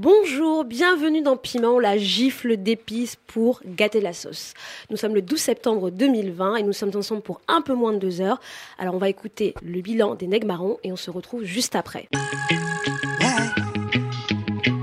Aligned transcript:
Bonjour, 0.00 0.64
bienvenue 0.64 1.22
dans 1.22 1.36
Piment, 1.36 1.80
la 1.80 1.98
gifle 1.98 2.56
d'épices 2.56 3.16
pour 3.26 3.60
gâter 3.66 4.00
la 4.00 4.12
sauce. 4.12 4.54
Nous 4.90 4.96
sommes 4.96 5.12
le 5.12 5.22
12 5.22 5.40
septembre 5.40 5.90
2020 5.90 6.54
et 6.54 6.62
nous 6.62 6.72
sommes 6.72 6.92
ensemble 6.94 7.20
pour 7.20 7.40
un 7.48 7.62
peu 7.62 7.74
moins 7.74 7.92
de 7.92 7.98
deux 7.98 8.20
heures. 8.20 8.38
Alors 8.78 8.94
on 8.94 8.98
va 8.98 9.08
écouter 9.08 9.54
le 9.60 9.80
bilan 9.80 10.14
des 10.14 10.28
nègres 10.28 10.46
marrons 10.46 10.78
et 10.84 10.92
on 10.92 10.96
se 10.96 11.10
retrouve 11.10 11.42
juste 11.42 11.74
après. 11.74 12.06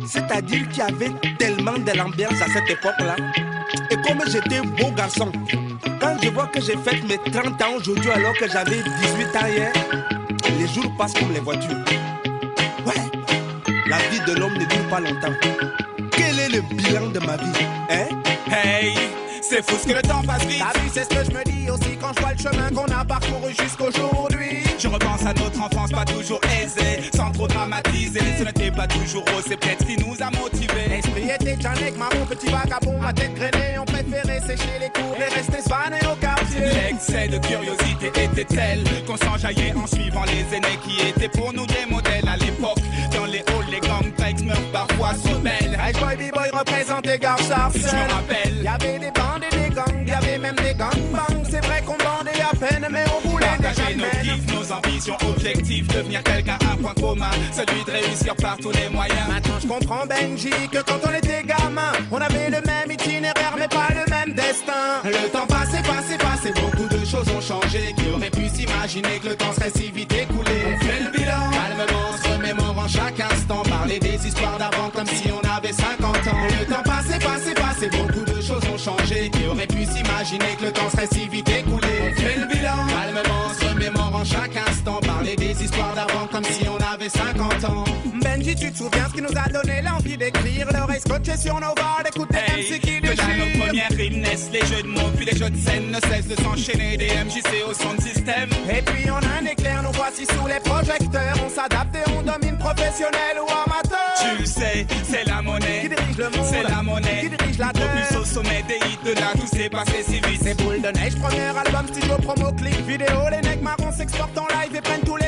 C'est-à-dire 0.06 0.68
qu'il 0.68 0.80
y 0.80 0.82
avait 0.82 1.12
tellement 1.40 1.78
de 1.78 1.98
l'ambiance 1.98 2.42
à 2.42 2.48
cette 2.48 2.70
époque-là. 2.70 3.16
Et 3.92 3.96
comme 3.96 4.20
j'étais 4.28 4.60
beau 4.60 4.92
garçon, 4.98 5.32
quand 6.02 6.18
je 6.22 6.28
vois 6.28 6.48
que 6.48 6.60
j'ai 6.60 6.76
fait 6.76 7.02
mes 7.04 7.32
30 7.32 7.62
ans 7.62 7.76
aujourd'hui 7.78 8.10
alors 8.10 8.34
que 8.34 8.50
j'avais 8.50 8.84
18 8.84 9.38
ans 9.38 9.48
hier, 9.48 9.74
les 10.60 10.68
jours 10.68 10.92
passent 10.98 11.14
comme 11.14 11.32
les 11.32 11.40
voitures. 11.40 11.86
Ouais, 12.86 13.25
la 13.98 14.10
vie 14.10 14.20
de 14.28 14.40
l'homme 14.40 14.54
ne 14.54 14.66
dure 14.66 14.88
pas 14.90 15.00
longtemps. 15.00 15.34
Le 16.56 16.62
bilan 16.76 17.08
de 17.08 17.20
ma 17.20 17.36
vie 17.38 17.66
Hein? 17.90 18.08
Hey, 18.48 18.94
c'est 19.42 19.64
fou 19.68 19.76
ce 19.82 19.88
que 19.88 19.94
le 19.94 20.02
temps 20.02 20.22
passe 20.26 20.46
vite. 20.46 20.60
T'as 20.60 20.80
vu, 20.80 20.90
c'est 20.94 21.04
ce 21.04 21.10
que 21.10 21.24
je 21.26 21.32
me 21.38 21.44
dis 21.44 21.70
aussi 21.70 21.98
quand 22.00 22.12
je 22.16 22.22
vois 22.22 22.32
le 22.34 22.38
chemin 22.38 22.70
qu'on 22.70 22.92
a 22.94 23.04
parcouru 23.04 23.54
jusqu'aujourd'hui. 23.60 24.64
Je 24.80 24.88
repense 24.88 25.26
à 25.26 25.34
notre 25.34 25.62
enfance 25.62 25.92
pas 25.92 26.06
toujours 26.06 26.40
aisée, 26.62 27.10
sans 27.16 27.32
trop 27.32 27.48
dramatiser. 27.48 28.22
Ce 28.38 28.44
n'était 28.44 28.72
pas 28.72 28.88
toujours 28.88 29.24
rose, 29.34 29.44
c'est 29.48 29.58
peut-être 29.58 29.82
ce 29.82 29.86
qui 29.86 29.98
nous 29.98 30.16
a 30.22 30.30
motivés. 30.32 30.88
L'esprit 30.90 31.30
était 31.30 31.60
Janek, 31.60 31.98
marron, 31.98 32.26
petit 32.30 32.50
vagabond, 32.50 33.02
à 33.04 33.14
tête 33.14 33.34
grainée. 33.34 33.78
On 33.80 33.86
préférait 33.86 34.42
sécher 34.42 34.80
les 34.80 34.90
cours 34.90 35.16
et 35.18 35.34
rester 35.34 35.62
svané 35.62 35.98
au 36.12 36.16
quartier. 36.16 36.62
L'excès 36.62 37.28
de 37.28 37.38
curiosité 37.38 38.08
était 38.24 38.46
tel 38.46 38.84
qu'on 39.06 39.18
s'enjaillait 39.18 39.74
en 39.76 39.88
suivant 39.88 40.24
les 40.26 40.56
aînés 40.56 40.80
qui 40.84 41.08
étaient 41.08 41.30
pour 41.30 41.54
nous 41.54 41.66
des 41.68 41.86
modèles 41.90 42.28
à 42.28 42.38
l'époque. 42.38 42.80
Dans 43.14 43.26
les 43.26 43.40
halls, 43.40 43.72
les 43.72 43.80
gangplanks 43.80 44.44
meurent 44.44 44.72
parfois 44.72 45.14
sous 45.14 45.40
belle. 45.40 45.78
Hey 45.80 45.94
boy, 45.94 46.45
b-boy 46.46 46.60
représentait 46.60 47.20
Gare 47.20 47.38
Je 47.40 47.80
me 47.80 48.14
rappelle. 48.14 48.64
Y'avait 48.64 49.00
des 49.00 49.12
bandes 49.12 49.44
et 49.52 49.56
des 49.56 49.76
gangs, 49.76 50.08
y'avait 50.08 50.38
même 50.38 50.56
des 50.56 50.74
gangbangs. 50.74 51.44
C'est 51.50 51.66
vrai 51.66 51.82
qu'on 51.82 51.98
bandait 51.98 52.42
à 52.42 52.56
peine, 52.56 52.88
mais 52.92 53.04
on 53.16 53.30
voulait 53.30 53.46
Partager 53.46 53.96
nos 53.96 54.06
kiffs, 54.22 54.54
nos 54.54 54.72
ambitions, 54.72 55.18
objectifs, 55.28 55.88
devenir 55.88 56.24
quelqu'un, 56.24 56.58
un 56.72 56.78
point 56.78 56.94
commun, 56.94 57.32
celui 57.52 57.84
de 57.84 57.92
réussir 57.92 58.36
par 58.36 58.58
tous 58.58 58.72
les 58.72 58.90
moyens. 58.90 59.28
Maintenant 59.30 59.60
je 59.62 59.68
comprends 59.68 60.06
Benji 60.06 60.52
que 60.72 60.80
quand 60.80 61.00
on 61.08 61.14
était 61.14 61.44
gamin, 61.44 61.92
on 62.12 62.18
avait 62.18 62.50
le 62.50 62.62
même 62.62 62.92
itinéraire 62.92 63.56
mais 63.58 63.68
pas 63.68 63.90
le 63.90 64.10
même 64.10 64.34
destin. 64.34 65.02
Le 65.04 65.30
temps 65.30 65.48
passé, 65.48 65.78
passé, 65.84 66.18
passé, 66.18 66.54
beaucoup 66.60 66.88
de 66.88 67.06
choses 67.06 67.28
ont 67.36 67.42
changé. 67.42 67.94
Qui 67.98 68.10
aurait 68.14 68.30
pu 68.30 68.48
s'imaginer 68.50 69.20
que 69.22 69.30
le 69.30 69.36
temps 69.36 69.54
serait 69.54 69.72
si 69.76 69.92
vite 69.92 70.14
écoulé? 70.14 70.52
On 70.66 70.86
fait 70.86 71.04
le 71.04 71.12
bilan, 71.12 71.52
calmement, 71.52 72.18
se 72.22 72.30
remémorant 72.30 72.88
chaque 72.88 73.20
instant. 73.20 73.64
Parler 73.64 74.00
histoires 74.26 74.58
d'avant 74.58 74.90
comme 74.90 75.08
si 75.08 75.30
on 75.32 75.42
avait 75.56 75.74
50 75.74 76.04
ans. 76.06 76.48
Le 76.60 76.66
temps 76.66 76.84
passé, 76.84 77.20
passé, 77.20 77.54
passé, 77.54 77.90
beaucoup 77.90 78.26
de 78.26 78.42
choses 78.42 78.64
ont 78.74 78.78
changé. 78.78 79.30
Qui 79.30 79.48
aurait 79.48 79.68
pu 79.68 79.86
s'imaginer 79.86 80.56
que 80.60 80.66
le 80.66 80.72
temps 80.72 80.90
serait 80.90 81.08
si 81.12 81.28
vite 81.28 81.50
écoulé 81.50 81.88
On 82.02 82.22
fait 82.22 82.40
le 82.40 82.48
bilan, 82.48 82.88
calmement, 82.88 83.54
se 83.60 83.66
remémorant 83.74 84.24
chaque 84.24 84.58
instant. 84.70 85.00
Parler 85.02 85.36
des 85.36 85.64
histoires 85.64 85.94
d'avant 85.96 86.28
comme 86.32 86.44
si 86.44 86.68
on 86.68 86.94
avait 86.94 87.10
50 87.10 87.64
ans. 87.66 87.84
Tu 88.58 88.72
te 88.72 88.78
souviens 88.78 89.08
ce 89.10 89.14
qui 89.14 89.22
nous 89.22 89.38
a 89.38 89.50
donné 89.50 89.82
l'envie 89.82 90.18
d'écrire 90.18 90.68
L'oreille 90.72 91.00
scotchée 91.00 91.38
sur 91.38 91.56
nos 91.56 91.74
barres, 91.74 92.04
d'écouter 92.06 92.38
MC 92.56 92.80
qui 92.80 93.02
que 93.02 93.16
dans 93.16 93.46
nos 93.46 93.66
premières 93.66 93.92
rimes 93.92 94.22
naissent 94.22 94.50
les 94.52 94.66
jeux 94.66 94.84
de 94.84 94.88
mots, 94.88 95.12
puis 95.16 95.26
les 95.26 95.38
jeux 95.38 95.50
de 95.50 95.58
scène 95.58 95.92
ne 95.92 96.00
cessent 96.00 96.28
de 96.28 96.42
s'enchaîner. 96.42 96.98
Des 96.98 97.08
MJC 97.08 97.64
au 97.68 97.74
son 97.74 97.94
de 97.96 98.02
système. 98.02 98.50
Et 98.70 98.82
puis 98.82 99.10
on 99.12 99.18
a 99.18 99.42
un 99.42 99.46
éclair, 99.46 99.84
nous 99.84 99.92
voici 99.92 100.26
sous 100.26 100.48
les 100.48 100.60
projecteurs 100.60 101.36
On 101.46 101.50
s'adapte 101.50 101.96
et 101.96 102.10
on 102.12 102.22
domine 102.22 102.58
professionnel 102.58 103.38
ou 103.40 103.50
amateur 103.50 104.14
Tu 104.20 104.42
le 104.42 104.46
sais, 104.46 104.88
c'est 105.04 105.26
la 105.26 105.42
monnaie. 105.42 105.82
Qui 105.82 105.90
dirige 105.90 106.18
le 106.18 106.30
monde 106.30 106.48
C'est 106.50 106.64
la 106.64 106.82
monnaie. 106.82 107.22
Qui 107.22 107.30
dirige 107.30 107.58
la 107.58 107.72
terre 107.72 108.20
au 108.20 108.26
sommet 108.26 108.64
des 108.68 108.80
hits 108.88 109.00
de 109.06 109.20
là, 109.20 109.32
tout 109.34 109.48
s'est 109.48 109.70
passé 109.70 110.04
si 110.04 110.20
vite. 110.22 110.42
C'est 110.42 110.56
boule 110.56 110.82
de 110.82 110.90
neige, 110.90 111.16
premier 111.16 111.52
album, 111.58 111.88
studio, 111.88 112.16
promo, 112.18 112.52
clip, 112.54 112.88
vidéo 112.88 113.30
Les 113.32 113.42
necks 113.42 113.62
marrons 113.62 113.92
s'exportent 113.92 114.38
en 114.38 114.48
live 114.48 114.76
et 114.76 114.82
prennent 114.82 115.02
tous 115.06 115.18
les 115.18 115.25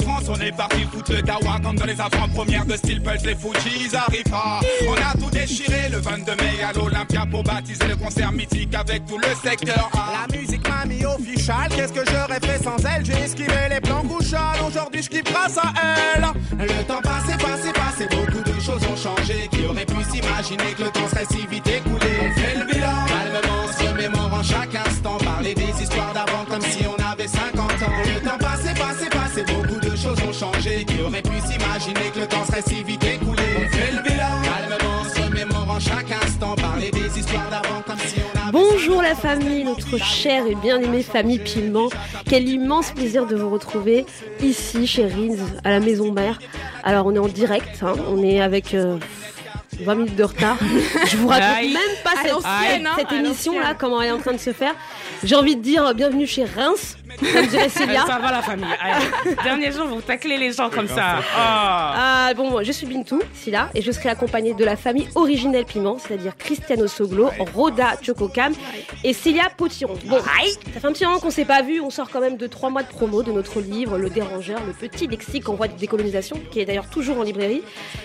France, 0.00 0.24
on 0.28 0.40
est 0.40 0.52
parti 0.52 0.82
foutre 0.90 1.12
le 1.12 1.22
dawa 1.22 1.60
comme 1.62 1.76
dans 1.76 1.86
les 1.86 2.00
avant-premières 2.00 2.66
de 2.66 2.76
Steel 2.76 3.02
Pulse, 3.02 3.24
les 3.24 3.34
Fujis 3.34 3.94
arrivent 3.94 4.22
pas. 4.30 4.60
On 4.88 4.94
a 4.94 5.18
tout 5.18 5.30
déchiré 5.30 5.88
le 5.90 5.98
22 5.98 6.32
mai 6.36 6.62
à 6.62 6.72
l'Olympia 6.72 7.26
pour 7.30 7.42
baptiser 7.42 7.86
le 7.88 7.96
concert 7.96 8.32
mythique 8.32 8.74
avec 8.74 9.04
tout 9.06 9.18
le 9.18 9.48
secteur 9.48 9.90
A. 9.94 10.26
La 10.28 10.38
musique 10.38 10.66
m'a 10.68 10.84
mis 10.84 11.04
official, 11.04 11.68
qu'est-ce 11.74 11.92
que 11.92 12.04
j'aurais 12.10 12.40
fait 12.40 12.62
sans 12.62 12.76
elle? 12.84 13.04
J'ai 13.04 13.18
esquivé 13.24 13.68
les 13.70 13.80
plans 13.80 14.02
couchales, 14.02 14.60
aujourd'hui 14.66 15.02
je 15.02 15.08
kiffe 15.08 15.24
grâce 15.24 15.58
à 15.58 15.72
elle 16.14 16.26
Le 16.58 16.84
temps 16.84 17.02
passé, 17.02 17.36
passé, 17.38 17.72
passé, 17.72 18.08
beaucoup 18.10 18.42
de 18.42 18.60
choses 18.60 18.82
ont 18.90 18.96
changé. 18.96 19.48
Qui 19.50 19.66
aurait 19.66 19.86
pu 19.86 20.02
s'imaginer 20.04 20.72
que 20.76 20.84
le 20.84 20.90
temps 20.90 21.08
serait 21.08 21.26
si 21.30 21.46
vite 21.46 21.66
écoulé 21.66 22.06
On 22.20 22.40
fait 22.40 22.58
le 22.58 22.64
bilan, 22.66 23.04
calmement, 23.06 23.72
se 23.76 23.88
remémorant 23.88 24.42
chaque 24.42 24.74
instant. 24.74 25.18
Parler 25.18 25.54
des 25.54 25.82
histoires 25.82 26.12
d'avant 26.12 26.44
comme 26.48 26.62
si 26.62 26.84
on 26.86 27.01
Bonjour 38.52 39.02
la 39.02 39.14
famille, 39.16 39.64
notre 39.64 39.98
chère 39.98 40.46
et 40.46 40.54
bien-aimée 40.54 41.02
famille 41.02 41.40
Piment. 41.40 41.88
Quel 42.24 42.48
immense 42.48 42.92
plaisir 42.92 43.26
de 43.26 43.34
vous 43.34 43.50
retrouver 43.50 44.06
ici 44.40 44.86
chez 44.86 45.06
Rins, 45.06 45.36
à 45.64 45.70
la 45.70 45.80
maison 45.80 46.12
mère. 46.12 46.38
Alors 46.84 47.06
on 47.06 47.14
est 47.14 47.18
en 47.18 47.28
direct, 47.28 47.82
hein, 47.82 47.94
on 48.08 48.22
est 48.22 48.40
avec 48.40 48.74
euh, 48.74 48.98
20 49.80 49.94
minutes 49.94 50.16
de 50.16 50.24
retard. 50.24 50.56
Je 51.10 51.16
vous 51.16 51.28
raconte 51.28 51.56
Aïe. 51.56 51.72
même 51.72 51.82
pas 52.04 52.10
cette, 52.22 52.32
hein, 52.44 52.94
cette 52.96 53.12
émission 53.12 53.58
là, 53.58 53.74
comment 53.76 54.00
elle 54.00 54.08
est 54.08 54.12
en 54.12 54.18
train 54.18 54.32
de 54.32 54.38
se 54.38 54.52
faire. 54.52 54.74
J'ai 55.24 55.34
envie 55.34 55.56
de 55.56 55.62
dire 55.62 55.86
euh, 55.86 55.94
bienvenue 55.94 56.26
chez 56.26 56.44
Reims, 56.44 56.96
comme 57.32 57.46
dirait 57.46 57.68
Célia. 57.68 58.04
Ça 58.06 58.18
va 58.18 58.30
la 58.30 58.42
famille. 58.42 58.66
Dernier 59.44 59.72
jour, 59.72 59.86
vous 59.86 60.00
taclez 60.00 60.36
les 60.36 60.52
gens 60.52 60.68
comme 60.68 60.88
ça. 60.88 61.20
Ah. 61.36 62.28
Ah 62.28 62.34
bon, 62.34 62.50
moi, 62.50 62.62
je 62.62 62.72
suis 62.72 62.86
Bintou, 62.86 63.20
Silla, 63.34 63.70
et 63.74 63.82
je 63.82 63.90
serai 63.92 64.10
accompagnée 64.10 64.54
de 64.54 64.64
la 64.64 64.76
famille 64.76 65.08
originelle 65.14 65.64
Piment, 65.64 65.98
c'est-à-dire 65.98 66.36
Cristiano 66.36 66.86
Soglo, 66.86 67.30
Rhoda 67.54 67.94
Chococam 68.02 68.52
et 69.04 69.12
Célia 69.12 69.48
Potiron. 69.56 69.94
Bon, 70.06 70.18
ça 70.18 70.80
fait 70.80 70.86
un 70.86 70.92
petit 70.92 71.04
moment 71.04 71.18
qu'on 71.18 71.30
s'est 71.30 71.44
pas 71.44 71.62
vu, 71.62 71.80
on 71.80 71.90
sort 71.90 72.10
quand 72.10 72.20
même 72.20 72.36
de 72.36 72.46
trois 72.46 72.70
mois 72.70 72.82
de 72.82 72.88
promo 72.88 73.22
de 73.22 73.32
notre 73.32 73.60
livre 73.60 73.98
Le 73.98 74.10
Dérangeur, 74.10 74.60
le 74.66 74.72
petit 74.72 75.06
lexique 75.06 75.48
en 75.48 75.54
voie 75.54 75.68
de 75.68 75.78
décolonisation, 75.78 76.40
qui 76.50 76.60
est 76.60 76.64
d'ailleurs 76.64 76.88
toujours 76.88 77.18
en 77.18 77.22
librairie. 77.22 77.62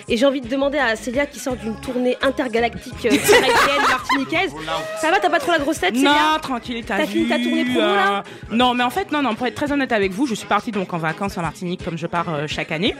Et 0.08 0.16
j'ai 0.16 0.26
envie 0.26 0.40
de 0.40 0.48
demander 0.48 0.78
à 0.78 0.96
Célia 0.96 1.26
qui 1.26 1.38
sort 1.38 1.56
d'une 1.70 1.80
tournée 1.80 2.16
intergalactique 2.22 3.06
euh, 3.06 3.10
martiniquaise. 3.88 4.52
Ça 5.00 5.10
va, 5.10 5.18
t'as 5.18 5.30
pas 5.30 5.38
trop 5.38 5.52
la 5.52 5.58
grosse 5.58 5.78
tête, 5.80 5.94
Célia 5.94 6.10
Non, 6.10 6.38
tranquille, 6.40 6.84
t'as 6.86 6.98
T'as 6.98 7.04
vu, 7.04 7.12
fini 7.12 7.28
ta 7.28 7.36
tournée 7.38 7.64
promo, 7.64 7.80
là 7.80 8.18
euh, 8.52 8.54
Non, 8.56 8.74
mais 8.74 8.84
en 8.84 8.90
fait, 8.90 9.10
non, 9.12 9.22
non, 9.22 9.34
pour 9.34 9.46
être 9.46 9.54
très 9.54 9.72
honnête 9.72 9.92
avec 9.92 10.12
vous, 10.12 10.26
je 10.26 10.34
suis 10.34 10.46
partie 10.46 10.70
donc 10.72 10.92
en 10.92 10.98
vacances 10.98 11.36
en 11.38 11.42
Martinique 11.42 11.84
comme 11.84 11.98
je 11.98 12.06
pars 12.06 12.28
euh, 12.28 12.46
chaque 12.46 12.72
année. 12.72 12.94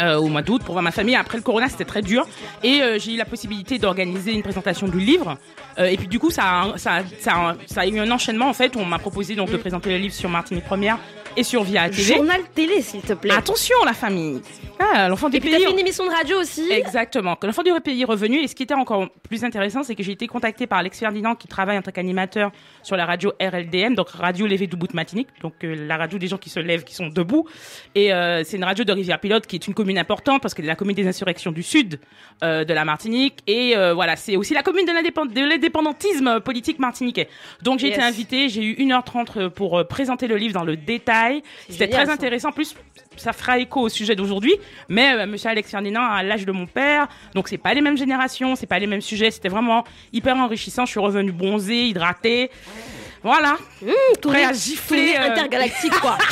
euh, 0.00 0.16
au 0.16 0.28
mois 0.28 0.42
d'août 0.42 0.62
pour 0.64 0.74
voir 0.74 0.82
ma 0.84 0.92
famille. 0.92 1.16
Après 1.16 1.36
le 1.36 1.42
corona, 1.42 1.68
c'était 1.68 1.84
très 1.84 2.00
dur. 2.00 2.24
Et 2.62 2.80
euh, 2.80 2.98
j'ai 2.98 3.14
eu 3.14 3.16
la 3.16 3.24
possibilité 3.24 3.78
d'organiser 3.78 4.32
une 4.32 4.42
présentation 4.42 4.86
du 4.86 5.00
livre. 5.00 5.36
Euh, 5.78 5.86
et 5.86 5.96
puis 5.96 6.06
du 6.06 6.18
coup, 6.20 6.30
ça 6.30 6.44
a, 6.44 6.78
ça, 6.78 6.94
a- 6.96 7.02
ça, 7.20 7.32
a- 7.32 7.54
ça 7.66 7.80
a 7.82 7.86
eu 7.86 7.98
un 7.98 8.10
enchaînement 8.10 8.48
en 8.48 8.52
fait. 8.54 8.76
On 8.76 8.84
m'a 8.84 8.98
proposé 9.00 9.34
donc 9.34 9.50
de 9.50 9.56
présenter 9.56 9.90
le 9.90 9.96
livre 9.98 10.14
sur 10.14 10.28
Martinique 10.30 10.64
Première 10.64 10.96
et 11.36 11.42
sur 11.42 11.62
Via 11.64 11.88
TV. 11.88 12.14
Journal 12.14 12.40
télé, 12.54 12.80
s'il 12.82 13.00
te 13.02 13.12
plaît. 13.12 13.32
Attention 13.34 13.76
la 13.84 13.92
famille. 13.92 14.40
Ah, 14.78 15.08
l'enfant 15.08 15.28
du 15.28 15.36
et 15.36 15.40
pays. 15.40 15.52
fait 15.62 15.70
une 15.70 15.78
émission 15.78 16.06
de 16.06 16.10
radio 16.10 16.38
aussi. 16.40 16.70
Exactement. 16.70 17.36
Que 17.36 17.46
l'enfant 17.46 17.62
du 17.62 17.70
pays 17.82 18.00
est 18.02 18.04
revenu. 18.06 18.38
Et 18.38 18.48
ce 18.48 18.54
qui 18.54 18.62
était 18.62 18.74
encore 18.74 19.08
plus 19.28 19.44
intéressant, 19.44 19.82
c'est 19.82 19.94
que 19.94 20.02
j'ai 20.02 20.12
été 20.12 20.26
contactée 20.26 20.66
par 20.66 20.78
Alex 20.78 20.98
Ferdinand 20.98 21.34
qui 21.34 21.48
travaille 21.48 21.76
en 21.76 21.82
tant 21.82 21.90
qu'animateur 21.90 22.50
sur 22.82 22.96
la 22.96 23.04
radio 23.04 23.32
RLDM, 23.40 23.94
donc 23.94 24.08
Radio 24.10 24.46
Levé 24.46 24.66
Debout 24.66 24.86
de 24.86 24.94
Matinique, 24.96 25.28
donc 25.42 25.52
euh, 25.64 25.86
la 25.86 25.98
radio 25.98 26.18
des 26.18 26.28
gens 26.28 26.38
qui 26.38 26.48
se 26.48 26.60
lèvent, 26.60 26.84
qui 26.84 26.94
sont 26.94 27.08
debout. 27.08 27.46
Et 27.94 28.12
euh, 28.12 28.42
c'est 28.44 28.56
une 28.56 28.64
radio 28.64 28.84
de 28.84 28.92
Rivière-Pilote 28.92 29.46
qui 29.46 29.56
est 29.56 29.66
une 29.66 29.74
commune 29.74 29.98
importante 29.98 30.40
parce 30.40 30.54
qu'elle 30.54 30.64
est 30.64 30.68
la 30.68 30.76
commune 30.76 30.96
des 30.96 31.06
insurrections 31.06 31.52
du 31.52 31.62
sud 31.62 32.00
euh, 32.42 32.64
de 32.64 32.72
la 32.72 32.86
Martinique. 32.86 33.40
Et 33.46 33.76
euh, 33.76 33.92
voilà, 33.92 34.16
c'est 34.16 34.36
aussi 34.36 34.54
la 34.54 34.62
commune 34.62 34.86
de 34.86 34.92
l'indépend- 34.92 35.26
de 35.26 35.40
l'indépendantisme 35.40 36.40
politique 36.40 36.78
martiniquais. 36.78 37.28
Donc 37.62 37.80
j'ai 37.80 37.88
été 37.88 38.00
invitée, 38.00 38.48
j'ai 38.48 38.62
eu 38.64 38.74
1h30 38.74 39.50
pour 39.50 39.78
euh, 39.78 39.84
présenter 39.84 40.26
le 40.26 40.36
livre 40.36 40.54
dans 40.54 40.64
le 40.64 40.76
détail. 40.76 41.19
C'était 41.68 41.88
très 41.88 42.06
ça. 42.06 42.12
intéressant. 42.12 42.48
En 42.48 42.52
plus, 42.52 42.74
ça 43.16 43.32
fera 43.32 43.58
écho 43.58 43.80
au 43.80 43.88
sujet 43.88 44.14
d'aujourd'hui. 44.16 44.54
Mais 44.88 45.12
euh, 45.14 45.26
Monsieur 45.26 45.50
Alex 45.50 45.70
Ferdinand 45.70 46.04
a 46.04 46.22
l'âge 46.22 46.46
de 46.46 46.52
mon 46.52 46.66
père, 46.66 47.08
donc 47.34 47.48
c'est 47.48 47.58
pas 47.58 47.74
les 47.74 47.80
mêmes 47.80 47.98
générations, 47.98 48.56
c'est 48.56 48.66
pas 48.66 48.78
les 48.78 48.86
mêmes 48.86 49.00
sujets. 49.00 49.30
C'était 49.30 49.48
vraiment 49.48 49.84
hyper 50.12 50.36
enrichissant. 50.36 50.86
Je 50.86 50.90
suis 50.92 51.00
revenue 51.00 51.32
bronzée, 51.32 51.86
hydratée. 51.88 52.50
Voilà, 53.22 53.58
prêt 54.22 54.44
à 54.44 54.52
gifler. 54.54 55.14
euh, 55.18 55.30
intergalactique, 55.32 55.92
quoi. 56.00 56.16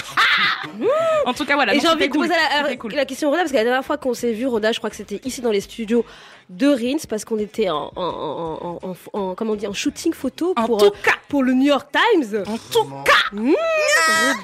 En 1.26 1.34
tout 1.34 1.44
cas, 1.44 1.54
voilà. 1.54 1.74
Et 1.74 1.80
j'ai 1.80 1.88
envie 1.88 2.06
de 2.08 2.12
cool. 2.12 2.22
poser 2.28 2.34
la, 2.34 2.62
C'était 2.64 2.76
cool. 2.78 2.92
la 2.94 3.04
question 3.04 3.28
Roda, 3.28 3.42
parce 3.42 3.50
que 3.52 3.56
la 3.56 3.64
dernière 3.64 3.84
fois 3.84 3.98
qu'on 3.98 4.14
s'est 4.14 4.32
vu, 4.32 4.46
Roda, 4.46 4.72
je 4.72 4.78
crois 4.78 4.88
que 4.88 4.96
c'était 4.96 5.20
ici 5.24 5.40
dans 5.42 5.50
les 5.50 5.60
studios 5.60 6.04
de 6.50 6.66
Rins, 6.66 7.04
parce 7.08 7.24
qu'on 7.24 7.38
était 7.38 7.68
en, 7.70 7.92
en, 7.96 8.02
en, 8.02 8.78
en, 8.82 8.90
en- 8.90 9.18
en- 9.20 9.34
comment 9.34 9.52
on 9.52 9.56
dit, 9.56 9.66
en 9.66 9.72
shooting 9.74 10.12
photo 10.14 10.54
En 10.56 10.66
pour, 10.66 10.78
tout 10.78 10.86
euh, 10.86 11.10
pour 11.28 11.42
le 11.42 11.52
New 11.52 11.66
York 11.66 11.88
Times. 11.92 12.42
En 12.46 12.56
tout 12.56 12.88
Mmh, 13.30 13.52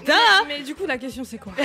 Roda 0.01 0.15
Mais 0.47 0.61
du 0.61 0.75
coup, 0.75 0.85
la 0.87 0.99
question, 0.99 1.25
c'est 1.25 1.39
quoi? 1.39 1.55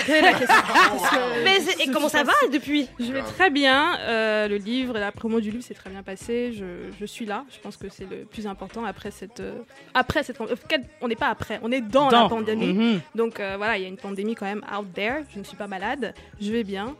Mais 1.43 1.57
et 1.83 1.91
comment 1.91 2.07
ça 2.09 2.23
va 2.23 2.31
depuis? 2.51 2.87
Je 2.99 3.11
vais 3.11 3.21
très 3.21 3.49
bien. 3.49 3.97
euh, 3.99 4.47
le 4.47 4.55
livre 4.55 4.95
et 4.97 4.99
la 5.01 5.11
promo 5.11 5.39
du 5.41 5.51
livre 5.51 5.63
s'est 5.63 5.73
très 5.73 5.89
bien 5.89 6.03
passé. 6.03 6.53
Je, 6.53 6.65
je 6.97 7.05
suis 7.05 7.25
là. 7.25 7.43
Je 7.53 7.59
pense 7.59 7.77
que 7.77 7.89
c'est 7.89 8.09
le 8.09 8.23
plus 8.25 8.47
important 8.47 8.85
après 8.85 9.11
cette. 9.11 9.39
euh, 9.41 9.59
après 9.93 10.23
cette. 10.23 10.39
euh, 10.41 10.55
quel- 10.67 10.85
On 11.01 11.07
n'est 11.09 11.15
pas 11.15 11.27
après. 11.27 11.59
On 11.63 11.71
est 11.71 11.81
dans, 11.81 12.09
la 12.09 12.29
pandémie. 12.29 12.73
Mhm. 12.73 13.01
Donc 13.15 13.39
euh, 13.39 13.55
voilà, 13.57 13.77
il 13.77 13.81
y 13.83 13.85
a 13.85 13.89
une 13.89 13.97
pandémie 13.97 14.35
quand 14.35 14.45
même 14.45 14.63
out 14.77 14.87
there. 14.93 15.23
Je 15.33 15.39
ne 15.39 15.43
suis 15.43 15.57
pas 15.57 15.67
malade. 15.67 16.13
Je 16.39 16.51
vais 16.51 16.63
bien. 16.63 16.95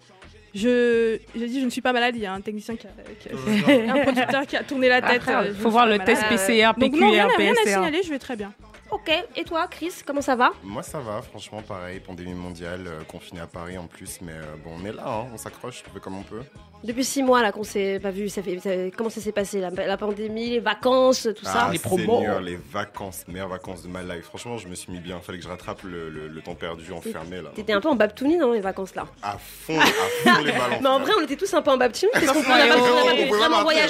Je, 0.54 1.20
j'ai 1.36 1.48
dit 1.48 1.60
je 1.60 1.66
ne 1.66 1.70
suis 1.70 1.82
pas 1.82 1.94
malade. 1.94 2.16
Il 2.16 2.22
y 2.22 2.26
a 2.26 2.34
un 2.34 2.42
technicien 2.42 2.76
qui 2.76 2.88
a, 2.88 2.90
qui 3.20 3.30
a- 3.30 3.94
un 3.96 4.04
producteur 4.04 4.46
qui 4.48 4.56
a 4.58 4.64
tourné 4.64 4.90
la 4.90 5.02
tête. 5.02 5.22
Après, 5.28 5.36
euh, 5.36 5.54
faut 5.54 5.70
voir 5.70 5.86
le 5.88 6.00
test. 6.00 6.24
PCR, 6.28 6.72
Donc 6.78 6.94
non, 6.96 7.12
rien, 7.12 7.28
rien 7.38 7.54
à 7.54 7.66
signaler. 7.68 8.02
Je 8.04 8.10
vais 8.10 8.20
très 8.20 8.36
bien. 8.36 8.52
Ok, 8.92 9.12
et 9.36 9.44
toi, 9.44 9.68
Chris, 9.70 9.94
comment 10.04 10.22
ça 10.22 10.36
va? 10.36 10.52
Moi 10.64 10.82
ça 10.82 11.00
va, 11.00 11.22
franchement 11.22 11.62
pareil, 11.62 12.00
pandémie 12.00 12.34
mondiale, 12.34 12.86
euh, 12.88 13.04
confiné 13.04 13.40
à 13.40 13.46
Paris 13.46 13.78
en 13.78 13.86
plus, 13.86 14.20
mais 14.22 14.32
euh, 14.32 14.56
bon 14.64 14.72
on 14.82 14.86
est 14.86 14.92
là, 14.92 15.04
hein, 15.06 15.28
on 15.32 15.38
s'accroche, 15.38 15.84
on 15.88 15.94
fait 15.94 16.00
comme 16.00 16.18
on 16.18 16.24
peut. 16.24 16.42
Depuis 16.84 17.04
six 17.04 17.24
mois 17.24 17.42
là 17.42 17.52
qu'on 17.52 17.64
s'est 17.64 18.00
pas 18.02 18.10
vu, 18.12 18.30
ça 18.30 18.42
fait, 18.42 18.58
ça- 18.60 18.70
comment 18.96 19.10
ça 19.10 19.20
s'est 19.20 19.34
passé 19.34 19.60
la, 19.60 19.70
la 19.70 19.98
pandémie, 19.98 20.50
les 20.52 20.60
vacances, 20.60 21.28
tout 21.38 21.44
ça? 21.44 21.66
Ah, 21.68 21.70
les 21.74 21.78
promos. 21.80 22.20
Seigneur, 22.20 22.40
les 22.40 22.58
vacances, 22.72 23.26
meilleures 23.28 23.50
vacances 23.50 23.84
de 23.84 23.90
ma 23.90 24.02
life. 24.02 24.24
Franchement 24.26 24.58
je 24.58 24.68
me 24.70 24.76
suis 24.76 24.92
mis 24.92 25.00
bien, 25.00 25.20
fallait 25.20 25.40
que 25.40 25.44
je 25.44 25.50
rattrape 25.50 25.84
le, 25.84 26.10
le- 26.10 26.28
le 26.30 26.42
temps 26.42 26.56
perdu 26.56 26.92
enfermé 26.94 27.42
là. 27.42 27.50
T'étais 27.54 27.74
un 27.74 27.82
peu 27.82 27.90
en 27.90 27.96
Babtouni 27.96 28.38
dans 28.38 28.54
les 28.54 28.62
vacances 28.62 28.96
là? 28.96 29.06
À 29.22 29.38
fond, 29.38 29.78
à 29.78 29.86
fond 29.86 30.42
les 30.44 30.52
ballons. 30.54 30.78
Mais 30.82 30.88
en 30.88 31.00
vrai, 31.00 31.12
on 31.20 31.24
était 31.24 31.36
tous 31.36 31.54
un 31.54 31.62
peu 31.62 31.72
en 31.72 31.78
Babtouni 31.78 32.12
parce 32.14 32.28
qu'on 32.28 32.40
n'a 32.40 32.46
pas, 32.68 32.76
vraiment 32.78 33.64
mais- 33.68 33.82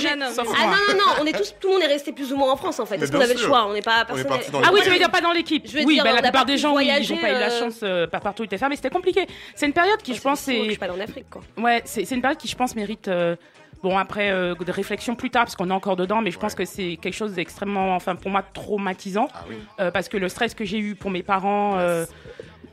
Ah 0.58 0.66
non, 0.66 0.72
non, 0.72 0.98
non, 0.98 1.14
on 1.22 1.26
est 1.28 1.38
tous, 1.38 1.54
tout 1.60 1.68
le 1.68 1.74
monde 1.76 1.84
est 1.84 1.88
resté 1.94 2.12
plus 2.12 2.34
ou 2.34 2.38
moins 2.38 2.52
en 2.54 2.58
France 2.58 2.80
en 2.80 2.88
fait. 2.88 2.98
Parce 2.98 3.12
qu'on 3.12 3.22
avait 3.22 3.34
le 3.36 3.40
choix, 3.40 3.68
on 3.68 3.74
n'est 3.74 3.82
pas 3.84 4.06
Ah 4.08 4.72
oui, 4.74 4.80
tu 4.84 4.90
veux 4.90 4.98
dire 4.98 5.12
pas 5.12 5.22
dans 5.22 5.32
l'équipe 5.32 5.68
Je 5.68 5.78
veux 5.78 5.84
Oui, 5.86 5.94
dire, 5.94 6.04
bah, 6.04 6.14
la 6.14 6.22
plupart 6.24 6.46
des 6.46 6.58
gens, 6.58 6.76
oui, 6.76 6.90
ils 7.00 7.12
n'ont 7.12 7.18
pas 7.22 7.30
eu 7.30 7.34
la 7.34 7.52
euh, 7.52 7.60
chance, 7.60 7.80
euh, 7.84 8.08
partout 8.08 8.44
était 8.46 8.58
fermé, 8.58 8.76
c'était 8.76 8.90
compliqué. 8.90 9.28
C'est 9.56 9.68
une 9.68 9.74
période 9.74 10.02
qui, 10.02 10.16
je 10.16 10.22
pense, 10.22 10.40
Je 10.40 10.46
c'est 10.46 10.64
suis 10.64 10.78
pas 10.78 10.86
allée 10.88 10.96
en 11.00 11.04
Afrique 11.04 11.30
quoi. 11.30 11.42
Ouais, 11.58 11.82
c'est 11.86 12.10
une 12.10 12.22
période 12.22 12.40
qui, 12.40 12.48
je 12.48 12.56
pense, 12.56 12.76
mérite. 12.80 13.08
euh, 13.08 13.36
Bon, 13.82 13.98
après, 13.98 14.30
euh, 14.30 14.56
de 14.56 14.72
réflexion 14.74 15.16
plus 15.16 15.30
tard, 15.30 15.46
parce 15.46 15.56
qu'on 15.56 15.70
est 15.70 15.74
encore 15.74 15.96
dedans, 15.96 16.22
mais 16.22 16.32
je 16.32 16.38
pense 16.38 16.54
que 16.54 16.66
c'est 16.66 16.98
quelque 17.02 17.14
chose 17.14 17.32
d'extrêmement, 17.32 17.96
enfin, 17.96 18.16
pour 18.18 18.30
moi, 18.30 18.44
traumatisant. 18.54 19.30
Ah 19.34 19.46
oui. 19.50 19.56
euh, 19.80 19.90
parce 19.90 20.10
que 20.10 20.18
le 20.18 20.28
stress 20.28 20.54
que 20.54 20.66
j'ai 20.66 20.80
eu 20.80 20.96
pour 20.96 21.10
mes 21.12 21.24
parents, 21.24 21.78
euh, 21.78 22.06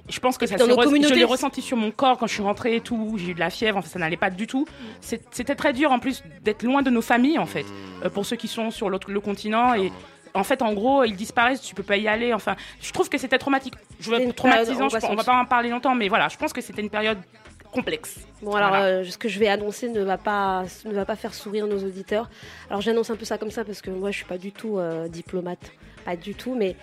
je 0.09 0.19
pense 0.19 0.37
que 0.37 0.47
ça 0.47 0.57
dans 0.57 0.65
s'est 0.65 0.71
nos 0.73 0.77
re- 0.77 0.81
je 0.83 0.87
communautés. 0.89 1.15
l'ai 1.15 1.23
ressenti 1.23 1.63
sur 1.63 1.77
mon 1.77 1.93
corps 1.93 2.19
quand 2.19 2.27
je 2.27 2.35
suis 2.35 2.43
rentrée 2.43 2.75
et 2.75 2.81
tout. 2.81 3.15
J'ai 3.19 3.31
eu 3.31 3.35
de 3.35 3.39
la 3.39 3.51
fièvre, 3.51 3.79
enfin, 3.79 3.89
ça 3.89 4.01
n'allait 4.01 4.17
pas 4.17 4.31
du 4.31 4.49
tout. 4.49 4.67
C'était 5.01 5.55
très 5.55 5.73
dur, 5.73 5.93
en 5.93 6.01
plus, 6.01 6.25
d'être 6.43 6.65
loin 6.65 6.83
de 6.83 6.91
nos 6.91 7.03
familles, 7.03 7.39
en 7.39 7.47
fait, 7.47 7.63
Mmh. 8.03 8.09
pour 8.11 8.27
ceux 8.27 8.35
qui 8.35 8.49
sont 8.49 8.73
sur 8.73 8.91
l'autre 8.91 9.09
le 9.13 9.21
continent. 9.21 9.75
Et 9.75 9.93
en 10.35 10.43
fait, 10.43 10.61
en 10.61 10.73
gros, 10.75 11.05
ils 11.05 11.15
disparaissent, 11.15 11.63
tu 11.63 11.77
peux 11.77 11.85
pas 11.85 11.99
y 11.99 12.09
aller. 12.09 12.33
Enfin, 12.35 12.57
je 12.81 12.93
trouve 12.93 13.09
que 13.09 13.17
c'était 13.17 13.39
traumatique. 13.39 13.75
Je 14.01 14.11
veux 14.11 14.33
traumatisant, 14.33 14.89
je- 14.89 14.97
on 15.09 15.15
va 15.15 15.23
pas 15.23 15.37
en 15.41 15.45
parler 15.45 15.71
longtemps, 15.71 15.95
mais 15.95 16.09
voilà, 16.09 16.27
je 16.29 16.37
pense 16.37 16.53
que 16.53 16.61
c'était 16.61 16.83
une 16.83 16.91
période 16.91 17.19
complexe. 17.67 18.17
Bon 18.43 18.55
alors 18.55 18.71
Voilà. 18.71 18.85
euh, 18.85 19.05
ce 19.05 19.19
que 19.19 19.29
je 19.29 19.39
vais 19.39 19.49
annoncer 19.49 19.89
ne 19.89 20.03
va 20.03 20.19
pas 20.19 20.65
ne 20.85 20.93
va 20.95 21.05
pas 21.05 21.17
faire 21.17 21.35
sourire 21.35 21.67
nos 21.67 21.79
auditeurs. 21.85 22.29
Alors 22.71 22.81
j'annonce 22.81 23.11
un 23.11 23.17
peu 23.17 23.25
ça 23.25 23.39
comme 23.39 23.51
ça 23.51 23.65
parce 23.65 23.81
que 23.83 23.91
moi 23.91 24.11
je 24.11 24.17
suis 24.17 24.25
pas 24.27 24.39
du 24.39 24.53
tout 24.53 24.79
euh, 24.79 25.09
diplomate, 25.09 25.73
pas 26.05 26.17
du 26.17 26.35
tout 26.35 26.55
mais 26.55 26.77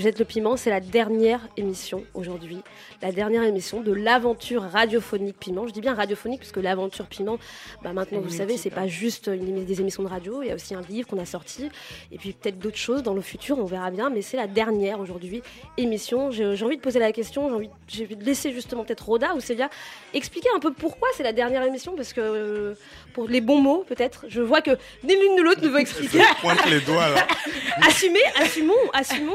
jette 0.00 0.18
le 0.18 0.24
piment, 0.24 0.56
c'est 0.56 0.70
la 0.70 0.80
dernière 0.80 1.40
émission 1.56 2.04
aujourd'hui, 2.14 2.58
la 3.02 3.12
dernière 3.12 3.42
émission 3.42 3.80
de 3.80 3.92
l'aventure 3.92 4.62
radiophonique 4.62 5.38
Piment. 5.38 5.66
Je 5.66 5.72
dis 5.72 5.80
bien 5.80 5.94
radiophonique 5.94 6.40
parce 6.40 6.52
que 6.52 6.60
l'aventure 6.60 7.06
Piment, 7.06 7.38
bah 7.82 7.92
maintenant 7.92 8.20
vous 8.20 8.30
savez, 8.30 8.56
c'est 8.56 8.70
pas 8.70 8.86
juste 8.86 9.28
une 9.32 9.64
des 9.64 9.80
émissions 9.80 10.02
de 10.02 10.08
radio, 10.08 10.42
il 10.42 10.48
y 10.48 10.50
a 10.50 10.54
aussi 10.54 10.74
un 10.74 10.80
livre 10.82 11.08
qu'on 11.08 11.18
a 11.18 11.24
sorti 11.24 11.68
et 12.12 12.18
puis 12.18 12.32
peut-être 12.32 12.58
d'autres 12.58 12.76
choses 12.76 13.02
dans 13.02 13.14
le 13.14 13.20
futur, 13.20 13.58
on 13.58 13.64
verra 13.64 13.90
bien, 13.90 14.10
mais 14.10 14.22
c'est 14.22 14.36
la 14.36 14.46
dernière 14.46 15.00
aujourd'hui 15.00 15.42
émission. 15.76 16.30
J'ai 16.30 16.56
j'ai 16.56 16.64
envie 16.64 16.76
de 16.76 16.82
poser 16.82 16.98
la 16.98 17.12
question, 17.12 17.48
j'ai 17.48 17.54
envie, 17.54 17.70
j'ai 17.88 18.04
envie 18.04 18.16
de 18.16 18.24
laisser 18.24 18.52
justement 18.52 18.84
peut-être 18.84 19.04
Roda 19.04 19.34
ou 19.34 19.40
Célia 19.40 19.68
expliquer 20.14 20.48
un 20.54 20.60
peu 20.60 20.72
pourquoi 20.72 21.08
c'est 21.14 21.22
la 21.22 21.32
dernière 21.32 21.62
émission 21.62 21.94
parce 21.96 22.12
que 22.12 22.20
euh, 22.20 22.74
pour 23.14 23.28
les 23.28 23.40
bons 23.40 23.60
mots 23.60 23.84
peut-être, 23.88 24.26
je 24.28 24.40
vois 24.40 24.60
que 24.60 24.72
ni 25.04 25.14
l'une 25.14 25.34
ni 25.36 25.40
l'autre 25.40 25.62
ne 25.62 25.68
veut 25.68 25.80
expliquer. 25.80 26.18
Je 26.20 26.40
pointe 26.40 26.64
les 26.66 26.80
doigts 26.80 27.08
là. 27.08 27.26
assumez, 27.86 28.20
assumons, 28.36 28.74
assumons. 28.92 29.34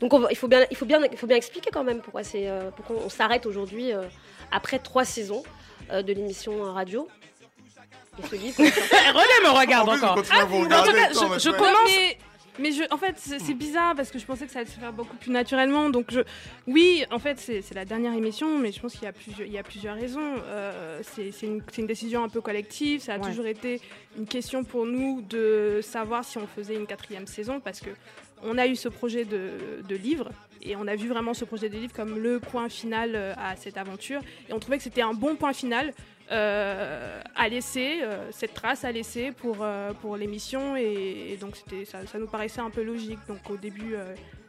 Donc 0.00 0.12
on 0.14 0.28
il 0.28 0.36
faut 0.36 0.48
bien, 0.48 0.64
il 0.70 0.76
faut 0.76 0.86
bien, 0.86 1.00
il 1.10 1.16
faut 1.18 1.26
bien 1.26 1.36
expliquer 1.36 1.70
quand 1.70 1.84
même 1.84 2.00
pourquoi 2.00 2.24
c'est, 2.24 2.48
euh, 2.48 2.70
pourquoi 2.74 2.96
on 3.04 3.08
s'arrête 3.08 3.46
aujourd'hui 3.46 3.92
euh, 3.92 4.02
après 4.50 4.78
trois 4.78 5.04
saisons 5.04 5.42
euh, 5.90 6.02
de 6.02 6.12
l'émission 6.12 6.62
radio. 6.72 7.06
Et 8.22 8.26
ce 8.26 8.34
livre. 8.34 8.56
René 8.58 9.36
me 9.44 9.58
regarde 9.58 9.88
En 9.88 9.92
plus, 9.92 10.02
encore. 10.04 10.48
vous 10.48 10.64
en 10.64 10.82
tout 10.84 10.92
cas, 10.92 11.38
je- 11.38 11.50
commence- 11.50 11.76
mais, 11.86 12.18
mais 12.58 12.72
je, 12.72 12.82
en 12.90 12.98
fait, 12.98 13.14
c'est 13.18 13.54
bizarre 13.54 13.94
parce 13.94 14.10
que 14.10 14.18
je 14.18 14.26
pensais 14.26 14.46
que 14.46 14.52
ça 14.52 14.58
allait 14.58 14.68
se 14.68 14.78
faire 14.78 14.92
beaucoup 14.92 15.16
plus 15.16 15.30
naturellement. 15.30 15.88
Donc, 15.90 16.06
je, 16.10 16.20
oui, 16.66 17.04
en 17.10 17.18
fait, 17.18 17.38
c'est 17.38 17.72
la 17.74 17.84
dernière 17.84 18.12
émission, 18.12 18.58
mais 18.58 18.72
je 18.72 18.80
pense 18.80 18.92
qu'il 18.94 19.04
y, 19.04 19.06
a 19.06 19.12
plusieurs- 19.12 19.46
il 19.46 19.52
y 19.52 19.58
a 19.58 19.62
plusieurs 19.62 19.96
raisons. 19.96 20.34
Euh, 20.46 21.00
c'est 21.14 21.30
une, 21.46 21.86
décision 21.86 22.24
un 22.24 22.28
peu 22.28 22.40
collective. 22.40 23.00
Ça 23.00 23.14
a 23.14 23.18
Ouais. 23.18 23.28
toujours 23.28 23.46
été 23.46 23.80
une 24.18 24.26
question 24.26 24.64
pour 24.64 24.84
nous 24.86 25.22
de 25.22 25.80
savoir 25.82 26.24
si 26.24 26.36
on 26.38 26.46
faisait 26.46 26.74
une 26.74 26.86
quatrième 26.86 27.26
saison 27.26 27.60
parce 27.60 27.80
que 27.80 27.90
on 28.42 28.58
a 28.58 28.66
eu 28.66 28.76
ce 28.76 28.88
projet 28.88 29.24
de, 29.24 29.94
livre 29.94 30.30
et 30.62 30.76
on 30.76 30.86
a 30.86 30.96
vu 30.96 31.08
vraiment 31.08 31.34
ce 31.34 31.44
projet 31.44 31.68
de 31.68 31.76
livre 31.76 31.92
comme 31.92 32.18
le 32.18 32.38
point 32.38 32.68
final 32.68 33.12
euh, 33.14 33.32
à 33.36 33.56
cette 33.56 33.76
aventure. 33.76 34.20
Et 34.48 34.52
on 34.52 34.58
trouvait 34.58 34.76
que 34.76 34.82
c'était 34.82 35.02
un 35.02 35.14
bon 35.14 35.36
point 35.36 35.52
final 35.52 35.92
euh, 36.30 37.22
à 37.34 37.48
laisser, 37.48 38.00
euh, 38.02 38.30
cette 38.30 38.54
trace 38.54 38.84
à 38.84 38.92
laisser 38.92 39.32
pour, 39.32 40.16
l'émission. 40.16 40.76
Et, 40.76 41.38
donc 41.40 41.56
ça, 41.86 42.06
ça 42.06 42.18
nous 42.18 42.26
paraissait 42.26 42.60
un 42.60 42.70
peu 42.70 42.82
logique. 42.82 43.18
Donc 43.26 43.38
au 43.48 43.56
début, 43.56 43.94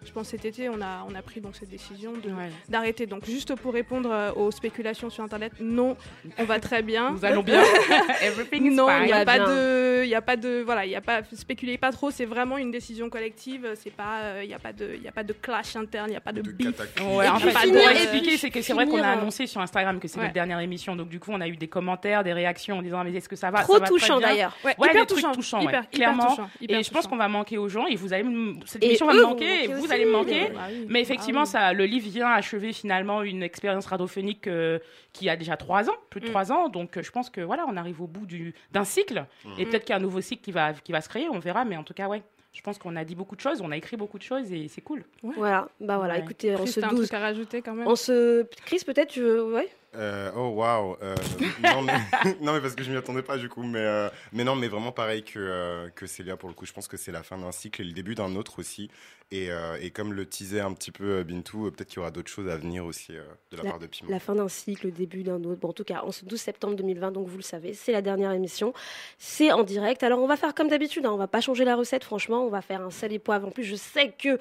je 0.05 0.11
pense 0.11 0.29
cet 0.29 0.45
été, 0.45 0.67
on 0.69 0.81
a, 0.81 1.05
on 1.09 1.13
a 1.15 1.21
pris 1.21 1.41
donc 1.41 1.55
cette 1.55 1.69
décision 1.69 2.11
Ouais. 2.13 2.49
d'arrêter. 2.69 3.05
Donc 3.05 3.25
juste 3.25 3.55
pour 3.55 3.73
répondre 3.73 4.09
euh, 4.11 4.31
aux 4.33 4.51
spéculations 4.51 5.09
sur 5.09 5.23
Internet, 5.23 5.53
non, 5.59 5.95
on 6.37 6.43
va 6.45 6.59
très 6.59 6.81
bien. 6.81 7.11
Nous 7.11 7.23
allons 7.25 7.43
bien. 7.43 7.61
Everything 8.21 8.65
is 8.71 8.75
Non, 8.75 8.87
il 9.01 9.05
n'y 9.05 9.13
a 9.13 9.19
va 9.19 9.25
pas 9.25 9.37
bien. 9.45 9.47
de, 9.47 10.01
il 10.03 10.09
y 10.09 10.15
a 10.15 10.21
pas 10.21 10.35
de, 10.37 10.61
voilà, 10.65 10.85
il 10.85 10.91
y 10.91 10.95
a 10.95 11.01
pas, 11.01 11.21
spéculez 11.33 11.77
pas 11.77 11.91
trop. 11.91 12.11
C'est 12.11 12.25
vraiment 12.25 12.57
une 12.57 12.71
décision 12.71 13.09
collective. 13.09 13.67
C'est 13.75 13.91
pas, 13.93 14.21
euh, 14.21 14.39
il 14.43 14.47
n'y 14.47 14.53
a 14.53 14.59
pas 14.59 14.73
de, 14.73 14.91
il 14.95 15.01
y 15.03 15.07
a 15.07 15.11
pas 15.11 15.23
de 15.23 15.33
clash 15.33 15.75
interne, 15.75 16.07
il 16.07 16.11
n'y 16.11 16.17
a 16.17 16.21
pas 16.21 16.31
de, 16.33 16.41
De 16.41 16.51
beef. 16.51 16.67
Ouais, 17.01 17.27
en 17.27 17.37
fait, 17.39 17.51
pour 17.51 17.89
expliquer, 17.89 18.37
c'est 18.37 18.49
que 18.49 18.61
c'est 18.61 18.73
vrai 18.73 18.85
qu'on 18.87 19.01
a 19.01 19.09
euh, 19.09 19.13
annoncé 19.19 19.45
sur 19.47 19.61
Instagram 19.61 19.99
que 19.99 20.07
c'est 20.07 20.17
Ouais. 20.17 20.23
notre 20.23 20.33
dernière 20.33 20.59
émission, 20.59 20.95
donc 20.95 21.07
du 21.09 21.19
coup 21.19 21.31
on 21.33 21.39
a 21.41 21.47
eu 21.47 21.55
des 21.55 21.67
commentaires, 21.67 22.23
des 22.23 22.33
réactions 22.33 22.77
en 22.79 22.81
disant 22.81 23.03
mais 23.03 23.13
est-ce 23.13 23.29
que 23.29 23.35
ça 23.35 23.49
va? 23.49 23.61
Trop 23.63 23.73
ça 23.73 23.79
va 23.79 23.85
très 23.85 23.93
touchant 23.95 24.19
d'ailleurs. 24.19 24.55
Ouais, 24.63 24.75
Ouais, 24.77 24.89
hyper 24.89 25.01
des 25.01 25.07
trucs 25.07 25.21
touchant, 25.21 25.31
touchants, 25.33 25.57
ouais, 25.59 25.65
hyper, 25.65 25.79
hyper 25.83 25.91
clairement. 25.91 26.27
touchant, 26.27 26.49
hyper 26.59 26.79
Et 26.79 26.83
je 26.83 26.91
pense 26.91 27.07
qu'on 27.07 27.15
va 27.17 27.27
manquer 27.27 27.57
aux 27.57 27.69
gens 27.69 27.85
et 27.87 27.95
vous 27.95 28.13
allez, 28.13 28.25
cette 28.65 28.83
Et 28.83 28.87
émission 28.87 29.07
va 29.07 29.13
eux 29.13 29.17
me 29.17 29.21
vont 29.23 29.29
manquer 29.29 29.63
et 29.63 29.67
manquer 29.69 29.81
vous 29.95 30.01
allez 30.01 30.05
me 30.05 30.11
manquer. 30.11 30.49
mais- 30.49 30.55
Ah 30.59 30.67
oui. 30.71 30.85
Mais 30.89 31.01
effectivement, 31.01 31.41
Ah 31.41 31.43
oui. 31.45 31.49
ça, 31.49 31.73
le 31.73 31.85
livre 31.85 32.09
vient 32.09 32.29
achever 32.29 32.73
finalement 32.73 33.21
une 33.23 33.43
expérience 33.43 33.85
radiophonique 33.85 34.47
euh, 34.47 34.79
qui 35.13 35.29
a 35.29 35.35
déjà 35.35 35.57
trois 35.57 35.89
ans, 35.89 35.95
plus 36.09 36.21
de 36.21 36.25
Mm. 36.25 36.29
trois 36.29 36.51
ans. 36.51 36.69
Donc, 36.69 36.97
euh, 36.97 37.01
je 37.01 37.11
pense 37.11 37.29
que 37.29 37.41
voilà, 37.41 37.65
on 37.67 37.77
arrive 37.77 38.01
au 38.01 38.07
bout 38.07 38.25
du 38.25 38.53
d'un 38.71 38.83
cycle. 38.83 39.25
Et 39.57 39.65
peut-être 39.65 39.83
qu'il 39.85 39.91
y 39.91 39.93
a 39.93 39.97
un 39.97 40.01
nouveau 40.01 40.21
cycle 40.21 40.41
qui 40.43 40.51
va 40.51 40.73
qui 40.73 40.91
va 40.91 41.01
se 41.01 41.09
créer. 41.09 41.27
On 41.29 41.39
verra. 41.39 41.65
Mais 41.65 41.77
en 41.77 41.83
tout 41.83 41.93
cas, 41.93 42.07
ouais, 42.07 42.21
je 42.53 42.61
pense 42.61 42.77
qu'on 42.77 42.95
a 42.95 43.03
dit 43.05 43.15
beaucoup 43.15 43.35
de 43.35 43.41
choses, 43.41 43.61
on 43.61 43.71
a 43.71 43.77
écrit 43.77 43.95
beaucoup 43.97 44.17
de 44.17 44.23
choses 44.23 44.51
et 44.51 44.67
c'est 44.67 44.81
cool. 44.81 45.03
Voilà, 45.23 45.69
bah 45.79 45.97
voilà. 45.97 46.15
Ouais. 46.15 46.19
Écoutez, 46.21 46.51
on 46.53 46.57
Chris, 46.57 46.67
se 46.67 46.79
t'as 46.81 46.87
un 46.87 46.89
12, 46.89 47.07
truc 47.07 47.13
à 47.13 47.19
rajouter 47.19 47.61
quand 47.61 47.73
même? 47.73 47.87
on 47.87 47.95
se, 47.95 48.43
Chris 48.65 48.81
peut-être 48.85 49.09
tu 49.09 49.21
veux, 49.21 49.53
ouais. 49.53 49.69
Euh, 49.95 50.31
oh 50.35 50.49
waouh. 50.49 50.95
Euh, 51.01 51.15
non, 51.61 51.81
mais, 51.81 51.93
non 52.41 52.53
mais 52.53 52.61
parce 52.61 52.75
que 52.75 52.83
je 52.83 52.91
m'y 52.91 52.97
attendais 52.97 53.23
pas 53.23 53.37
du 53.37 53.49
coup. 53.49 53.63
Mais, 53.63 53.79
euh, 53.79 54.09
mais 54.31 54.43
non 54.43 54.55
mais 54.55 54.67
vraiment 54.67 54.91
pareil 54.91 55.23
que, 55.23 55.37
euh, 55.37 55.89
que 55.89 56.07
Célia 56.07 56.37
pour 56.37 56.47
le 56.47 56.55
coup. 56.55 56.65
Je 56.65 56.73
pense 56.73 56.87
que 56.87 56.97
c'est 56.97 57.11
la 57.11 57.23
fin 57.23 57.37
d'un 57.37 57.51
cycle 57.51 57.81
et 57.81 57.85
le 57.85 57.91
début 57.91 58.15
d'un 58.15 58.35
autre 58.35 58.59
aussi. 58.59 58.89
Et, 59.33 59.47
et 59.79 59.91
comme 59.91 60.11
le 60.11 60.25
teasait 60.25 60.59
un 60.59 60.73
petit 60.73 60.91
peu 60.91 61.23
Bintou, 61.23 61.71
peut-être 61.71 61.87
qu'il 61.87 61.95
y 61.95 61.99
aura 61.99 62.11
d'autres 62.11 62.29
choses 62.29 62.49
à 62.49 62.57
venir 62.57 62.85
aussi 62.85 63.13
de 63.13 63.55
la, 63.55 63.63
part 63.63 63.79
de 63.79 63.87
Piment. 63.87 64.11
La 64.11 64.19
fin 64.19 64.35
d'un 64.35 64.49
cycle, 64.49 64.87
le 64.87 64.91
début 64.91 65.23
d'un 65.23 65.41
autre. 65.45 65.61
Bon, 65.61 65.69
en 65.69 65.73
tout 65.73 65.85
cas, 65.85 66.01
en 66.03 66.11
ce 66.11 66.25
12 66.25 66.37
septembre 66.37 66.75
2020, 66.75 67.11
donc 67.11 67.29
vous 67.29 67.37
le 67.37 67.41
savez, 67.41 67.73
c'est 67.73 67.93
la 67.93 68.01
dernière 68.01 68.33
émission. 68.33 68.73
C'est 69.17 69.53
en 69.53 69.63
direct. 69.63 70.03
Alors, 70.03 70.21
on 70.21 70.27
va 70.27 70.35
faire 70.35 70.53
comme 70.53 70.67
d'habitude. 70.67 71.05
Hein, 71.05 71.11
on 71.13 71.17
va 71.17 71.29
pas 71.29 71.39
changer 71.39 71.63
la 71.63 71.77
recette, 71.77 72.03
franchement. 72.03 72.45
On 72.45 72.49
va 72.49 72.61
faire 72.61 72.81
un 72.81 72.91
sel 72.91 73.13
et 73.13 73.19
poivre. 73.19 73.47
En 73.47 73.51
plus, 73.51 73.63
je 73.63 73.77
sais 73.77 74.11
que 74.11 74.37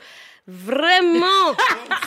vraiment, 0.46 1.54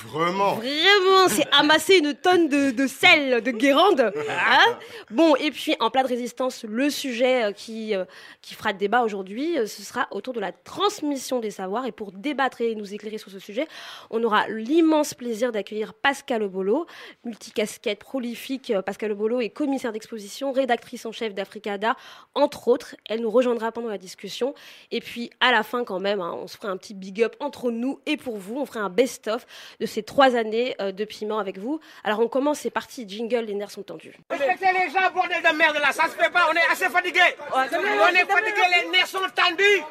Vraiment. 0.08 0.56
vraiment, 0.56 1.28
c'est 1.30 1.48
amasser 1.54 1.98
une 1.98 2.14
tonne 2.14 2.50
de, 2.50 2.72
de 2.72 2.88
sel 2.88 3.42
de 3.42 3.52
Guérande. 3.52 4.12
Hein 4.30 4.78
bon, 5.10 5.36
et 5.36 5.52
puis 5.52 5.76
en 5.80 5.90
plat 5.90 6.04
de 6.04 6.08
résistance, 6.08 6.64
le 6.64 6.90
sujet 6.90 7.46
euh, 7.46 7.52
qui, 7.52 7.96
euh, 7.96 8.06
qui 8.42 8.54
fera 8.54 8.74
débat 8.74 9.04
aujourd'hui, 9.04 9.58
euh, 9.58 9.66
ce 9.66 9.82
sera 9.82 10.08
autour 10.12 10.34
de 10.34 10.40
la 10.40 10.52
transmission 10.52 11.40
des 11.40 11.52
savoirs. 11.52 11.86
Et 11.86 11.92
pour 11.92 12.12
débattre 12.12 12.62
et 12.62 12.76
nous 12.76 12.94
éclairer 12.94 13.18
sur 13.18 13.32
ce 13.32 13.40
sujet, 13.40 13.68
on 14.10 14.24
aura 14.24 14.48
l'immense 14.48 15.14
plaisir 15.14 15.52
d'accueillir 15.52 15.94
Pascal 15.94 16.44
Obolo, 16.44 16.86
multicasquette 17.24 18.00
prolifique. 18.00 18.74
Pascal 18.86 19.12
Obolo 19.12 19.42
est 19.42 19.50
commissaire 19.50 19.92
d'exposition, 19.92 20.52
rédactrice 20.52 21.06
en 21.06 21.12
chef 21.12 21.34
d'Africada, 21.34 21.96
entre 22.36 22.68
autres. 22.68 22.96
Elle 23.06 23.22
nous 23.22 23.32
rejoindra 23.32 23.72
pendant 23.72 23.90
la 23.90 23.98
discussion. 23.98 24.54
Et 24.92 25.00
puis 25.00 25.30
à 25.40 25.52
la 25.52 25.64
fin, 25.64 25.84
quand 25.84 26.00
même, 26.00 26.22
hein, 26.22 26.36
on 26.36 26.48
se 26.48 26.58
fera 26.58 26.70
un 26.70 26.78
petit 26.78 26.94
big 26.94 27.24
up 27.24 27.36
entre 27.40 27.72
nous 27.72 28.00
et 28.06 28.18
pour 28.18 28.33
vous. 28.38 28.58
On 28.58 28.66
fera 28.66 28.82
un 28.82 28.90
best-of 28.90 29.46
de 29.80 29.86
ces 29.86 30.04
trois 30.04 30.36
années 30.36 30.76
euh, 30.82 30.92
de 30.92 31.06
piment 31.06 31.40
avec 31.40 31.58
vous. 31.58 31.80
Alors 32.04 32.20
on 32.20 32.28
commence, 32.28 32.60
c'est 32.60 32.70
parti, 32.70 33.08
jingle, 33.08 33.46
les 33.46 33.54
nerfs 33.54 33.72
sont 33.72 33.84
tendus. 33.84 34.14
Respectez 34.30 34.68
les 34.74 34.90
gens, 34.92 35.12
bordel 35.14 35.42
de 35.42 35.58
merde 35.58 35.78
là, 35.82 35.92
ça 35.92 36.04
se 36.04 36.16
fait 36.16 36.32
pas, 36.32 36.48
on 36.52 36.56
est 36.56 36.72
assez 36.72 36.90
fatigué. 36.90 37.22
On 37.54 37.62
est 37.64 38.26
fatigué, 38.26 38.62
les 38.82 38.90
nerfs 38.90 39.08
sont 39.08 39.20
tendus. 39.36 39.84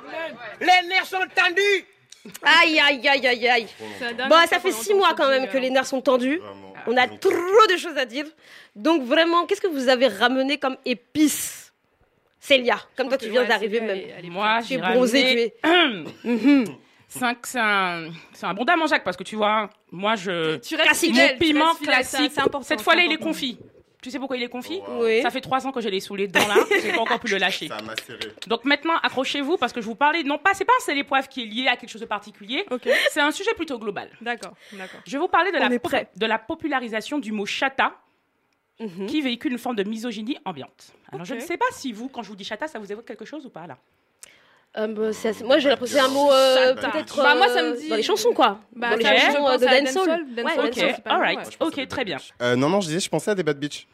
Les 0.61 0.89
nerfs 0.89 1.07
sont 1.07 1.27
tendus. 1.35 1.87
Aïe, 2.43 2.79
aïe, 2.79 3.09
aïe, 3.09 3.27
aïe, 3.27 3.49
aïe. 3.49 3.67
Bon, 4.29 4.37
ça 4.49 4.61
peu 4.61 4.61
fait 4.61 4.73
six 4.73 4.95
mois 4.95 5.15
quand 5.17 5.29
même 5.29 5.49
que 5.49 5.57
euh. 5.57 5.61
les 5.61 5.71
nerfs 5.71 5.87
sont 5.87 6.01
tendus. 6.01 6.41
On 6.87 6.97
a 6.97 7.07
trop 7.09 7.67
de 7.71 7.77
choses 7.77 7.97
à 7.97 8.05
dire. 8.05 8.27
Donc 8.77 9.03
vraiment, 9.03 9.47
qu'est-ce 9.47 9.61
que 9.61 9.67
vous 9.67 9.89
avez 9.89 10.09
ramené 10.09 10.59
comme 10.59 10.77
épices 10.85 11.63
Célia, 12.41 12.77
comme 12.97 13.09
toi 13.09 13.19
tu 13.19 13.29
viens 13.29 13.45
d'arriver 13.45 13.81
même. 13.81 14.01
Moi, 14.25 14.61
j'ai 14.69 14.77
bronzé, 14.77 15.55
tu 15.63 15.69
ramené 15.69 16.05
es. 16.29 16.65
cinq, 17.19 17.47
c'est 17.47 17.59
un, 17.61 18.11
c'est 18.33 18.47
un 18.47 18.55
bon 18.55 18.65
dame 18.65 18.83
en 18.83 18.87
Jacques 18.87 19.05
parce 19.05 19.17
que 19.17 19.23
tu 19.25 19.37
vois, 19.37 19.71
moi 19.91 20.15
je. 20.17 20.57
Tu 20.57 20.75
restes 20.77 20.89
Classique. 20.89 21.11
fidèle, 21.11 21.33
Mon 21.33 21.39
tu 21.39 21.45
piment 21.45 21.67
restes 21.69 21.79
fidèle, 21.81 21.95
ça, 22.05 22.19
classique. 22.19 22.33
c'est 22.35 22.41
important. 22.41 22.63
Cette 22.67 22.81
fois-là, 22.81 23.03
il 23.05 23.13
est 23.13 23.17
confit. 23.19 23.59
Tu 24.03 24.11
sais 24.11 24.19
pourquoi 24.19 24.37
il 24.37 24.43
est 24.43 24.49
confit? 24.49 24.81
Oui. 24.99 25.23
Ça 25.23 25.31
fait 25.31 25.41
trois 25.41 25.65
ans 25.65 25.71
que 25.71 25.81
je 25.81 25.89
l'ai 25.89 26.01
saoulé 26.01 26.27
dedans 26.27 26.47
là. 26.49 26.57
J'ai 26.83 26.91
pas 26.93 27.03
encore 27.03 27.21
pu 27.21 27.31
le 27.31 27.39
lâcher. 27.39 27.69
Ça 27.69 27.81
m'a 27.83 27.95
serré. 28.05 28.33
Donc 28.49 28.65
maintenant, 28.65 28.95
accrochez-vous 29.01 29.57
parce 29.59 29.73
que 29.73 29.81
je 29.81 29.87
vous 29.87 29.95
parlais, 29.95 30.25
non 30.25 30.39
pas, 30.39 30.55
c'est 30.55 30.65
pas 30.65 30.73
un 30.77 30.83
sel 30.83 30.99
et 30.99 31.05
poivre 31.05 31.29
qui 31.29 31.43
est 31.43 31.47
lié 31.47 31.69
à 31.69 31.77
quelque 31.77 31.91
chose 31.91 32.01
de 32.01 32.07
particulier. 32.07 32.67
C'est 33.13 33.21
un 33.21 33.31
sujet 33.31 33.55
plutôt 33.55 33.79
global. 33.79 34.11
d'accord, 34.21 34.55
d'accord. 34.73 35.01
Je 35.07 35.13
vais 35.13 35.19
vous 35.19 35.29
parler 35.29 35.53
de, 35.53 35.57
On 35.59 35.69
la, 35.69 35.79
prêt. 35.79 36.09
de 36.17 36.27
la 36.27 36.39
popularisation 36.41 37.19
du 37.21 37.31
mot 37.31 37.47
chata 37.47 37.95
Mhm. 38.81 39.07
qui 39.07 39.21
véhicule 39.21 39.53
une 39.53 39.59
forme 39.59 39.77
de 39.77 39.85
misogynie 39.85 40.39
ambiante. 40.45 40.93
Alors 41.13 41.25
je 41.25 41.35
ne 41.35 41.41
sais 41.41 41.57
pas 41.59 41.67
si 41.73 41.93
vous, 41.93 42.09
quand 42.09 42.23
je 42.25 42.29
vous 42.31 42.35
dis 42.37 42.43
chata, 42.43 42.67
ça 42.67 42.81
vous 42.81 42.91
évoque 42.91 43.05
quelque 43.07 43.25
chose 43.27 43.45
ou 43.47 43.51
pas 43.51 43.67
là? 43.69 43.77
Euh, 44.79 44.87
bah, 44.87 45.13
c'est 45.13 45.29
assez- 45.29 45.45
Moi 45.45 45.59
j'ai 45.59 45.69
l'impression 45.69 45.99
que 45.99 46.03
c'est 46.05 46.11
un 46.11 46.13
mot 46.15 46.33
euh, 46.33 46.75
peut-être 46.75 47.17
Bah, 47.23 47.35
moi, 47.35 47.49
ça 47.49 47.59
euh, 47.61 47.73
me 47.73 47.77
dit- 47.77 47.89
dans 47.91 47.97
les 47.97 48.03
chansons 48.03 48.33
quoi. 48.33 48.59
Bah, 48.75 48.91
dans 48.91 48.97
les 48.97 49.03
ça, 49.05 49.15
je 49.17 49.21
chansons 49.21 49.49
euh, 49.49 49.59
de 49.59 49.67
à 49.67 49.81
dancehall. 49.81 49.85
dancehall, 49.85 50.21
Ouais, 50.37 50.43
dancehall, 50.45 50.67
Ok, 50.67 50.73
c'est 50.75 51.03
pas 51.05 51.11
le 51.11 51.17
alright, 51.17 51.39
ouais. 51.61 51.67
ok, 51.67 51.89
très 51.89 52.05
bien. 52.05 52.17
Euh, 52.41 52.57
non, 52.57 52.69
non, 52.71 52.81
je 52.81 52.87
disais, 52.87 53.01
je 53.01 53.09
pensais 53.11 53.31
à 53.31 53.35
des 53.35 53.43
bad 53.43 53.59
bitch. 53.59 53.87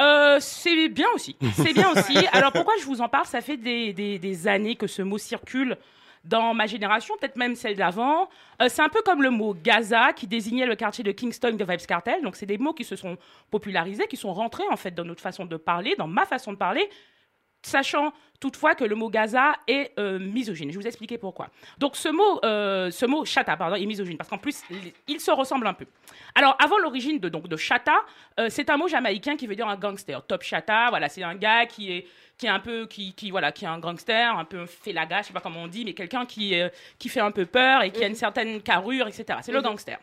Euh, 0.00 0.38
c'est 0.40 0.88
bien 0.88 1.06
aussi. 1.14 1.36
C'est 1.56 1.74
bien 1.74 1.90
aussi. 1.92 2.16
Alors 2.32 2.50
pourquoi 2.50 2.72
je 2.80 2.84
vous 2.86 3.02
en 3.02 3.08
parle? 3.10 3.26
Ça 3.26 3.42
fait 3.42 3.58
des, 3.58 3.92
des, 3.92 4.18
des 4.18 4.48
années 4.48 4.74
que 4.74 4.86
ce 4.86 5.02
mot 5.02 5.18
circule 5.18 5.76
dans 6.24 6.54
ma 6.54 6.66
génération, 6.66 7.14
peut-être 7.20 7.36
même 7.36 7.54
celle 7.56 7.76
d'avant. 7.76 8.28
Euh, 8.62 8.68
c'est 8.70 8.80
un 8.80 8.88
peu 8.88 9.02
comme 9.04 9.22
le 9.22 9.28
mot 9.30 9.54
Gaza 9.54 10.12
qui 10.14 10.26
désignait 10.26 10.64
le 10.64 10.76
quartier 10.76 11.04
de 11.04 11.12
Kingston 11.12 11.52
de 11.52 11.64
Vibes 11.64 11.84
Cartel. 11.86 12.22
Donc 12.22 12.36
c'est 12.36 12.46
des 12.46 12.56
mots 12.58 12.72
qui 12.72 12.84
se 12.84 12.96
sont 12.96 13.18
popularisés, 13.50 14.06
qui 14.06 14.16
sont 14.16 14.32
rentrés 14.32 14.64
en 14.70 14.76
fait 14.78 14.92
dans 14.94 15.04
notre 15.04 15.20
façon 15.20 15.44
de 15.44 15.56
parler, 15.58 15.94
dans 15.98 16.06
ma 16.06 16.24
façon 16.24 16.52
de 16.52 16.58
parler. 16.58 16.88
Sachant 17.62 18.12
toutefois 18.40 18.74
que 18.74 18.82
le 18.82 18.96
mot 18.96 19.08
Gaza 19.08 19.52
est 19.68 19.92
euh, 20.00 20.18
misogyne. 20.18 20.68
Je 20.72 20.76
vais 20.76 20.82
vous 20.82 20.86
expliquer 20.88 21.16
pourquoi. 21.16 21.48
Donc 21.78 21.94
ce 21.94 22.08
mot, 22.08 22.40
euh, 22.44 22.90
ce 22.90 23.06
mot 23.06 23.24
chata, 23.24 23.56
pardon, 23.56 23.76
est 23.76 23.86
misogyne 23.86 24.16
parce 24.16 24.28
qu'en 24.28 24.38
plus 24.38 24.62
il- 24.68 24.92
il 25.06 25.20
se 25.20 25.30
ressemble 25.30 25.68
un 25.68 25.74
peu. 25.74 25.86
Alors 26.34 26.56
avant 26.60 26.78
l'origine 26.78 27.20
de 27.20 27.28
donc 27.28 27.46
de 27.46 27.56
chata, 27.56 27.94
euh, 28.40 28.48
c'est 28.50 28.68
un 28.68 28.76
mot 28.76 28.88
jamaïcain 28.88 29.36
qui 29.36 29.46
veut 29.46 29.54
dire 29.54 29.68
un 29.68 29.76
gangster. 29.76 30.20
Top 30.26 30.42
chata, 30.42 30.88
voilà, 30.90 31.08
c'est 31.08 31.22
un 31.22 31.36
gars 31.36 31.66
qui 31.66 31.92
est 31.92 32.06
qui 32.36 32.46
est 32.46 32.50
un 32.50 32.58
peu 32.58 32.86
qui, 32.86 33.12
qui 33.14 33.30
voilà 33.30 33.52
qui 33.52 33.64
est 33.64 33.68
un 33.68 33.78
gangster, 33.78 34.36
un 34.36 34.44
peu 34.44 34.66
félaga, 34.66 35.22
je 35.22 35.28
sais 35.28 35.32
pas 35.32 35.38
comment 35.40 35.62
on 35.62 35.68
dit, 35.68 35.84
mais 35.84 35.92
quelqu'un 35.92 36.26
qui 36.26 36.54
qui 36.98 37.08
fait 37.08 37.20
un 37.20 37.30
peu 37.30 37.46
peur 37.46 37.82
et 37.84 37.92
qui 37.92 38.02
a 38.02 38.08
une 38.08 38.16
certaine 38.16 38.60
carrure, 38.60 39.06
etc. 39.06 39.38
C'est 39.42 39.52
le 39.52 39.62
gangster. 39.62 39.98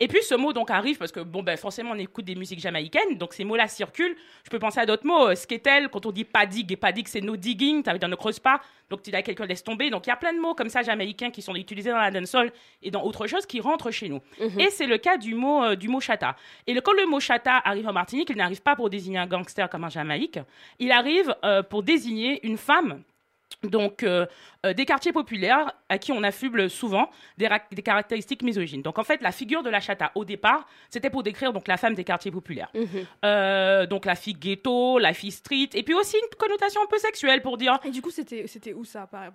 Et 0.00 0.08
puis 0.08 0.22
ce 0.22 0.34
mot 0.34 0.52
donc 0.52 0.70
arrive 0.70 0.98
parce 0.98 1.12
que 1.12 1.20
bon 1.20 1.42
ben 1.42 1.56
forcément 1.56 1.92
on 1.92 1.98
écoute 1.98 2.24
des 2.24 2.34
musiques 2.34 2.60
jamaïcaines, 2.60 3.16
donc 3.18 3.34
ces 3.34 3.44
mots-là 3.44 3.68
circulent. 3.68 4.16
Je 4.44 4.50
peux 4.50 4.58
penser 4.58 4.80
à 4.80 4.86
d'autres 4.86 5.06
mots, 5.06 5.28
euh, 5.28 5.34
sketel, 5.34 5.88
quand 5.88 6.06
on 6.06 6.12
dit 6.12 6.24
pas 6.24 6.46
dig 6.46 6.70
et 6.70 6.76
pas 6.76 6.92
dig 6.92 7.06
c'est 7.08 7.20
no 7.20 7.36
digging, 7.36 7.84
ça 7.84 7.92
veut 7.92 7.98
dire 7.98 8.08
ne 8.08 8.14
creuse 8.14 8.38
pas, 8.38 8.60
donc 8.90 9.02
tu 9.02 9.10
dis 9.10 9.16
à 9.16 9.22
quelqu'un 9.22 9.46
laisse 9.46 9.64
tomber. 9.64 9.90
Donc 9.90 10.06
il 10.06 10.10
y 10.10 10.12
a 10.12 10.16
plein 10.16 10.32
de 10.32 10.40
mots 10.40 10.54
comme 10.54 10.68
ça 10.68 10.82
jamaïcains 10.82 11.30
qui 11.30 11.42
sont 11.42 11.54
utilisés 11.54 11.90
dans 11.90 11.98
la 11.98 12.10
dancehall 12.10 12.52
et 12.82 12.90
dans 12.90 13.02
autre 13.02 13.26
chose 13.26 13.46
qui 13.46 13.60
rentrent 13.60 13.90
chez 13.90 14.08
nous. 14.08 14.20
Et 14.58 14.70
c'est 14.70 14.86
le 14.86 14.98
cas 14.98 15.16
du 15.16 15.34
mot 15.34 15.64
euh, 15.64 15.76
du 15.76 15.88
mot 15.88 16.00
chata. 16.00 16.36
Et 16.66 16.74
le, 16.74 16.80
quand 16.80 16.92
le 16.92 17.06
mot 17.06 17.20
chata 17.20 17.60
arrive 17.64 17.88
en 17.88 17.92
Martinique, 17.92 18.30
il 18.30 18.36
n'arrive 18.36 18.62
pas 18.62 18.76
pour 18.76 18.90
désigner 18.90 19.18
un 19.18 19.26
gangster 19.26 19.68
comme 19.68 19.84
en 19.84 19.88
Jamaïque, 19.88 20.38
il 20.78 20.92
arrive 20.92 21.34
euh, 21.44 21.62
pour 21.62 21.82
désigner 21.82 22.44
une 22.46 22.56
femme 22.56 23.02
donc 23.62 24.02
euh, 24.02 24.26
euh, 24.64 24.72
des 24.74 24.84
quartiers 24.84 25.12
populaires 25.12 25.72
à 25.88 25.98
qui 25.98 26.12
on 26.12 26.22
affuble 26.22 26.70
souvent 26.70 27.10
des, 27.38 27.48
ra- 27.48 27.60
des 27.70 27.82
caractéristiques 27.82 28.42
misogynes. 28.42 28.82
Donc 28.82 28.98
en 28.98 29.04
fait, 29.04 29.20
la 29.22 29.32
figure 29.32 29.62
de 29.62 29.70
la 29.70 29.80
chata 29.80 30.12
au 30.14 30.24
départ, 30.24 30.66
c'était 30.90 31.10
pour 31.10 31.22
décrire 31.22 31.52
donc 31.52 31.68
la 31.68 31.76
femme 31.76 31.94
des 31.94 32.04
quartiers 32.04 32.30
populaires. 32.30 32.70
Mhm. 32.74 32.86
Euh, 33.24 33.86
donc 33.86 34.04
la 34.04 34.14
fille 34.14 34.34
ghetto, 34.34 34.98
la 34.98 35.12
fille 35.12 35.30
street, 35.30 35.70
et 35.74 35.82
puis 35.82 35.94
aussi 35.94 36.16
une 36.16 36.36
connotation 36.38 36.80
un 36.82 36.86
peu 36.86 36.98
sexuelle 36.98 37.42
pour 37.42 37.56
dire. 37.58 37.78
Et 37.84 37.90
du 37.90 38.02
coup, 38.02 38.10
c'était 38.10 38.46
c'était 38.46 38.72
où 38.72 38.84
ça 38.84 39.04
enfin, 39.04 39.30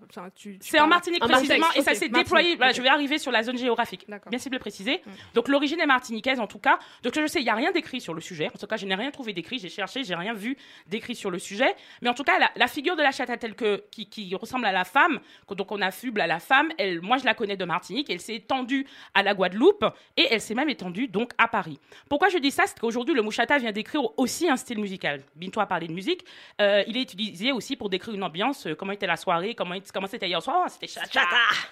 C'est 0.60 0.80
en 0.80 0.88
Martinique 0.88 1.24
En 1.24 1.28
précisément, 1.28 1.60
Martinique, 1.62 1.88
et 1.88 1.90
ça 1.90 1.94
s'est 1.96 2.10
Martinique, 2.10 2.24
déployé. 2.26 2.56
Voilà, 2.56 2.72
je 2.74 2.82
vais 2.82 2.90
arriver 2.90 3.18
sur 3.18 3.32
la 3.32 3.44
zone 3.44 3.58
géographique. 3.58 4.08
Bien 4.30 4.40
cible 4.40 4.56
le 4.56 4.60
préciser. 4.60 5.02
Mm. 5.06 5.10
Donc 5.34 5.48
l'origine 5.48 5.80
est 5.80 5.86
martiniquaise 5.86 6.40
en 6.40 6.48
tout 6.48 6.60
cas. 6.60 6.80
Donc 7.04 7.14
je 7.16 7.28
sais, 7.28 7.40
il 7.40 7.44
n'y 7.44 7.50
a 7.50 7.56
rien 7.56 7.72
d'écrit 7.72 8.02
sur 8.02 8.14
le 8.14 8.22
sujet. 8.22 8.50
En 8.54 8.58
tout 8.58 8.68
cas, 8.68 8.78
je 8.78 8.86
n'ai 8.86 8.96
rien 8.96 9.12
trouvé 9.12 9.34
d'écrit. 9.34 9.60
J'ai 9.60 9.70
cherché, 9.70 10.04
j'ai 10.04 10.16
rien 10.16 10.34
vu 10.34 10.58
d'écrit 10.88 11.16
sur 11.16 11.32
le 11.32 11.40
sujet. 11.40 11.76
Mais 12.02 12.10
en 12.10 12.14
tout 12.14 12.24
cas, 12.24 12.40
la, 12.40 12.52
la 12.56 12.68
figure 12.68 12.96
de 12.96 13.02
la 13.04 13.12
chata 13.12 13.38
telle 13.38 13.56
que 13.56 13.84
qui, 13.92 14.08
qui 14.10 14.34
ressemble 14.36 14.66
à 14.66 14.72
la 14.72 14.84
femme, 14.84 15.17
donc 15.50 15.72
on 15.72 15.82
affuble 15.82 16.22
à 16.22 16.28
la 16.28 16.40
femme. 16.40 16.70
Elle, 16.78 17.02
moi, 17.02 17.18
je 17.18 17.26
la 17.26 17.34
connais 17.34 17.58
de 17.58 17.66
Martinique. 17.66 18.10
Elle 18.10 18.20
s'est 18.20 18.36
étendue 18.36 18.86
à 19.14 19.24
la 19.24 19.34
Guadeloupe 19.34 19.86
et 20.16 20.28
elle 20.32 20.42
s'est 20.42 20.56
même 20.56 20.70
étendue 20.70 21.08
donc 21.08 21.32
à 21.38 21.48
Paris. 21.48 21.80
Pourquoi 22.10 22.30
je 22.30 22.38
dis 22.38 22.52
ça? 22.52 22.64
C'est 22.66 22.80
qu'aujourd'hui, 22.80 23.14
le 23.16 23.22
mot 23.22 23.32
chata 23.32 23.58
vient 23.58 23.72
décrire 23.72 24.02
aussi 24.18 24.50
un 24.50 24.56
style 24.58 24.80
musical. 24.80 25.24
Binto 25.36 25.60
a 25.60 25.66
parlé 25.66 25.88
de 25.88 25.94
musique. 25.94 26.24
Euh, 26.62 26.84
il 26.88 26.98
est 26.98 27.02
utilisé 27.02 27.52
aussi 27.52 27.76
pour 27.76 27.90
décrire 27.90 28.14
une 28.14 28.24
ambiance. 28.24 28.68
euh, 28.68 28.76
comment 28.76 28.92
était 28.92 29.08
la 29.08 29.18
soirée? 29.18 29.56
Comment 29.56 29.76
comment 29.94 30.08
c'était 30.08 30.28
hier 30.28 30.42
soir? 30.42 30.64
Oh, 30.66 30.70
C'était 30.70 30.88
chata. 30.88 31.22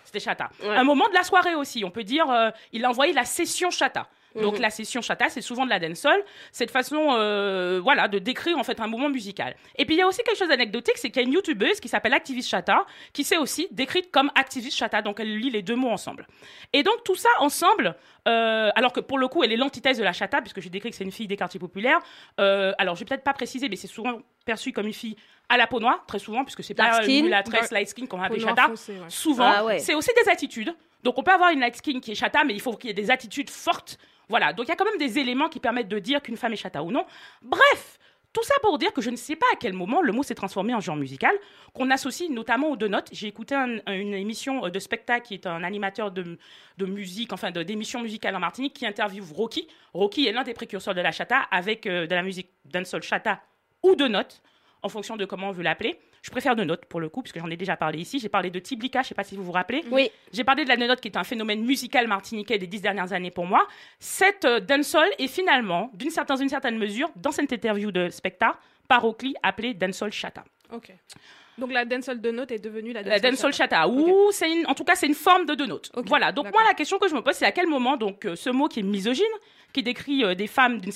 C'était 0.03 0.19
chata. 0.19 0.49
Ouais. 0.61 0.75
Un 0.75 0.83
moment 0.83 1.07
de 1.09 1.13
la 1.13 1.23
soirée 1.23 1.55
aussi. 1.55 1.83
On 1.83 1.91
peut 1.91 2.03
dire, 2.03 2.29
euh, 2.29 2.49
il 2.71 2.83
a 2.85 2.89
envoyé 2.89 3.13
la 3.13 3.25
session 3.25 3.69
chata. 3.71 4.07
Donc 4.35 4.55
Mhm. 4.55 4.61
la 4.61 4.69
session 4.69 5.01
chata, 5.01 5.29
c'est 5.29 5.41
souvent 5.41 5.65
de 5.65 5.69
la 5.69 5.79
dancehall. 5.79 6.21
Cette 6.51 6.71
façon, 6.71 7.09
euh, 7.17 7.79
voilà, 7.81 8.07
de 8.07 8.19
décrire 8.19 8.57
en 8.57 8.63
fait 8.63 8.79
un 8.79 8.87
moment 8.87 9.09
musical. 9.09 9.55
Et 9.77 9.85
puis 9.85 9.95
il 9.95 9.99
y 9.99 10.01
a 10.01 10.07
aussi 10.07 10.21
quelque 10.23 10.37
chose 10.37 10.49
d'anecdotique, 10.49 10.97
c'est 10.97 11.09
qu'il 11.09 11.21
y 11.21 11.25
a 11.25 11.27
une 11.27 11.33
youtubeuse 11.33 11.79
qui 11.79 11.87
s'appelle 11.87 12.13
Activiste 12.13 12.49
Chata, 12.49 12.85
qui 13.13 13.23
s'est 13.23 13.37
aussi 13.37 13.67
décrite 13.71 14.11
comme 14.11 14.31
Activiste 14.35 14.77
Chata. 14.77 15.01
Donc 15.01 15.19
elle 15.19 15.37
lit 15.37 15.49
les 15.49 15.61
deux 15.61 15.75
mots 15.75 15.89
ensemble. 15.91 16.27
Et 16.73 16.83
donc 16.83 17.03
tout 17.03 17.15
ça 17.15 17.29
ensemble, 17.39 17.95
euh, 18.27 18.69
alors 18.75 18.91
que 18.93 18.99
pour 18.99 19.17
le 19.17 19.27
coup, 19.27 19.43
elle 19.43 19.51
est 19.51 19.57
l'antithèse 19.57 19.97
de 19.97 20.03
la 20.03 20.13
chata, 20.13 20.41
puisque 20.41 20.59
j'ai 20.61 20.69
décrit 20.69 20.89
que 20.89 20.95
c'est 20.95 21.03
une 21.03 21.11
fille 21.11 21.27
des 21.27 21.37
quartiers 21.37 21.59
populaires. 21.59 21.99
Euh, 22.39 22.73
alors 22.77 22.95
je 22.95 23.01
vais 23.01 23.05
peut-être 23.05 23.23
pas 23.23 23.33
préciser, 23.33 23.69
mais 23.69 23.75
c'est 23.75 23.87
souvent 23.87 24.19
perçu 24.45 24.71
comme 24.71 24.87
une 24.87 24.93
fille 24.93 25.15
à 25.47 25.57
la 25.57 25.67
peau 25.67 25.79
noire, 25.79 26.03
très 26.07 26.19
souvent, 26.19 26.43
puisque 26.43 26.63
c'est 26.63 26.73
pas 26.73 26.97
une 26.97 27.03
skin. 27.03 27.23
mulâtresse 27.23 27.71
light 27.71 27.87
skin 27.87 28.07
qu'on 28.07 28.17
noire 28.17 28.29
chata 28.39 28.69
ouais. 28.69 28.75
souvent, 29.09 29.51
Ah 29.55 29.63
ouais. 29.65 29.79
c'est 29.79 29.93
aussi 29.93 30.09
des 30.23 30.29
attitudes. 30.31 30.75
Donc 31.03 31.19
on 31.19 31.23
peut 31.23 31.31
avoir 31.31 31.51
une 31.51 31.59
light 31.59 31.75
skin 31.75 31.99
qui 31.99 32.11
est 32.11 32.15
chata, 32.15 32.43
mais 32.43 32.53
il 32.55 32.61
faut 32.61 32.73
qu'il 32.75 32.87
y 32.87 32.91
ait 32.91 32.95
des 32.95 33.11
attitudes 33.11 33.49
fortes. 33.51 33.99
Voilà, 34.29 34.53
donc 34.53 34.65
il 34.67 34.69
y 34.69 34.71
a 34.71 34.75
quand 34.75 34.85
même 34.85 34.97
des 34.97 35.19
éléments 35.19 35.49
qui 35.49 35.59
permettent 35.59 35.87
de 35.87 35.99
dire 35.99 36.21
qu'une 36.21 36.37
femme 36.37 36.53
est 36.53 36.57
chata 36.57 36.81
ou 36.83 36.91
non. 36.91 37.05
Bref, 37.41 37.99
tout 38.33 38.43
ça 38.43 38.55
pour 38.61 38.77
dire 38.77 38.91
que 38.91 39.01
je 39.01 39.09
ne 39.09 39.15
sais 39.15 39.35
pas 39.37 39.45
à 39.53 39.55
quel 39.57 39.71
moment 39.73 40.01
le 40.01 40.11
mot 40.11 40.21
s'est 40.23 40.35
transformé 40.35 40.73
en 40.73 40.81
genre 40.81 40.97
musical, 40.97 41.33
qu'on 41.73 41.89
associe 41.89 42.29
notamment 42.29 42.69
aux 42.69 42.75
deux 42.75 42.89
notes. 42.89 43.07
J'ai 43.13 43.27
écouté 43.27 43.55
un- 43.55 43.79
une 43.93 44.13
émission 44.13 44.65
euh, 44.65 44.69
de 44.69 44.79
spectacle 44.79 45.25
qui 45.27 45.35
est 45.35 45.45
un 45.47 45.63
animateur 45.63 46.11
de, 46.11 46.37
de 46.77 46.85
musique, 46.85 47.31
enfin 47.31 47.51
d'émissions 47.51 48.01
musicales 48.01 48.35
en 48.35 48.39
Martinique, 48.39 48.73
qui 48.73 48.85
interviewe 48.85 49.23
Rocky. 49.33 49.67
Rocky 49.93 50.27
est 50.27 50.33
l'un 50.33 50.43
des 50.43 50.53
précurseurs 50.53 50.93
de 50.95 51.01
la 51.01 51.11
chata 51.13 51.37
avec 51.51 51.85
euh, 51.87 52.07
de 52.07 52.15
la 52.15 52.23
musique 52.23 52.49
dancehall 52.65 53.03
chata 53.03 53.41
ou 53.83 53.95
de 53.95 54.07
notes, 54.07 54.41
en 54.81 54.89
fonction 54.89 55.15
de 55.15 55.25
comment 55.25 55.49
on 55.49 55.51
veut 55.51 55.63
l'appeler. 55.63 55.97
Je 56.25 56.31
préfère 56.31 56.55
de 56.55 56.63
notes 56.63 56.85
pour 56.85 56.99
le 56.99 57.07
coup, 57.07 57.21
puisque 57.21 57.37
j'en 57.37 57.51
ai 57.51 57.55
déjà 57.55 57.77
parlé 57.77 57.99
ici. 57.99 58.17
J'ai 58.17 58.29
parlé 58.29 58.49
de 58.49 58.57
Tiblika, 58.57 59.03
je 59.03 59.05
ne 59.05 59.09
sais 59.09 59.13
pas 59.13 59.23
si 59.23 59.35
vous 59.35 59.43
vous 59.43 59.51
rappelez. 59.51 59.83
Oui. 59.91 60.09
J'ai 60.33 60.43
parlé 60.43 60.63
de 60.63 60.69
la 60.69 60.75
note 60.75 60.99
qui 60.99 61.07
est 61.07 61.17
un 61.17 61.23
phénomène 61.23 61.63
musical 61.63 62.07
martiniquais 62.07 62.57
des 62.57 62.65
dix 62.65 62.81
dernières 62.81 63.13
années 63.13 63.29
pour 63.29 63.45
moi. 63.45 63.67
Cette 63.99 64.43
euh, 64.45 64.59
dancehall 64.59 65.07
est 65.19 65.27
finalement, 65.27 65.91
d'une 65.93 66.09
certaine, 66.09 66.37
d'une 66.37 66.49
certaine 66.49 66.79
mesure, 66.79 67.11
dans 67.15 67.31
cette 67.31 67.51
interview 67.51 67.91
de 67.91 68.09
Specta, 68.09 68.57
par 68.87 69.05
Oakley, 69.05 69.33
appelée 69.43 69.75
dancehall 69.75 70.11
chata. 70.11 70.43
Ok. 70.73 70.91
Donc 71.59 71.71
la 71.71 71.85
dancehall 71.85 72.19
de 72.19 72.31
notes 72.31 72.51
est 72.51 72.59
devenue 72.59 72.91
la 72.91 73.03
La 73.03 73.19
dancehall 73.19 73.31
dancehall 73.33 73.53
chata. 73.53 73.75
chata, 73.83 73.87
ou 73.87 74.31
c'est 74.31 74.51
une- 74.51 74.65
en 74.65 74.73
tout 74.73 74.83
cas 74.83 74.95
c'est 74.95 75.05
une 75.07 75.13
forme 75.13 75.45
de 75.45 75.53
deux 75.53 75.67
notes. 75.67 75.91
Ok, 75.95 76.05
Voilà. 76.07 76.31
Donc 76.31 76.51
moi 76.51 76.61
la 76.67 76.73
question 76.73 76.97
que 76.97 77.07
je 77.07 77.13
me 77.13 77.21
pose 77.21 77.35
c'est 77.35 77.45
à 77.45 77.51
quel 77.51 77.67
moment 77.67 77.97
donc 77.97 78.25
euh, 78.25 78.35
ce 78.35 78.49
mot 78.49 78.67
qui 78.67 78.79
est 78.79 78.83
misogyne, 78.83 79.23
qui 79.75 79.83
décrit 79.83 80.23
euh, 80.23 80.35
des 80.35 80.47
femmes 80.47 80.79
d'une 80.79 80.91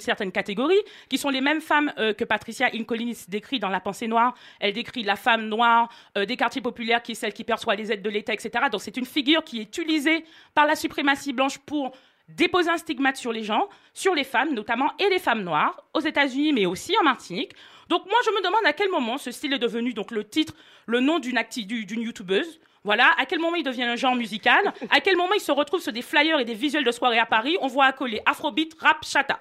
certaine 0.00 0.32
catégorie, 0.32 0.78
qui 1.08 1.18
sont 1.18 1.28
les 1.30 1.40
mêmes 1.40 1.60
femmes 1.60 1.92
euh, 1.98 2.12
que 2.14 2.24
Patricia 2.24 2.68
Incolins 2.72 3.12
décrit 3.28 3.58
dans 3.58 3.68
La 3.68 3.80
Pensée 3.80 4.06
noire. 4.06 4.34
Elle 4.60 4.72
décrit 4.72 5.02
la 5.02 5.16
femme 5.16 5.48
noire 5.48 5.88
euh, 6.16 6.24
des 6.24 6.36
quartiers 6.36 6.62
populaires 6.62 7.02
qui 7.02 7.12
est 7.12 7.16
celle 7.16 7.32
qui 7.32 7.44
perçoit 7.44 7.74
les 7.74 7.90
aides 7.92 8.02
de 8.02 8.10
l'État, 8.10 8.32
etc. 8.32 8.50
Donc 8.70 8.80
c'est 8.82 8.96
une 8.96 9.06
figure 9.06 9.42
qui 9.44 9.58
est 9.60 9.64
utilisée 9.64 10.24
par 10.54 10.66
la 10.66 10.76
suprématie 10.76 11.32
blanche 11.32 11.58
pour 11.58 11.92
déposer 12.28 12.70
un 12.70 12.78
stigmate 12.78 13.16
sur 13.16 13.32
les 13.32 13.42
gens, 13.42 13.68
sur 13.92 14.14
les 14.14 14.24
femmes 14.24 14.54
notamment, 14.54 14.92
et 14.98 15.08
les 15.10 15.18
femmes 15.18 15.42
noires, 15.42 15.84
aux 15.92 16.00
États-Unis, 16.00 16.52
mais 16.52 16.66
aussi 16.66 16.96
en 17.00 17.04
Martinique. 17.04 17.52
Donc 17.88 18.06
moi, 18.06 18.18
je 18.24 18.30
me 18.30 18.42
demande 18.42 18.64
à 18.64 18.72
quel 18.72 18.90
moment 18.90 19.18
ce 19.18 19.30
style 19.32 19.52
est 19.52 19.58
devenu 19.58 19.92
donc 19.92 20.12
le 20.12 20.22
titre, 20.24 20.54
le 20.86 21.00
nom 21.00 21.18
d'une 21.18 21.36
acti- 21.36 21.66
du- 21.66 21.84
d'une 21.84 22.02
youtubeuse. 22.02 22.60
Voilà, 22.84 23.12
à 23.16 23.26
quel 23.26 23.38
moment 23.38 23.54
il 23.54 23.62
devient 23.62 23.84
un 23.84 23.96
genre 23.96 24.16
musical, 24.16 24.72
à 24.90 25.00
quel 25.00 25.16
moment 25.16 25.34
il 25.34 25.40
se 25.40 25.52
retrouve 25.52 25.80
sur 25.80 25.92
des 25.92 26.02
flyers 26.02 26.40
et 26.40 26.44
des 26.44 26.54
visuels 26.54 26.84
de 26.84 26.90
soirée 26.90 27.18
à 27.18 27.26
Paris, 27.26 27.56
on 27.60 27.68
voit 27.68 27.86
accoler 27.86 28.20
Afrobeat, 28.26 28.74
rap, 28.80 29.04
chata. 29.04 29.38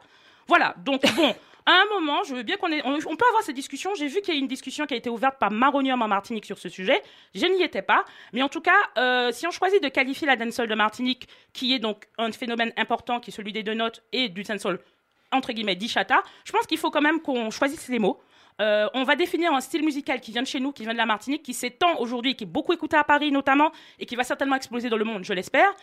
Voilà, 0.48 0.76
donc 0.78 1.02
bon, 1.16 1.34
à 1.66 1.72
un 1.72 1.86
moment, 2.00 2.24
je 2.24 2.36
veux 2.36 2.44
bien 2.44 2.58
qu'on 2.58 2.72
ait, 2.72 2.82
on, 2.86 2.98
peut 2.98 3.26
avoir 3.30 3.42
cette 3.44 3.56
discussion. 3.56 3.96
J'ai 3.96 4.08
vu 4.08 4.22
qu'il 4.22 4.34
y 4.34 4.38
a 4.38 4.40
une 4.40 4.48
discussion 4.48 4.86
qui 4.86 4.94
a 4.94 4.98
été 4.98 5.10
ouverte 5.10 5.40
par 5.40 5.50
Maronium 5.50 6.02
en 6.02 6.08
Martinique 6.08 6.46
sur 6.46 6.60
ce 6.60 6.70
sujet. 6.70 7.02
Je 7.34 7.46
n'y 7.48 7.64
étais 7.64 7.82
pas, 7.82 8.06
mais 8.34 8.44
en 8.44 8.50
tout 8.50 8.62
cas, 8.62 8.78
euh, 8.98 9.32
si 9.32 9.48
on 9.48 9.52
choisit 9.52 9.82
de 9.82 9.90
qualifier 9.90 10.28
la 10.28 10.36
dancehall 10.36 10.68
de 10.68 10.76
Martinique, 10.76 11.28
qui 11.54 11.74
est 11.74 11.80
donc 11.80 12.08
un 12.20 12.32
phénomène 12.32 12.74
important, 12.78 13.20
qui 13.20 13.32
est 13.32 13.34
celui 13.34 13.54
des 13.54 13.64
deux 13.64 13.74
notes 13.74 14.04
et 14.12 14.30
du 14.30 14.44
dancehall 14.44 14.80
entre 15.32 15.54
guillemets 15.54 15.76
dit 15.76 15.88
chata, 15.88 16.24
je 16.44 16.52
pense 16.52 16.68
qu'il 16.68 16.78
faut 16.78 16.92
quand 16.92 17.02
même 17.02 17.22
qu'on 17.22 17.50
choisisse 17.52 17.88
les 17.88 18.00
mots. 18.00 18.22
Euh, 18.62 18.88
on 18.94 19.04
va 19.04 19.16
définir 19.16 19.52
un 19.54 19.60
style 19.60 19.84
musical 19.84 20.22
qui 20.22 20.32
vient 20.32 20.44
de 20.44 20.48
chez 20.48 20.60
nous, 20.60 20.72
qui 20.72 20.84
vient 20.84 20.94
de 20.94 20.98
la 20.98 21.08
Martinique, 21.08 21.42
qui 21.42 21.54
s'étend 21.54 21.98
aujourd'hui, 22.00 22.36
qui 22.36 22.44
est 22.44 22.48
beaucoup 22.48 22.74
écouté 22.74 22.96
à 22.96 23.04
Paris 23.04 23.32
notamment, 23.32 23.72
et 23.98 24.06
qui 24.06 24.16
va 24.16 24.24
certainement 24.24 24.56
exploser 24.56 24.90
dans 24.90 24.98
le 24.98 25.06
monde, 25.06 25.24
je 25.24 25.34
l'espère. 25.34 25.74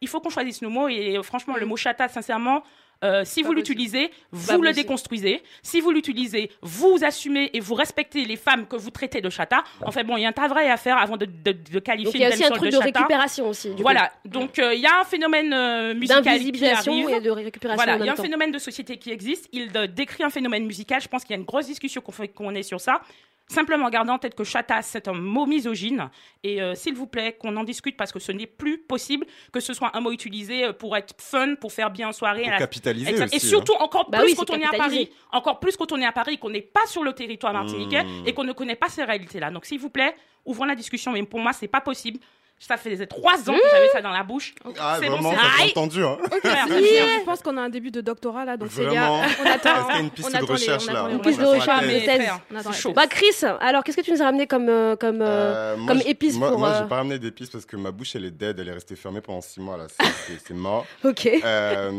Il 0.00 0.08
faut 0.08 0.20
qu'on 0.20 0.30
choisisse 0.30 0.60
nos 0.62 0.70
mots, 0.70 0.88
et 0.88 1.16
euh, 1.16 1.22
franchement, 1.22 1.56
le 1.56 1.64
mot 1.64 1.76
chata, 1.76 2.08
sincèrement, 2.08 2.62
euh, 3.04 3.22
si 3.24 3.42
vous 3.42 3.52
l'utilisez, 3.52 4.10
vous 4.32 4.60
le 4.60 4.72
déconstruisez. 4.72 5.42
Si 5.62 5.80
vous 5.80 5.90
l'utilisez, 5.92 6.50
vous 6.62 6.98
assumez 7.04 7.50
et 7.52 7.60
vous 7.60 7.74
respectez 7.74 8.24
les 8.24 8.36
femmes 8.36 8.66
que 8.66 8.74
vous 8.76 8.90
traitez 8.90 9.20
de 9.20 9.30
chata. 9.30 9.62
Enfin 9.82 10.02
bon, 10.02 10.16
il 10.16 10.22
y 10.22 10.26
a 10.26 10.28
un 10.28 10.32
tas 10.32 10.48
de 10.48 10.52
vrai 10.52 10.68
à 10.68 10.76
faire 10.76 10.98
avant 10.98 11.16
de, 11.16 11.24
de, 11.26 11.52
de 11.52 11.78
qualifier 11.78 12.04
Donc 12.06 12.14
il 12.16 12.20
y 12.20 12.24
a 12.24 12.28
aussi 12.30 12.44
un 12.44 12.50
truc 12.50 12.72
de 12.72 12.76
récupération 12.76 13.48
aussi. 13.48 13.70
Voilà, 13.78 14.10
donc 14.24 14.58
euh, 14.58 14.74
il 14.74 14.80
y 14.80 14.86
a 14.86 15.00
un 15.00 15.04
phénomène 15.04 15.52
euh, 15.52 15.94
musical 15.94 16.22
qui 16.22 16.28
D'invisibilisation 16.28 16.92
arrive. 16.92 17.10
et 17.10 17.20
de 17.20 17.30
récupération 17.30 17.76
Voilà, 17.84 17.98
il 18.02 18.06
y 18.06 18.08
a 18.08 18.12
un 18.12 18.16
temps. 18.16 18.22
phénomène 18.24 18.50
de 18.50 18.58
société 18.58 18.96
qui 18.96 19.10
existe. 19.10 19.48
Il 19.52 19.70
décrit 19.94 20.24
un 20.24 20.30
phénomène 20.30 20.66
musical. 20.66 21.00
Je 21.00 21.08
pense 21.08 21.22
qu'il 21.22 21.30
y 21.30 21.34
a 21.34 21.38
une 21.38 21.46
grosse 21.46 21.66
discussion 21.66 22.00
qu'on 22.00 22.12
fait 22.12 22.28
qu'on 22.28 22.54
est 22.54 22.62
sur 22.64 22.80
ça. 22.80 23.00
Simplement 23.50 23.86
en 23.86 23.90
gardant 23.90 24.14
en 24.14 24.18
tête 24.18 24.34
que 24.34 24.44
chata, 24.44 24.82
c'est 24.82 25.08
un 25.08 25.14
mot 25.14 25.46
misogyne. 25.46 26.10
Et 26.44 26.60
euh, 26.60 26.74
s'il 26.74 26.94
vous 26.94 27.06
plaît, 27.06 27.36
qu'on 27.40 27.56
en 27.56 27.64
discute 27.64 27.96
parce 27.96 28.12
que 28.12 28.18
ce 28.18 28.30
n'est 28.30 28.46
plus 28.46 28.76
possible 28.78 29.24
que 29.52 29.60
ce 29.60 29.72
soit 29.72 29.90
un 29.96 30.00
mot 30.00 30.12
utilisé 30.12 30.64
euh, 30.64 30.72
pour 30.74 30.96
être 30.96 31.14
fun, 31.18 31.54
pour 31.54 31.72
faire 31.72 31.90
bien 31.90 32.08
en 32.08 32.12
soirée. 32.12 32.42
Pour 32.42 32.48
à 32.50 32.52
la- 32.52 32.58
capitaliser 32.58 33.22
aussi. 33.24 33.36
Et 33.36 33.38
surtout 33.38 33.72
hein. 33.74 33.84
encore 33.84 34.10
Bah 34.10 34.18
plus 34.18 34.28
oui, 34.32 34.34
quand 34.36 34.50
on 34.50 34.58
est 34.60 34.64
à. 34.66 34.76
Paris, 34.76 35.10
encore 35.32 35.60
plus 35.60 35.76
quand 35.76 35.90
on 35.92 35.96
est 36.00 36.06
à 36.06 36.12
Paris, 36.12 36.36
qu'on 36.38 36.50
n'est 36.50 36.60
pas 36.60 36.86
sur 36.86 37.02
le 37.02 37.12
territoire 37.14 37.52
martiniquais 37.54 38.04
Mmh. 38.04 38.26
et 38.26 38.34
qu'on 38.34 38.44
ne 38.44 38.52
connaît 38.52 38.76
pas 38.76 38.88
ces 38.88 39.02
réalités-là. 39.04 39.50
Donc 39.50 39.64
s'il 39.64 39.80
vous 39.80 39.90
plaît, 39.90 40.14
ouvrons 40.44 40.66
la 40.66 40.74
discussion. 40.74 41.12
Mais 41.12 41.22
pour 41.22 41.40
moi, 41.40 41.52
c'est 41.54 41.68
pas 41.68 41.80
possible. 41.80 42.18
Ça 42.60 42.76
faisait 42.76 43.06
trois 43.06 43.34
ans 43.48 43.54
que 43.54 43.68
j'avais 43.70 43.88
ça 43.92 44.02
dans 44.02 44.10
la 44.10 44.24
bouche. 44.24 44.52
Ah, 44.80 44.96
c'est 45.00 45.06
bon, 45.06 45.12
vraiment, 45.14 45.30
c'est 45.30 45.36
ça 45.36 45.42
bon. 45.42 45.48
fait 45.64 45.70
entendu. 45.70 46.04
Hein. 46.04 46.18
Si, 46.32 46.40
je 47.20 47.24
pense 47.24 47.40
qu'on 47.40 47.56
a 47.56 47.60
un 47.62 47.68
début 47.68 47.90
de 47.92 48.00
doctorat 48.00 48.44
là, 48.44 48.56
donc 48.56 48.68
c'est 48.72 48.84
bien. 48.86 49.08
On 49.42 49.46
attend. 49.46 49.76
Est-ce 49.76 49.86
qu'il 49.86 49.94
y 49.94 49.98
a 49.98 50.00
une 50.00 50.10
piste 50.10 50.28
on 50.28 50.30
de 50.32 50.36
attend 50.36 50.46
les- 50.46 50.52
recherche, 50.52 50.84
on 50.88 50.92
là 50.92 50.98
attend 50.98 51.08
les 51.08 51.14
Une 51.14 51.20
piste 51.20 51.40
de 51.40 51.44
recherche, 51.46 51.82
de 51.86 51.88
thèse. 52.04 52.30
c'est 52.62 52.72
chaud. 52.74 52.92
Bah 52.92 53.06
Chris, 53.06 53.26
alors 53.60 53.84
qu'est-ce 53.84 53.96
que 53.96 54.02
tu 54.02 54.10
nous 54.12 54.20
as 54.22 54.24
ramené 54.24 54.46
comme, 54.48 54.68
euh, 54.68 54.96
comme, 54.96 55.22
euh, 55.22 55.74
Euh, 55.74 55.76
moi, 55.76 55.86
comme 55.88 56.02
j'ai- 56.02 56.10
épice 56.10 56.34
moi, 56.36 56.50
pour, 56.50 56.58
Moi, 56.58 56.68
euh, 56.70 56.78
j'ai 56.82 56.88
pas 56.88 56.96
ramené 56.96 57.18
d'épices 57.20 57.48
parce 57.50 57.64
que 57.64 57.76
ma 57.76 57.90
bouche, 57.92 58.16
elle 58.16 58.24
est 58.24 58.30
dead, 58.32 58.58
elle 58.58 58.68
est 58.68 58.72
restée 58.72 58.96
fermée 58.96 59.20
pendant 59.20 59.40
six 59.40 59.60
mois, 59.60 59.76
là. 59.76 59.86
C'est- 59.88 60.06
C'est 60.26 60.38
c'est 60.48 60.54
mort. 60.54 60.84
Ok. 61.04 61.26
Euh, 61.26 61.90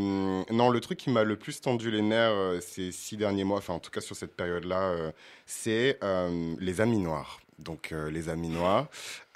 non, 0.51 0.69
le 0.69 0.79
truc 0.81 0.99
qui 0.99 1.09
m'a 1.09 1.23
le 1.23 1.35
plus 1.37 1.61
tendu 1.61 1.89
les 1.89 2.01
nerfs 2.01 2.33
ces 2.61 2.91
six 2.91 3.15
derniers 3.17 3.43
mois, 3.45 3.57
enfin, 3.59 3.73
en 3.75 3.79
tout 3.79 3.91
cas 3.91 4.01
sur 4.01 4.15
cette 4.15 4.35
période-là, 4.35 4.79
euh, 4.81 5.11
c'est 5.45 5.97
euh, 6.03 6.53
les 6.59 6.81
amis 6.81 6.99
noirs. 6.99 7.39
Donc, 7.59 7.91
euh, 7.91 8.09
les 8.09 8.29
amis 8.29 8.49
noirs. 8.49 8.87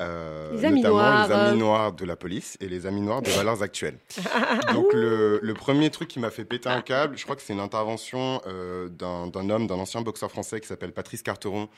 euh, 0.01 0.51
Les 0.53 0.65
amis 0.65 0.82
notamment 0.82 0.98
noirs, 0.98 1.27
les 1.27 1.34
amis 1.34 1.60
noirs 1.60 1.94
de 1.94 2.06
la 2.06 2.15
police 2.15 2.58
et 2.62 2.68
les 2.68 2.86
amis 2.86 3.01
noirs 3.01 3.22
des 3.22 3.32
valeurs 3.32 3.62
actuelles. 3.62 3.98
Donc, 4.74 4.94
le, 4.94 5.39
le 5.42 5.53
premier 5.53 5.89
truc 5.89 6.08
qui 6.08 6.20
m'a 6.20 6.32
fait 6.32 6.46
péter 6.46 6.70
un 6.70 6.82
câble, 6.82 7.18
je 7.18 7.24
crois 7.24 7.36
que 7.36 7.42
c'est 7.42 7.53
une 7.53 7.60
intervention 7.60 8.42
euh, 8.48 8.88
d'un 8.89 9.50
homme, 9.50 9.68
d'un 9.68 9.75
ancien 9.75 10.01
boxeur 10.01 10.32
français 10.32 10.60
qui 10.60 10.68
s'appelle 10.68 10.94
Patrice 10.94 11.22
Carteron, 11.22 11.70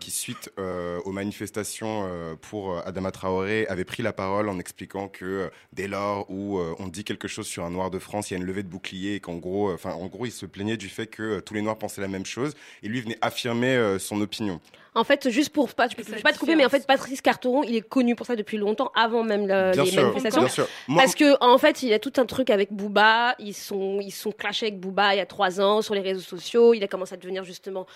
qui, 0.00 0.10
suite 0.10 0.52
aux 0.58 1.12
manifestations 1.12 2.36
pour 2.42 2.76
Adama 2.86 3.10
Traoré, 3.10 3.66
avait 3.68 3.86
pris 3.86 4.02
la 4.02 4.12
parole 4.12 4.50
en 4.50 4.58
expliquant 4.58 5.08
que 5.08 5.50
dès 5.72 5.88
lors 5.88 6.26
où 6.30 6.60
on 6.78 6.88
dit 6.88 7.04
quelque 7.04 7.26
chose 7.26 7.46
sur 7.46 7.64
un 7.64 7.70
noir 7.70 7.90
de 7.90 7.98
France, 7.98 8.30
il 8.30 8.34
y 8.34 8.36
a 8.36 8.40
une 8.40 8.44
levée 8.44 8.62
de 8.64 8.68
bouclier 8.68 9.14
et 9.14 9.20
qu'en 9.20 9.36
gros, 9.36 9.72
enfin, 9.72 9.92
en 9.94 10.08
gros, 10.08 10.26
il 10.26 10.30
se 10.30 10.44
plaignait 10.44 10.76
du 10.76 10.90
fait 10.90 11.06
que 11.06 11.40
tous 11.40 11.54
les 11.54 11.62
noirs 11.62 11.78
pensaient 11.78 12.02
la 12.02 12.08
même 12.08 12.26
chose 12.26 12.54
et 12.82 12.88
lui 12.88 13.00
venait 13.00 13.16
affirmer 13.22 13.96
son 13.98 14.20
opinion. 14.20 14.60
En 14.94 15.04
fait, 15.04 15.30
juste 15.30 15.50
pour 15.50 15.72
pas, 15.72 15.88
je 15.88 15.94
la 16.12 16.20
pas 16.20 16.32
te 16.32 16.38
couper, 16.38 16.54
mais 16.54 16.66
en 16.66 16.68
fait. 16.68 16.86
Patrice 16.86 17.22
Carteron, 17.22 17.62
il 17.62 17.74
est 17.76 17.80
connu 17.80 18.14
pour 18.14 18.26
ça 18.26 18.36
depuis 18.36 18.58
longtemps, 18.58 18.92
avant 18.94 19.22
même 19.22 19.46
le- 19.46 19.72
bien 19.72 19.84
les 19.84 19.90
sûr, 19.90 20.02
manifestations. 20.02 20.40
bien 20.40 20.48
sûr. 20.50 20.68
Moi, 20.86 21.02
Parce 21.02 21.14
que 21.14 21.42
en 21.42 21.56
fait, 21.56 21.82
il 21.82 21.92
a 21.94 21.98
tout 21.98 22.12
un 22.18 22.26
truc 22.26 22.50
avec 22.50 22.72
Booba. 22.72 23.34
Ils 23.38 23.54
sont, 23.54 24.00
ils 24.02 24.10
sont 24.10 24.32
clashés 24.32 24.66
avec 24.66 24.80
Booba 24.80 25.14
il 25.14 25.18
y 25.18 25.20
a 25.20 25.26
trois 25.26 25.60
ans 25.62 25.80
sur 25.80 25.94
les 25.94 26.00
réseaux 26.02 26.20
sociaux. 26.20 26.74
Il 26.74 26.84
a 26.84 26.88
commencé 26.88 27.14
à 27.14 27.16
devenir 27.16 27.42
justement 27.44 27.86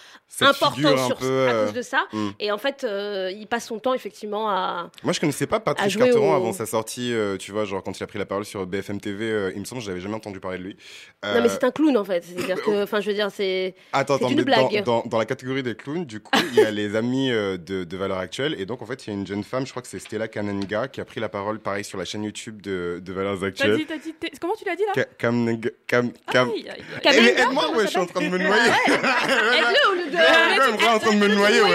important 0.41 0.97
sur, 1.07 1.17
peu, 1.19 1.49
à 1.49 1.53
euh, 1.53 1.65
cause 1.67 1.75
de 1.75 1.83
ça. 1.83 2.07
hmm. 2.13 2.31
Et 2.41 2.51
en 2.51 2.59
fait, 2.59 2.85
euh, 2.85 3.31
il 3.35 3.47
passe 3.47 3.67
son 3.67 3.79
temps 3.79 3.95
effectivement 3.95 4.49
à. 4.49 4.91
Moi, 5.03 5.13
je 5.13 5.21
connaissais 5.21 5.47
pas 5.47 5.61
Patrice 5.61 5.97
Carteron 5.97 6.33
au- 6.33 6.37
avant 6.37 6.53
sa 6.53 6.67
sortie, 6.67 7.13
euh, 7.13 7.37
tu 7.37 7.53
vois, 7.53 7.65
genre 7.65 7.83
quand 7.83 7.99
il 7.99 8.03
a 8.03 8.07
pris 8.07 8.19
la 8.19 8.27
parole 8.27 8.45
sur 8.45 8.67
BFM 8.67 9.01
TV, 9.01 9.25
euh, 9.31 9.53
il 9.55 9.61
me 9.61 9.65
semble 9.65 9.81
que 9.83 9.87
j'avais 9.87 10.01
jamais 10.01 10.15
entendu 10.15 10.41
parler 10.41 10.59
de 10.59 10.63
lui. 10.65 10.77
Non, 11.25 11.43
mais 11.43 11.49
c'est 11.49 11.65
un 11.65 11.71
clown 11.71 11.97
en 11.97 12.05
fait. 12.05 12.25
C'est-à-dire 12.25 12.57
que, 12.65 12.83
enfin, 12.85 13.01
je 13.01 13.09
veux 13.09 13.15
dire, 13.15 13.31
c'est. 13.31 13.75
Attends, 13.93 14.15
attends, 14.17 14.29
une 14.29 14.37
mais 14.37 14.45
dans, 14.45 14.69
blague. 14.69 14.85
dans, 14.85 15.03
dans 15.07 15.19
la 15.19 15.27
catégorie 15.27 15.63
des 15.63 15.75
clowns, 15.75 16.05
du 16.05 16.21
coup, 16.21 16.31
il 16.53 16.55
y 16.57 16.61
a 16.65 16.71
les 16.71 16.86
amis 16.95 17.33
euh, 17.33 17.57
de, 17.57 17.83
de 17.85 17.97
Valeurs 17.97 18.19
Actuelles. 18.19 18.55
Et 18.61 18.67
donc, 18.67 18.83
en 18.83 18.87
fait, 18.87 19.07
il 19.07 19.11
y 19.11 19.17
a 19.17 19.19
une 19.19 19.27
jeune 19.27 19.43
femme, 19.43 19.65
je 19.67 19.71
crois 19.73 19.83
que 19.83 19.89
c'est 19.89 19.99
Stella 19.99 20.29
Kanenga, 20.29 20.87
qui 20.89 21.01
a 21.01 21.05
pris 21.05 21.19
la 21.21 21.29
parole, 21.29 21.59
pareil, 21.59 21.83
sur 21.85 21.99
la 21.99 22.05
chaîne 22.05 22.23
YouTube 22.23 22.63
de, 22.63 23.01
de 23.03 23.13
Valeurs 23.13 23.39
T'as 23.41 23.47
Actuelles. 23.47 23.77
dit, 23.79 23.87
t'as 23.87 23.97
dit, 23.99 24.13
t'es- 24.13 24.31
comment 24.41 24.55
tu 24.55 24.65
l'as 24.65 24.77
dit 24.77 24.85
là? 24.87 24.93
Ka- 24.93 25.29
Kamnega- 25.29 25.73
Kam, 25.87 26.13
Kam... 26.31 26.51
Aïe, 26.51 26.69
aïe, 26.69 26.71
aïe. 26.71 26.85
Eh, 26.99 27.01
Kamenga, 27.01 27.23
mais 27.23 27.41
aide-moi, 27.43 27.71
ouais, 27.77 27.83
je 27.85 27.89
suis 27.89 27.99
en 27.99 28.07
train 28.07 28.21
de 28.21 28.29
me 28.29 28.39
noyer. 28.39 28.53
Aide-le 28.69 29.91
au 29.91 29.95
lieu 29.95 30.11
de. 30.11 30.17
Me 30.17 30.77
voilà 30.79 30.95
en 30.95 30.99
train 30.99 31.15
de 31.15 31.19
me 31.19 31.29
noyer, 31.29 31.61
ouais. 31.63 31.69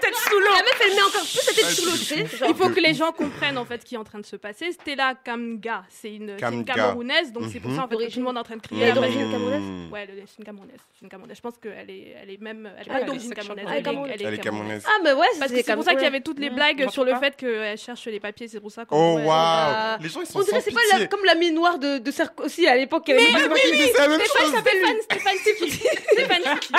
La 0.00 0.08
tête 0.08 0.16
sous 0.16 0.38
l'eau. 0.38 0.46
La 0.54 0.62
meuf, 0.62 0.80
elle 0.84 0.94
met 0.94 1.02
encore 1.02 1.20
plus 1.22 1.40
sa 1.40 1.52
tête 1.52 1.64
sous 1.66 1.84
l'eau, 1.84 1.92
tu 1.92 2.04
sais. 2.04 2.36
genre. 2.36 2.48
Il 2.50 2.54
faut 2.54 2.68
que 2.68 2.80
les 2.80 2.94
gens 2.94 3.12
comprennent 3.12 3.58
en 3.58 3.64
fait 3.64 3.80
ce 3.80 3.86
qui 3.86 3.94
est 3.94 3.98
en 3.98 4.04
train 4.04 4.18
de 4.20 4.26
se 4.26 4.36
passer. 4.36 4.70
Stella 4.72 5.14
Kamga, 5.24 5.82
c'est 5.88 6.14
une, 6.14 6.36
c'est 6.38 6.44
une 6.46 6.64
Kamga. 6.64 6.74
Camerounaise, 6.74 7.32
donc 7.32 7.44
c'est 7.52 7.60
pour 7.60 7.70
Mhm. 7.70 7.76
ça 7.76 7.84
en 7.84 7.88
fait 7.88 7.96
que 7.96 8.12
tout 8.12 8.18
le 8.18 8.24
monde 8.24 8.36
est 8.36 8.40
en 8.40 8.44
train 8.44 8.56
de 8.56 8.60
crier. 8.62 8.82
Elle 8.82 8.88
est 8.90 8.94
la 8.94 9.00
d'origine 9.00 9.30
camerounaise 9.32 9.60
Mmh. 9.62 9.92
Ouais, 9.92 10.06
le- 10.06 10.22
c'est 10.26 10.38
une 10.38 10.44
Camerounaise. 10.44 10.80
C'est 10.94 11.02
une 11.04 11.08
Camerounaise. 11.08 11.36
Je 11.36 11.40
pense 11.42 11.54
qu'elle 11.60 11.90
est, 11.90 12.16
elle 12.22 12.30
est 12.30 12.40
même, 12.40 12.70
elle 12.78 12.86
est 12.86 12.90
Ah, 12.94 12.98
pas 13.00 13.04
d'origine 13.04 13.34
camerounaise. 13.34 13.64
Ah, 13.66 13.72
Elle 13.72 13.78
est, 13.78 13.82
camerounaise. 13.82 14.14
elle 14.14 14.22
est 14.22 14.28
Elle 14.28 14.34
est 14.34 14.38
camerounaise. 14.38 14.84
Ah, 14.86 14.98
mais 15.02 15.12
ouais, 15.12 15.26
Parce 15.38 15.52
que 15.52 15.62
c'est 15.62 15.74
pour 15.74 15.84
ça 15.84 15.92
qu'il 15.94 16.02
y 16.02 16.06
avait 16.06 16.20
toutes 16.20 16.38
les 16.38 16.50
Mmh, 16.50 16.54
blagues 16.54 16.90
sur 16.90 17.04
le 17.04 17.14
fait 17.16 17.36
qu'elle 17.36 17.78
cherche 17.78 18.06
les 18.06 18.20
papiers. 18.20 18.48
C'est 18.48 18.60
pour 18.60 18.70
ça 18.70 18.84
qu'on. 18.84 18.96
Oh, 18.96 19.18
waouh 19.18 19.26
bah, 19.26 19.98
Les 20.00 20.08
gens, 20.08 20.20
ils 20.20 20.26
sont 20.26 20.38
On 20.38 20.42
dirait 20.42 20.60
sans 20.60 20.64
c'est 20.64 20.72
pas 20.72 20.80
pitié. 20.80 20.98
la- 21.00 21.06
comme 21.06 21.24
l'ami 21.24 21.50
noir 21.50 21.78
de, 21.78 21.98
de 21.98 22.10
Sarkozy 22.10 22.66
à 22.66 22.76
l'époque. 22.76 23.04
qui 23.04 23.12
avait 23.12 23.22
Mais 23.32 23.48
pas- 23.48 23.54
oui, 23.54 23.60
mais 23.72 23.86
c'est 23.92 23.98
la 23.98 24.08
même 24.08 24.20
Stéphane 24.20 24.42
chose. 24.46 24.54
s'appelle 24.54 24.80
Fan, 24.82 24.96
Stéphane 25.02 25.38
Tiki. 25.44 25.70
Stéphane 26.12 26.42
Tiki. 26.60 26.72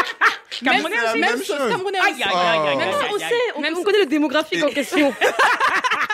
Camerounais 0.65 0.95
Même- 0.95 1.05
aussi. 1.05 1.19
Même 1.19 1.29
Même 1.29 1.37
chose, 1.43 1.57
chose. 1.57 1.69
Camerounais 1.71 1.99
Aïe, 1.99 2.13
aussi. 2.13 2.23
aïe, 2.23 2.29
aïe, 2.33 2.47
aïe, 2.47 2.59
Oh. 2.59 2.67
aïe, 2.67 2.77
Même 2.77 2.91
ça, 2.93 3.08
on 3.13 3.19
sait, 3.19 3.25
on, 3.55 3.61
Même 3.61 3.73
on 3.73 3.77
si- 3.79 3.83
connaît 3.83 3.99
le 3.99 4.05
démographique 4.07 4.63
en 4.63 4.69
question. 4.69 5.13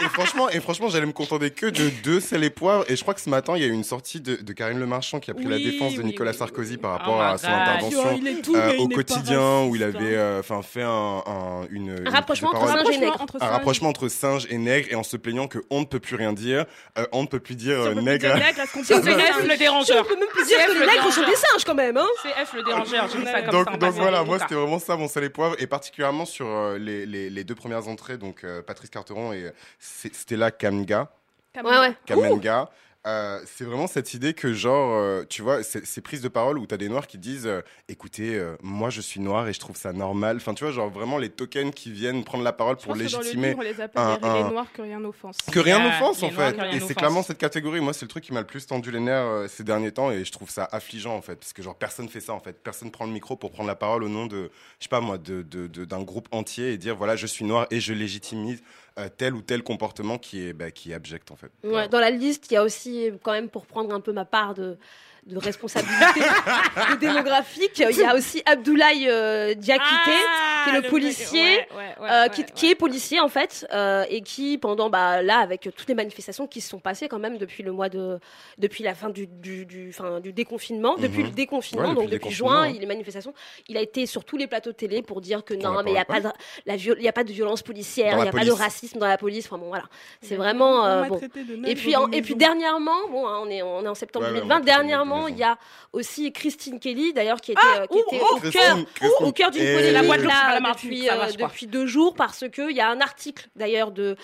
Et 0.02 0.10
franchement, 0.10 0.50
et 0.50 0.60
franchement, 0.60 0.90
j'allais 0.90 1.06
me 1.06 1.14
contenter 1.14 1.52
que 1.52 1.68
de 1.68 1.90
deux 2.04 2.20
sel 2.20 2.44
et 2.44 2.50
poivre. 2.50 2.84
Et 2.90 2.98
je 2.98 3.02
crois 3.02 3.14
que 3.14 3.22
ce 3.22 3.30
matin, 3.30 3.54
il 3.56 3.62
y 3.62 3.64
a 3.64 3.68
eu 3.68 3.72
une 3.72 3.86
sortie 3.86 4.20
de, 4.20 4.36
de 4.36 4.52
Karine 4.54 4.78
Le 4.78 4.86
Marchand 4.86 5.22
qui 5.22 5.32
a 5.32 5.34
pris 5.34 5.46
la 5.46 5.58
défense 5.58 5.94
de 5.94 6.00
oui, 6.00 6.06
Nicolas 6.08 6.32
oui, 6.32 6.38
Sarkozy 6.38 6.72
oui. 6.74 6.78
par 6.78 6.96
Oh 6.96 6.98
rapport 6.98 7.22
à 7.22 7.38
son 7.38 7.48
intervention 7.48 8.20
tout 8.44 8.56
euh, 8.58 8.76
au 8.78 8.90
quotidien 8.90 9.64
où 9.64 9.74
il 9.78 9.84
avait 9.84 10.18
hein. 10.18 10.20
euh, 10.20 10.40
enfin 10.42 10.62
fait 10.64 10.82
un, 10.84 11.24
un- 11.26 11.66
une, 11.70 12.06
rapprochement 12.10 12.50
entre 12.50 12.68
singe 12.68 12.94
et 12.94 12.98
nègre. 12.98 13.22
entre 13.22 13.38
un 13.42 13.48
rapprochement 13.48 13.88
entre 13.90 14.10
singe 14.10 14.48
et 14.50 14.58
nègre 14.58 14.90
et 14.92 14.96
en 14.96 15.04
se 15.04 15.16
plaignant 15.16 15.48
que 15.48 15.60
on 15.70 15.80
ne 15.80 15.86
peut 15.86 16.02
plus 16.02 16.18
rien 16.18 16.34
dire, 16.34 16.66
euh, 16.98 17.06
on 17.14 17.22
ne 17.22 17.28
peut 17.28 17.40
plus 17.40 17.56
dire 17.56 17.82
Si 17.84 17.88
on 17.88 17.98
euh, 17.98 18.02
nègre. 18.02 18.26
est-ce 18.36 18.74
qu'on 18.74 18.80
peut 18.80 18.86
C'est 18.86 19.02
dire 19.02 19.18
F 19.18 19.44
le 19.48 19.54
On 19.54 19.58
dérangeur. 19.58 20.06
peut 20.06 20.16
même 20.20 20.28
plus 20.28 20.46
dire 20.46 20.58
C'est 20.60 20.66
que 20.66 20.72
F 20.72 20.74
les 20.74 20.80
le 20.82 20.86
nègres 20.88 21.04
sont 21.04 21.22
dérangeur. 21.22 21.30
des 21.30 21.36
singes 21.54 21.64
quand 21.66 21.76
même, 21.76 21.96
hein. 21.96 22.08
C'est 22.22 22.46
F 22.46 22.54
le 22.54 22.64
dérangeur. 22.64 23.08
Donc, 23.52 23.94
voilà, 23.94 24.24
moi 24.26 24.40
c'était 24.40 24.56
vraiment 24.56 24.80
ça 24.80 24.98
mon 24.98 25.08
sel 25.08 25.24
et 25.24 25.30
poivre 25.30 25.56
et 25.58 25.68
particulièrement 25.68 26.26
sur 26.26 26.46
les, 26.86 27.06
les, 27.06 27.30
les 27.30 27.44
deux 27.44 27.56
premières 27.56 27.88
entrées, 27.88 28.18
donc 28.18 28.44
euh, 28.44 28.62
Patrice 28.62 28.90
Carteron 28.90 29.34
et 29.34 29.46
euh, 29.46 29.52
Stella 29.80 30.52
Kamga. 30.52 31.12
Ouais, 31.56 31.80
ouais. 31.80 31.96
Kamenga. 32.06 32.70
Euh, 33.06 33.40
c'est 33.46 33.66
vraiment 33.66 33.86
cette 33.88 34.14
idée 34.16 34.34
que 34.34 34.52
genre, 34.54 34.94
euh, 34.96 35.24
tu 35.30 35.42
vois, 35.44 35.62
ces 35.64 36.02
prises 36.02 36.22
de 36.22 36.28
parole 36.28 36.58
où 36.58 36.66
tu 36.66 36.74
as 36.74 36.78
des 36.78 36.90
noirs 36.90 37.06
qui 37.06 37.18
disent, 37.20 37.46
euh, 37.46 37.62
écoutez, 37.88 38.36
euh, 38.36 38.56
moi 38.64 38.90
je 38.90 39.00
suis 39.02 39.20
noir 39.20 39.48
et 39.48 39.54
je 39.54 39.60
trouve 39.60 39.76
ça 39.78 39.94
normal. 39.94 40.38
Enfin, 40.38 40.56
tu 40.56 40.64
vois, 40.64 40.74
genre 40.74 40.90
vraiment 40.90 41.20
les 41.20 41.30
tokens 41.30 41.72
qui 41.74 41.92
viennent 41.92 42.24
prendre 42.24 42.44
la 42.44 42.52
parole 42.54 42.78
Je 42.80 42.86
pour 42.86 42.94
pense 42.96 43.04
que 43.04 43.12
dans 43.12 43.18
le 43.20 43.24
légitimer 43.24 43.48
livre, 43.50 43.60
on 43.60 43.64
les 43.64 43.80
appelle 43.82 44.02
un- 44.02 44.16
les, 44.16 44.22
les 44.22 44.28
un- 44.46 44.50
noirs 44.50 44.72
que 44.74 44.82
rien 44.82 45.00
n'offense. 45.00 45.38
que 45.52 45.60
rien 45.60 45.80
n'offense 45.84 46.24
en 46.24 46.32
fait. 46.32 46.58
Et 46.74 46.80
c'est 46.80 46.96
clairement 46.96 47.22
cette 47.22 47.38
catégorie. 47.38 47.80
Moi, 47.80 47.94
c'est 47.94 48.06
le 48.06 48.10
truc 48.10 48.24
qui 48.24 48.34
m'a 48.34 48.40
le 48.42 48.48
plus 48.48 48.66
tendu 48.66 48.90
les 48.90 49.00
nerfs 49.00 49.24
euh, 49.26 49.48
ces 49.48 49.64
derniers 49.64 49.92
temps 49.92 50.10
et 50.12 50.26
je 50.26 50.32
trouve 50.32 50.50
ça 50.50 50.68
affligeant 50.72 51.16
en 51.16 51.22
fait. 51.22 51.36
Parce 51.36 51.54
que 51.54 51.62
genre 51.62 51.76
personne 51.76 52.10
fait 52.10 52.22
ça 52.22 52.34
en 52.34 52.40
fait. 52.40 52.54
Personne 52.64 52.90
prend 52.90 53.06
le 53.06 53.12
micro 53.12 53.36
pour 53.36 53.52
prendre 53.52 53.68
la 53.68 53.76
parole 53.76 54.04
au 54.04 54.10
nom 54.10 54.26
de, 54.26 54.50
je 54.80 54.86
sais 54.86 54.90
pas 54.90 55.00
moi, 55.02 55.20
de- 55.20 55.44
de- 55.44 55.68
de- 55.68 55.86
d'un 55.86 56.02
groupe 56.02 56.28
entier 56.32 56.72
et 56.74 56.78
dire 56.78 56.96
voilà, 56.96 57.16
je 57.16 57.28
suis 57.28 57.46
noir 57.46 57.68
et 57.70 57.80
je 57.80 57.94
légitimise 57.94 58.64
euh, 58.98 59.10
tel 59.16 59.34
ou 59.34 59.42
tel 59.42 59.64
comportement 59.64 60.18
qui 60.18 60.48
est, 60.48 60.54
bah, 60.54 60.72
qui 60.72 60.92
est 60.92 60.94
abject 60.94 61.32
en 61.32 61.36
fait. 61.36 61.52
Ouais, 61.64 61.88
dans 61.88 62.00
la 62.00 62.12
liste, 62.12 62.50
il 62.50 62.54
y 62.54 62.58
a 62.58 62.64
aussi, 62.64 63.12
quand 63.24 63.32
même, 63.32 63.50
pour 63.50 63.66
prendre 63.66 63.94
un 63.94 64.00
peu 64.00 64.14
ma 64.14 64.26
part 64.26 64.54
de, 64.54 64.78
de 65.26 65.38
responsabilité 65.40 66.20
de 66.20 66.96
démographique. 67.00 67.80
Il 67.90 67.98
y 67.98 68.04
a 68.04 68.14
aussi 68.16 68.44
Abdoulaye 68.46 69.08
euh, 69.10 69.54
Diakité, 69.56 69.86
Ah, 70.08 70.64
qui 70.64 70.70
est 70.76 70.82
le, 70.82 70.88
policier. 70.88 71.42
ouais, 71.42 71.68
ouais, 71.76 72.04
ouais, 72.04 72.10
euh, 72.12 72.28
qui, 72.28 72.42
ouais. 72.42 72.48
qui 72.54 72.70
est 72.70 72.76
policier 72.76 73.20
en 73.20 73.28
fait 73.28 73.66
euh, 73.74 74.06
et 74.10 74.22
qui 74.22 74.58
pendant 74.60 74.90
bah 74.90 75.22
là 75.24 75.40
avec 75.40 75.62
toutes 75.76 75.88
les 75.88 75.96
manifestations 75.96 76.46
qui 76.48 76.62
se 76.62 76.70
sont 76.70 76.80
passées 76.80 77.08
quand 77.08 77.18
même 77.20 77.38
depuis 77.38 77.64
le 77.64 77.72
mois 77.72 77.90
de 77.90 78.20
depuis 78.60 78.84
la 78.84 78.94
fin 78.94 79.10
du 79.10 79.26
du, 79.28 79.66
du, 79.66 79.92
fin, 79.94 80.20
du 80.20 80.32
déconfinement 80.32 80.96
depuis 80.96 81.22
Mhm. 81.24 81.30
le 81.30 81.32
déconfinement 81.32 81.90
depuis 81.90 82.02
donc 82.04 82.10
depuis 82.12 82.32
juin 82.32 82.68
il 82.68 82.80
les 82.80 82.86
manifestations 82.86 83.34
il 83.68 83.78
a 83.78 83.82
été 83.82 84.06
sur 84.06 84.26
tous 84.26 84.38
les 84.38 84.48
plateaux 84.48 84.72
de 84.72 84.76
télé 84.76 85.02
pour 85.02 85.22
dire 85.22 85.44
que 85.44 85.54
non 85.54 85.82
mais 85.84 85.92
il 85.92 85.96
y 85.96 86.00
a 86.00 86.06
pas- 86.06 86.20
de 86.22 86.30
la 86.66 86.76
viol- 86.76 86.98
il 87.00 87.04
y 87.04 87.08
a 87.08 87.14
pas 87.14 87.24
de 87.24 87.32
violence 87.32 87.62
policière 87.64 88.14
il 88.14 88.20
la 88.20 88.26
y 88.26 88.30
a 88.30 88.32
pas 88.32 88.46
de 88.46 88.52
racisme 88.52 89.00
dans 89.00 89.08
la 89.08 89.18
police 89.18 89.46
enfin 89.48 89.58
bon 89.58 89.68
voilà 89.70 89.86
c'est 90.22 90.36
vraiment 90.36 90.86
euh, 90.86 91.04
bon 91.06 91.20
et 91.66 91.76
puis, 91.76 91.96
en- 91.96 92.12
et 92.12 92.22
puis 92.22 92.36
dernièrement, 92.36 93.08
bon, 93.10 93.28
hein, 93.28 93.40
on, 93.42 93.50
est, 93.50 93.62
on 93.62 93.84
est 93.84 93.88
en 93.88 93.96
septembre 93.96 94.26
Ouais, 94.28 94.32
ouais, 94.34 94.40
2020, 94.42 94.56
on 94.56 94.60
m'a 94.60 94.62
traité 94.62 94.72
de 94.72 94.78
dernièrement, 94.78 95.15
il 95.28 95.38
y 95.38 95.44
a 95.44 95.58
aussi 95.94 96.32
Christine 96.32 96.80
Kelly, 96.80 97.14
d'ailleurs, 97.14 97.40
qui 97.42 97.52
était, 97.54 97.62
euh, 97.80 97.86
qui 97.88 97.98
ouh, 97.98 98.04
était 98.08 98.22
ouh, 98.22 98.26
au 98.36 98.40
Christine, 98.40 98.62
cœur 98.62 98.78
Christine. 98.96 99.26
au 99.28 99.32
cœur 99.32 99.52
d'une 99.52 99.64
polémique 99.74 99.94
La 99.94 100.04
pas 100.04 100.18
là, 100.60 100.70
depuis, 100.74 101.10
euh, 101.10 101.14
depuis 101.40 101.68
deux 101.68 101.86
jours 101.86 102.14
parce 102.16 102.46
qu'il 102.54 102.72
y 102.76 102.82
a 102.82 102.90
un 102.90 103.02
article 103.02 103.48
d'ailleurs 103.56 103.92
de 103.92 104.16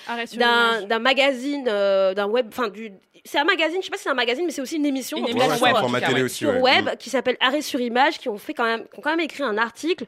d'un 0.88 1.00
magazine, 1.00 1.66
euh, 1.68 2.14
d'un 2.14 2.28
web, 2.28 2.48
enfin 2.50 2.68
du. 2.70 2.92
C'est 3.24 3.38
un 3.38 3.44
magazine, 3.44 3.78
je 3.82 3.86
sais 3.86 3.92
pas 3.92 3.98
si 3.98 4.04
c'est 4.04 4.10
un 4.10 4.16
magazine, 4.16 4.46
mais 4.48 4.52
c'est 4.52 4.64
aussi 4.64 4.78
une 4.78 4.86
émission, 4.86 5.18
Une 5.20 5.38
Ouais, 5.38 5.48
ouais, 5.48 5.56
sur, 5.56 5.64
web, 5.92 6.28
sur 6.28 6.60
web 6.60 6.86
Mm. 6.86 6.98
qui 6.98 7.12
s'appelle 7.12 7.38
Arrêt 7.40 7.62
sur 7.62 7.80
image, 7.80 8.18
qui 8.18 8.30
ont 8.30 8.38
fait 8.40 8.56
quand 8.56 8.64
même, 8.64 8.86
qui 8.92 8.98
ont 8.98 9.02
quand 9.04 9.12
même 9.12 9.20
écrit 9.20 9.44
un 9.44 9.60
article 9.60 10.06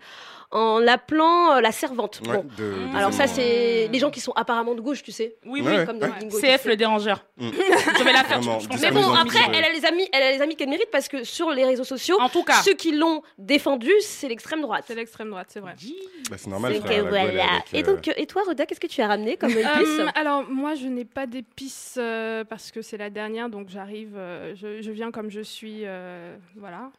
en 0.53 0.79
l'appelant 0.79 1.55
euh, 1.57 1.61
la 1.61 1.71
servante. 1.71 2.21
Ouais, 2.25 2.37
Bon. 2.37 2.45
de- 2.57 2.91
des 2.91 2.97
Alors 2.97 3.11
ça, 3.11 3.27
c'est 3.27 3.89
les 3.91 3.99
gens 3.99 4.09
qui 4.11 4.21
sont 4.21 4.31
apparemment 4.33 4.75
de 4.75 4.81
gauche, 4.81 5.03
tu 5.03 5.11
sais, 5.11 5.35
Oui, 5.45 5.61
oui. 5.65 5.67
ouais. 5.75 5.85
comme 5.85 5.99
dans 5.99 6.07
Ouais. 6.07 6.13
Bingo, 6.19 6.39
tu 6.39 6.45
CF 6.47 6.61
sais. 6.63 6.69
le 6.69 6.75
dérangeur. 6.77 7.25
Mm. 7.37 7.49
Je 7.99 8.03
vais 8.03 8.13
la 8.13 8.23
faire. 8.23 8.39
Vraiment, 8.39 8.59
je 8.59 8.67
pense 8.67 8.77
du 8.79 8.85
Mais 8.85 8.91
bon, 8.91 9.13
après, 9.13 9.39
elle 9.53 9.63
a 9.65 9.71
les 9.71 9.85
amis, 9.85 10.07
elle 10.13 10.23
a 10.23 10.31
les 10.31 10.41
amis 10.41 10.55
qu'elle 10.55 10.69
mérite 10.69 10.89
parce 10.91 11.07
que 11.07 11.23
sur 11.23 11.49
les 11.51 11.65
réseaux 11.65 11.83
sociaux, 11.83 12.17
En 12.21 12.29
tout 12.29 12.43
cas. 12.43 12.61
ceux 12.63 12.73
qui 12.73 12.91
l'ont 12.95 13.21
défendu, 13.37 13.91
c'est 14.01 14.27
l'extrême 14.29 14.61
droite. 14.61 14.85
C'est 14.87 14.95
l'extrême 14.95 15.29
droite, 15.29 15.47
c'est 15.49 15.59
vrai. 15.59 15.75
Bah, 16.29 16.37
c'est 16.37 16.49
normal, 16.49 16.73
C'est 16.75 16.79
frère. 16.81 16.89
que 16.99 17.03
la 17.05 17.09
Guadeloupe 17.09 17.33
voilà. 17.35 17.51
avec, 17.53 17.73
Et 17.73 17.79
euh, 17.89 17.93
donc, 17.95 18.07
euh, 18.07 18.13
et 18.17 18.25
toi, 18.27 18.43
Roda, 18.45 18.65
qu'est-ce 18.65 18.79
que 18.79 18.87
tu 18.87 19.01
as 19.01 19.07
ramené 19.07 19.35
comme 19.37 19.49
épice 19.51 19.63
Euh, 19.99 20.07
alors 20.15 20.43
moi 20.49 20.75
je 20.75 20.87
n'ai 20.87 21.05
pas 21.05 21.25
d'épices 21.25 21.95
euh, 21.97 22.43
parce 22.43 22.71
que 22.71 22.81
c'est 22.81 22.97
la 22.97 23.09
dernière 23.09 23.49
donc 23.49 23.69
j'arrive 23.69 24.13
euh, 24.15 24.53
je, 24.55 24.81
je 24.81 24.91
viens 24.91 25.11
comme 25.11 25.29
je 25.29 25.41
suis 25.41 25.81
euh, 25.85 26.35
voilà 26.55 26.91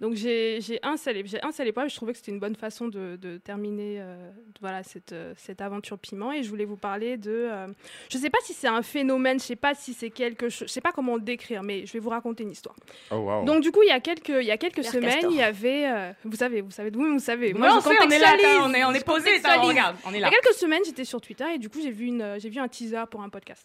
donc 0.00 0.14
j'ai 0.14 0.60
j'ai 0.60 0.80
un 0.82 0.96
seul 0.96 1.24
j'ai 1.24 1.40
un 1.44 1.52
seul 1.52 1.68
épreuve 1.68 1.88
je 1.88 1.94
trouvais 1.94 2.12
que 2.12 2.18
c'était 2.18 2.32
une 2.32 2.40
bonne 2.40 2.56
façon 2.56 2.88
de, 2.88 3.16
de 3.16 3.36
terminer 3.38 3.98
euh, 4.00 4.30
voilà 4.60 4.82
cette 4.82 5.12
euh, 5.12 5.32
cette 5.36 5.60
aventure 5.60 5.98
piment 5.98 6.32
et 6.32 6.42
je 6.42 6.48
voulais 6.50 6.64
vous 6.64 6.76
parler 6.76 7.16
de 7.16 7.30
euh, 7.30 7.68
je 8.10 8.18
sais 8.18 8.28
pas 8.30 8.38
si 8.42 8.54
c'est 8.54 8.66
un 8.66 8.82
phénomène 8.82 9.38
je 9.38 9.44
sais 9.44 9.56
pas 9.56 9.74
si 9.74 9.94
c'est 9.94 10.10
quelque 10.10 10.48
chose 10.48 10.66
je 10.66 10.72
sais 10.72 10.80
pas 10.80 10.90
comment 10.90 11.14
le 11.14 11.20
décrire 11.22 11.62
mais 11.62 11.86
je 11.86 11.92
vais 11.92 12.00
vous 12.00 12.10
raconter 12.10 12.42
une 12.42 12.50
histoire 12.50 12.74
Oh, 13.12 13.16
wow. 13.18 13.44
donc 13.44 13.62
du 13.62 13.70
coup 13.70 13.82
il 13.82 13.88
y 13.88 13.92
a 13.92 14.00
quelques 14.00 14.30
il 14.30 14.46
y 14.46 14.50
a 14.50 14.56
quelques 14.58 14.82
semaines 14.84 15.10
Castor. 15.12 15.30
il 15.30 15.36
y 15.36 15.42
avait 15.42 15.86
euh, 15.86 16.12
vous 16.24 16.36
savez 16.36 16.60
vous 16.60 16.70
savez 16.72 16.90
vous 16.90 17.12
vous 17.12 17.18
savez 17.20 17.54
Moi, 17.54 17.68
on 17.76 17.80
je 17.80 17.86
on 17.88 18.10
est 18.10 18.18
là, 18.18 18.36
on 18.62 18.74
est, 18.74 18.84
on 18.84 18.92
est 18.92 19.04
posé, 19.04 19.26
contextualise. 19.26 19.68
regarde, 19.68 19.96
on 20.06 20.10
est 20.10 20.14
Il 20.14 20.18
y 20.18 20.20
là. 20.22 20.26
a 20.28 20.30
quelques 20.30 20.54
semaines, 20.54 20.82
j'étais 20.84 21.04
sur 21.04 21.20
Twitter 21.20 21.44
et 21.54 21.58
du 21.58 21.68
coup, 21.68 21.80
j'ai 21.80 21.90
vu, 21.90 22.06
une, 22.06 22.36
j'ai 22.38 22.48
vu 22.50 22.58
un 22.58 22.68
teaser 22.68 23.04
pour 23.10 23.22
un 23.22 23.28
podcast. 23.28 23.64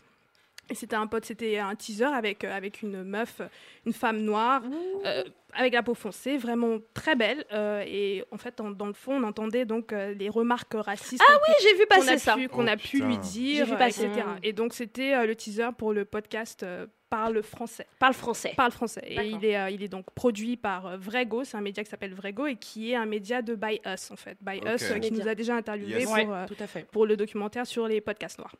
Et 0.69 0.75
c'était 0.75 0.95
un 0.95 1.07
pote, 1.07 1.25
c'était 1.25 1.57
un 1.57 1.73
teaser 1.75 2.05
avec, 2.05 2.43
avec 2.43 2.81
une 2.83 3.03
meuf, 3.03 3.41
une 3.85 3.93
femme 3.93 4.19
noire, 4.19 4.61
euh, 5.05 5.23
avec 5.53 5.73
la 5.73 5.83
peau 5.83 5.93
foncée, 5.93 6.37
vraiment 6.37 6.77
très 6.93 7.15
belle. 7.15 7.45
euh, 7.51 7.83
et 7.87 8.23
en 8.31 8.37
fait, 8.37 8.59
en- 8.61 8.71
dans 8.71 8.85
le 8.87 8.93
fond, 8.93 9.13
on 9.15 9.23
entendait 9.23 9.65
donc 9.65 9.93
euh, 9.93 10.13
les 10.13 10.29
remarques 10.29 10.73
racistes 10.75 11.23
Ah 11.27 11.33
qu'on 11.33 11.51
oui, 11.51 11.55
j'ai 11.61 11.75
vu 11.77 11.85
passer 11.87 12.09
a 12.11 12.17
ça. 12.17 12.35
pu, 12.35 12.47
qu'on 12.49 12.67
a 12.67 12.73
Oh, 12.73 12.77
pu 12.77 12.87
putain. 12.97 13.07
lui 13.07 13.17
dire, 13.17 13.65
J'ai 13.65 13.71
vu 13.71 13.77
passer. 13.77 14.05
etc. 14.05 14.25
Et 14.43 14.53
donc, 14.53 14.73
c'était 14.73 15.13
euh, 15.15 15.25
le 15.25 15.35
teaser 15.35 15.69
pour 15.77 15.93
le 15.93 16.05
podcast 16.05 16.63
euh, 16.63 16.85
Parle 17.09 17.41
français 17.41 17.87
Parle 17.97 18.13
français. 18.13 18.53
parle 18.55 18.71
français. 18.71 19.01
Et 19.07 19.15
il 19.25 19.43
est, 19.43 19.57
euh, 19.57 19.69
il 19.71 19.81
est 19.81 19.87
donc 19.87 20.05
produit 20.13 20.57
par 20.57 20.85
euh, 20.85 20.97
Vrego, 20.97 21.43
c'est 21.43 21.57
un 21.57 21.61
média 21.61 21.83
qui 21.83 21.89
s'appelle 21.89 22.13
Vrego 22.13 22.45
et 22.45 22.55
qui 22.55 22.91
est 22.91 22.95
un 22.95 23.07
média 23.07 23.41
de 23.41 23.55
By 23.55 23.81
Us 23.83 24.11
en 24.11 24.15
fait. 24.15 24.37
By. 24.41 24.57
Us 24.59 24.83
euh, 24.91 24.99
qui 24.99 25.09
Média. 25.09 25.23
nous 25.23 25.27
a 25.27 25.33
déjà 25.33 25.55
interviewé 25.55 26.01
Yes. 26.01 26.05
pour, 26.05 26.13
Ouais, 26.13 26.45
tout 26.45 26.55
à 26.59 26.67
fait. 26.67 26.85
pour 26.91 27.07
le 27.07 27.17
documentaire 27.17 27.65
sur 27.65 27.87
les 27.87 27.99
podcasts 27.99 28.37
noirs. 28.37 28.53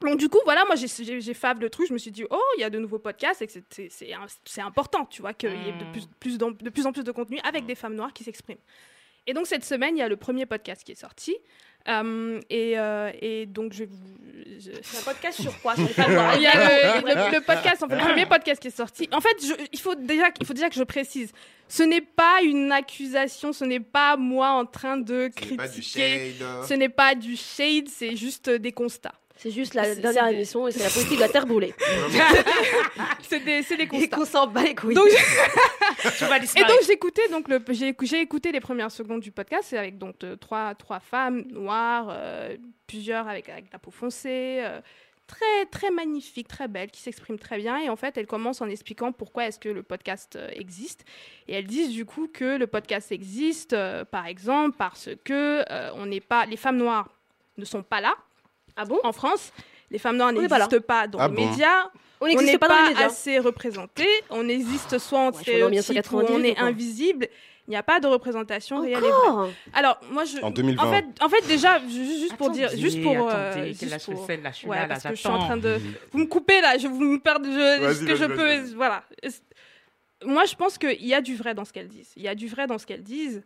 Donc 0.00 0.18
du 0.18 0.28
coup, 0.28 0.38
voilà, 0.44 0.64
moi 0.64 0.76
j'ai- 0.76 1.34
fave 1.34 1.60
le 1.60 1.68
truc, 1.70 1.88
je 1.88 1.92
me 1.92 1.98
suis 1.98 2.10
dit, 2.10 2.24
oh, 2.30 2.40
il 2.56 2.60
y 2.60 2.64
a 2.64 2.70
de 2.70 2.78
nouveaux 2.78 2.98
podcasts 2.98 3.42
et 3.42 3.48
c'est- 3.90 4.60
important, 4.62 5.04
tu 5.06 5.20
vois, 5.20 5.34
qu'il 5.34 5.50
y 5.50 5.68
ait 5.68 5.72
de 5.72 5.84
Mm. 5.84 5.92
plus, 5.92 6.06
plus 6.18 6.38
d'en- 6.38 6.50
de 6.52 6.70
plus 6.70 6.86
en 6.86 6.92
plus 6.92 7.04
de 7.04 7.12
contenu 7.12 7.38
avec 7.44 7.66
des 7.66 7.74
femmes 7.74 7.94
noires 7.94 8.12
qui 8.12 8.24
s'expriment. 8.24 8.58
Et 9.26 9.34
donc 9.34 9.46
cette 9.46 9.64
semaine, 9.64 9.96
il 9.96 10.00
y 10.00 10.02
a 10.02 10.08
le 10.08 10.16
premier 10.16 10.46
podcast 10.46 10.82
qui 10.82 10.92
est 10.92 11.00
sorti. 11.00 11.36
Euh, 11.88 12.40
et, 12.50 12.78
euh, 12.78 13.10
et 13.22 13.46
donc 13.46 13.72
je 13.72 13.80
vais 13.80 13.86
vous... 13.86 14.16
je- 14.58 14.70
C'est 14.82 14.98
un 14.98 15.12
podcast 15.12 15.40
sur 15.40 15.60
quoi? 15.62 15.74
Il 16.36 16.42
y 16.42 16.46
a 16.46 17.00
le, 17.00 17.06
le- 17.06 17.32
le 17.36 17.40
podcast, 17.40 17.82
en 17.82 17.88
fait, 17.88 17.96
le 17.96 18.00
premier 18.02 18.26
podcast 18.26 18.60
qui 18.60 18.68
est 18.68 18.76
sorti. 18.76 19.08
En 19.12 19.20
fait, 19.20 19.36
je- 19.42 19.66
il, 19.72 19.78
faut 19.78 19.94
déjà, 19.94 20.26
il 20.40 20.46
faut 20.46 20.52
déjà 20.52 20.68
que 20.68 20.74
je 20.74 20.82
précise. 20.82 21.32
Ce 21.68 21.82
n'est 21.82 22.00
pas 22.02 22.40
une 22.42 22.70
accusation, 22.72 23.52
ce 23.54 23.64
n'est 23.64 23.80
pas 23.80 24.16
moi 24.18 24.50
en 24.50 24.66
train 24.66 24.96
de 24.98 25.30
Ce 25.38 25.44
n'est 25.50 25.56
pas 25.56 25.68
du 25.68 25.72
critiquer. 25.80 26.34
shade. 26.38 26.64
Ce 26.68 26.74
n'est 26.74 26.88
pas 26.90 27.14
du 27.14 27.34
shade, 27.36 27.88
c'est 27.88 28.16
juste 28.16 28.48
euh, 28.48 28.58
des 28.58 28.72
constats. 28.72 29.14
C'est 29.42 29.50
juste 29.50 29.72
la 29.74 29.94
dernière 29.94 30.28
émission 30.28 30.68
et 30.68 30.72
c'est 30.72 30.82
la 30.82 30.90
politique 30.94 31.16
de 31.16 31.20
la 31.20 31.28
terre 31.28 31.46
brûlée. 31.46 31.74
C'est 33.22 33.40
des, 33.40 33.62
c'est 33.62 33.76
des 33.76 33.84
Et 33.84 33.86
constats. 33.88 34.16
qu'on 34.16 34.24
s'en 34.24 34.46
bat 34.48 34.62
les 34.64 34.74
couilles. 34.74 34.94
Donc, 34.94 35.06
et 36.56 36.60
donc 36.64 36.78
j'écoutais 36.86 37.28
donc 37.30 37.48
le 37.48 37.62
j'ai 37.70 37.90
écou- 37.92 38.04
j'ai 38.06 38.20
écouté 38.20 38.50
les 38.52 38.60
premières 38.60 38.90
secondes 38.90 39.20
du 39.20 39.30
podcast 39.30 39.68
c'est 39.70 39.78
avec 39.78 39.98
donc 39.98 40.16
euh, 40.24 40.34
trois 40.36 40.74
trois 40.74 40.98
femmes 41.00 41.44
noires 41.50 42.08
euh, 42.10 42.56
plusieurs 42.86 43.28
avec 43.28 43.48
avec 43.48 43.72
la 43.72 43.78
peau 43.78 43.90
foncée 43.92 44.60
euh, 44.62 44.80
très 45.28 45.64
très 45.70 45.90
magnifiques 45.90 46.48
très 46.48 46.66
belles 46.66 46.90
qui 46.90 47.00
s'expriment 47.00 47.38
très 47.38 47.58
bien 47.58 47.78
et 47.78 47.88
en 47.88 47.96
fait 47.96 48.18
elles 48.18 48.26
commencent 48.26 48.60
en 48.62 48.68
expliquant 48.68 49.12
pourquoi 49.12 49.46
est-ce 49.46 49.58
que 49.60 49.68
le 49.68 49.82
podcast 49.84 50.34
euh, 50.36 50.48
existe 50.52 51.04
et 51.46 51.54
elles 51.54 51.66
disent 51.66 51.90
du 51.92 52.04
coup 52.04 52.28
que 52.32 52.56
le 52.56 52.66
podcast 52.66 53.12
existe 53.12 53.74
euh, 53.74 54.04
par 54.04 54.26
exemple 54.26 54.76
parce 54.76 55.08
que 55.24 55.64
euh, 55.70 55.90
on 55.94 56.06
n'est 56.06 56.20
pas 56.20 56.46
les 56.46 56.56
femmes 56.56 56.78
noires 56.78 57.08
ne 57.58 57.64
sont 57.64 57.82
pas 57.84 58.00
là 58.00 58.14
ah 58.76 58.84
bon? 58.84 58.98
En 59.04 59.12
France 59.12 59.52
les 59.90 59.98
femmes 59.98 60.16
noires 60.16 60.28
On 60.28 60.40
n'est 60.40 60.46
pas 60.48 60.58
n'existent 60.58 61.06
dans 61.08 61.18
Ah 61.18 61.26
les 61.28 61.34
bon? 61.34 61.46
médias 61.50 61.90
On 62.20 62.26
n'est 62.26 62.58
pas 62.58 62.68
pas, 62.68 62.76
dans 62.76 62.82
les 62.84 62.88
médias. 62.90 63.06
assez 63.06 63.38
représenté. 63.40 64.06
On 64.30 64.48
existe 64.48 64.98
soit 64.98 65.18
en 65.18 65.30
Ouais, 65.32 65.42
stéréotype 65.42 66.12
ou 66.12 66.18
1990 66.20 66.32
on 66.32 66.44
est 66.44 66.60
ou 66.60 66.64
invisible. 66.64 67.28
Il 67.66 67.70
n'y 67.70 67.76
a 67.76 67.82
pas 67.82 67.98
de 68.00 68.06
représentation 68.06 68.80
réelle 68.82 68.98
et 68.98 69.00
vraie. 69.00 69.28
Encore? 69.28 69.50
Alors, 69.72 70.00
moi, 70.10 70.24
je. 70.24 70.38
En 70.42 70.50
2020. 70.50 70.82
En 70.88 70.92
fait, 70.92 71.04
en 71.20 71.28
fait, 71.28 71.46
déjà, 71.48 71.78
ju- 71.80 72.04
juste 72.04 72.36
pour 72.36 72.50
dire, 72.50 72.66
Attendez, 72.68 72.82
juste 72.82 73.02
pour, 73.02 73.16
euh, 73.28 73.50
attendez, 73.50 73.68
juste 73.68 73.80
que 73.80 73.86
là, 73.90 73.98
je 73.98 74.04
pour- 74.12 74.26
sais, 74.26 74.36
là, 74.36 74.50
je 74.52 74.56
suis 74.56 74.68
ouais, 74.68 74.76
là, 74.76 74.82
là, 74.82 74.88
parce 74.88 75.02
que 75.02 75.10
je 75.10 75.14
suis 75.20 75.28
en 75.28 75.38
train 75.38 75.56
de, 75.56 75.78
vous 76.12 76.18
me 76.18 76.26
coupez 76.26 76.60
là, 76.60 76.78
je 76.78 76.86
vous 76.88 77.00
me 77.00 77.18
perds, 77.18 77.38
je, 77.44 77.94
ce 77.94 78.04
que 78.04 78.14
je 78.16 78.24
peux, 78.26 78.74
voilà. 78.76 79.02
Moi, 80.24 80.44
je 80.44 80.54
pense 80.54 80.78
qu'il 80.78 81.04
y 81.06 81.14
a 81.14 81.20
du 81.20 81.34
vrai 81.34 81.54
dans 81.54 81.64
ce 81.64 81.72
qu'elles 81.72 81.88
disent. 81.88 82.12
Il 82.16 82.22
y 82.22 82.28
a 82.28 82.34
du 82.34 82.46
vrai 82.48 82.66
dans 82.66 82.78
ce 82.78 82.86
qu'elles 82.86 83.02
disent. 83.02 83.42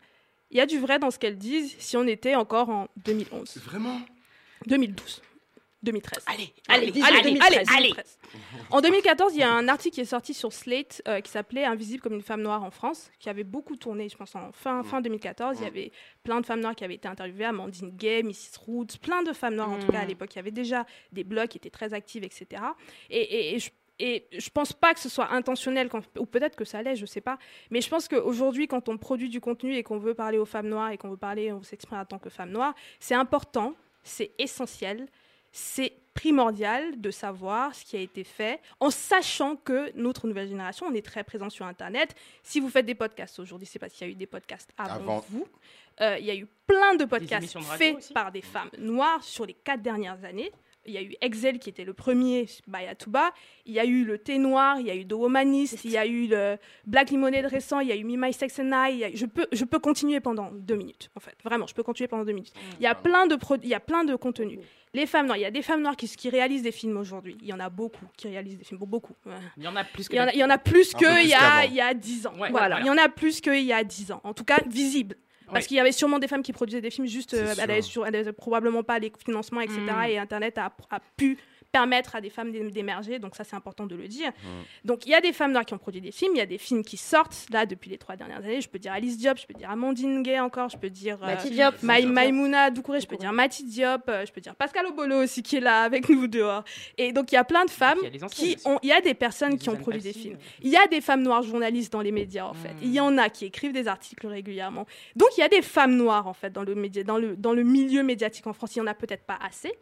Il 0.50 0.58
y 0.58 0.60
a 0.60 0.66
du 0.66 0.78
vrai 0.78 0.98
dans 0.98 1.10
ce 1.10 1.18
qu'elles 1.18 1.38
disent 1.38 1.74
si 1.78 1.96
on 1.96 2.06
était 2.06 2.34
encore 2.34 2.68
en 2.68 2.88
2011, 3.04 3.56
Vraiment? 3.64 4.00
2012, 4.66 5.22
2013. 5.82 6.24
Allez, 6.26 6.52
Allez, 6.68 6.82
allez, 6.84 6.90
dis- 6.92 7.02
Allez, 7.02 7.18
allez, 7.18 7.38
allez, 7.40 7.58
2013. 7.58 7.68
allez. 7.76 7.92
En 8.70 8.80
2014, 8.80 9.34
il 9.34 9.40
y 9.40 9.42
a 9.42 9.52
un 9.52 9.68
article 9.68 9.94
qui 9.96 10.00
est 10.00 10.04
sorti 10.06 10.32
sur 10.34 10.52
Slate 10.52 11.02
euh, 11.06 11.20
qui 11.20 11.30
s'appelait 11.30 11.64
Invisible 11.64 12.02
comme 12.02 12.14
une 12.14 12.22
femme 12.22 12.40
noire 12.42 12.62
en 12.64 12.70
France, 12.70 13.10
qui 13.20 13.28
avait 13.28 13.44
beaucoup 13.44 13.76
tourné, 13.76 14.08
je 14.08 14.16
pense, 14.16 14.34
en 14.34 14.50
fin, 14.52 14.82
fin 14.82 15.00
2014. 15.02 15.58
Il 15.60 15.64
y 15.64 15.66
avait 15.66 15.92
plein 16.22 16.40
de 16.40 16.46
femmes 16.46 16.60
noires 16.60 16.74
qui 16.74 16.84
avaient 16.84 16.94
été 16.94 17.06
interviewées, 17.06 17.44
Amandine 17.44 17.90
Gay, 17.90 18.22
Mrs. 18.22 18.58
Roots, 18.66 18.96
plein 19.00 19.22
de 19.22 19.32
femmes 19.32 19.54
noires 19.56 19.70
en 19.70 19.78
tout 19.78 19.92
cas 19.92 20.00
à 20.00 20.04
Mm. 20.04 20.08
l'époque. 20.08 20.32
Il 20.34 20.36
y 20.36 20.38
avait 20.40 20.50
déjà 20.50 20.86
des 21.12 21.22
blogs 21.24 21.48
qui 21.48 21.58
étaient 21.58 21.70
très 21.70 21.92
actives, 21.92 22.24
etc. 22.24 22.62
Et, 23.10 23.20
et- 23.20 23.54
et 23.54 23.58
je, 23.58 23.70
et 24.00 24.26
je 24.32 24.50
pense 24.50 24.72
pas 24.72 24.92
que 24.94 24.98
ce 25.00 25.08
soit 25.08 25.30
intentionnel, 25.32 25.88
quand- 25.88 26.02
ou 26.18 26.26
peut-être 26.26 26.56
que 26.56 26.64
ça 26.64 26.82
l'est, 26.82 26.96
je 26.96 27.06
sais 27.06 27.20
pas. 27.20 27.38
Mais 27.70 27.80
je 27.82 27.88
pense 27.90 28.08
qu'aujourd'hui, 28.08 28.66
quand 28.66 28.88
on 28.88 28.96
produit 28.98 29.28
du 29.28 29.40
contenu 29.40 29.76
et 29.76 29.82
qu'on 29.84 29.98
veut 29.98 30.14
parler 30.14 30.38
aux 30.38 30.46
femmes 30.46 30.68
noires 30.68 30.90
et 30.90 30.98
qu'on 30.98 31.10
veut 31.10 31.16
parler, 31.16 31.52
on 31.52 31.58
veut 31.58 31.64
s'exprimer 31.64 32.00
en 32.00 32.04
tant 32.06 32.18
que 32.18 32.30
femme 32.30 32.50
noire, 32.50 32.74
c'est 32.98 33.14
important, 33.14 33.74
c'est 34.04 34.32
essentiel, 34.38 35.08
c'est 35.52 35.92
primordial 36.14 37.00
de 37.00 37.10
savoir 37.10 37.74
ce 37.74 37.84
qui 37.84 37.96
a 37.96 38.00
été 38.00 38.22
fait, 38.22 38.60
en 38.80 38.90
sachant 38.90 39.56
que 39.56 39.90
notre 39.96 40.28
nouvelle 40.28 40.48
génération, 40.48 40.86
on 40.86 40.94
est 40.94 41.04
très 41.04 41.24
présent 41.24 41.50
sur 41.50 41.66
Internet. 41.66 42.14
Si 42.42 42.60
vous 42.60 42.70
faites 42.70 42.86
des 42.86 42.94
podcasts 42.94 43.38
aujourd'hui, 43.40 43.66
c'est 43.66 43.78
parce 43.80 43.92
qu'il 43.92 44.06
y 44.06 44.10
a 44.10 44.12
eu 44.12 44.16
des 44.16 44.26
podcasts 44.26 44.70
avant, 44.78 44.94
Avant. 44.94 45.24
vous. 45.28 45.46
Euh, 46.00 46.16
il 46.18 46.24
y 46.26 46.30
a 46.30 46.34
eu 46.36 46.46
plein 46.66 46.94
de 46.94 47.04
podcasts 47.04 47.56
de 47.56 47.62
faits 47.62 47.96
aussi. 47.96 48.12
par 48.12 48.30
des 48.32 48.42
femmes 48.42 48.70
noires 48.78 49.22
sur 49.22 49.44
les 49.46 49.54
quatre 49.54 49.82
dernières 49.82 50.24
années. 50.24 50.52
Il 50.86 50.92
y 50.94 50.98
a 50.98 51.02
eu 51.02 51.14
Excel 51.20 51.58
qui 51.58 51.70
était 51.70 51.84
le 51.84 51.92
premier 51.94 52.46
by 52.66 52.84
Atuba. 52.88 53.32
Il 53.66 53.72
y 53.72 53.80
a 53.80 53.84
eu 53.84 54.04
le 54.04 54.18
Thé 54.18 54.38
Noir, 54.38 54.78
il 54.80 54.86
y 54.86 54.90
a 54.90 54.94
eu 54.94 55.06
The 55.06 55.12
Womanist, 55.14 55.84
il 55.84 55.90
y 55.92 55.96
a 55.96 56.06
eu 56.06 56.26
le 56.26 56.56
Black 56.86 57.10
Lemonade 57.10 57.46
récent, 57.46 57.80
il 57.80 57.88
y 57.88 57.92
a 57.92 57.96
eu 57.96 58.04
Me, 58.04 58.16
My 58.16 58.32
Sex 58.32 58.58
and 58.58 58.70
I. 58.72 58.92
il 58.92 58.98
y 58.98 59.04
a- 59.04 59.10
Je 59.14 59.26
peux, 59.26 59.46
je 59.52 59.64
peux 59.64 59.78
continuer 59.78 60.20
pendant 60.20 60.50
deux 60.52 60.74
minutes, 60.76 61.10
en 61.16 61.20
fait. 61.20 61.34
Vraiment, 61.42 61.66
je 61.66 61.74
peux 61.74 61.82
continuer 61.82 62.08
pendant 62.08 62.24
deux 62.24 62.32
minutes. 62.32 62.52
Il 62.78 62.82
y 62.82 62.86
a 62.86 62.94
plein 62.94 63.26
de, 63.26 63.36
pro- 63.36 63.56
il 63.62 63.68
y 63.68 63.74
a 63.74 63.80
plein 63.80 64.04
de 64.04 64.14
contenus. 64.16 64.58
Les 64.92 65.06
femmes 65.06 65.26
noires, 65.26 65.38
il 65.38 65.40
y 65.42 65.44
a 65.46 65.50
des 65.50 65.62
femmes 65.62 65.82
noires 65.82 65.96
qui, 65.96 66.06
qui 66.08 66.28
réalisent 66.30 66.62
des 66.62 66.70
films 66.70 66.96
aujourd'hui. 66.96 67.36
Il 67.40 67.48
y 67.48 67.52
en 67.52 67.58
a 67.58 67.68
beaucoup 67.68 68.04
qui 68.16 68.28
réalisent 68.28 68.58
des 68.58 68.64
films, 68.64 68.78
bon, 68.78 68.86
beaucoup. 68.86 69.14
Il 69.56 69.64
y 69.64 69.66
en 69.68 69.74
a 69.74 69.82
plus 69.84 70.08
que 70.08 70.14
Il 70.14 70.18
y 70.18 70.20
en 70.20 70.28
a, 70.28 70.32
il 70.32 70.38
y 70.38 70.44
en 70.44 70.50
a 70.50 70.58
plus 70.58 70.94
qu'il 70.94 71.06
y, 71.28 71.34
a- 71.34 71.64
il 71.66 71.74
y 71.74 71.80
a 71.80 71.94
10 71.94 72.26
ans. 72.28 72.32
Ouais, 72.38 72.50
voilà. 72.50 72.76
voilà. 72.76 72.80
Il 72.80 72.86
y 72.86 72.90
en 72.90 72.98
a 72.98 73.08
plus 73.08 73.40
qu'il 73.40 73.64
y 73.64 73.72
a 73.72 73.82
10 73.82 74.12
ans. 74.12 74.20
En 74.22 74.34
tout 74.34 74.44
cas, 74.44 74.60
visible. 74.68 75.16
Parce 75.52 75.66
qu'il 75.66 75.76
y 75.76 75.80
avait 75.80 75.92
sûrement 75.92 76.18
des 76.18 76.28
femmes 76.28 76.42
qui 76.42 76.52
produisaient 76.52 76.80
des 76.80 76.90
films 76.90 77.06
juste, 77.06 77.34
euh, 77.34 77.52
elles 77.52 77.60
avaient 77.60 77.82
sur- 77.82 78.06
elles 78.06 78.16
avaient 78.16 78.32
probablement 78.32 78.82
pas 78.82 78.98
les 78.98 79.12
financements, 79.24 79.60
etc. 79.60 79.78
Mm. 79.80 80.10
Et 80.10 80.18
Internet 80.18 80.58
a, 80.58 80.72
a 80.90 81.00
pu 81.16 81.38
permettre 81.78 82.14
à 82.14 82.20
des 82.20 82.30
femmes 82.30 82.52
d'é- 82.52 82.70
d'émerger. 82.70 83.18
Donc 83.18 83.34
ça, 83.34 83.42
c'est 83.42 83.56
important 83.56 83.84
de 83.86 83.96
le 83.96 84.06
dire. 84.06 84.30
Donc 84.84 85.06
il 85.06 85.10
y 85.10 85.14
a 85.14 85.20
des 85.20 85.32
femmes 85.32 85.50
noires 85.52 85.64
qui 85.64 85.74
ont 85.74 85.78
produit 85.86 86.00
des 86.00 86.12
films, 86.12 86.32
il 86.36 86.38
y 86.38 86.42
a 86.42 86.46
des 86.46 86.58
films 86.58 86.84
qui 86.84 86.96
sortent 86.96 87.46
là 87.50 87.66
depuis 87.66 87.90
les 87.90 87.98
trois 87.98 88.14
dernières 88.16 88.38
années. 88.38 88.60
Je 88.60 88.68
peux 88.68 88.78
dire 88.78 88.92
Alice 88.92 89.18
Diop, 89.18 89.36
je 89.38 89.46
peux 89.46 89.54
dire 89.54 89.70
Amandine 89.70 90.22
Gay 90.22 90.38
encore, 90.38 90.68
je 90.68 90.76
peux 90.78 90.88
dire 90.90 91.18
euh, 91.24 91.34
Diop. 91.50 91.74
Maï- 91.82 92.06
Maïmouna 92.06 92.70
Doucouré, 92.70 93.00
je 93.00 93.06
peux 93.08 93.16
dire 93.16 93.32
Mati 93.32 93.64
Diop, 93.64 94.02
euh, 94.08 94.24
je 94.24 94.32
peux 94.32 94.40
dire 94.40 94.54
Pascal 94.54 94.86
Obolo 94.86 95.16
aussi 95.24 95.42
qui 95.42 95.56
est 95.56 95.60
là 95.60 95.82
avec 95.82 96.08
nous 96.08 96.28
dehors. 96.28 96.62
Et 96.96 97.12
donc 97.12 97.32
il 97.32 97.34
y 97.34 97.38
a 97.38 97.44
plein 97.44 97.64
de 97.64 97.70
femmes 97.70 97.98
Il 98.02 98.04
y 98.04 98.06
a 98.06 98.10
les 98.10 98.22
anciennes 98.24 98.48
qui 98.50 98.54
aussi. 98.56 98.68
ont, 98.68 98.78
il 98.84 98.88
y 98.88 98.92
a 98.92 99.00
des 99.00 99.14
personnes 99.14 99.58
qui 99.58 99.68
ont 99.68 99.76
produit 99.76 100.00
des 100.00 100.12
films. 100.12 100.38
Il 100.62 100.70
y 100.70 100.76
a 100.76 100.86
des 100.86 101.00
femmes 101.00 101.22
noires 101.22 101.42
journalistes 101.42 101.92
dans 101.92 102.02
les 102.02 102.12
médias 102.12 102.46
en 102.46 102.54
fait. 102.54 102.68
Hmm. 102.74 102.82
Il 102.82 102.92
y 102.94 103.00
en 103.00 103.18
a 103.18 103.28
qui 103.30 103.44
écrivent 103.46 103.72
des 103.72 103.88
articles 103.88 104.26
régulièrement. 104.28 104.86
Donc 105.16 105.28
il 105.36 105.40
y 105.40 105.44
a 105.44 105.48
des 105.48 105.62
femmes 105.62 105.96
noires 105.96 106.26
en 106.28 106.34
fait 106.34 106.50
dans 106.52 106.62
le 106.62 106.74
média, 106.76 107.02
dans 107.02 107.18
le 107.18 107.34
dans 107.36 107.52
le 107.52 107.64
milieu 107.64 108.02
médiatique 108.04 108.46
en 108.46 108.52
France. 108.52 108.76
Il 108.76 108.78
y 108.78 108.82
en 108.82 108.86
a 108.86 108.94
peut-être 108.94 109.24
pas 109.24 109.38
assez, 109.44 109.72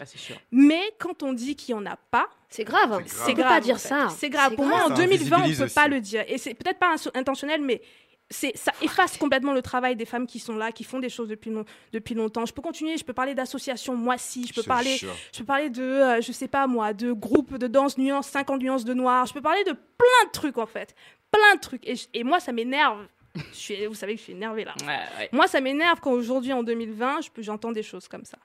Ah, 0.00 0.04
c'est 0.06 0.18
sûr. 0.18 0.36
mais 0.50 0.80
quand 0.98 1.22
on 1.22 1.32
dit 1.32 1.41
qu'il 1.56 1.72
y 1.72 1.74
en 1.78 1.84
a 1.86 1.96
pas, 2.10 2.26
C'est 2.48 2.64
grave. 2.64 3.02
C'est 3.06 3.34
grave. 3.34 3.36
grave. 3.36 3.48
pas 3.48 3.60
dire 3.60 3.78
ça. 3.78 4.08
C'est 4.16 4.30
grave. 4.30 4.54
Pour 4.54 4.64
moi, 4.66 4.84
en 4.84 4.88
Ça 4.88 4.94
2020, 4.94 5.36
on 5.36 5.40
invisibilise 5.40 5.58
peut 5.58 5.74
pas 5.74 5.88
le 5.88 6.00
dire. 6.00 6.24
Et 6.28 6.38
c'est 6.38 6.54
peut-être 6.54 6.78
pas 6.78 6.94
intentionnel, 7.14 7.60
mais 7.60 7.82
ça 8.30 8.72
efface 8.80 9.18
complètement 9.18 9.52
le 9.52 9.60
travail 9.60 9.94
des 9.94 10.06
femmes 10.06 10.26
qui 10.26 10.38
sont 10.38 10.56
là, 10.56 10.72
qui 10.72 10.84
font 10.84 10.98
des 10.98 11.10
choses 11.10 11.28
depuis, 11.28 11.50
long- 11.50 11.66
depuis 11.92 12.14
longtemps. 12.14 12.46
Je 12.46 12.52
peux 12.54 12.62
continuer, 12.62 12.96
je 12.96 13.04
peux 13.04 13.12
parler 13.12 13.34
d'associations, 13.34 13.94
moi 13.94 14.16
si, 14.16 14.46
je 14.46 14.54
peux 14.54 14.62
parler, 14.62 14.96
jure. 14.96 15.12
je 15.34 15.40
peux 15.40 15.44
parler 15.44 15.68
de, 15.68 15.82
euh, 15.82 16.20
je 16.22 16.32
sais 16.32 16.48
pas 16.48 16.66
moi, 16.66 16.94
de 16.94 17.12
groupes 17.12 17.58
de 17.58 17.66
danse 17.66 17.98
nuances, 17.98 18.28
50 18.28 18.60
nuances 18.62 18.84
de 18.86 18.94
noir. 18.94 19.26
Je 19.26 19.34
peux 19.34 19.42
parler 19.42 19.62
de 19.64 19.72
plein 19.72 20.26
de 20.26 20.30
trucs 20.32 20.56
en 20.56 20.64
fait, 20.66 20.94
plein 21.30 21.56
de 21.56 21.60
trucs. 21.60 21.86
Et, 22.14 22.24
moi, 22.24 22.40
ça 22.40 22.52
m'énerve. 22.52 23.06
Je 23.34 23.40
suis, 23.56 23.86
vous 23.86 23.94
savez 23.94 24.14
que 24.14 24.18
je 24.18 24.24
suis 24.24 24.32
énervée 24.32 24.64
là. 24.64 24.74
Ouais, 24.82 24.86
ouais. 25.18 25.28
Moi, 25.32 25.46
ça 25.46 25.60
m'énerve 25.60 26.00
quand 26.00 26.12
aujourd'hui, 26.12 26.52
en 26.54 26.62
2020, 26.62 27.20
je 27.22 27.30
peux- 27.30 27.42
j'entends 27.42 27.72
des 27.72 27.82
choses 27.82 28.08
comme 28.08 28.24
ça. 28.24 28.38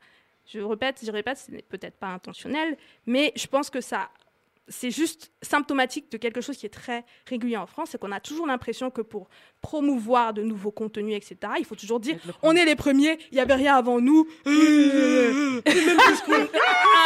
Je 0.48 0.60
répète, 0.62 1.00
je 1.06 1.12
répète, 1.12 1.38
ce 1.38 1.52
n'est 1.52 1.62
peut-être 1.62 1.98
pas 1.98 2.08
intentionnel, 2.08 2.78
mais 3.06 3.34
je 3.36 3.48
pense 3.48 3.70
que 3.70 3.82
ça, 3.82 4.10
c'est 4.70 4.92
juste 4.92 5.32
symptomatique 5.42 6.12
de 6.12 6.18
quelque 6.18 6.42
chose 6.42 6.58
qui 6.58 6.66
est 6.66 6.70
très 6.70 7.06
régulier 7.26 7.56
en 7.58 7.68
France, 7.68 7.90
c'est 7.92 7.98
qu'on 8.00 8.12
a 8.12 8.20
toujours 8.20 8.48
l'impression 8.48 8.90
que 8.92 9.02
pour 9.02 9.30
promouvoir 9.62 10.34
de 10.34 10.42
nouveaux 10.44 10.72
contenus, 10.72 11.16
etc., 11.16 11.54
il 11.60 11.66
faut 11.66 11.76
toujours 11.76 12.00
dire 12.02 12.18
on 12.44 12.54
est 12.56 12.66
les 12.66 12.76
premiers, 12.76 13.18
il 13.32 13.36
n'y 13.36 13.40
avait 13.42 13.54
rien 13.56 13.76
avant 13.78 14.00
nous. 14.02 14.28
Euh, 14.46 15.62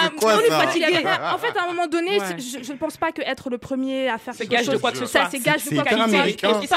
Ah, 0.04 0.10
quoi, 0.18 0.36
on 0.38 0.40
est 0.40 0.50
ça 0.50 0.62
fatigué. 0.62 0.86
En 1.34 1.38
fait, 1.38 1.56
à 1.58 1.64
un 1.64 1.68
moment 1.68 1.86
donné, 1.86 2.20
Ouais. 2.20 2.40
je 2.40 2.72
ne 2.72 2.78
pense 2.78 2.98
pas 2.98 3.12
que 3.12 3.22
être 3.22 3.50
le 3.52 3.60
premier 3.60 4.10
à 4.10 4.18
faire 4.18 4.34
C'est 4.34 4.48
quelque 4.48 4.58
gage 4.58 4.66
de 4.68 4.72
chose, 4.72 4.82
quoi 4.82 4.92
que 4.92 4.98
ce 4.98 5.06
ça, 5.06 5.22
soit. 5.22 5.30
c'est 5.30 5.40
gage 5.40 5.64
de 5.66 5.76
quoi 5.76 5.84
que 5.84 5.90
ce 5.92 5.96
soit. 5.96 6.04
américain. 6.06 6.48
Je 6.50 6.68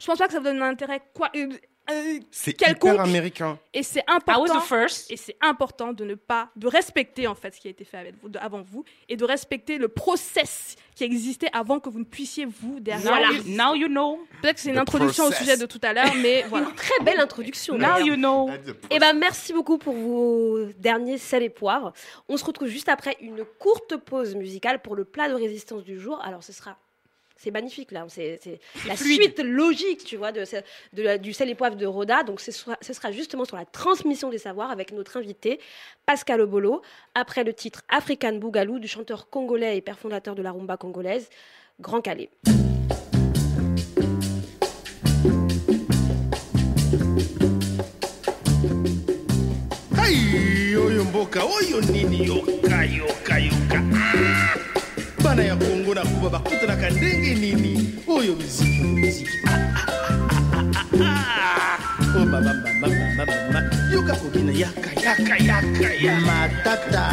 Je 0.00 0.06
pense 0.06 0.18
pas 0.18 0.26
que 0.26 0.32
ça 0.32 0.38
vous 0.38 0.44
donne 0.44 0.62
un 0.62 0.68
intérêt 0.70 1.02
quoi. 1.14 1.30
Euh, 1.90 2.18
C'est 2.30 2.60
hyper 2.60 3.00
américain. 3.00 3.58
et 3.74 3.82
c'est 3.82 4.00
I 4.00 4.04
was 4.08 4.14
important. 4.16 4.60
the 4.60 4.62
first. 4.64 5.10
Et 5.10 5.16
c'est 5.16 5.36
important 5.40 5.92
de 5.92 6.04
ne 6.04 6.14
pas, 6.14 6.50
de 6.56 6.66
respecter 6.68 7.26
en 7.26 7.34
fait 7.34 7.54
ce 7.54 7.60
qui 7.60 7.68
a 7.68 7.70
été 7.70 7.84
fait 7.84 7.96
avec 7.98 8.14
vous, 8.22 8.28
de- 8.28 8.38
avant 8.38 8.62
vous, 8.62 8.84
et 9.08 9.16
de 9.16 9.24
respecter 9.24 9.78
le 9.78 9.88
process 9.88 10.76
qui 10.94 11.04
existait 11.04 11.48
avant 11.52 11.80
que 11.80 11.88
vous 11.88 11.98
ne 11.98 12.04
puissiez 12.04 12.44
vous 12.44 12.78
derrière. 12.80 13.04
Now, 13.04 13.10
Voilà. 13.10 13.32
you, 13.32 13.42
now 13.56 13.74
you 13.74 13.88
know. 13.88 14.20
Peut-être 14.42 14.54
que 14.56 14.60
c'est 14.60 14.70
une 14.70 14.78
introduction 14.78 15.24
process. 15.24 15.40
au 15.40 15.44
sujet 15.44 15.56
de 15.56 15.66
tout 15.66 15.80
à 15.82 15.92
l'heure, 15.92 16.14
mais 16.20 16.42
voilà. 16.48 16.66
Très 16.76 17.02
belle 17.04 17.18
introduction. 17.20 17.76
Now 17.78 17.98
you 17.98 18.14
know. 18.16 18.50
Eh 18.90 18.98
ben, 18.98 19.14
merci 19.14 19.52
beaucoup 19.52 19.78
pour 19.78 19.94
vos 19.94 20.66
derniers 20.78 21.18
sel 21.18 21.42
et 21.42 21.48
poivre. 21.50 21.92
On 22.28 22.36
se 22.36 22.44
retrouve 22.44 22.68
juste 22.68 22.88
après 22.88 23.16
une 23.20 23.44
courte 23.58 23.96
pause 23.96 24.34
musicale 24.36 24.80
pour 24.82 24.94
le 24.94 25.04
plat 25.04 25.28
de 25.28 25.34
résistance 25.34 25.82
du 25.82 25.98
jour. 25.98 26.20
Alors, 26.22 26.42
ce 26.42 26.52
sera. 26.52 26.76
C'est 27.42 27.50
magnifique 27.50 27.90
là, 27.90 28.06
c'est 28.08 28.38
la 28.86 28.94
Fluide. 28.94 29.20
suite 29.20 29.40
logique, 29.40 30.04
tu 30.04 30.16
vois, 30.16 30.30
de, 30.30 30.44
de 30.92 31.16
du 31.16 31.32
sel 31.32 31.50
et 31.50 31.56
poivre 31.56 31.74
de 31.74 31.86
Roda. 31.86 32.22
Donc, 32.22 32.40
ce 32.40 32.52
sera, 32.52 32.78
ce 32.80 32.92
sera 32.92 33.10
justement 33.10 33.44
sur 33.44 33.56
la 33.56 33.64
transmission 33.64 34.30
des 34.30 34.38
savoirs 34.38 34.70
avec 34.70 34.92
notre 34.92 35.16
invité 35.16 35.58
Pascal 36.06 36.40
Obolo. 36.40 36.82
Après 37.16 37.42
le 37.42 37.52
titre 37.52 37.82
African 37.88 38.34
Bougalou 38.34 38.78
du 38.78 38.86
chanteur 38.86 39.28
congolais 39.28 39.76
et 39.76 39.80
père 39.80 39.98
fondateur 39.98 40.36
de 40.36 40.42
la 40.42 40.52
rumba 40.52 40.76
congolaise, 40.76 41.28
Grand 41.80 42.00
Calais. 42.00 42.30
Ai, 50.06 50.76
oyo 50.76 51.04
mboka 51.04 51.40
oyo 51.44 51.80
nini 51.80 52.26
yoka 52.26 52.84
yoka 52.84 53.38
yoka 53.38 53.78
Ah! 53.94 54.71
Bana 55.32 55.44
ya 55.48 55.56
kongo 55.56 55.94
na 55.94 56.02
kuba 56.04 56.28
bakutanaka 56.30 56.90
ndenge 56.90 57.34
nini? 57.34 57.94
Oyo 58.08 58.36
miziki 58.36 58.82
miziki. 58.84 59.38
Oh, 62.14 62.26
mama, 62.26 62.52
mama, 62.80 62.88
mama, 63.16 63.60
yoka 63.92 64.12
kokina 64.20 64.52
yaka 64.52 64.90
yaka 65.00 65.36
yaka 65.44 65.88
ya 66.04 66.20
matata. 66.20 67.04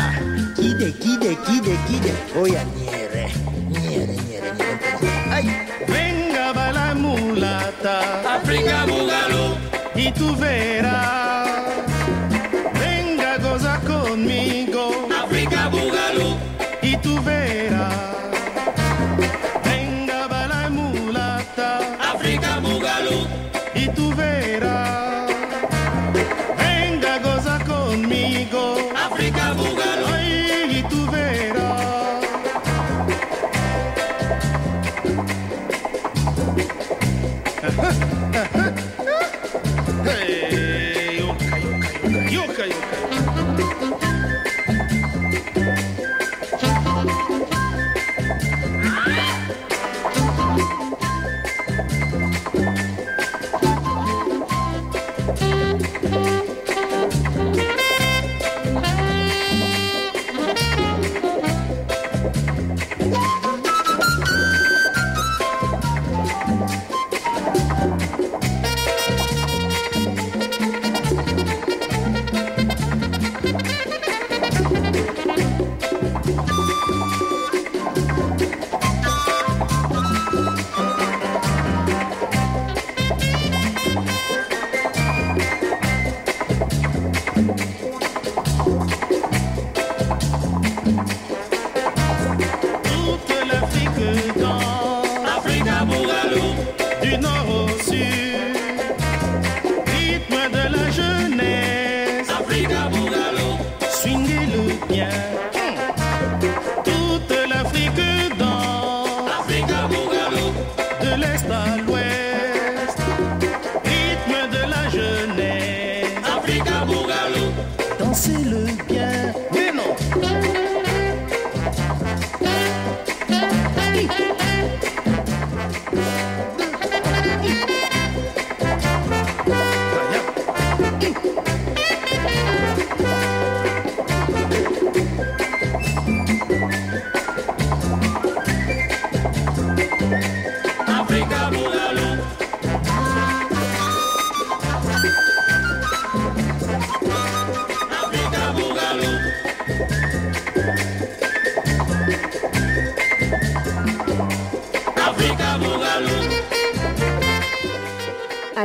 Kide 0.55 0.91
kide 0.91 1.35
kide 1.47 1.75
kide. 1.87 2.13
Oya 2.41 2.63
nyere 2.75 3.31
nyere 3.71 4.15
nyere 4.27 4.51
nyere. 4.51 5.31
Ai. 5.31 5.45
Venga 5.87 6.53
balamulata 6.53 7.95
Afrika 8.35 8.83
Bugalo, 8.87 9.57
ituvera 9.95 11.38
du 97.09 97.17
nord 97.17 98.28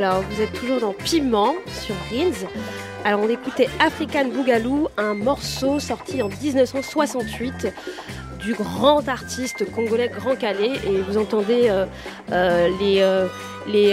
Alors, 0.04 0.20
vous 0.20 0.42
êtes 0.42 0.52
toujours 0.52 0.80
dans 0.80 0.92
Piment 0.92 1.54
sur 1.66 1.94
Rins. 2.10 2.46
Alors, 3.06 3.20
on 3.22 3.28
écoutait 3.30 3.70
African 3.80 4.26
Boogaloo, 4.26 4.88
un 4.98 5.14
morceau 5.14 5.80
sorti 5.80 6.20
en 6.20 6.28
1968 6.28 7.72
du 8.38 8.52
grand 8.52 9.08
artiste 9.08 9.64
congolais 9.72 10.10
Grand 10.10 10.36
Calais. 10.36 10.72
Et 10.86 11.00
vous 11.00 11.16
entendez 11.16 11.70
euh, 11.70 11.86
euh, 12.32 12.68
les, 12.78 13.00
euh, 13.00 13.28
les, 13.66 13.92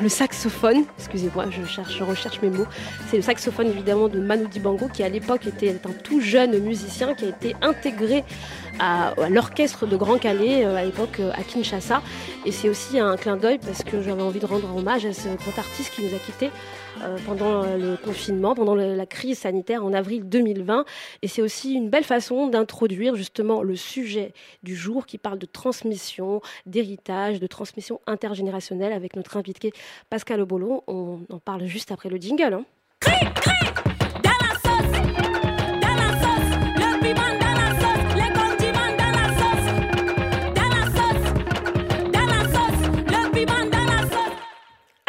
le 0.00 0.08
saxophone. 0.08 0.84
Excusez-moi, 0.98 1.46
je, 1.50 1.64
cherche, 1.64 1.98
je 1.98 2.04
recherche 2.04 2.40
mes 2.40 2.50
mots. 2.50 2.68
C'est 3.10 3.16
le 3.16 3.22
saxophone 3.22 3.66
évidemment 3.66 4.06
de 4.06 4.20
Manu 4.20 4.46
Dibango, 4.46 4.86
qui 4.86 5.02
à 5.02 5.08
l'époque 5.08 5.48
était 5.48 5.74
un 5.84 5.90
tout 6.04 6.20
jeune 6.20 6.60
musicien 6.60 7.14
qui 7.14 7.24
a 7.24 7.28
été 7.30 7.56
intégré 7.60 8.22
à, 8.78 9.14
l'orchestre 9.28 9.86
de 9.86 9.96
Grand 9.96 10.18
Calais 10.18 10.64
euh, 10.64 10.76
à 10.76 10.84
l'époque 10.84 11.20
euh, 11.20 11.30
à 11.34 11.42
Kinshasa. 11.42 12.02
Et 12.44 12.52
c'est 12.52 12.68
aussi 12.68 12.98
un 12.98 13.16
clin 13.16 13.36
d'œil 13.36 13.58
parce 13.58 13.82
que 13.82 14.02
j'avais 14.02 14.22
envie 14.22 14.40
de 14.40 14.46
rendre 14.46 14.74
hommage 14.76 15.04
à 15.06 15.12
ce 15.12 15.28
grand 15.28 15.58
artiste 15.58 15.92
qui 15.94 16.02
nous 16.02 16.14
a 16.14 16.18
quittés 16.18 16.50
euh, 17.02 17.16
pendant 17.26 17.62
le 17.62 17.96
confinement, 17.96 18.54
pendant 18.54 18.74
la 18.74 19.06
crise 19.06 19.38
sanitaire 19.38 19.84
en 19.84 19.92
avril 19.92 20.28
2020. 20.28 20.84
Et 21.22 21.28
c'est 21.28 21.42
aussi 21.42 21.74
une 21.74 21.90
belle 21.90 22.04
façon 22.04 22.46
d'introduire 22.48 23.14
justement 23.16 23.62
le 23.62 23.76
sujet 23.76 24.32
du 24.62 24.74
jour 24.76 25.06
qui 25.06 25.18
parle 25.18 25.38
de 25.38 25.46
transmission, 25.46 26.40
d'héritage, 26.66 27.40
de 27.40 27.46
transmission 27.46 28.00
intergénérationnelle 28.06 28.92
avec 28.92 29.16
notre 29.16 29.36
invité 29.36 29.72
Pascal 30.10 30.40
Obolo. 30.40 30.84
On 30.86 31.20
en 31.30 31.38
parle 31.38 31.66
juste 31.66 31.92
après 31.92 32.08
le 32.08 32.16
jingle. 32.16 32.54
hein. 32.54 32.64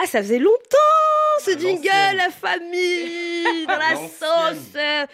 Ah, 0.01 0.07
ça 0.07 0.21
faisait 0.21 0.39
longtemps 0.39 0.77
ce 1.39 1.57
jingle, 1.57 2.15
la 2.15 2.29
famille, 2.29 3.65
dans 3.65 3.77
la 3.77 3.95
sauce. 3.95 5.09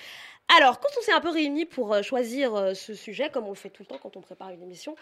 Alors, 0.56 0.80
quand 0.80 0.90
on 1.00 1.02
s'est 1.02 1.12
un 1.12 1.22
peu 1.22 1.30
réunis 1.30 1.66
pour 1.66 1.92
euh, 1.92 2.04
choisir 2.04 2.54
euh, 2.54 2.74
ce 2.76 2.94
sujet, 2.94 3.30
comme 3.32 3.46
on 3.46 3.50
le 3.50 3.56
fait 3.56 3.70
tout 3.72 3.82
le 3.82 3.88
temps 3.88 3.98
quand 4.02 4.16
on 4.16 4.22
prépare 4.22 4.52
une 4.52 4.62
émission, 4.62 4.96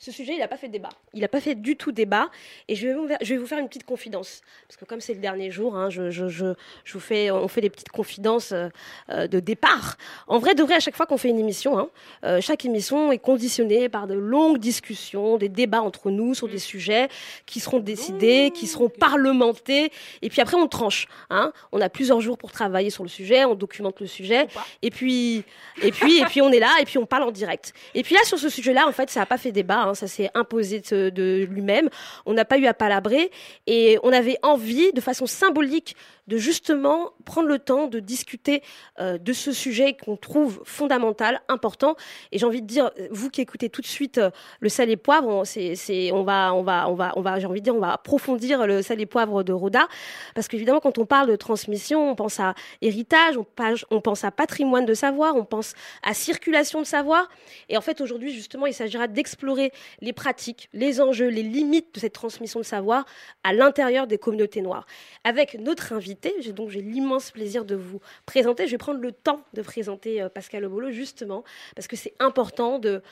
ce 0.00 0.12
sujet, 0.12 0.34
il 0.34 0.38
n'a 0.38 0.46
pas 0.46 0.56
fait 0.56 0.68
débat. 0.68 0.90
Il 1.12 1.22
n'a 1.22 1.28
pas 1.28 1.40
fait 1.40 1.56
du 1.56 1.74
tout 1.74 1.90
débat. 1.90 2.30
Et 2.68 2.76
je 2.76 2.86
vais 2.86 2.94
vous, 2.94 3.08
je 3.20 3.34
vais 3.34 3.36
vous 3.36 3.46
faire 3.46 3.58
une 3.58 3.66
petite 3.66 3.84
confidence. 3.84 4.42
Parce 4.68 4.76
que 4.76 4.84
comme 4.84 5.00
c'est 5.00 5.14
le 5.14 5.20
dernier 5.20 5.50
jour, 5.50 5.76
hein, 5.76 5.90
je, 5.90 6.10
je, 6.10 6.28
je, 6.28 6.54
je 6.84 6.92
vous 6.92 7.00
fais, 7.00 7.32
on 7.32 7.48
fait 7.48 7.62
des 7.62 7.70
petites 7.70 7.88
confidences 7.88 8.52
euh, 8.52 8.68
euh, 9.10 9.26
de 9.26 9.40
départ. 9.40 9.96
En 10.28 10.38
vrai, 10.38 10.54
de 10.54 10.62
vrai, 10.62 10.76
à 10.76 10.80
chaque 10.80 10.94
fois 10.94 11.06
qu'on 11.06 11.18
fait 11.18 11.30
une 11.30 11.38
émission, 11.40 11.78
hein, 11.80 11.88
euh, 12.24 12.40
chaque 12.40 12.64
émission 12.64 13.10
est 13.10 13.18
conditionnée 13.18 13.88
par 13.88 14.06
de 14.06 14.14
longues 14.14 14.58
discussions, 14.58 15.36
des 15.36 15.48
débats 15.48 15.82
entre 15.82 16.10
nous 16.10 16.32
sur 16.32 16.46
des 16.46 16.60
sujets 16.60 17.08
qui 17.44 17.58
seront 17.58 17.80
décidés, 17.80 18.52
qui 18.54 18.68
seront 18.68 18.88
parlementés. 18.88 19.90
Et 20.22 20.28
puis 20.28 20.40
après, 20.40 20.56
on 20.56 20.68
tranche. 20.68 21.08
Hein. 21.30 21.52
On 21.72 21.80
a 21.80 21.88
plusieurs 21.88 22.20
jours 22.20 22.38
pour 22.38 22.52
travailler 22.52 22.90
sur 22.90 23.02
le 23.02 23.08
sujet, 23.08 23.44
on 23.44 23.56
documente 23.56 23.98
le 24.00 24.06
sujet. 24.06 24.46
Et 24.82 24.90
puis, 24.90 25.42
et 25.82 25.90
puis, 25.90 26.20
et 26.20 26.24
puis, 26.24 26.40
on 26.40 26.52
est 26.52 26.60
là, 26.60 26.76
et 26.80 26.84
puis 26.84 26.98
on 26.98 27.06
parle 27.06 27.24
en 27.24 27.32
direct. 27.32 27.72
Et 27.94 28.04
puis 28.04 28.14
là, 28.14 28.20
sur 28.24 28.38
ce 28.38 28.48
sujet-là, 28.48 28.86
en 28.86 28.92
fait, 28.92 29.10
ça 29.10 29.20
n'a 29.20 29.26
pas 29.26 29.38
fait 29.38 29.50
débat. 29.50 29.87
Hein, 29.88 29.94
ça 29.94 30.06
s'est 30.06 30.30
imposé 30.34 30.80
de, 30.80 31.10
de 31.10 31.46
lui-même. 31.50 31.88
On 32.26 32.34
n'a 32.34 32.44
pas 32.44 32.58
eu 32.58 32.66
à 32.66 32.74
palabrer. 32.74 33.30
Et 33.66 33.98
on 34.02 34.12
avait 34.12 34.38
envie, 34.42 34.92
de 34.92 35.00
façon 35.00 35.26
symbolique, 35.26 35.96
de 36.28 36.36
justement 36.36 37.12
prendre 37.24 37.48
le 37.48 37.58
temps 37.58 37.86
de 37.86 37.98
discuter 37.98 38.62
euh, 39.00 39.18
de 39.18 39.32
ce 39.32 39.50
sujet 39.50 39.96
qu'on 39.96 40.16
trouve 40.16 40.62
fondamental, 40.64 41.40
important. 41.48 41.96
Et 42.30 42.38
j'ai 42.38 42.46
envie 42.46 42.62
de 42.62 42.66
dire, 42.66 42.90
vous 43.10 43.30
qui 43.30 43.40
écoutez 43.40 43.70
tout 43.70 43.80
de 43.80 43.86
suite 43.86 44.18
euh, 44.18 44.30
le 44.60 44.68
sel 44.68 44.90
et 44.90 44.96
poivre, 44.96 45.26
on, 45.26 46.22
va, 46.22 46.54
on 46.54 46.62
va, 46.62 46.88
on 47.16 47.20
va, 47.22 47.40
j'ai 47.40 47.46
envie 47.46 47.60
de 47.60 47.64
dire, 47.64 47.74
on 47.74 47.80
va 47.80 47.92
approfondir 47.94 48.66
le 48.66 48.82
sel 48.82 49.00
et 49.00 49.06
poivre 49.06 49.42
de 49.42 49.52
Roda, 49.52 49.88
parce 50.34 50.48
qu'évidemment, 50.48 50.80
quand 50.80 50.98
on 50.98 51.06
parle 51.06 51.28
de 51.28 51.36
transmission, 51.36 52.10
on 52.10 52.14
pense 52.14 52.38
à 52.40 52.54
héritage, 52.82 53.36
on, 53.38 53.46
on 53.90 54.00
pense 54.00 54.24
à 54.24 54.30
patrimoine 54.30 54.84
de 54.84 54.94
savoir, 54.94 55.34
on 55.34 55.44
pense 55.44 55.74
à 56.02 56.12
circulation 56.12 56.80
de 56.80 56.86
savoir. 56.86 57.28
Et 57.70 57.76
en 57.76 57.80
fait, 57.80 58.00
aujourd'hui, 58.00 58.32
justement, 58.32 58.66
il 58.66 58.74
s'agira 58.74 59.08
d'explorer 59.08 59.72
les 60.00 60.12
pratiques, 60.12 60.68
les 60.74 61.00
enjeux, 61.00 61.28
les 61.28 61.42
limites 61.42 61.94
de 61.94 62.00
cette 62.00 62.12
transmission 62.12 62.60
de 62.60 62.64
savoir 62.64 63.06
à 63.44 63.54
l'intérieur 63.54 64.06
des 64.06 64.18
communautés 64.18 64.60
noires. 64.60 64.86
Avec 65.24 65.54
notre 65.54 65.92
invité, 65.94 66.17
j'ai 66.40 66.52
donc 66.52 66.70
j'ai 66.70 66.80
l'immense 66.80 67.30
plaisir 67.30 67.64
de 67.64 67.74
vous 67.74 68.00
présenter. 68.26 68.66
Je 68.66 68.72
vais 68.72 68.78
prendre 68.78 69.00
le 69.00 69.12
temps 69.12 69.42
de 69.54 69.62
présenter 69.62 70.22
euh, 70.22 70.28
Pascal 70.28 70.64
Obolo, 70.64 70.90
justement, 70.90 71.44
parce 71.74 71.88
que 71.88 71.96
c'est 71.96 72.14
important 72.18 72.78
de 72.78 73.02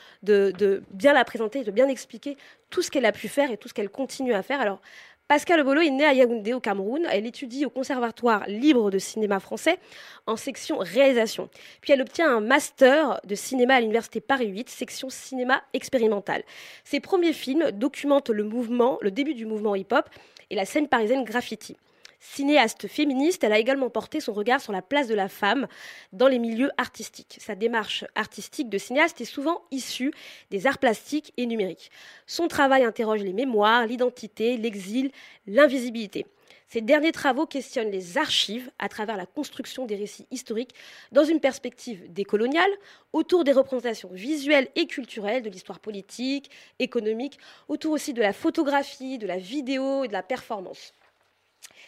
bien 0.91 1.13
la 1.13 1.25
présenter, 1.25 1.63
de 1.63 1.71
bien 1.71 1.87
expliquer 1.87 2.37
tout 2.69 2.81
ce 2.81 2.91
qu'elle 2.91 3.05
a 3.05 3.11
pu 3.11 3.27
faire 3.27 3.51
et 3.51 3.57
tout 3.57 3.67
ce 3.67 3.73
qu'elle 3.73 3.89
continue 3.89 4.33
à 4.33 4.43
faire. 4.43 4.59
Alors, 4.59 4.81
Pascal 5.27 5.59
Obolo 5.59 5.81
est 5.81 5.89
née 5.89 6.05
à 6.05 6.13
Yaoundé, 6.13 6.53
au 6.53 6.61
Cameroun. 6.61 7.05
Elle 7.11 7.25
étudie 7.25 7.65
au 7.65 7.69
Conservatoire 7.69 8.47
libre 8.47 8.89
de 8.89 8.97
cinéma 8.97 9.41
français 9.41 9.77
en 10.25 10.37
section 10.37 10.77
réalisation. 10.77 11.49
Puis 11.81 11.91
elle 11.91 12.01
obtient 12.01 12.33
un 12.33 12.39
master 12.39 13.19
de 13.25 13.35
cinéma 13.35 13.75
à 13.75 13.81
l'université 13.81 14.21
Paris 14.21 14.47
8, 14.47 14.69
section 14.69 15.09
cinéma 15.09 15.63
expérimental. 15.73 16.43
Ses 16.85 17.01
premiers 17.01 17.33
films 17.33 17.71
documentent 17.71 18.29
le 18.29 18.45
mouvement, 18.45 18.99
le 19.01 19.11
début 19.11 19.33
du 19.33 19.45
mouvement 19.45 19.75
hip-hop 19.75 20.07
et 20.49 20.55
la 20.55 20.63
scène 20.63 20.87
parisienne 20.87 21.25
graffiti. 21.25 21.75
Cinéaste 22.19 22.87
féministe, 22.87 23.43
elle 23.43 23.53
a 23.53 23.59
également 23.59 23.89
porté 23.89 24.19
son 24.19 24.33
regard 24.33 24.59
sur 24.59 24.73
la 24.73 24.81
place 24.81 25.07
de 25.07 25.13
la 25.13 25.29
femme 25.29 25.67
dans 26.13 26.27
les 26.27 26.39
milieux 26.39 26.71
artistiques. 26.77 27.37
Sa 27.39 27.53
démarche 27.55 28.05
artistique 28.15 28.69
de 28.69 28.77
cinéaste 28.77 29.21
est 29.21 29.25
souvent 29.25 29.61
issue 29.69 30.11
des 30.49 30.65
arts 30.65 30.79
plastiques 30.79 31.31
et 31.37 31.45
numériques. 31.45 31.91
Son 32.25 32.47
travail 32.47 32.83
interroge 32.83 33.21
les 33.21 33.33
mémoires, 33.33 33.85
l'identité, 33.85 34.57
l'exil, 34.57 35.11
l'invisibilité. 35.45 36.25
Ses 36.69 36.81
derniers 36.81 37.13
travaux 37.13 37.45
questionnent 37.45 37.91
les 37.91 38.17
archives 38.17 38.69
à 38.77 38.89
travers 38.89 39.15
la 39.15 39.25
construction 39.25 39.85
des 39.85 39.95
récits 39.95 40.27
historiques 40.31 40.75
dans 41.13 41.23
une 41.23 41.39
perspective 41.39 42.11
décoloniale, 42.11 42.69
autour 43.13 43.45
des 43.45 43.53
représentations 43.53 44.09
visuelles 44.11 44.67
et 44.75 44.85
culturelles 44.85 45.43
de 45.43 45.49
l'histoire 45.49 45.79
politique, 45.79 46.49
économique, 46.79 47.39
autour 47.69 47.93
aussi 47.93 48.13
de 48.13 48.21
la 48.21 48.33
photographie, 48.33 49.17
de 49.17 49.27
la 49.27 49.37
vidéo 49.37 50.03
et 50.03 50.09
de 50.09 50.13
la 50.13 50.23
performance. 50.23 50.93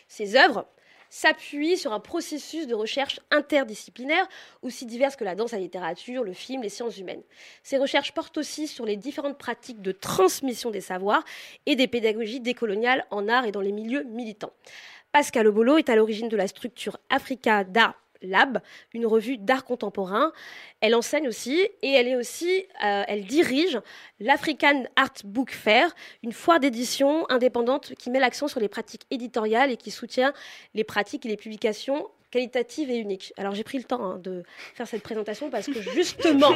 Ces 0.09 0.35
œuvres 0.35 0.67
s'appuient 1.09 1.77
sur 1.77 1.93
un 1.93 1.99
processus 1.99 2.67
de 2.67 2.75
recherche 2.75 3.19
interdisciplinaire 3.31 4.27
aussi 4.61 4.85
divers 4.85 5.15
que 5.15 5.23
la 5.23 5.35
danse, 5.35 5.53
la 5.53 5.59
littérature, 5.59 6.23
le 6.23 6.33
film, 6.33 6.61
les 6.61 6.69
sciences 6.69 6.97
humaines. 6.97 7.23
Ces 7.63 7.77
recherches 7.77 8.13
portent 8.13 8.37
aussi 8.37 8.67
sur 8.67 8.85
les 8.85 8.97
différentes 8.97 9.37
pratiques 9.37 9.81
de 9.81 9.91
transmission 9.91 10.69
des 10.69 10.81
savoirs 10.81 11.23
et 11.65 11.75
des 11.75 11.87
pédagogies 11.87 12.41
décoloniales 12.41 13.05
en 13.09 13.27
art 13.27 13.45
et 13.45 13.51
dans 13.51 13.61
les 13.61 13.71
milieux 13.71 14.03
militants. 14.03 14.53
Pascal 15.11 15.47
Obolo 15.47 15.77
est 15.77 15.89
à 15.89 15.95
l'origine 15.95 16.29
de 16.29 16.37
la 16.37 16.47
structure 16.47 16.97
Africa 17.09 17.63
d'Art 17.63 17.95
Lab, 18.21 18.61
une 18.93 19.05
revue 19.05 19.37
d'art 19.37 19.65
contemporain. 19.65 20.31
Elle 20.81 20.95
enseigne 20.95 21.27
aussi 21.27 21.59
et 21.81 21.91
elle 21.91 22.07
est 22.07 22.15
aussi, 22.15 22.65
euh, 22.83 23.03
elle 23.07 23.25
dirige 23.25 23.79
l'African 24.19 24.83
Art 24.95 25.13
Book 25.23 25.51
Fair, 25.51 25.93
une 26.23 26.31
foire 26.31 26.59
d'édition 26.59 27.29
indépendante 27.29 27.93
qui 27.95 28.09
met 28.09 28.19
l'accent 28.19 28.47
sur 28.47 28.59
les 28.59 28.69
pratiques 28.69 29.05
éditoriales 29.11 29.71
et 29.71 29.77
qui 29.77 29.91
soutient 29.91 30.33
les 30.73 30.83
pratiques 30.83 31.25
et 31.25 31.29
les 31.29 31.37
publications 31.37 32.07
qualitatives 32.31 32.89
et 32.91 32.97
uniques. 32.97 33.33
Alors 33.37 33.55
j'ai 33.55 33.63
pris 33.63 33.77
le 33.77 33.83
temps 33.83 34.03
hein, 34.03 34.19
de 34.23 34.43
faire 34.75 34.87
cette 34.87 35.03
présentation 35.03 35.49
parce 35.49 35.65
que 35.67 35.81
justement, 35.95 36.53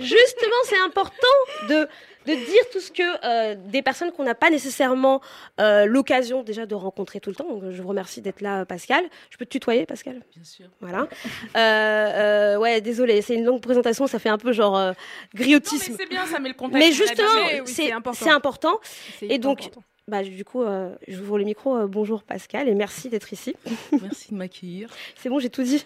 justement, 0.00 0.56
c'est 0.64 0.78
important 0.78 1.26
de, 1.68 1.88
de 2.26 2.34
dire 2.34 2.70
tout 2.72 2.80
ce 2.80 2.90
que 2.90 3.02
euh, 3.24 3.54
des 3.56 3.82
personnes 3.82 4.12
qu'on 4.12 4.24
n'a 4.24 4.34
pas 4.34 4.50
nécessairement 4.50 5.20
euh, 5.60 5.86
l'occasion 5.86 6.42
déjà 6.42 6.66
de 6.66 6.74
rencontrer 6.74 7.20
tout 7.20 7.30
le 7.30 7.36
temps. 7.36 7.48
Donc, 7.48 7.70
je 7.70 7.82
vous 7.82 7.88
remercie 7.88 8.20
d'être 8.20 8.40
là, 8.40 8.64
Pascal. 8.66 9.04
Je 9.30 9.36
peux 9.36 9.44
te 9.44 9.50
tutoyer, 9.50 9.86
Pascal? 9.86 10.22
Bien 10.34 10.44
sûr. 10.44 10.66
Voilà. 10.80 11.08
Euh, 11.56 11.58
euh, 11.58 12.58
ouais, 12.58 12.80
désolé, 12.80 13.22
c'est 13.22 13.34
une 13.34 13.44
longue 13.44 13.60
présentation, 13.62 14.06
ça 14.06 14.18
fait 14.18 14.28
un 14.28 14.38
peu 14.38 14.52
genre 14.52 14.76
euh, 14.76 14.90
Non, 14.90 14.94
griotisme. 15.34 15.92
mais 15.92 15.96
c'est 15.98 16.08
bien, 16.10 16.26
ça 16.26 16.38
met 16.38 16.48
le 16.48 16.54
contexte. 16.54 16.78
Mais 16.86 16.92
justement, 16.92 17.28
oui, 17.46 17.62
c'est 17.64 17.86
c'est 17.86 17.92
important. 17.92 18.24
c'est 18.24 18.30
important. 18.30 18.80
C'est 19.18 19.26
Et 19.26 19.38
donc, 19.38 19.60
important. 19.60 19.82
Bah, 20.08 20.22
du 20.22 20.44
coup, 20.44 20.62
euh, 20.62 20.94
je 21.08 21.16
vous 21.16 21.24
ouvre 21.24 21.38
le 21.38 21.44
micro. 21.44 21.76
Euh, 21.76 21.86
bonjour 21.88 22.22
Pascal 22.22 22.68
et 22.68 22.74
merci 22.74 23.08
d'être 23.08 23.32
ici. 23.32 23.56
Merci 24.00 24.30
de 24.30 24.36
m'accueillir. 24.36 24.88
C'est 25.16 25.28
bon, 25.28 25.38
j'ai 25.40 25.50
tout 25.50 25.64
dit. 25.64 25.84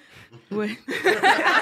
Ouais. 0.51 0.69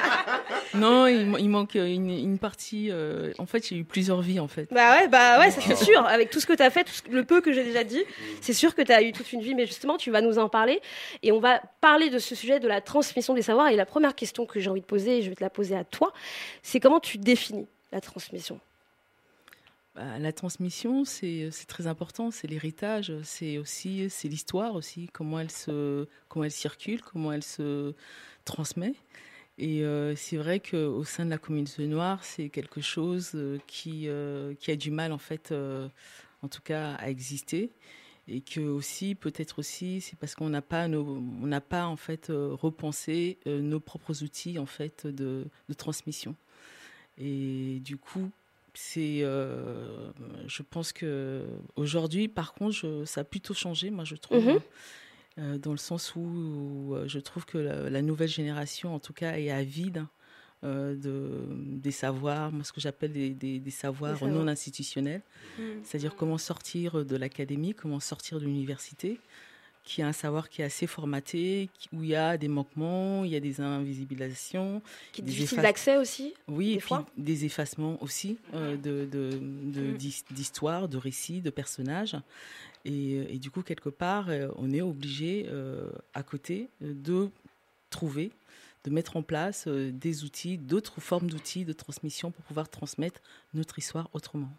non, 0.74 1.06
il, 1.06 1.48
manque 1.48 1.74
une, 1.76 2.10
une 2.10 2.38
partie. 2.38 2.88
euh, 2.90 3.32
en 3.38 3.46
fait, 3.46 3.66
j'ai 3.68 3.76
eu 3.76 3.84
plusieurs 3.84 4.20
vies, 4.22 4.40
en 4.40 4.48
fait. 4.48 4.68
Bah 4.72 4.96
ouais, 4.96 5.08
bah 5.08 5.38
ouais, 5.38 5.50
ça 5.52 5.60
c'est 5.60 5.76
sûr. 5.76 6.04
Avec 6.06 6.30
tout 6.30 6.40
ce 6.40 6.46
que 6.46 6.52
tu 6.52 6.62
as 6.62 6.70
fait, 6.70 6.82
tout 6.84 6.92
ce- 6.92 7.08
le 7.10 7.24
peu 7.24 7.40
que 7.40 7.52
j'ai 7.52 7.62
déjà 7.64 7.84
dit, 7.84 8.02
c'est 8.40 8.52
sûr 8.52 8.74
que 8.74 8.82
tu 8.82 8.90
as 8.92 9.02
eu 9.02 9.12
toute 9.12 9.32
une 9.32 9.40
vie. 9.40 9.54
Mais 9.54 9.66
justement, 9.66 9.96
tu 9.96 10.10
vas 10.10 10.20
nous 10.20 10.38
en 10.38 10.48
parler. 10.48 10.80
Et 11.22 11.30
on 11.30 11.38
va 11.40 11.60
parler 11.80 12.10
de 12.10 12.18
ce 12.18 12.34
sujet 12.34 12.58
de 12.60 12.66
la 12.66 12.80
transmission 12.80 13.34
des 13.34 13.42
savoirs. 13.42 13.68
Et 13.68 13.76
la 13.76 13.86
première 13.86 14.14
question 14.16 14.46
que 14.46 14.58
j'ai 14.58 14.68
envie 14.70 14.80
de 14.80 14.86
poser, 14.86 15.18
et 15.18 15.22
je 15.22 15.28
vais 15.28 15.36
te 15.36 15.44
la 15.44 15.50
poser 15.50 15.76
à 15.76 15.84
toi, 15.84 16.12
c'est 16.62 16.80
comment 16.80 16.98
tu 17.00 17.18
définis 17.18 17.68
la 17.92 18.00
transmission? 18.00 18.58
Bah, 19.98 20.18
la 20.20 20.32
transmission, 20.32 21.04
c'est 21.04 21.50
c'est 21.50 21.66
très 21.66 21.88
important. 21.88 22.30
C'est 22.30 22.46
l'héritage. 22.46 23.12
C'est 23.24 23.58
aussi 23.58 24.08
c'est 24.10 24.28
l'histoire 24.28 24.74
aussi. 24.76 25.08
Comment 25.12 25.40
elle 25.40 25.50
se 25.50 26.06
comment 26.28 26.44
elle 26.44 26.52
circule, 26.52 27.02
comment 27.02 27.32
elle 27.32 27.42
se 27.42 27.94
transmet. 28.44 28.94
Et 29.58 29.82
euh, 29.84 30.14
c'est 30.16 30.36
vrai 30.36 30.60
qu'au 30.60 31.04
sein 31.04 31.24
de 31.24 31.30
la 31.30 31.38
communauté 31.38 31.86
noire, 31.88 32.22
c'est 32.24 32.48
quelque 32.48 32.80
chose 32.80 33.32
euh, 33.34 33.58
qui, 33.66 34.08
euh, 34.08 34.54
qui 34.54 34.70
a 34.70 34.76
du 34.76 34.90
mal, 34.92 35.12
en 35.12 35.18
fait, 35.18 35.50
euh, 35.52 35.88
en 36.42 36.48
tout 36.48 36.62
cas, 36.62 36.94
à 36.94 37.10
exister. 37.10 37.72
et 38.28 38.40
que 38.42 38.60
aussi 38.60 39.14
peut-être 39.14 39.58
aussi 39.60 40.00
c'est 40.02 40.16
parce 40.18 40.34
qu'on 40.34 40.50
n'a 40.50 40.62
pas 40.62 40.86
on 40.88 41.46
n'a 41.46 41.60
pas 41.60 41.86
en 41.86 41.96
fait 41.96 42.30
euh, 42.30 42.54
repensé 42.54 43.38
euh, 43.46 43.60
nos 43.62 43.80
propres 43.80 44.22
outils 44.22 44.58
en 44.58 44.66
fait 44.66 45.06
de, 45.06 45.46
de 45.68 45.74
transmission 45.74 46.36
et 47.18 47.80
du 47.82 47.96
coup 47.96 48.30
c'est 48.74 49.20
euh, 49.22 50.10
je 50.46 50.62
pense 50.62 50.92
que 50.92 51.44
aujourd'hui 51.76 52.28
par 52.28 52.54
contre 52.54 52.72
je- 52.72 53.04
ça 53.04 53.22
a 53.22 53.24
plutôt 53.24 53.54
changé 53.54 53.90
moi 53.90 54.04
je 54.04 54.14
trouve 54.16 54.44
Mhm. 54.44 54.58
euh, 55.38 55.58
dans 55.58 55.70
le 55.72 55.76
sens 55.78 56.14
où, 56.16 56.20
où, 56.20 56.94
euh, 56.94 57.06
je 57.08 57.18
trouve 57.20 57.44
que 57.46 57.58
la, 57.58 57.88
la 57.90 58.02
nouvelle 58.02 58.28
génération 58.28 58.94
en 58.94 58.98
tout 58.98 59.12
cas 59.12 59.36
est 59.38 59.50
avide 59.50 60.04
euh, 60.64 60.96
de, 60.96 61.46
des 61.78 61.92
savoirs, 61.92 62.50
moi 62.50 62.64
ce 62.64 62.72
que 62.72 62.80
j'appelle 62.80 63.12
des, 63.12 63.30
des- 63.30 63.60
des 63.60 63.70
savoirs 63.70 64.18
non 64.34 64.48
institutionnels, 64.48 65.22
Mm. 65.58 65.62
c'est-à-dire 65.84 66.16
comment 66.16 66.38
sortir 66.38 67.04
de 67.04 67.16
l'académie, 67.16 67.74
comment 67.74 68.00
sortir 68.00 68.40
de 68.40 68.44
l'université, 68.44 69.20
qui 69.88 70.02
a 70.02 70.06
un 70.06 70.12
savoir 70.12 70.48
qui 70.50 70.60
est 70.60 70.64
assez 70.66 70.86
formaté, 70.86 71.70
où 71.92 72.02
il 72.02 72.10
y 72.10 72.14
a 72.14 72.36
des 72.36 72.48
manquements, 72.48 73.24
il 73.24 73.30
y 73.30 73.36
a 73.36 73.40
des 73.40 73.60
invisibilisations, 73.60 74.82
Qui 75.12 75.22
est 75.22 75.24
difficile 75.24 75.58
d'accès 75.62 75.96
aussi. 75.96 76.34
oui, 76.46 76.66
des 76.66 76.72
et 76.74 76.76
puis 76.78 76.88
fois. 76.88 77.06
des 77.16 77.44
effacements 77.46 78.00
aussi 78.02 78.38
euh, 78.54 78.76
de, 78.76 79.06
de, 79.10 79.38
de- 79.40 79.92
Mm. 79.92 79.96
d'histoires, 80.34 80.88
de 80.88 80.96
récits, 80.98 81.40
de 81.40 81.50
personnages. 81.50 82.16
Et, 82.84 83.14
euh, 83.16 83.26
et 83.30 83.38
du 83.38 83.50
coup, 83.50 83.62
quelque 83.62 83.88
part, 83.88 84.28
euh, 84.28 84.48
on 84.56 84.70
est 84.72 84.82
obligé, 84.82 85.46
euh, 85.48 85.90
à 86.14 86.22
côté, 86.22 86.68
de 86.80 87.30
trouver, 87.90 88.30
de 88.84 88.90
mettre 88.90 89.16
en 89.16 89.22
place 89.22 89.66
des 89.68 90.24
outils, 90.24 90.58
d'autres 90.58 91.00
formes 91.00 91.28
d'outils 91.30 91.64
de 91.64 91.72
transmission 91.72 92.30
pour 92.30 92.44
pouvoir 92.44 92.68
transmettre 92.68 93.20
notre 93.54 93.78
histoire 93.78 94.08
autrement. 94.12 94.50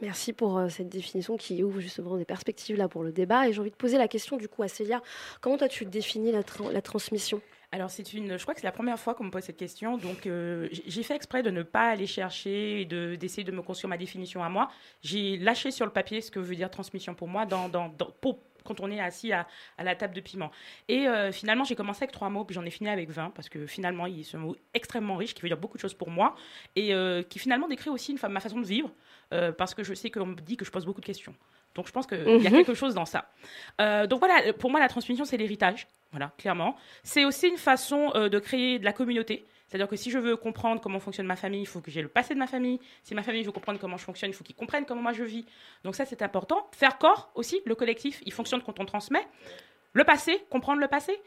Merci 0.00 0.32
pour 0.32 0.58
euh, 0.58 0.68
cette 0.68 0.88
définition 0.88 1.36
qui 1.36 1.62
ouvre 1.64 1.80
justement 1.80 2.16
des 2.16 2.24
perspectives 2.24 2.76
là 2.76 2.88
pour 2.88 3.02
le 3.02 3.10
débat. 3.12 3.48
Et 3.48 3.52
j'ai 3.52 3.60
envie 3.60 3.70
de 3.70 3.76
poser 3.76 3.98
la 3.98 4.06
question 4.08 4.36
du 4.36 4.48
coup 4.48 4.62
à 4.62 4.68
Célia. 4.68 5.02
Comment 5.40 5.56
toi 5.58 5.68
tu 5.68 5.84
définis 5.84 6.30
la, 6.30 6.42
tra- 6.42 6.70
la 6.70 6.82
transmission? 6.82 7.40
Alors, 7.70 7.90
c'est 7.90 8.14
une, 8.14 8.38
je 8.38 8.42
crois 8.42 8.54
que 8.54 8.60
c'est 8.60 8.66
la 8.66 8.72
première 8.72 8.98
fois 8.98 9.14
qu'on 9.14 9.24
me 9.24 9.30
pose 9.30 9.42
cette 9.42 9.58
question. 9.58 9.98
Donc, 9.98 10.26
euh, 10.26 10.68
j'ai 10.86 11.02
fait 11.02 11.14
exprès 11.14 11.42
de 11.42 11.50
ne 11.50 11.62
pas 11.62 11.90
aller 11.90 12.06
chercher 12.06 12.80
et 12.80 12.84
de, 12.86 13.14
d'essayer 13.16 13.44
de 13.44 13.52
me 13.52 13.60
construire 13.60 13.90
ma 13.90 13.98
définition 13.98 14.42
à 14.42 14.48
moi. 14.48 14.68
J'ai 15.02 15.36
lâché 15.36 15.70
sur 15.70 15.84
le 15.84 15.92
papier 15.92 16.22
ce 16.22 16.30
que 16.30 16.38
veut 16.38 16.56
dire 16.56 16.70
transmission 16.70 17.14
pour 17.14 17.28
moi 17.28 17.44
dans, 17.44 17.68
dans, 17.68 17.88
dans- 17.88 18.10
quand 18.68 18.80
on 18.80 18.90
est 18.90 19.00
assis 19.00 19.32
à, 19.32 19.46
à 19.78 19.82
la 19.84 19.96
table 19.96 20.14
de 20.14 20.20
piment. 20.20 20.50
Et 20.88 21.08
euh, 21.08 21.32
finalement, 21.32 21.64
j'ai 21.64 21.74
commencé 21.74 22.04
avec 22.04 22.12
trois 22.12 22.28
mots, 22.30 22.44
puis 22.44 22.54
j'en 22.54 22.64
ai 22.64 22.70
fini 22.70 22.88
avec 22.88 23.10
20, 23.10 23.30
parce 23.30 23.48
que 23.48 23.66
finalement, 23.66 24.06
il 24.06 24.20
est 24.20 24.34
un 24.34 24.38
mot 24.38 24.54
extrêmement 24.74 25.16
riche 25.16 25.34
qui 25.34 25.42
veut 25.42 25.48
dire 25.48 25.56
beaucoup 25.58 25.76
de 25.76 25.82
choses 25.82 25.94
pour 25.94 26.10
moi 26.10 26.36
et 26.76 26.94
euh, 26.94 27.22
qui 27.22 27.38
finalement 27.38 27.66
décrit 27.68 27.90
aussi 27.90 28.12
une, 28.12 28.18
ma 28.30 28.40
façon 28.40 28.60
de 28.60 28.66
vivre, 28.66 28.90
euh, 29.32 29.50
parce 29.52 29.74
que 29.74 29.82
je 29.82 29.94
sais 29.94 30.10
qu'on 30.10 30.26
me 30.26 30.34
dit 30.36 30.56
que 30.56 30.64
je 30.64 30.70
pose 30.70 30.86
beaucoup 30.86 31.00
de 31.00 31.06
questions. 31.06 31.34
Donc, 31.74 31.86
je 31.86 31.92
pense 31.92 32.06
qu'il 32.06 32.18
y 32.18 32.46
a 32.46 32.50
Mhm. 32.50 32.56
quelque 32.56 32.74
chose 32.74 32.94
dans 32.94 33.04
ça. 33.04 33.30
Euh, 33.80 34.06
donc 34.06 34.18
voilà, 34.20 34.52
pour 34.54 34.70
moi, 34.70 34.80
la 34.80 34.88
transmission, 34.88 35.24
c'est 35.24 35.36
l'héritage. 35.36 35.86
Voilà, 36.10 36.32
clairement. 36.38 36.74
C'est 37.02 37.24
aussi 37.24 37.48
une 37.48 37.58
façon 37.58 38.10
euh, 38.14 38.28
de 38.28 38.38
créer 38.38 38.78
de 38.78 38.84
la 38.84 38.92
communauté. 38.92 39.44
C'est-à-dire 39.68 39.88
que 39.88 39.96
si 39.96 40.10
je 40.10 40.18
veux 40.18 40.36
comprendre 40.36 40.80
comment 40.80 40.98
fonctionne 40.98 41.26
ma 41.26 41.36
famille, 41.36 41.60
il 41.60 41.66
faut 41.66 41.80
que 41.80 41.90
j'ai 41.90 42.02
le 42.02 42.08
passé 42.08 42.34
de 42.34 42.38
ma 42.38 42.46
famille. 42.46 42.80
Si 43.02 43.14
ma 43.14 43.22
famille 43.22 43.42
veut 43.42 43.52
comprendre 43.52 43.78
comment 43.78 43.96
je 43.96 44.04
fonctionne, 44.04 44.30
il 44.30 44.32
faut 44.32 44.44
qu'ils 44.44 44.56
comprennent 44.56 44.86
comment 44.86 45.02
moi 45.02 45.12
je 45.12 45.24
vis. 45.24 45.44
Donc 45.84 45.94
ça, 45.94 46.04
c'est 46.06 46.22
important. 46.22 46.68
Faire 46.72 46.98
corps 46.98 47.30
aussi, 47.34 47.60
le 47.66 47.74
collectif, 47.74 48.20
il 48.24 48.32
fonctionne 48.32 48.62
quand 48.62 48.80
on 48.80 48.86
transmet. 48.86 49.26
Le 49.92 50.04
passé, 50.04 50.42
comprendre 50.50 50.80
le 50.80 50.88
passé. 50.88 51.20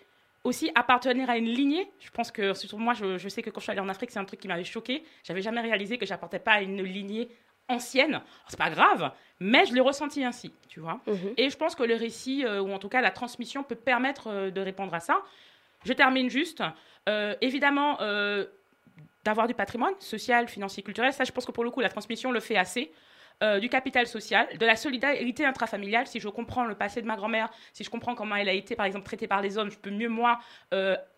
Aussi 0.43 0.71
appartenir 0.73 1.29
à 1.29 1.37
une 1.37 1.49
lignée. 1.49 1.91
Je 1.99 2.09
pense 2.09 2.31
que, 2.31 2.55
surtout 2.55 2.79
moi, 2.79 2.95
je, 2.95 3.19
je 3.19 3.29
sais 3.29 3.43
que 3.43 3.51
quand 3.51 3.59
je 3.59 3.65
suis 3.65 3.71
allée 3.71 3.79
en 3.79 3.89
Afrique, 3.89 4.09
c'est 4.09 4.17
un 4.17 4.25
truc 4.25 4.39
qui 4.39 4.47
m'avait 4.47 4.63
choqué. 4.63 5.03
J'avais 5.23 5.43
jamais 5.43 5.61
réalisé 5.61 5.99
que 5.99 6.05
j'appartais 6.07 6.39
pas 6.39 6.53
à 6.53 6.61
une 6.61 6.81
lignée 6.81 7.29
ancienne. 7.67 8.21
C'est 8.47 8.57
pas 8.57 8.69
grave, 8.69 9.11
mais 9.39 9.65
je 9.65 9.73
l'ai 9.73 9.81
ressenti 9.81 10.23
ainsi, 10.23 10.51
tu 10.67 10.79
vois. 10.79 10.99
Mhm. 11.07 11.33
Et 11.37 11.49
je 11.49 11.57
pense 11.57 11.75
que 11.75 11.83
le 11.83 11.95
récit, 11.95 12.45
euh, 12.45 12.61
ou 12.61 12.71
en 12.71 12.79
tout 12.79 12.89
cas 12.89 13.01
la 13.01 13.11
transmission, 13.11 13.63
peut 13.63 13.75
permettre 13.75 14.27
euh, 14.27 14.51
de 14.51 14.61
répondre 14.61 14.93
à 14.93 14.99
ça. 14.99 15.21
Je 15.85 15.93
termine 15.93 16.29
juste. 16.29 16.63
Euh, 17.09 17.35
évidemment, 17.41 17.99
euh, 18.01 18.45
d'avoir 19.23 19.47
du 19.47 19.53
patrimoine 19.53 19.93
social, 19.99 20.47
financier, 20.47 20.83
culturel, 20.83 21.13
ça, 21.13 21.23
je 21.23 21.31
pense 21.31 21.45
que 21.45 21.51
pour 21.51 21.63
le 21.63 21.71
coup, 21.71 21.79
la 21.81 21.89
transmission 21.89 22.31
le 22.31 22.39
fait 22.39 22.57
assez. 22.57 22.91
Euh, 23.43 23.59
du 23.59 23.69
capital 23.69 24.05
social, 24.05 24.47
de 24.59 24.65
la 24.67 24.75
solidarité 24.75 25.43
intrafamiliale. 25.45 26.05
Si 26.05 26.19
je 26.19 26.27
comprends 26.29 26.63
le 26.63 26.75
passé 26.75 27.01
de 27.01 27.07
ma 27.07 27.15
grand-mère, 27.15 27.49
si 27.73 27.83
je 27.83 27.89
comprends 27.89 28.13
comment 28.13 28.35
elle 28.35 28.47
a 28.49 28.53
été, 28.53 28.75
par 28.75 28.85
exemple, 28.85 29.03
traitée 29.03 29.25
par 29.27 29.41
les 29.41 29.57
hommes, 29.57 29.71
je 29.71 29.79
peux 29.79 29.89
mieux, 29.89 30.09
moi, 30.09 30.39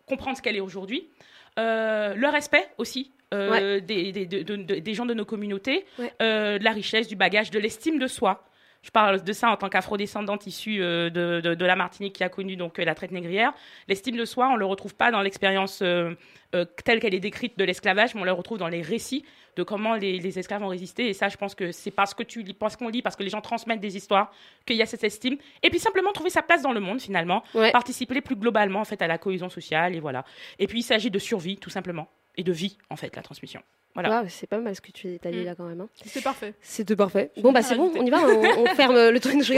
comprendre 0.06 0.34
ce 0.34 0.40
qu'elle 0.40 0.56
est 0.56 0.60
aujourd'hui. 0.60 1.10
Le 1.58 2.26
respect 2.30 2.66
aussi 2.78 3.12
des, 3.30 3.80
des- 4.12 4.24
de- 4.26 4.42
de- 4.42 4.56
de- 4.56 4.74
des 4.76 4.94
gens 4.94 5.04
de 5.04 5.12
nos 5.12 5.26
communautés, 5.26 5.84
Ouais. 5.98 6.14
de 6.20 6.64
la 6.64 6.70
richesse, 6.72 7.08
du 7.08 7.16
bagage, 7.16 7.50
de 7.50 7.58
l'estime 7.58 7.98
de 7.98 8.06
soi. 8.06 8.42
Je 8.84 8.90
parle 8.90 9.24
de 9.24 9.32
ça 9.32 9.48
en 9.50 9.56
tant 9.56 9.70
qu'afrodescendante 9.70 10.46
issue 10.46 10.82
euh, 10.82 11.08
de, 11.08 11.40
de- 11.40 11.54
de 11.54 11.64
la 11.64 11.74
Martinique 11.74 12.12
qui 12.16 12.22
a 12.22 12.28
connu 12.28 12.54
donc 12.54 12.78
euh, 12.78 12.84
la 12.84 12.94
traite 12.94 13.12
négrière. 13.12 13.54
L'estime 13.88 14.14
de 14.16 14.26
soi, 14.26 14.50
on 14.52 14.56
le 14.56 14.66
retrouve 14.66 14.94
pas 14.94 15.10
dans 15.10 15.22
l'expérience 15.22 15.80
euh, 15.80 16.12
euh, 16.54 16.66
telle 16.84 17.00
qu'elle 17.00 17.14
est 17.14 17.20
décrite 17.20 17.58
de 17.58 17.64
l'esclavage, 17.64 18.14
mais 18.14 18.20
on 18.20 18.24
le 18.24 18.32
retrouve 18.32 18.58
dans 18.58 18.68
les 18.68 18.82
récits 18.82 19.24
de 19.56 19.62
comment 19.62 19.94
les, 19.94 20.18
les 20.18 20.38
esclaves 20.38 20.62
ont 20.62 20.68
résisté. 20.68 21.08
Et 21.08 21.14
ça, 21.14 21.28
je 21.30 21.36
pense 21.38 21.54
que 21.54 21.72
c'est 21.72 21.90
parce 21.92 22.12
que 22.12 22.22
tu 22.22 22.42
lis, 22.42 22.52
parce 22.52 22.76
qu'on 22.76 22.88
lit, 22.88 23.00
parce 23.00 23.16
que 23.16 23.22
les 23.22 23.30
gens 23.30 23.40
transmettent 23.40 23.80
des 23.80 23.96
histoires, 23.96 24.30
qu'il 24.66 24.76
y 24.76 24.82
a 24.82 24.86
cette 24.86 25.02
estime. 25.04 25.38
Et 25.62 25.70
puis 25.70 25.78
simplement 25.78 26.12
trouver 26.12 26.28
sa 26.30 26.42
place 26.42 26.60
dans 26.60 26.72
le 26.72 26.80
monde 26.80 27.00
finalement, 27.00 27.42
Ouais. 27.54 27.70
participer 27.72 28.20
plus 28.20 28.36
globalement 28.36 28.80
en 28.80 28.84
fait 28.84 29.00
à 29.00 29.06
la 29.06 29.16
cohésion 29.16 29.48
sociale 29.48 29.94
et 29.96 30.00
voilà. 30.00 30.24
Et 30.58 30.66
puis 30.66 30.80
il 30.80 30.82
s'agit 30.82 31.10
de 31.10 31.18
survie 31.18 31.56
tout 31.56 31.70
simplement 31.70 32.06
et 32.36 32.42
de 32.44 32.52
vie 32.52 32.76
en 32.90 32.96
fait 32.96 33.16
la 33.16 33.22
transmission. 33.22 33.62
Voilà. 33.94 34.24
C'est 34.28 34.48
pas 34.48 34.58
mal 34.58 34.74
ce 34.74 34.80
que 34.80 34.90
tu 34.90 35.18
as 35.24 35.30
dit 35.30 35.38
Mm. 35.38 35.44
là 35.44 35.54
quand 35.54 35.64
même. 35.64 35.80
hein. 35.80 35.88
C'est 36.04 36.22
parfait. 36.22 36.54
C'était 36.60 36.96
parfait. 36.96 37.30
Bon 37.38 37.52
bah 37.52 37.62
c'est 37.62 37.76
bon, 37.76 37.92
on 37.96 38.04
y 38.04 38.10
va, 38.10 38.18
on, 38.22 38.62
on 38.62 38.66
ferme 38.74 38.96
euh, 38.96 39.12
le 39.12 39.20
truc. 39.20 39.40
Je. 39.42 39.54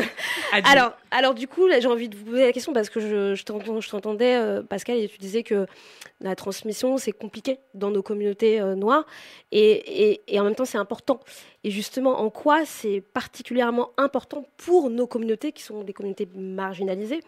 Alors, 0.64 0.93
alors 1.11 1.34
du 1.34 1.49
coup, 1.49 1.68
j'ai 1.70 1.87
envie 1.87 2.09
de 2.11 2.16
vous 2.16 2.24
poser 2.26 2.45
la 2.45 2.53
question 2.53 2.72
parce 2.74 2.91
que 2.91 3.01
je, 3.01 3.34
je 3.34 3.89
t'entendais, 3.91 4.37
euh, 4.37 4.62
Pascal, 4.62 4.99
et 4.99 5.09
tu 5.09 5.16
disais 5.18 5.43
que 5.43 5.66
la 6.20 6.34
transmission, 6.37 6.99
c'est 6.99 7.12
compliqué 7.12 7.59
dans 7.74 7.91
nos 7.91 8.03
communautés 8.03 8.61
euh, 8.61 8.74
noires, 8.74 9.07
et, 9.53 10.11
et- 10.12 10.34
et 10.34 10.41
en 10.41 10.45
même 10.45 10.55
temps, 10.55 10.64
c'est 10.66 10.78
important. 10.78 11.20
Et 11.64 11.70
justement, 11.70 12.20
en 12.20 12.28
quoi 12.30 12.64
c'est 12.66 13.01
particulièrement 13.01 13.91
important 13.97 14.45
pour 14.59 14.91
nos 14.91 15.07
communautés, 15.07 15.53
qui 15.53 15.62
sont 15.62 15.82
des 15.82 15.93
communautés 15.95 16.28
marginalisées, 16.34 17.20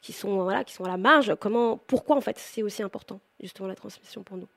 qui 0.00 0.12
sont, 0.12 0.42
voilà, 0.44 0.62
qui 0.64 0.74
sont 0.74 0.84
à 0.84 0.88
la 0.88 0.96
marge? 0.96 1.34
Comment, 1.40 1.76
Pourquoi, 1.76 2.16
en 2.16 2.20
fait, 2.20 2.38
c'est 2.38 2.62
aussi 2.62 2.82
important, 2.82 3.20
justement, 3.40 3.68
la 3.68 3.74
transmission 3.74 4.22
pour 4.22 4.36
nous? 4.36 4.48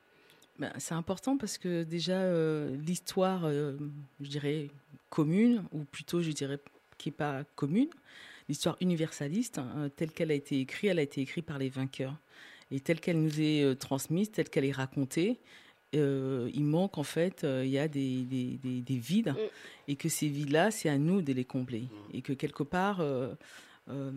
Ben, 0.58 0.72
c'est 0.78 0.94
important 0.94 1.38
parce 1.38 1.58
que 1.58 1.84
déjà, 1.84 2.14
euh, 2.22 2.76
l'histoire, 2.78 3.42
euh, 3.46 3.76
je 4.22 4.30
dirais, 4.30 4.70
commune, 5.10 5.64
ou 5.74 5.84
plutôt, 5.84 6.22
je 6.22 6.32
dirais, 6.32 6.60
qui 6.98 7.10
n'est 7.10 7.16
pas 7.16 7.44
commune, 7.56 7.90
l'histoire 8.48 8.78
universaliste, 8.80 9.58
hein, 9.58 9.90
telle 9.96 10.12
qu'elle 10.12 10.32
a 10.32 10.36
été 10.36 10.60
écrite, 10.60 10.90
elle 10.92 11.00
a 11.00 11.02
été 11.02 11.22
écrite 11.22 11.46
par 11.46 11.58
les 11.58 11.70
vainqueurs. 11.70 12.16
Et 12.72 12.80
telle 12.80 13.00
qu'elle 13.02 13.22
nous 13.22 13.42
est 13.42 13.64
euh, 13.64 13.76
transmise, 13.76 14.32
telle 14.32 14.50
qu'elle 14.50 14.66
est 14.66 14.72
racontée, 14.72 15.40
euh, 15.94 16.50
il 16.54 16.64
manque 16.64 16.98
en 16.98 17.04
fait, 17.04 17.44
euh, 17.44 17.64
il 17.66 17.72
y 17.72 17.78
a 17.80 17.88
des, 17.88 18.24
des, 18.24 18.58
des- 18.64 18.82
des 18.82 18.98
vides, 18.98 19.30
Mm. 19.34 19.90
et 19.90 19.96
que 19.98 20.10
ces 20.10 20.28
vides-là, 20.30 20.72
c'est 20.72 20.90
à 20.90 20.98
nous 20.98 21.22
de 21.22 21.34
les 21.34 21.46
combler. 21.46 21.84
Et 22.14 22.22
que 22.22 22.34
quelque 22.34 22.64
part, 22.64 23.02
euh, 23.02 23.34
euh, 23.90 24.12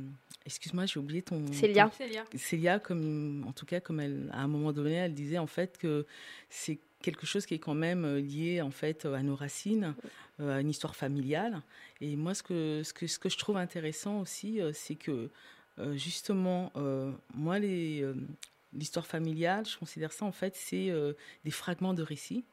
excuse-moi, 0.47 0.87
j'ai 0.87 0.99
oublié 0.99 1.23
ton. 1.23 1.53
Célia. 1.53 1.91
Célia. 1.97 2.25
Célia, 2.35 2.79
comme, 2.79 3.45
en 3.47 3.53
tout 3.53 3.67
cas, 3.67 3.81
comme 3.81 4.01
elle, 4.01 4.31
à 4.33 4.43
un 4.43 4.49
moment 4.49 4.73
donné, 4.73 4.95
elle 4.95 5.15
disait 5.15 5.39
en 5.39 5.47
fait 5.47 5.79
que 5.79 6.07
c'est 6.49 6.79
quelque 7.03 7.27
chose 7.27 7.47
qui 7.47 7.55
est 7.55 7.59
quand 7.61 7.75
même 7.75 8.05
euh, 8.05 8.21
lié 8.21 8.61
en 8.61 8.71
fait 8.71 9.05
à 9.05 9.23
nos 9.23 9.37
racines, 9.37 9.95
euh, 10.41 10.57
à 10.57 10.61
une 10.61 10.71
histoire 10.71 10.97
familiale. 10.97 11.63
Et 12.01 12.17
moi, 12.17 12.35
ce 12.35 12.43
que, 12.43 12.83
ce 12.85 12.93
que, 12.93 13.07
ce 13.07 13.19
que 13.19 13.29
je 13.29 13.39
trouve 13.39 13.57
intéressant 13.57 14.21
aussi, 14.21 14.61
c'est 14.73 14.97
que 14.97 15.31
justement, 15.95 16.73
euh, 16.77 17.13
moi, 17.35 17.59
les, 17.59 18.03
euh, 18.03 18.15
l'histoire 18.73 19.07
familiale, 19.07 19.67
je 19.67 19.77
considère 19.79 20.13
ça 20.13 20.25
en 20.25 20.33
fait, 20.33 20.55
c'est 20.57 20.91
euh, 20.91 21.15
des 21.45 21.51
fragments 21.51 21.95
de 21.95 22.03
récits 22.03 22.45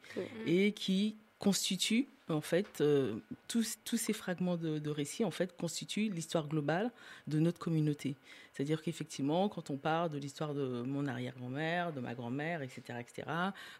et 0.46 0.72
qui 0.72 1.16
constituent 1.38 2.08
en 2.28 2.40
fait 2.40 2.80
euh, 2.80 3.14
tous, 3.48 3.78
tous 3.84 3.96
ces 3.96 4.12
fragments 4.12 4.56
de, 4.56 4.78
de 4.78 4.90
récits 4.90 5.24
en 5.24 5.30
fait 5.30 5.56
constituent 5.56 6.08
l'histoire 6.10 6.48
globale 6.48 6.90
de 7.28 7.38
notre 7.38 7.58
communauté. 7.58 8.16
C'est-à-dire 8.52 8.82
qu'effectivement, 8.82 9.48
quand 9.48 9.68
on 9.70 9.76
parle 9.76 10.10
de 10.10 10.18
l'histoire 10.18 10.54
de 10.54 10.82
mon 10.82 11.06
arrière-grand-mère, 11.06 11.92
de 11.92 12.00
ma 12.00 12.14
grand-mère, 12.14 12.62
etc., 12.62 12.82
etc., 13.00 13.28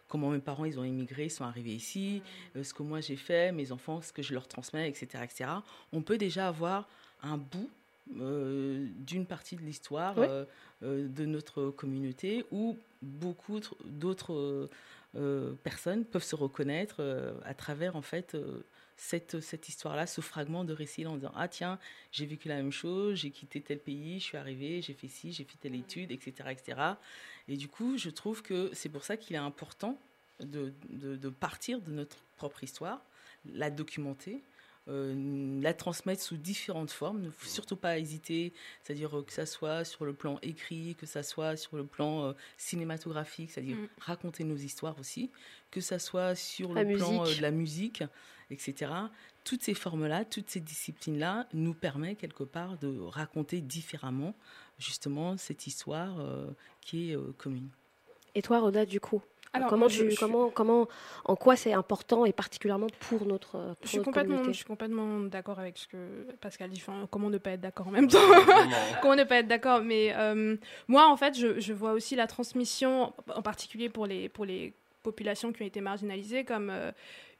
comment 0.07 0.29
mes 0.29 0.39
parents 0.39 0.65
ils 0.65 0.79
ont 0.79 0.83
immigré, 0.83 1.29
sont 1.29 1.43
arrivés 1.45 1.73
ici, 1.73 2.21
euh, 2.55 2.63
ce 2.63 2.73
que 2.73 2.83
moi 2.83 3.01
j'ai 3.01 3.15
fait, 3.17 3.51
mes 3.51 3.71
enfants, 3.71 4.01
ce 4.01 4.13
que 4.13 4.21
je 4.21 4.33
leur 4.33 4.47
transmets, 4.47 4.87
etc., 4.87 5.23
etc., 5.23 5.49
on 5.91 6.01
peut 6.01 6.17
déjà 6.19 6.47
avoir 6.47 6.87
un 7.23 7.37
bout 7.37 7.69
euh, 8.21 8.85
d'une 8.99 9.25
partie 9.25 9.55
de 9.55 9.61
l'histoire 9.63 10.13
Oui. 10.17 10.25
euh, 10.29 10.45
euh, 10.83 11.07
de 11.07 11.25
notre 11.25 11.71
communauté 11.71 12.45
où 12.51 12.77
beaucoup 13.01 13.57
tr- 13.59 13.73
d'autres 13.83 14.69
personnes 15.63 16.05
peuvent 16.05 16.23
se 16.23 16.35
reconnaître 16.35 16.97
euh, 16.99 17.33
à 17.43 17.53
travers 17.53 17.95
en 17.95 18.01
fait 18.01 18.35
euh, 18.35 18.65
cette, 18.97 19.39
cette 19.39 19.69
histoire-là, 19.69 20.05
ce 20.05 20.21
fragment 20.21 20.63
de 20.63 20.73
récit 20.73 21.05
en 21.05 21.15
disant 21.15 21.31
ah 21.35 21.47
tiens 21.47 21.79
j'ai 22.11 22.25
vécu 22.25 22.47
la 22.47 22.55
même 22.55 22.71
chose, 22.71 23.15
j'ai 23.15 23.31
quitté 23.31 23.61
tel 23.61 23.79
pays, 23.79 24.19
je 24.19 24.25
suis 24.25 24.37
arrivé, 24.37 24.81
j'ai 24.81 24.93
fait 24.93 25.07
ci, 25.07 25.31
j'ai 25.31 25.43
fait 25.43 25.57
telle 25.59 25.75
étude, 25.75 26.11
etc., 26.11 26.49
etc. 26.51 26.81
Et 27.47 27.57
du 27.57 27.67
coup 27.67 27.97
je 27.97 28.09
trouve 28.09 28.41
que 28.41 28.69
c'est 28.73 28.89
pour 28.89 29.03
ça 29.03 29.17
qu'il 29.17 29.35
est 29.35 29.39
important 29.39 29.99
de, 30.39 30.73
de 30.91 31.29
partir 31.29 31.81
de 31.81 31.91
notre 31.91 32.17
propre 32.35 32.63
histoire, 32.63 33.01
la 33.45 33.71
documenter, 33.71 34.43
euh, 34.89 35.61
la 35.61 35.73
transmettre 35.73 36.21
sous 36.21 36.37
différentes 36.37 36.91
formes. 36.91 37.21
Ne 37.21 37.29
faut 37.29 37.47
surtout 37.47 37.75
pas 37.75 37.97
hésiter, 37.97 38.53
c'est-à-dire 38.83 39.17
euh, 39.17 39.23
que 39.23 39.33
ça 39.33 39.45
soit 39.45 39.83
sur 39.83 40.05
le 40.05 40.13
plan 40.13 40.39
écrit, 40.41 40.95
que 40.95 41.05
ça 41.05 41.23
soit 41.23 41.57
sur 41.57 41.75
le 41.75 41.85
plan 41.85 42.23
euh, 42.23 42.33
cinématographique, 42.57 43.51
c'est-à-dire 43.51 43.77
Mm. 43.77 43.87
raconter 43.99 44.43
nos 44.43 44.55
histoires 44.55 44.97
aussi, 44.99 45.29
que 45.71 45.81
ça 45.81 45.99
soit 45.99 46.35
sur 46.35 46.73
La 46.73 46.83
le 46.83 46.95
plan 46.95 47.25
euh, 47.25 47.35
de 47.35 47.41
la 47.41 47.51
musique, 47.51 48.03
etc. 48.49 48.91
Toutes 49.43 49.61
ces 49.63 49.73
formes-là, 49.73 50.25
toutes 50.25 50.49
ces 50.49 50.61
disciplines-là 50.61 51.47
nous 51.53 51.73
permettent 51.73 52.17
quelque 52.17 52.43
part 52.43 52.77
de 52.77 52.99
raconter 52.99 53.61
différemment 53.61 54.35
justement 54.79 55.37
cette 55.37 55.67
histoire 55.67 56.17
qui 56.81 57.11
est 57.11 57.17
commune. 57.37 57.69
Et 58.35 58.41
toi, 58.41 58.59
Roda, 58.59 58.85
du 58.85 58.99
coup 58.99 59.21
Alors, 59.53 59.69
comment 59.69 59.87
je- 59.87 60.03
tu, 60.05 60.11
je 60.11 60.19
comment, 60.19 60.49
comment, 60.49 60.87
en 61.25 61.35
quoi 61.35 61.55
c'est 61.55 61.73
important 61.73 62.25
et 62.25 62.33
particulièrement 62.33 62.87
pour 62.99 63.25
notre, 63.25 63.51
pour 63.51 63.75
Je 63.83 63.87
suis 63.87 63.97
notre 63.97 64.05
complètement, 64.05 64.33
je 64.33 64.37
communauté 64.39 64.57
suis 64.57 64.65
complètement 64.65 65.19
d'accord 65.21 65.59
avec 65.59 65.77
ce 65.77 65.87
que 65.87 65.97
Pascal 66.41 66.69
dit. 66.69 66.81
Enfin, 66.85 67.07
comment 67.09 67.29
ne 67.29 67.37
pas 67.37 67.51
être 67.51 67.61
d'accord 67.61 67.87
en 67.87 67.91
même 67.91 68.07
temps 68.07 68.19
Comment 69.01 69.15
ne 69.15 69.23
pas 69.23 69.37
être 69.37 69.47
d'accord 69.47 69.81
Mais 69.81 70.13
euh, 70.15 70.55
moi, 70.87 71.07
en 71.09 71.17
fait, 71.17 71.37
je, 71.37 71.59
je 71.59 71.73
vois 71.73 71.93
aussi 71.93 72.15
la 72.15 72.27
transmission, 72.27 73.13
en 73.33 73.41
particulier 73.41 73.89
pour 73.89 74.05
les, 74.05 74.29
pour 74.29 74.45
les 74.45 74.73
populations 75.03 75.53
qui 75.53 75.63
ont 75.63 75.65
été 75.65 75.79
marginalisées, 75.81 76.43
comme 76.43 76.69
euh, 76.69 76.91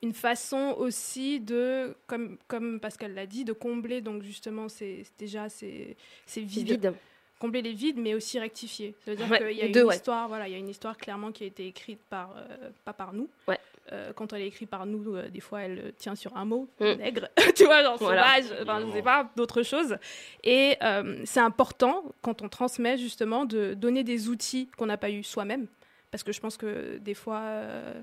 une 0.02 0.14
façon 0.14 0.76
aussi 0.78 1.40
de, 1.42 1.96
comme, 2.08 2.38
comme 2.48 2.80
Pascal 2.80 3.14
l'a 3.14 3.26
dit, 3.26 3.44
de 3.44 3.52
combler 3.54 4.00
donc 4.00 4.24
justement 4.24 4.70
ces, 4.70 5.06
déjà 5.18 5.50
ces, 5.50 5.98
ces 6.26 6.42
vides. 6.42 6.70
Vide. 6.72 6.94
Combler 7.40 7.62
les 7.62 7.74
vides, 7.74 7.98
mais 8.00 8.14
aussi 8.16 8.40
rectifier. 8.40 8.96
Ça 9.06 9.12
veut 9.12 9.18
dire 9.18 9.30
Ouais, 9.30 9.38
qu'il 9.38 9.58
y 9.58 9.62
a 9.62 9.66
une 9.68 9.78
ouais. 9.88 9.96
histoire, 9.96 10.28
voilà, 10.28 10.48
il 10.48 10.52
y 10.52 10.56
a 10.56 10.58
une 10.58 10.70
histoire 10.70 10.98
clairement 10.98 11.32
qui 11.32 11.44
a 11.44 11.48
été 11.48 11.68
écrite 11.68 12.00
par, 12.10 12.32
euh, 12.36 12.70
pas 12.86 12.94
par 12.94 13.14
nous. 13.14 13.30
Ouais. 13.48 13.60
Euh, 13.94 14.12
quand 14.14 14.34
elle 14.34 14.42
est 14.42 14.48
écrite 14.48 14.70
par 14.70 14.86
nous, 14.86 15.16
euh, 15.16 15.30
des 15.30 15.40
fois, 15.40 15.62
elle 15.62 15.94
tient 15.98 16.16
sur 16.16 16.36
un 16.36 16.44
mot, 16.46 16.68
Mm. 16.80 16.86
nègre, 16.96 17.28
tu 17.56 17.64
vois, 17.66 17.84
genre 17.84 17.98
Voilà. 17.98 18.42
sauvage, 18.42 18.60
enfin, 18.64 18.86
je 18.86 18.92
sais 18.92 19.02
pas, 19.02 19.30
d'autres 19.38 19.64
choses. 19.64 19.98
Et 20.44 20.76
euh, 20.82 21.22
c'est 21.26 21.40
important, 21.40 22.04
quand 22.22 22.42
on 22.42 22.50
transmet, 22.50 22.98
justement, 22.98 23.46
de 23.46 23.74
donner 23.76 24.04
des 24.04 24.28
outils 24.30 24.68
qu'on 24.76 24.88
n'a 24.88 24.98
pas 24.98 25.10
eu 25.12 25.24
soi-même. 25.24 25.68
Parce 26.12 26.24
que 26.24 26.32
je 26.32 26.40
pense 26.42 26.58
que 26.58 26.98
des 26.98 27.14
fois, 27.14 27.40
euh, 27.42 27.94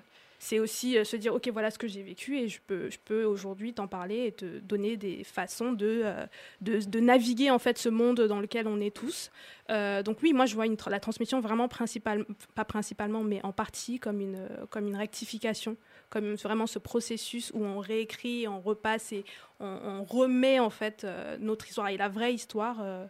c'est 0.46 0.58
aussi 0.58 0.98
euh, 0.98 1.04
se 1.04 1.16
dire, 1.16 1.34
OK, 1.34 1.48
voilà 1.48 1.70
ce 1.70 1.78
que 1.78 1.88
j'ai 1.88 2.02
vécu 2.02 2.38
et 2.38 2.48
je 2.48 2.60
peux, 2.66 2.90
je 2.90 2.98
peux 3.02 3.24
aujourd'hui 3.24 3.72
t'en 3.72 3.88
parler 3.88 4.26
et 4.26 4.32
te 4.32 4.58
donner 4.58 4.98
des 4.98 5.24
façons 5.24 5.72
de, 5.72 6.02
euh, 6.04 6.26
de, 6.60 6.80
de 6.86 7.00
naviguer, 7.00 7.50
en 7.50 7.58
fait, 7.58 7.78
ce 7.78 7.88
monde 7.88 8.20
dans 8.20 8.40
lequel 8.40 8.66
on 8.68 8.78
est 8.78 8.94
tous. 8.94 9.30
Euh, 9.70 10.02
donc 10.02 10.18
oui, 10.22 10.34
moi, 10.34 10.44
je 10.44 10.54
vois 10.54 10.66
une 10.66 10.74
tra- 10.74 10.90
la 10.90 11.00
transmission 11.00 11.40
vraiment 11.40 11.66
principalement, 11.68 12.26
pas 12.54 12.66
principalement, 12.66 13.22
mais 13.22 13.40
en 13.42 13.52
partie 13.52 13.98
comme 13.98 14.20
une, 14.20 14.46
comme 14.68 14.86
une 14.86 14.96
rectification 14.96 15.76
comme 16.10 16.34
vraiment 16.34 16.66
ce 16.66 16.78
processus 16.78 17.50
où 17.54 17.64
on 17.64 17.78
réécrit, 17.80 18.46
on 18.46 18.60
repasse 18.60 19.10
et 19.12 19.24
on, 19.58 19.66
on 19.66 20.04
remet 20.04 20.60
en 20.60 20.70
fait 20.70 21.02
euh, 21.04 21.36
notre 21.40 21.66
histoire 21.66 21.88
et 21.88 21.96
la 21.96 22.08
vraie 22.08 22.34
histoire 22.34 22.76
euh. 22.82 23.06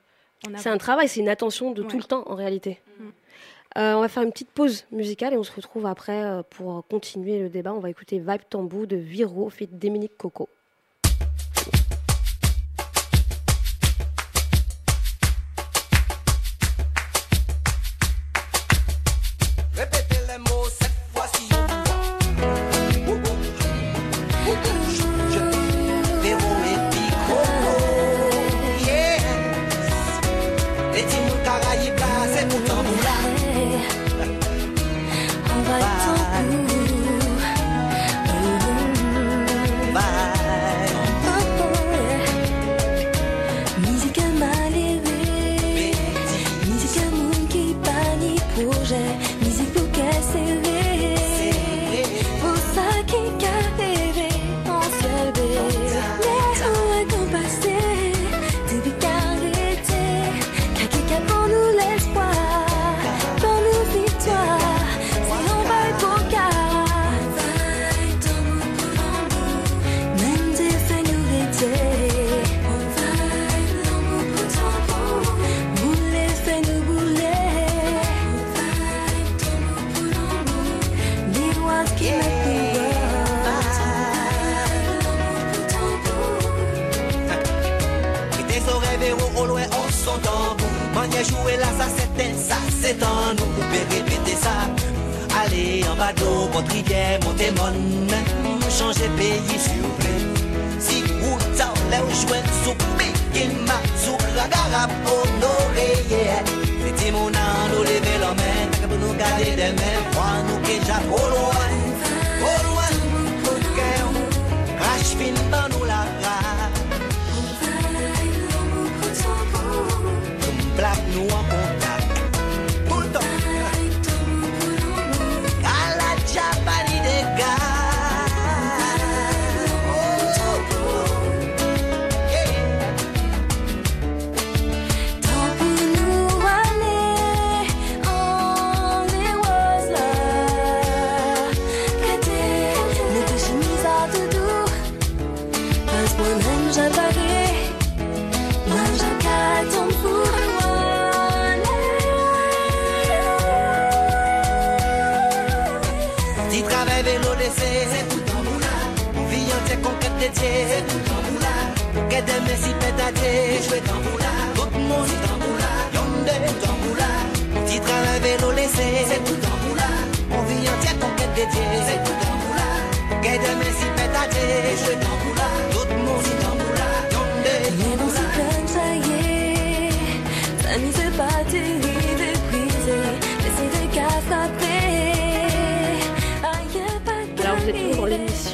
C'est 0.59 0.71
un 0.71 0.79
travail, 0.79 1.09
c'est 1.09 1.21
une 1.21 1.29
attention 1.29 1.73
de 1.73 1.83
tout 1.83 1.97
le 1.97 2.05
temps 2.05 2.25
en 2.27 2.35
réalité. 2.35 2.81
Mm. 2.99 3.09
Euh, 3.77 3.95
on 3.95 4.01
va 4.01 4.09
faire 4.09 4.23
une 4.23 4.31
petite 4.31 4.51
pause 4.51 4.85
musicale 4.93 5.35
et 5.35 5.37
on 5.37 5.43
se 5.43 5.53
retrouve 5.53 5.87
après 5.87 6.23
euh, 6.23 6.43
pour 6.49 6.87
continuer 6.87 7.41
le 7.41 7.49
débat. 7.49 7.73
On 7.73 7.81
va 7.81 7.91
écouter 7.91 8.19
Vibe 8.19 8.43
Tambou 8.49 8.87
de 8.87 8.97
Viro 8.97 9.51
fit 9.51 9.67
Dominique 9.67 10.17
Coco. 10.17 10.49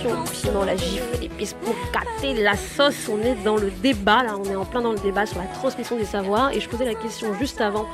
L'émission 0.03 0.25
Piment, 0.33 0.65
la 0.65 0.77
gifle, 0.77 1.21
l'épice 1.21 1.55
pour 1.55 1.75
capter 1.93 2.35
la 2.35 2.57
sauce. 2.57 3.09
On 3.09 3.21
est 3.21 3.35
dans 3.43 3.57
le 3.57 3.71
débat, 3.71 4.23
là, 4.23 4.37
on 4.37 4.45
est 4.45 4.57
en 4.57 4.65
plein 4.65 4.81
dans 4.81 4.93
le 4.93 4.99
débat 4.99 5.27
sur 5.27 5.39
la 5.39 5.47
transmission 5.47 5.97
des 5.97 6.05
savoirs. 6.05 6.53
Et 6.53 6.61
je 6.61 6.69
posais 6.69 6.85
la 6.85 6.95
question 6.95 7.35
juste 7.35 7.61
avant 7.61 7.87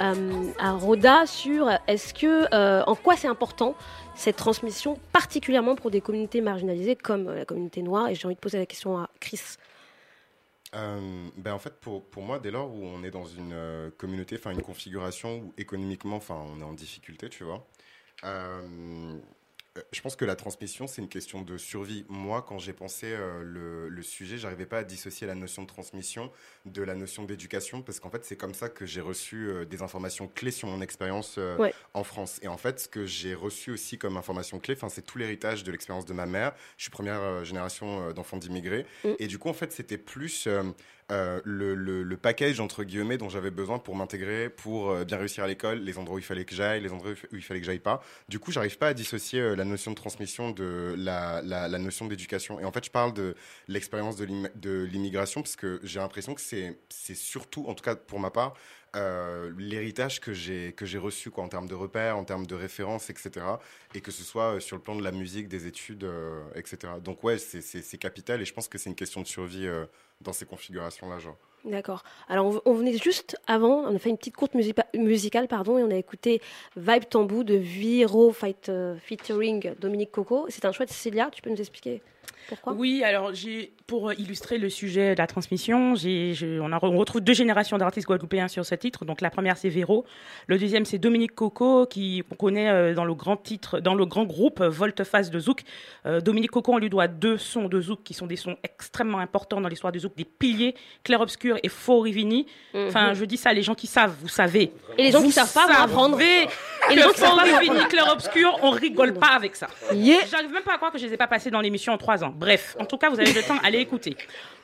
euh, 0.00 0.52
à 0.58 0.72
Roda 0.72 1.26
sur 1.26 1.68
est-ce 1.86 2.14
que, 2.14 2.46
euh, 2.54 2.84
en 2.86 2.94
quoi 2.94 3.16
c'est 3.16 3.28
important 3.28 3.74
cette 4.14 4.36
transmission, 4.36 4.98
particulièrement 5.12 5.74
pour 5.76 5.90
des 5.90 6.00
communautés 6.00 6.40
marginalisées 6.40 6.96
comme 6.96 7.28
euh, 7.28 7.36
la 7.36 7.44
communauté 7.44 7.82
noire? 7.82 8.08
Et 8.08 8.14
j'ai 8.14 8.26
envie 8.26 8.34
de 8.34 8.40
poser 8.40 8.58
la 8.58 8.66
question 8.66 8.98
à 8.98 9.08
Chris. 9.20 9.40
Ben 10.72 11.52
en 11.52 11.58
fait, 11.58 11.74
pour, 11.80 12.04
pour 12.04 12.22
moi, 12.22 12.38
dès 12.38 12.52
lors 12.52 12.72
où 12.72 12.84
on 12.84 13.02
est 13.02 13.10
dans 13.10 13.24
une 13.24 13.90
communauté, 13.98 14.36
enfin 14.38 14.52
une 14.52 14.62
configuration 14.62 15.38
où 15.38 15.54
économiquement, 15.58 16.16
enfin, 16.16 16.40
on 16.54 16.60
est 16.60 16.64
en 16.64 16.74
difficulté, 16.74 17.28
tu 17.28 17.42
vois. 17.42 17.66
Euh, 19.80 19.84
je 19.92 20.00
pense 20.00 20.16
que 20.16 20.24
la 20.24 20.36
transmission, 20.36 20.86
c'est 20.86 21.02
une 21.02 21.08
question 21.08 21.42
de 21.42 21.56
survie. 21.56 22.04
Moi, 22.08 22.42
quand 22.46 22.58
j'ai 22.58 22.72
pensé 22.72 23.06
euh, 23.06 23.42
le, 23.42 23.88
le 23.88 24.02
sujet, 24.02 24.38
j'arrivais 24.38 24.66
pas 24.66 24.78
à 24.78 24.84
dissocier 24.84 25.26
la 25.26 25.34
notion 25.34 25.62
de 25.62 25.66
transmission 25.66 26.30
de 26.66 26.82
la 26.82 26.94
notion 26.94 27.24
d'éducation, 27.24 27.82
parce 27.82 28.00
qu'en 28.00 28.10
fait, 28.10 28.24
c'est 28.24 28.36
comme 28.36 28.54
ça 28.54 28.68
que 28.68 28.86
j'ai 28.86 29.00
reçu 29.00 29.48
euh, 29.48 29.64
des 29.64 29.82
informations 29.82 30.28
clés 30.28 30.50
sur 30.50 30.68
mon 30.68 30.80
expérience 30.80 31.36
euh, 31.38 31.56
Ouais. 31.56 31.74
en 31.94 32.04
France. 32.04 32.38
Et 32.42 32.48
en 32.48 32.56
fait, 32.56 32.80
ce 32.80 32.88
que 32.88 33.06
j'ai 33.06 33.34
reçu 33.34 33.70
aussi 33.72 33.98
comme 33.98 34.16
information 34.16 34.58
clé, 34.60 34.76
c'est 34.88 35.02
tout 35.06 35.18
l'héritage 35.18 35.64
de 35.64 35.70
l'expérience 35.72 36.04
de 36.04 36.12
ma 36.12 36.26
mère. 36.26 36.52
Je 36.76 36.82
suis 36.84 36.90
première 36.90 37.44
génération 37.44 38.12
d'enfants 38.12 38.36
d'immigrés, 38.38 38.86
Mm. 39.04 39.08
et 39.18 39.26
du 39.26 39.38
coup, 39.38 39.48
en 39.48 39.52
fait, 39.54 39.72
c'était 39.72 39.98
plus 39.98 40.48
euh, 41.10 41.40
le, 41.44 41.74
le- 41.74 42.16
package 42.16 42.60
entre 42.60 42.84
guillemets 42.84 43.16
dont 43.16 43.28
j'avais 43.28 43.50
besoin 43.50 43.78
pour 43.78 43.96
m'intégrer, 43.96 44.50
pour 44.50 44.90
euh, 44.90 45.04
bien 45.04 45.16
réussir 45.16 45.42
à 45.42 45.46
l'école, 45.46 45.78
les 45.78 45.96
endroits 45.98 46.16
où 46.16 46.18
il 46.18 46.24
fallait 46.24 46.44
que 46.44 46.54
j'aille, 46.54 46.80
les 46.82 46.92
endroits 46.92 47.12
où 47.32 47.36
il 47.36 47.42
fallait 47.42 47.60
que 47.60 47.66
j'aille 47.66 47.78
pas. 47.78 48.02
Du 48.28 48.38
coup, 48.38 48.52
j'arrive 48.52 48.76
pas 48.78 48.88
à 48.88 48.94
dissocier 48.94 49.40
euh, 49.40 49.56
la 49.56 49.64
notion 49.64 49.90
de 49.90 49.96
transmission 49.96 50.50
de 50.50 50.94
la, 50.98 51.40
la, 51.42 51.68
notion 51.78 52.06
d'éducation. 52.06 52.60
Et 52.60 52.64
en 52.64 52.72
fait, 52.72 52.84
je 52.84 52.90
parle 52.90 53.14
de 53.14 53.34
l'expérience 53.68 54.16
de 54.16 54.26
l'im- 54.26 54.50
de 54.54 54.84
l'immigration 54.84 55.40
parce 55.42 55.56
que 55.56 55.80
j'ai 55.82 55.98
l'impression 55.98 56.34
que 56.34 56.40
c'est 56.40 56.76
surtout, 57.14 57.64
en 57.66 57.74
tout 57.74 57.82
cas 57.84 57.96
pour 57.96 58.20
ma 58.20 58.30
part, 58.30 58.54
l'héritage 59.56 60.20
que 60.20 60.32
j'ai 60.32 60.72
que 60.72 60.84
j'ai 60.84 60.98
reçu 60.98 61.30
en 61.36 61.48
termes 61.48 61.68
de 61.68 61.74
repères, 61.74 62.16
en 62.18 62.24
termes 62.24 62.46
de 62.46 62.54
références, 62.54 63.08
etc. 63.08 63.46
Et 63.94 64.00
que 64.00 64.10
ce 64.10 64.22
soit 64.24 64.60
sur 64.60 64.76
le 64.76 64.82
plan 64.82 64.96
de 64.96 65.02
la 65.02 65.12
musique, 65.12 65.48
des 65.48 65.66
études, 65.66 66.06
etc. 66.54 66.94
Donc 67.02 67.22
ouais, 67.24 67.38
c'est 67.38 67.98
capital 67.98 68.40
et 68.42 68.44
je 68.44 68.52
pense 68.52 68.68
que 68.68 68.78
c'est 68.78 68.90
une 68.90 68.96
question 68.96 69.22
de 69.22 69.26
survie 69.28 69.68
dans 70.20 70.32
ces 70.32 70.46
configurations 70.46 71.08
là, 71.08 71.18
genre. 71.18 71.36
D'accord. 71.64 72.02
Alors, 72.28 72.46
on, 72.46 72.70
on 72.70 72.72
venait 72.72 72.96
juste 72.96 73.36
avant, 73.46 73.80
on 73.80 73.94
a 73.94 73.98
fait 73.98 74.08
une 74.08 74.16
petite 74.16 74.36
courte 74.36 74.54
musipa- 74.54 74.86
musicale, 74.96 75.46
pardon, 75.46 75.76
et 75.76 75.82
on 75.82 75.90
a 75.90 75.96
écouté 75.96 76.40
Vibe 76.76 77.04
Tambou 77.10 77.44
de 77.44 77.54
Viro 77.54 78.32
Fight, 78.32 78.70
euh, 78.70 78.96
featuring 78.96 79.74
Dominique 79.78 80.10
Coco. 80.10 80.46
C'est 80.48 80.64
un 80.64 80.72
choix 80.72 80.86
de 80.86 80.90
Cécilia, 80.90 81.28
tu 81.30 81.42
peux 81.42 81.50
nous 81.50 81.60
expliquer 81.60 82.02
pourquoi? 82.48 82.72
Oui, 82.72 83.04
alors 83.04 83.34
j'ai 83.34 83.72
pour 83.90 84.12
illustrer 84.12 84.56
le 84.58 84.68
sujet 84.70 85.14
de 85.16 85.18
la 85.18 85.26
transmission, 85.26 85.96
je- 85.96 86.60
on, 86.60 86.70
a, 86.70 86.76
re- 86.78 86.86
on 86.94 86.96
retrouve 86.96 87.20
deux 87.22 87.32
générations 87.32 87.76
d'artistes 87.76 88.06
guadeloupéens 88.06 88.46
sur 88.46 88.64
ce 88.64 88.76
titre. 88.76 89.04
Donc 89.04 89.20
la 89.20 89.30
première 89.30 89.56
c'est 89.56 89.68
Véro, 89.68 90.04
le 90.46 90.58
deuxième 90.58 90.84
c'est 90.84 90.98
Dominique 90.98 91.34
Coco 91.34 91.86
qui 91.86 92.22
on 92.30 92.36
connaît 92.36 92.68
euh, 92.70 92.94
dans 92.94 93.04
le 93.04 93.14
grand 93.14 93.36
titre, 93.36 93.80
dans 93.80 93.94
le 93.94 94.06
grand 94.06 94.22
groupe 94.26 94.60
euh, 94.60 94.68
Volte-Face 94.70 95.30
de 95.32 95.40
Zouk. 95.40 95.62
Euh, 96.06 96.20
Dominique 96.20 96.52
Coco, 96.52 96.72
on 96.74 96.78
lui 96.78 96.88
doit 96.88 97.08
deux 97.08 97.36
sons 97.36 97.66
de 97.66 97.80
Zouk 97.80 98.04
qui 98.04 98.14
sont 98.14 98.28
des 98.28 98.36
sons 98.36 98.56
extrêmement 98.62 99.18
importants 99.18 99.60
dans 99.60 99.68
l'histoire 99.68 99.92
du 99.92 99.98
Zouk, 99.98 100.14
des 100.16 100.24
piliers 100.24 100.76
Clair 101.02 101.20
Obscur 101.20 101.56
et 101.60 101.68
Faux 101.68 101.98
Rivini. 101.98 102.46
Enfin, 102.74 103.12
je 103.14 103.24
dis 103.24 103.36
ça, 103.38 103.52
les 103.52 103.62
gens 103.64 103.74
qui 103.74 103.88
savent, 103.88 104.14
vous 104.20 104.28
savez. 104.28 104.72
Et 104.98 105.02
les 105.02 105.10
gens 105.10 105.18
qui 105.18 105.26
Vous 105.26 105.32
savent 105.32 105.52
pas 105.52 105.66
vont 105.66 105.82
apprendre. 105.82 106.20
Et 106.20 106.46
les 106.94 107.02
gens 107.02 107.10
qui 107.10 107.18
savent 107.18 107.34
pas 107.36 107.58
Rivini. 107.58 107.84
Clair 107.88 108.08
Obscur, 108.12 108.56
on 108.62 108.70
rigole 108.70 109.14
pas 109.14 109.34
avec 109.34 109.56
ça. 109.56 109.66
Yeah. 109.92 110.18
J'arrive 110.30 110.52
même 110.52 110.62
pas 110.62 110.74
à 110.74 110.76
croire 110.76 110.92
que 110.92 110.98
je 110.98 111.06
les 111.06 111.12
ai 111.14 111.16
pas 111.16 111.26
passés 111.26 111.50
dans 111.50 111.60
l'émission 111.60 111.92
en 111.92 111.98
trois 111.98 112.22
ans. 112.22 112.32
Bref, 112.36 112.76
en 112.78 112.84
tout 112.84 112.96
cas, 112.98 113.10
vous 113.10 113.18
avez 113.18 113.32
le 113.32 113.42
temps, 113.42 113.58
allez 113.64 113.79
écouter. 113.80 114.16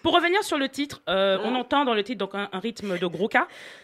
Pour 0.03 0.15
revenir 0.15 0.43
sur 0.45 0.59
le 0.59 0.69
titre, 0.69 1.03
euh, 1.09 1.39
on 1.43 1.55
entend 1.57 1.85
dans 1.85 1.95
le 1.95 2.05
titre 2.05 2.19
donc 2.19 2.35
un, 2.35 2.49
un 2.53 2.61
rythme 2.61 2.99
de 2.99 3.07
gros 3.07 3.29
K. 3.29 3.39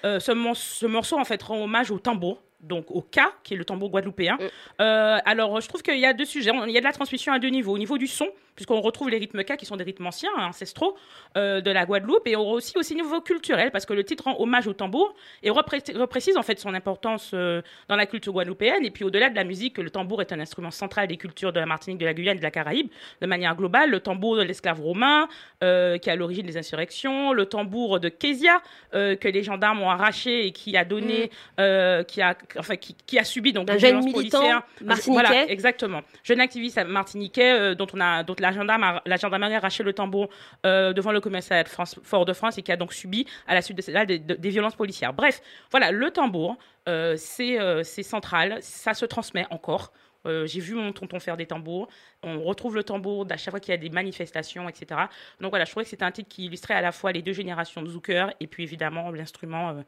Euh, 0.04 0.20
ce, 0.20 0.32
ce 0.54 0.86
morceau 0.86 1.18
en 1.18 1.24
fait 1.24 1.42
rend 1.42 1.62
hommage 1.62 1.90
au 1.90 1.98
tambour. 1.98 2.42
Donc 2.62 2.90
au 2.90 3.02
K, 3.02 3.20
qui 3.42 3.54
est 3.54 3.56
le 3.56 3.64
tambour 3.64 3.90
guadeloupéen. 3.90 4.38
Euh, 4.80 5.18
alors 5.24 5.60
je 5.60 5.68
trouve 5.68 5.82
qu'il 5.82 5.98
y 5.98 6.06
a 6.06 6.12
deux 6.12 6.24
sujets. 6.24 6.52
Il 6.66 6.72
y 6.72 6.76
a 6.78 6.80
de 6.80 6.84
la 6.84 6.92
transmission 6.92 7.32
à 7.32 7.38
deux 7.38 7.48
niveaux. 7.48 7.74
Au 7.74 7.78
niveau 7.78 7.98
du 7.98 8.06
son, 8.06 8.28
puisqu'on 8.54 8.80
retrouve 8.80 9.10
les 9.10 9.18
rythmes 9.18 9.42
K 9.42 9.56
qui 9.56 9.66
sont 9.66 9.76
des 9.76 9.84
rythmes 9.84 10.06
anciens, 10.06 10.30
hein, 10.36 10.46
ancestraux 10.46 10.96
euh, 11.36 11.60
de 11.60 11.70
la 11.70 11.86
Guadeloupe, 11.86 12.26
et 12.26 12.36
aussi 12.36 12.78
aussi 12.78 12.94
niveau 12.94 13.20
culturel, 13.20 13.70
parce 13.72 13.84
que 13.84 13.94
le 13.94 14.04
titre 14.04 14.24
rend 14.24 14.36
hommage 14.38 14.66
au 14.66 14.74
tambour 14.74 15.14
et 15.42 15.50
repré- 15.50 15.98
reprécise 15.98 16.36
en 16.36 16.42
fait 16.42 16.58
son 16.60 16.72
importance 16.74 17.32
euh, 17.34 17.62
dans 17.88 17.96
la 17.96 18.06
culture 18.06 18.32
guadeloupéenne. 18.32 18.84
Et 18.84 18.90
puis 18.90 19.04
au-delà 19.04 19.28
de 19.28 19.34
la 19.34 19.44
musique, 19.44 19.78
le 19.78 19.90
tambour 19.90 20.20
est 20.20 20.32
un 20.32 20.38
instrument 20.38 20.70
central 20.70 21.08
des 21.08 21.16
cultures 21.16 21.52
de 21.52 21.58
la 21.58 21.66
Martinique, 21.66 21.98
de 21.98 22.06
la 22.06 22.14
Guyane 22.14 22.36
de 22.36 22.42
la 22.42 22.50
Caraïbe. 22.52 22.88
De 23.20 23.26
manière 23.26 23.56
globale, 23.56 23.90
le 23.90 24.00
tambour 24.00 24.36
de 24.36 24.42
l'esclave 24.42 24.80
romain, 24.80 25.28
euh, 25.64 25.98
qui 25.98 26.10
est 26.10 26.12
à 26.12 26.16
l'origine 26.16 26.46
des 26.46 26.56
insurrections, 26.56 27.32
le 27.32 27.46
tambour 27.46 27.98
de 27.98 28.08
Kézia, 28.08 28.62
que 28.92 29.28
les 29.28 29.42
gendarmes 29.42 29.82
ont 29.82 29.90
arraché 29.90 30.46
et 30.46 30.52
qui 30.52 30.76
a 30.76 30.84
donné, 30.84 31.30
euh, 31.58 32.04
qui 32.04 32.20
a, 32.20 32.36
enfin, 32.58 32.76
qui, 32.76 32.94
qui 33.06 33.18
a 33.18 33.24
subi 33.24 33.52
donc 33.52 33.68
Un 33.70 33.74
des 33.74 33.78
jeune 33.80 34.00
violences 34.00 34.04
militant 34.16 34.38
policières. 34.38 34.62
martiniquais. 34.82 35.12
Voilà, 35.28 35.50
exactement. 35.50 36.00
Jeune 36.24 36.40
activiste 36.40 36.78
martiniquais 36.86 37.52
euh, 37.52 37.74
dont 37.74 37.86
on 37.94 38.00
a, 38.00 38.22
dont 38.22 38.36
la 38.38 38.52
gendarme, 38.52 38.82
a- 38.84 39.02
la 39.06 39.16
gendarmerie 39.16 39.54
a 39.54 39.58
arraché 39.58 39.82
le 39.82 39.92
tambour 39.92 40.28
euh, 40.66 40.92
devant 40.92 41.12
le 41.12 41.20
commissariat 41.20 41.64
de 41.64 41.68
France, 41.68 41.98
Fort 42.02 42.24
de 42.24 42.32
France 42.32 42.58
et 42.58 42.62
qui 42.62 42.72
a 42.72 42.76
donc 42.76 42.92
subi 42.92 43.26
à 43.46 43.54
la 43.54 43.62
suite 43.62 43.76
de 43.76 43.82
cela 43.82 44.06
des, 44.06 44.18
de- 44.18 44.34
des 44.34 44.50
violences 44.50 44.76
policières. 44.76 45.12
Bref, 45.12 45.40
voilà, 45.70 45.90
le 45.90 46.10
tambour, 46.10 46.56
euh, 46.88 47.14
c'est 47.16 48.02
central, 48.02 48.58
ça 48.60 48.94
se 48.94 49.04
transmet 49.06 49.46
encore. 49.50 49.92
Euh, 50.24 50.46
J'ai 50.46 50.60
vu 50.60 50.74
mon 50.74 50.92
tonton 50.92 51.18
faire 51.18 51.36
des 51.36 51.46
tambours. 51.46 51.88
On 52.22 52.42
retrouve 52.44 52.76
le 52.76 52.84
tambour 52.84 53.26
à 53.28 53.36
chaque 53.36 53.50
fois 53.50 53.58
qu'il 53.58 53.72
y 53.72 53.74
a 53.74 53.76
des 53.76 53.90
manifestations, 53.90 54.68
etc. 54.68 55.00
Donc 55.40 55.50
voilà, 55.50 55.64
je 55.64 55.70
trouvais 55.72 55.82
que 55.82 55.90
c'était 55.90 56.04
un 56.04 56.12
titre 56.12 56.28
qui 56.28 56.44
illustrait 56.44 56.74
à 56.74 56.80
la 56.80 56.92
fois 56.92 57.10
les 57.10 57.22
deux 57.22 57.32
générations 57.32 57.82
de 57.82 57.88
zoukers 57.88 58.28
et 58.38 58.46
puis 58.46 58.62
évidemment 58.62 59.10
l'instrument 59.10 59.70
euh, 59.70 59.82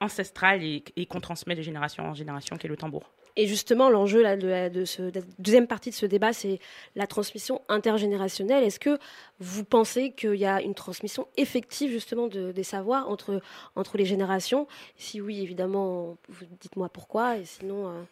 ancestral 0.00 0.62
et, 0.62 0.84
et 0.96 1.06
qu'on 1.06 1.20
transmet 1.20 1.54
de 1.54 1.62
génération 1.62 2.04
en 2.04 2.14
génération, 2.14 2.56
qui 2.56 2.66
est 2.66 2.70
le 2.70 2.76
tambour. 2.76 3.10
Et 3.36 3.46
justement, 3.46 3.88
l'enjeu 3.88 4.20
là, 4.22 4.36
de, 4.36 4.48
la- 4.48 4.68
de 4.70 4.84
ce, 4.84 5.02
de 5.02 5.20
la 5.20 5.26
deuxième 5.38 5.68
partie 5.68 5.90
de 5.90 5.94
ce 5.94 6.06
débat, 6.06 6.32
c'est 6.32 6.58
la 6.96 7.06
transmission 7.06 7.62
intergénérationnelle. 7.68 8.64
Est-ce 8.64 8.80
que 8.80 8.98
vous 9.38 9.64
pensez 9.64 10.10
qu'il 10.10 10.34
y 10.34 10.44
a 10.44 10.60
une 10.60 10.74
transmission 10.74 11.28
effective 11.36 11.90
justement 11.92 12.26
de- 12.26 12.50
des 12.50 12.64
savoirs 12.64 13.08
entre, 13.08 13.40
entre 13.76 13.96
les 13.96 14.04
générations? 14.06 14.66
Si 14.96 15.20
oui, 15.20 15.40
évidemment, 15.40 16.16
vous 16.28 16.46
dites-moi 16.60 16.88
pourquoi, 16.88 17.36
et 17.36 17.44
sinon... 17.44 18.04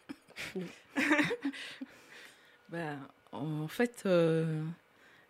euh. 0.55 0.61
Ben, 2.69 2.97
en 3.31 3.67
fait, 3.67 4.03
euh, 4.05 4.61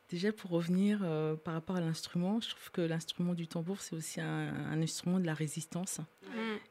déjà 0.09 0.31
pour 0.31 0.51
revenir 0.51 0.99
euh, 1.03 1.35
par 1.35 1.53
rapport 1.53 1.75
à 1.75 1.81
l'instrument, 1.81 2.39
je 2.41 2.49
trouve 2.49 2.71
que 2.71 2.81
l'instrument 2.81 3.33
du 3.33 3.47
tambour, 3.47 3.81
c'est 3.81 3.95
aussi 3.95 4.21
un, 4.21 4.53
un 4.71 4.81
instrument 4.81 5.19
de 5.19 5.25
la 5.25 5.33
résistance. 5.33 5.99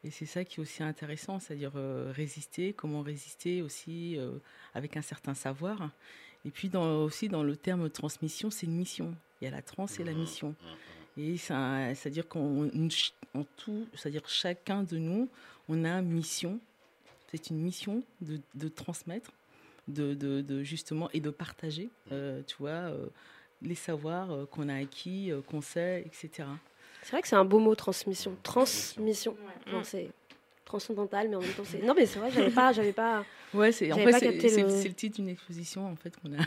Et 0.04 0.10
c'est 0.10 0.26
ça 0.26 0.44
qui 0.44 0.60
est 0.60 0.62
aussi 0.62 0.82
intéressant, 0.82 1.38
c'est-à-dire 1.40 1.72
euh, 1.76 2.12
résister, 2.14 2.72
comment 2.72 3.02
résister 3.02 3.62
aussi 3.62 4.16
euh, 4.18 4.32
avec 4.74 4.96
un 4.96 5.02
certain 5.02 5.34
savoir. 5.34 5.90
Et 6.44 6.50
puis 6.50 6.68
dans, 6.68 7.02
aussi 7.02 7.28
dans 7.28 7.42
le 7.42 7.56
terme 7.56 7.90
transmission, 7.90 8.50
c'est 8.50 8.66
une 8.66 8.76
mission. 8.76 9.14
Il 9.40 9.44
y 9.44 9.48
a 9.48 9.50
la 9.50 9.62
trans 9.62 9.86
et 9.98 10.04
la 10.04 10.12
mission. 10.12 10.54
Et 11.18 11.36
c'est 11.38 11.54
un- 11.54 11.94
c'est-à-dire 11.94 12.28
qu'en 12.28 12.68
en 13.34 13.44
tout, 13.56 13.86
c'est-à-dire 13.94 14.28
chacun 14.28 14.82
de 14.82 14.96
nous, 14.98 15.28
on 15.68 15.84
a 15.84 15.90
une 15.98 16.10
mission. 16.10 16.60
C'est 17.32 17.50
une 17.50 17.58
mission 17.58 18.02
de, 18.20 18.38
de 18.54 18.68
transmettre, 18.68 19.30
de, 19.88 20.14
de- 20.14 20.40
de 20.40 20.62
justement 20.62 21.08
et 21.12 21.20
de 21.20 21.30
partager, 21.30 21.88
euh, 22.12 22.42
tu 22.46 22.56
vois, 22.58 22.70
euh, 22.70 23.06
les 23.62 23.74
savoirs 23.74 24.30
euh, 24.32 24.46
qu'on 24.46 24.68
a 24.68 24.74
acquis, 24.76 25.30
euh, 25.32 25.40
qu'on 25.42 25.60
sait, 25.60 26.02
etc. 26.06 26.48
C'est 27.02 27.12
vrai 27.12 27.22
que 27.22 27.28
c'est 27.28 27.36
un 27.36 27.44
beau 27.44 27.58
mot, 27.60 27.74
transmission. 27.74 28.36
Transmission. 28.42 29.36
Non, 29.72 29.82
c'est 29.84 30.08
transcendantal, 30.64 31.28
mais 31.28 31.36
en 31.36 31.40
même 31.40 31.52
temps, 31.52 31.62
c'est... 31.64 31.80
Non, 31.82 31.94
mais 31.96 32.06
c'est 32.06 32.18
vrai, 32.18 32.30
j'avais 32.32 32.50
pas... 32.50 32.72
J'avais 32.72 32.92
pas... 32.92 33.24
Ouais, 33.54 33.70
c'est 33.70 33.90
en 33.92 33.96
fait 33.96 34.12
c'est 34.12 34.62
le- 34.62 34.92
titre 34.92 35.16
d'une 35.16 35.28
exposition 35.28 35.86
en 35.86 35.94
fait 35.94 36.14
qu'on 36.16 36.32
a 36.34 36.44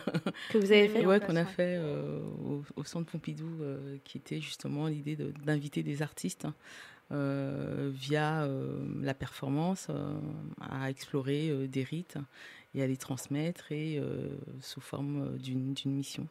Que 0.52 0.58
vous 0.58 0.70
avez 0.72 0.90
fait 0.90 1.06
ouais 1.06 1.20
qu'on 1.22 1.38
a 1.38 1.46
fait 1.46 1.78
euh, 1.80 2.20
au, 2.46 2.62
au 2.76 2.84
centre 2.84 3.10
Pompidou 3.10 3.48
euh, 3.62 3.96
qui 4.04 4.18
était 4.18 4.42
justement 4.42 4.86
l'idée 4.88 5.16
de- 5.16 5.32
d'inviter 5.46 5.82
des 5.82 6.02
artistes 6.02 6.46
euh, 7.12 7.90
via 7.92 8.44
euh, 8.44 8.78
la 9.02 9.14
performance 9.14 9.88
euh, 9.90 10.14
à 10.62 10.90
explorer 10.90 11.50
euh, 11.50 11.68
des 11.68 11.84
rites 11.84 12.18
et 12.76 12.84
à 12.84 12.88
les 12.88 12.98
transmettre 12.98 13.72
et 13.72 14.00
euh, 14.00 14.30
sous 14.62 14.82
forme 14.82 15.24
euh, 15.24 15.38
d'une 15.38 15.74
mission. 15.86 16.28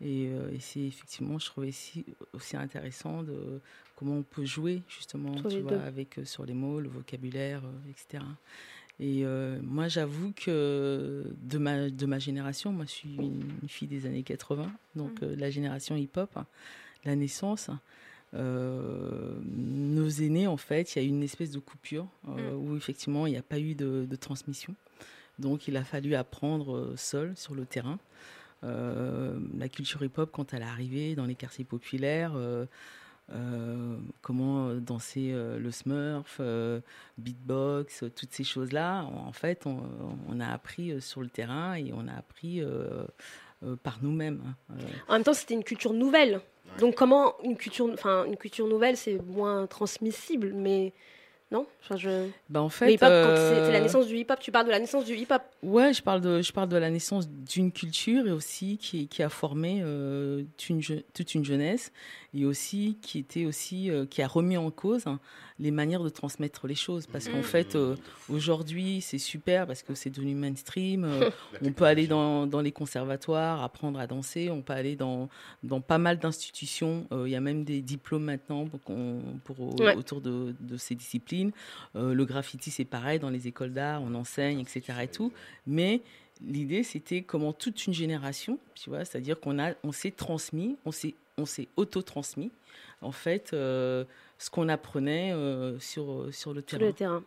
Et, 0.00 0.28
euh, 0.28 0.52
et 0.52 0.60
c'est 0.60 0.80
effectivement, 0.80 1.38
je 1.38 1.46
trouvais 1.46 1.68
aussi, 1.68 2.04
aussi 2.34 2.56
intéressant 2.56 3.22
de 3.22 3.60
comment 3.96 4.16
on 4.16 4.22
peut 4.22 4.44
jouer 4.44 4.82
justement 4.88 5.34
tu 5.36 5.60
vois, 5.60 5.72
deux. 5.72 5.80
avec 5.80 6.20
sur 6.24 6.44
les 6.44 6.52
mots, 6.52 6.80
le 6.80 6.88
vocabulaire, 6.88 7.62
etc. 7.88 8.22
Et 8.98 9.22
euh, 9.24 9.58
moi, 9.62 9.88
j'avoue 9.88 10.32
que 10.32 11.24
de 11.42 11.58
ma, 11.58 11.90
de 11.90 12.06
ma 12.06 12.18
génération, 12.18 12.72
moi, 12.72 12.86
je 12.86 12.92
suis 12.92 13.14
une, 13.16 13.68
fille 13.68 13.88
des 13.88 14.06
années 14.06 14.22
80, 14.22 14.72
donc 14.94 15.22
euh, 15.22 15.36
la 15.36 15.50
génération 15.50 15.96
hip-hop, 15.96 16.38
la 17.04 17.14
naissance. 17.14 17.70
euh, 18.34 19.34
nos 19.44 20.08
aînés, 20.08 20.46
en 20.46 20.56
fait, 20.56 20.94
il 20.94 21.02
y 21.02 21.04
a 21.04 21.04
eu 21.04 21.08
une 21.08 21.22
espèce 21.22 21.50
de 21.50 21.58
coupure 21.58 22.06
euh, 22.28 22.54
où 22.54 22.76
effectivement 22.76 23.26
il 23.26 23.32
n'y 23.32 23.38
a 23.38 23.42
pas 23.42 23.58
eu 23.58 23.74
de, 23.74 24.06
de 24.08 24.16
transmission. 24.16 24.74
Donc 25.38 25.68
il 25.68 25.76
a 25.76 25.84
fallu 25.84 26.14
apprendre 26.14 26.76
euh, 26.76 26.94
seul 26.96 27.36
sur 27.36 27.54
le 27.54 27.64
terrain. 27.66 27.98
Euh, 28.64 29.38
la 29.58 29.68
culture 29.68 30.02
hip-hop, 30.02 30.30
quand 30.32 30.54
elle 30.54 30.62
est 30.62 30.66
arrivée 30.66 31.14
dans 31.14 31.26
les 31.26 31.34
quartiers 31.34 31.64
populaires, 31.64 32.32
euh, 32.36 32.64
euh, 33.32 33.96
comment 34.22 34.72
danser 34.74 35.30
euh, 35.32 35.58
le 35.58 35.70
smurf, 35.70 36.38
euh, 36.40 36.80
beatbox, 37.18 38.04
toutes 38.14 38.32
ces 38.32 38.44
choses-là. 38.44 39.02
En 39.04 39.32
fait, 39.32 39.66
on, 39.66 39.82
on 40.28 40.40
a 40.40 40.46
appris 40.48 41.00
sur 41.02 41.20
le 41.20 41.28
terrain 41.28 41.74
et 41.74 41.92
on 41.92 42.06
a 42.08 42.14
appris 42.14 42.62
euh, 42.62 43.04
euh, 43.64 43.76
par 43.82 43.98
nous-mêmes. 44.02 44.40
hein. 44.46 44.54
Euh, 44.80 44.82
En 45.08 45.12
même 45.14 45.24
temps, 45.24 45.34
c'était 45.34 45.54
une 45.54 45.64
culture 45.64 45.92
nouvelle. 45.92 46.40
Donc 46.80 46.94
comment 46.96 47.34
une 47.44 47.56
culture, 47.56 47.88
enfin 47.92 48.24
une 48.26 48.36
culture 48.36 48.66
nouvelle, 48.66 48.96
c'est 48.96 49.20
moins 49.22 49.66
transmissible, 49.66 50.52
mais 50.52 50.92
non? 51.52 51.66
Enfin, 51.80 51.96
je... 51.96 52.28
Bah, 52.48 52.60
en 52.60 52.68
fait, 52.68 52.96
quand 52.96 53.06
c'est 53.06 53.70
la 53.70 53.78
euh, 53.78 53.80
naissance 53.80 54.06
du 54.08 54.16
hip-hop, 54.16 54.40
tu 54.40 54.50
parles 54.50 54.66
de 54.66 54.72
la 54.72 54.80
naissance 54.80 55.04
du 55.04 55.14
hip-hop? 55.14 55.42
Ouais, 55.62 55.92
je 55.92 56.02
parle 56.02 56.20
de, 56.20 56.42
je 56.42 56.52
parle 56.52 56.68
de 56.68 56.76
la 56.76 56.90
naissance 56.90 57.28
d'une 57.28 57.70
culture 57.70 58.26
et 58.26 58.32
aussi 58.32 58.78
qui, 58.78 59.06
qui 59.06 59.22
a 59.22 59.28
formé 59.28 59.80
euh, 59.82 60.42
toute, 60.56 60.70
une, 60.70 61.02
toute 61.14 61.34
une 61.34 61.44
jeunesse 61.44 61.92
et 62.34 62.44
aussi 62.44 62.98
qui 63.00 63.20
était 63.20 63.44
aussi 63.44 63.90
euh, 63.90 64.06
qui 64.06 64.22
a 64.22 64.26
remis 64.26 64.56
en 64.56 64.70
cause 64.70 65.06
hein, 65.06 65.20
les 65.58 65.70
manières 65.70 66.02
de 66.02 66.08
transmettre 66.10 66.66
les 66.66 66.74
choses. 66.74 67.06
Parce 67.06 67.28
qu'en 67.28 67.38
Mhm. 67.38 67.42
fait 67.42 67.76
euh, 67.76 67.96
aujourd'hui 68.28 69.00
c'est 69.00 69.18
super 69.18 69.66
parce 69.66 69.82
que 69.82 69.94
c'est 69.94 70.10
devenu 70.10 70.34
mainstream. 70.34 71.04
Euh, 71.04 71.30
on 71.62 71.72
peut 71.72 71.84
aller 71.84 72.06
dans, 72.06 72.46
dans 72.46 72.60
les 72.60 72.72
conservatoires 72.72 73.62
apprendre 73.62 73.98
à 73.98 74.06
danser. 74.06 74.50
On 74.50 74.62
peut 74.62 74.72
aller 74.74 74.96
dans 74.96 75.28
dans 75.62 75.80
pas 75.80 75.98
mal 75.98 76.18
d'institutions. 76.18 77.06
Euh, 77.12 77.28
il 77.28 77.32
y 77.32 77.36
a 77.36 77.40
même 77.40 77.64
des 77.64 77.80
diplômes 77.82 78.24
maintenant 78.24 78.66
pour, 79.44 79.80
Ouais. 79.80 79.94
autour 79.96 80.20
de, 80.20 80.54
de 80.60 80.76
ces 80.76 80.94
disciplines. 80.94 81.52
Le 81.94 82.24
graffiti 82.24 82.70
c'est 82.70 82.84
pareil 82.84 83.18
dans 83.18 83.30
les 83.30 83.46
écoles 83.48 83.72
d'art 83.72 84.02
on 84.02 84.14
enseigne 84.14 84.60
etc 84.60 84.98
et 85.02 85.08
tout. 85.08 85.32
Mais 85.66 86.02
l'idée 86.46 86.82
c'était 86.82 87.22
comment 87.22 87.52
toute 87.54 87.86
une 87.86 87.94
génération 87.94 88.58
tu 88.74 88.90
vois 88.90 89.04
c'est 89.06 89.16
à 89.16 89.20
dire 89.22 89.40
qu'on 89.40 89.58
a 89.58 89.72
on 89.82 89.92
s'est 89.92 90.10
transmis 90.10 90.76
on 90.84 90.92
s'est 90.92 91.14
on 91.38 91.46
s'est 91.46 91.68
auto-transmis 91.76 92.50
en 93.02 93.12
fait 93.12 93.52
euh, 93.52 94.04
ce 94.38 94.50
qu'on 94.50 94.68
apprenait 94.68 95.32
euh, 95.32 95.78
sur 95.78 96.26
sur 96.32 96.52
le 96.52 96.60
sur 96.60 96.78
terrain 96.78 96.86
le 96.86 96.92
terrain. 96.92 97.22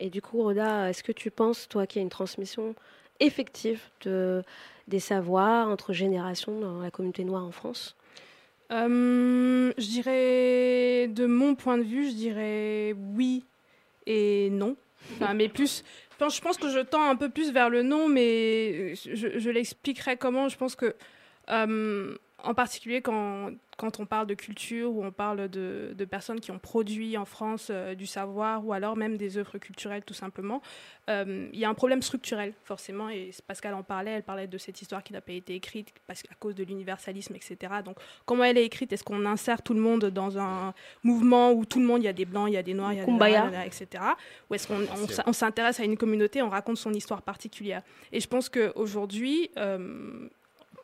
Et 0.00 0.10
du 0.10 0.20
coup, 0.20 0.42
Roda, 0.42 0.90
est-ce 0.90 1.02
que 1.02 1.12
tu 1.12 1.30
penses, 1.30 1.68
toi, 1.68 1.86
qu'il 1.86 2.00
y 2.00 2.02
a 2.02 2.02
une 2.02 2.10
transmission 2.10 2.74
effective 3.20 3.80
de, 4.02 4.42
des 4.88 4.98
savoirs 4.98 5.68
entre 5.68 5.92
générations 5.92 6.58
dans 6.60 6.80
la 6.80 6.90
communauté 6.90 7.24
noire 7.24 7.44
en 7.44 7.52
France? 7.52 7.94
Euh, 8.72 9.72
je 9.78 9.86
dirais, 9.86 11.08
de 11.08 11.26
mon 11.26 11.54
point 11.54 11.78
de 11.78 11.84
vue, 11.84 12.10
je 12.10 12.14
dirais 12.14 12.94
oui 13.14 13.44
et 14.06 14.50
non. 14.50 14.76
Enfin, 15.12 15.34
mais 15.34 15.48
plus, 15.48 15.84
je 16.12 16.16
pense, 16.16 16.36
je 16.36 16.40
pense 16.40 16.56
que 16.56 16.68
je 16.68 16.80
tends 16.80 17.08
un 17.08 17.16
peu 17.16 17.28
plus 17.28 17.52
vers 17.52 17.70
le 17.70 17.82
non, 17.82 18.08
mais 18.08 18.94
je, 18.96 19.38
je 19.38 19.50
l'expliquerai 19.50 20.16
comment. 20.16 20.48
Je 20.48 20.56
pense 20.56 20.74
que, 20.74 20.94
euh, 21.50 22.16
en 22.44 22.54
particulier 22.54 23.02
quand, 23.02 23.50
quand 23.76 24.00
on 24.00 24.06
parle 24.06 24.26
de 24.26 24.34
culture 24.34 24.92
ou 24.94 25.04
on 25.04 25.10
parle 25.10 25.48
de, 25.48 25.94
de 25.96 26.04
personnes 26.04 26.40
qui 26.40 26.50
ont 26.50 26.58
produit 26.58 27.16
en 27.16 27.24
France 27.24 27.68
euh, 27.70 27.94
du 27.94 28.06
savoir 28.06 28.64
ou 28.66 28.72
alors 28.72 28.96
même 28.96 29.16
des 29.16 29.38
œuvres 29.38 29.58
culturelles 29.58 30.04
tout 30.04 30.14
simplement, 30.14 30.62
euh, 31.10 31.48
il 31.52 31.58
y 31.58 31.64
a 31.64 31.68
un 31.68 31.74
problème 31.74 32.02
structurel 32.02 32.52
forcément 32.64 33.08
et 33.08 33.30
Pascal 33.46 33.74
en 33.74 33.82
parlait, 33.82 34.12
elle 34.12 34.22
parlait 34.22 34.46
de 34.46 34.58
cette 34.58 34.80
histoire 34.80 35.02
qui 35.02 35.12
n'a 35.12 35.20
pas 35.20 35.32
été 35.32 35.54
écrite 35.54 35.92
parce 36.06 36.22
qu'à 36.22 36.34
cause 36.38 36.54
de 36.54 36.64
l'universalisme, 36.64 37.34
etc. 37.34 37.74
Donc 37.84 37.96
comment 38.26 38.44
elle 38.44 38.58
est 38.58 38.64
écrite? 38.64 38.92
Est-ce 38.92 39.04
qu'on 39.04 39.24
insère 39.26 39.62
tout 39.62 39.74
le 39.74 39.80
monde 39.80 40.06
dans 40.06 40.38
un 40.38 40.74
mouvement 41.02 41.52
où 41.52 41.64
tout 41.64 41.80
le 41.80 41.86
monde, 41.86 42.02
il 42.02 42.06
y 42.06 42.08
a 42.08 42.12
des 42.12 42.24
blancs, 42.24 42.48
il 42.48 42.54
y 42.54 42.58
a 42.58 42.62
des 42.62 42.74
noirs, 42.74 42.92
il 42.92 42.98
y 42.98 43.00
a 43.00 43.04
Kumbaya. 43.04 43.46
des 43.46 43.50
noirs, 43.50 43.64
etc. 43.64 44.04
Ou 44.50 44.54
est-ce 44.54 44.68
qu'on 44.68 44.86
on 45.26 45.32
s'intéresse 45.32 45.80
à 45.80 45.84
une 45.84 45.96
communauté, 45.96 46.42
on 46.42 46.50
raconte 46.50 46.76
son 46.76 46.92
histoire 46.92 47.22
particulière? 47.22 47.82
Et 48.12 48.20
je 48.20 48.28
pense 48.28 48.48
qu'aujourd'hui, 48.48 49.50
euh, 49.56 50.28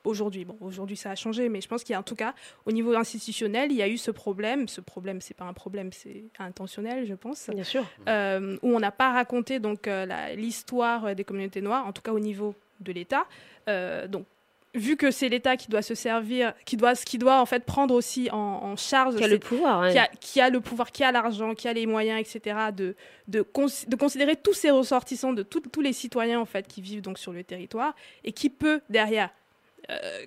aujourd'hui, 0.05 0.44
bon, 0.44 0.57
aujourd'hui 0.61 0.96
ça 0.96 1.11
a 1.11 1.14
changé, 1.14 1.48
mais 1.48 1.61
je 1.61 1.68
pense 1.68 1.84
qu'il 1.84 1.92
y 1.92 1.96
a 1.96 2.01
en 2.01 2.03
tout 2.05 2.14
cas, 2.14 2.34
au 2.66 2.72
niveau 2.72 2.94
institutionnel, 2.94 3.70
il 3.72 3.76
y 3.78 3.82
a 3.82 3.88
eu 3.88 3.98
ce 3.98 4.11
problème. 4.11 4.68
Ce 4.68 4.80
problème, 4.80 5.20
c'est 5.20 5.34
pas 5.34 5.44
un 5.44 5.53
problème, 5.53 5.92
c'est 5.92 6.24
intentionnel, 6.38 7.07
je 7.07 7.14
pense. 7.14 7.48
Bien 7.51 7.64
sûr. 7.64 7.84
Euh, 8.09 8.57
où 8.62 8.68
on 8.74 8.80
n'a 8.80 8.92
pas 8.92 9.12
raconté 9.12 9.59
donc 9.61 9.86
euh, 9.88 10.07
l'histoire 10.36 11.14
des 11.14 11.24
communautés 11.24 11.61
noires, 11.61 11.86
en 11.86 11.92
tout 11.92 12.03
cas 12.03 12.12
au 12.12 12.20
niveau 12.20 12.55
de 12.80 12.92
l'État. 12.92 13.26
Euh, 13.68 14.07
donc 14.09 14.26
vu 14.72 14.96
que 14.96 15.11
c'est 15.11 15.28
l'État 15.28 15.57
qui 15.57 15.68
doit 15.68 15.82
se 15.82 15.96
servir, 15.96 16.55
qui 16.64 16.76
doit, 16.76 16.94
qui 16.94 17.18
doit 17.18 17.40
en 17.40 17.46
fait 17.46 17.64
prendre 17.64 17.92
aussi 17.92 18.30
en, 18.30 18.36
en 18.36 18.76
charge, 18.76 19.16
Qui 19.16 19.24
a 19.24 19.28
le 19.28 19.40
pouvoir, 19.40 19.80
ouais. 19.80 19.90
qui, 19.92 19.98
a, 19.98 20.07
qui 20.07 20.40
a 20.40 20.48
le 20.48 20.61
pouvoir, 20.61 20.92
qui 20.92 21.03
a 21.03 21.11
l'argent, 21.11 21.55
qui 21.57 21.66
a 21.66 21.72
les 21.72 21.86
moyens, 21.86 22.20
etc. 22.20 22.57
de 22.74 22.94
de, 23.26 23.42
cons- 23.42 23.66
de 23.88 23.96
considérer 23.96 24.36
tous 24.36 24.55
ces 24.55 24.70
ressortissants, 24.70 25.32
de 25.32 25.42
tout- 25.42 25.61
tous 25.61 25.80
les 25.80 25.92
citoyens 25.92 26.38
en 26.40 26.44
fait 26.46 26.68
qui 26.68 26.82
vivent 26.82 27.03
donc 27.03 27.18
sur 27.18 27.32
le 27.32 27.42
territoire 27.44 27.94
et 28.24 28.30
qui 28.32 28.48
peut 28.48 28.80
derrière 28.88 29.30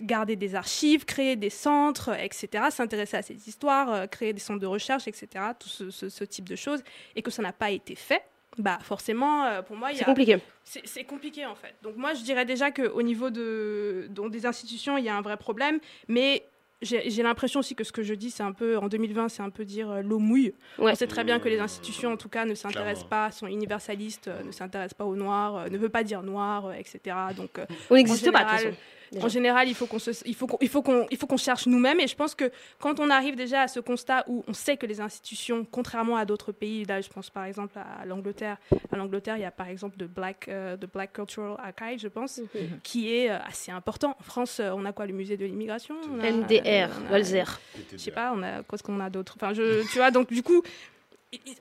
garder 0.02 0.36
des 0.36 0.56
archives, 0.56 1.06
créer 1.06 1.36
des 1.36 1.50
centres, 1.50 2.10
etc., 2.20 2.66
s'intéresser 2.70 3.18
à 3.18 3.22
ces 3.22 3.36
histoires, 3.48 3.94
euh, 3.94 4.08
créer 4.08 4.34
des 4.34 4.40
centres 4.40 4.60
de 4.60 4.66
recherche, 4.68 5.08
etc., 5.08 5.28
tout 5.60 5.70
ce, 5.70 5.90
ce- 5.90 6.10
ce 6.10 6.24
type 6.24 6.48
de 6.50 6.56
choses, 6.56 6.82
et 7.16 7.22
que 7.22 7.32
ça 7.32 7.42
n'a 7.42 7.54
pas 7.54 7.72
été 7.72 7.96
fait, 7.96 8.24
bah 8.58 8.78
forcément, 8.82 9.46
euh, 9.46 9.62
pour 9.62 9.76
moi, 9.76 9.92
il 9.92 9.96
y 9.96 9.98
C'est 9.98 10.04
a- 10.04 10.06
compliqué. 10.06 10.38
C'est 10.64 11.04
compliqué 11.04 11.46
en 11.46 11.56
fait. 11.56 11.74
Donc 11.82 11.96
moi, 11.98 12.14
je 12.14 12.22
dirais 12.24 12.46
déjà 12.46 12.72
qu'au 12.72 13.02
niveau 13.02 13.30
de, 13.30 14.08
donc, 14.10 14.32
des 14.32 14.46
institutions, 14.46 14.98
il 14.98 15.04
y 15.06 15.10
a 15.10 15.16
un 15.16 15.22
vrai 15.22 15.38
problème, 15.38 15.80
mais 16.08 16.44
j'ai 16.82 17.24
l'impression 17.24 17.62
aussi 17.62 17.76
que 17.76 17.86
ce 17.86 17.94
que 17.94 18.04
je 18.04 18.14
dis, 18.14 18.30
c'est 18.30 18.44
un 18.44 18.52
peu, 18.52 18.78
en 18.78 18.90
2020, 18.90 19.30
c'est 19.30 19.42
un 19.42 19.50
peu 19.50 19.64
dire 19.64 19.90
euh, 19.90 20.02
l'eau 20.02 20.20
mouille. 20.20 20.54
On 20.78 20.94
sait 20.94 21.08
très 21.08 21.24
bien 21.24 21.40
que 21.40 21.48
les 21.48 21.60
institutions, 21.60 22.12
en 22.12 22.18
tout 22.18 22.28
cas, 22.28 22.44
ne 22.44 22.56
s'intéressent 22.56 23.08
pas, 23.08 23.32
sont 23.32 23.48
universalistes, 23.48 24.28
euh, 24.28 24.44
ne 24.44 24.52
s'intéressent 24.52 24.94
pas 24.98 25.06
aux 25.06 25.16
noirs, 25.16 25.56
euh, 25.56 25.70
ne 25.70 25.78
veut 25.78 25.88
pas 25.88 26.04
dire 26.04 26.24
noir, 26.24 26.66
euh, 26.66 26.74
etc. 26.74 27.16
Donc, 27.38 27.58
euh, 27.58 27.66
On 27.90 27.96
n'existe 27.96 28.30
pas, 28.34 28.44
de 28.44 28.50
toute 28.50 28.58
façon, 28.60 28.76
déjà. 29.14 29.26
En 29.26 29.30
général, 29.30 29.68
il 29.70 29.76
faut 29.76 29.86
qu'on 29.86 30.00
se- 30.00 30.12
il 30.26 30.36
faut 30.36 30.48
qu'on, 30.48 30.58
il 30.62 30.68
faut 30.70 30.82
qu'on, 30.82 31.06
il 31.12 31.18
faut 31.18 31.28
qu'on 31.28 31.38
cherche 31.38 31.66
nous-mêmes. 31.68 32.00
Et 32.00 32.08
je 32.08 32.16
pense 32.16 32.36
que 32.36 32.52
quand 32.80 33.00
on 33.00 33.10
arrive 33.10 33.36
déjà 33.36 33.62
à 33.62 33.68
ce 33.68 33.80
constat 33.80 34.24
où 34.28 34.44
on 34.48 34.54
sait 34.54 34.78
que 34.78 34.86
les 34.86 35.00
institutions, 35.02 35.66
contrairement 35.70 36.18
à 36.18 36.26
d'autres 36.26 36.52
pays, 36.52 36.84
là, 36.86 37.00
je 37.02 37.10
pense 37.10 37.30
par 37.30 37.46
exemple 37.46 37.78
à 37.80 38.06
l'Angleterre. 38.06 38.58
À 38.92 38.98
l'Angleterre, 38.98 39.38
il 39.38 39.42
y 39.42 39.46
a 39.46 39.52
par 39.52 39.68
exemple 39.68 39.96
le 40.00 40.08
Black, 40.08 40.48
euh, 40.50 40.76
the 40.78 40.86
Black 40.92 41.14
Cultural 41.14 41.56
Archive, 41.60 42.00
je 42.00 42.08
pense, 42.08 42.40
Mhm. 42.40 42.80
qui 42.84 43.14
est 43.14 43.30
euh, 43.30 43.38
assez 43.48 43.72
important. 43.72 44.16
En 44.20 44.24
France, 44.24 44.60
euh, 44.60 44.72
on 44.76 44.86
a 44.86 44.92
quoi 44.92 45.06
Le 45.06 45.14
musée 45.14 45.38
de 45.38 45.46
l'immigration? 45.46 45.96
MDR, 46.22 46.90
Walzer. 47.12 47.60
Je 47.92 47.98
sais 47.98 48.12
pas, 48.12 48.34
on 48.36 48.42
a 48.44 48.64
qu'est-ce 48.64 48.84
qu'on 48.84 49.00
a 49.00 49.10
d'autre? 49.10 49.34
Enfin, 49.38 49.54
je, 49.54 49.82
tu 49.92 49.98
vois, 49.98 50.12
donc 50.12 50.28
du 50.32 50.42
coup. 50.44 50.62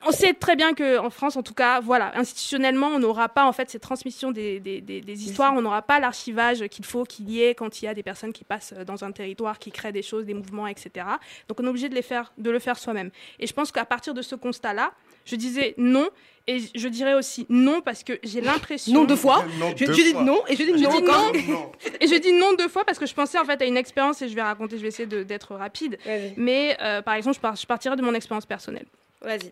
On 0.05 0.11
sait 0.11 0.33
très 0.33 0.55
bien 0.55 0.73
qu'en 0.73 1.09
France, 1.09 1.35
en 1.35 1.43
tout 1.43 1.53
cas, 1.53 1.79
voilà, 1.79 2.17
institutionnellement, 2.17 2.87
on 2.87 2.99
n'aura 2.99 3.29
pas 3.29 3.45
en 3.45 3.53
fait 3.53 3.69
cette 3.69 3.81
transmission 3.81 4.31
des, 4.31 4.59
des, 4.59 4.81
des- 4.81 5.01
des 5.01 5.25
histoires, 5.25 5.53
on 5.55 5.61
n'aura 5.61 5.81
pas 5.81 5.99
l'archivage 5.99 6.67
qu'il 6.67 6.85
faut 6.85 7.03
qu'il 7.05 7.29
y 7.29 7.43
ait 7.43 7.55
quand 7.55 7.81
il 7.81 7.85
y 7.85 7.87
a 7.87 7.93
des 7.93 8.03
personnes 8.03 8.33
qui 8.33 8.43
passent 8.43 8.73
dans 8.85 9.03
un 9.03 9.11
territoire, 9.11 9.59
qui 9.59 9.71
créent 9.71 9.91
des 9.91 10.01
choses, 10.01 10.25
des 10.25 10.33
mouvements, 10.33 10.67
etc. 10.67 11.05
Donc 11.47 11.59
on 11.59 11.65
est 11.65 11.69
obligé 11.69 11.89
de, 11.89 11.95
les 11.95 12.01
faire, 12.01 12.33
de 12.37 12.49
le 12.51 12.59
faire 12.59 12.77
soi-même. 12.77 13.09
Et 13.39 13.47
je 13.47 13.53
pense 13.53 13.71
qu'à 13.71 13.85
partir 13.85 14.13
de 14.13 14.21
ce 14.21 14.35
constat-là, 14.35 14.91
je 15.25 15.35
disais 15.35 15.73
non, 15.77 16.09
et 16.45 16.59
je 16.75 16.87
dirais 16.89 17.13
aussi 17.13 17.45
non 17.49 17.79
parce 17.81 18.03
que 18.03 18.19
j'ai 18.23 18.41
l'impression. 18.41 18.93
Non 18.93 19.05
deux 19.05 19.15
fois. 19.15 19.45
Non 19.59 19.73
Je- 19.77 19.85
deux 19.85 19.93
je 19.93 20.01
dis 20.03 20.13
non 20.13 20.41
et 20.49 20.55
je 20.57 20.63
dis 20.63 20.77
Je 20.77 20.83
non 20.83 20.89
dis 20.89 20.97
encore. 21.09 21.31
non. 21.47 21.71
Et 22.01 22.07
je 22.07 22.15
dis 22.15 22.33
non 22.33 22.53
deux 22.57 22.67
fois 22.67 22.83
parce 22.83 22.99
que 22.99 23.05
je 23.05 23.13
pensais 23.13 23.39
en 23.39 23.45
fait 23.45 23.61
à 23.61 23.65
une 23.65 23.77
expérience 23.77 24.21
et 24.21 24.27
je 24.27 24.35
vais 24.35 24.41
raconter, 24.41 24.77
je 24.77 24.81
vais 24.81 24.89
essayer 24.89 25.07
d'être 25.23 25.55
rapide. 25.55 25.97
Mais 26.35 26.75
euh, 26.81 27.01
par 27.01 27.13
exemple, 27.15 27.37
je, 27.37 27.41
par- 27.41 27.55
je 27.55 27.65
partirai 27.65 27.95
de 27.95 28.01
mon 28.01 28.13
expérience 28.13 28.45
personnelle. 28.45 28.85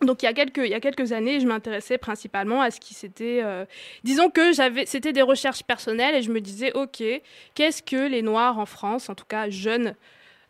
Donc 0.01 0.23
il 0.23 0.25
y 0.25 0.73
a 0.73 0.79
quelques 0.79 1.11
années, 1.11 1.39
je 1.39 1.47
m'intéressais 1.47 1.97
principalement 1.97 2.61
à 2.61 2.71
ce 2.71 2.79
qui 2.79 2.93
s'était 2.93 3.41
euh, 3.43 3.65
disons 4.03 4.29
que 4.29 4.51
j'avais 4.51 4.85
c'était 4.85 5.13
des 5.13 5.21
recherches 5.21 5.63
personnelles 5.63 6.15
et 6.15 6.21
je 6.21 6.31
me 6.31 6.41
disais 6.41 6.71
OK, 6.73 7.03
qu'est-ce 7.55 7.81
que 7.81 8.07
les 8.07 8.21
noirs 8.21 8.59
en 8.59 8.65
France, 8.65 9.09
en 9.09 9.15
tout 9.15 9.25
cas 9.25 9.49
jeunes 9.49 9.95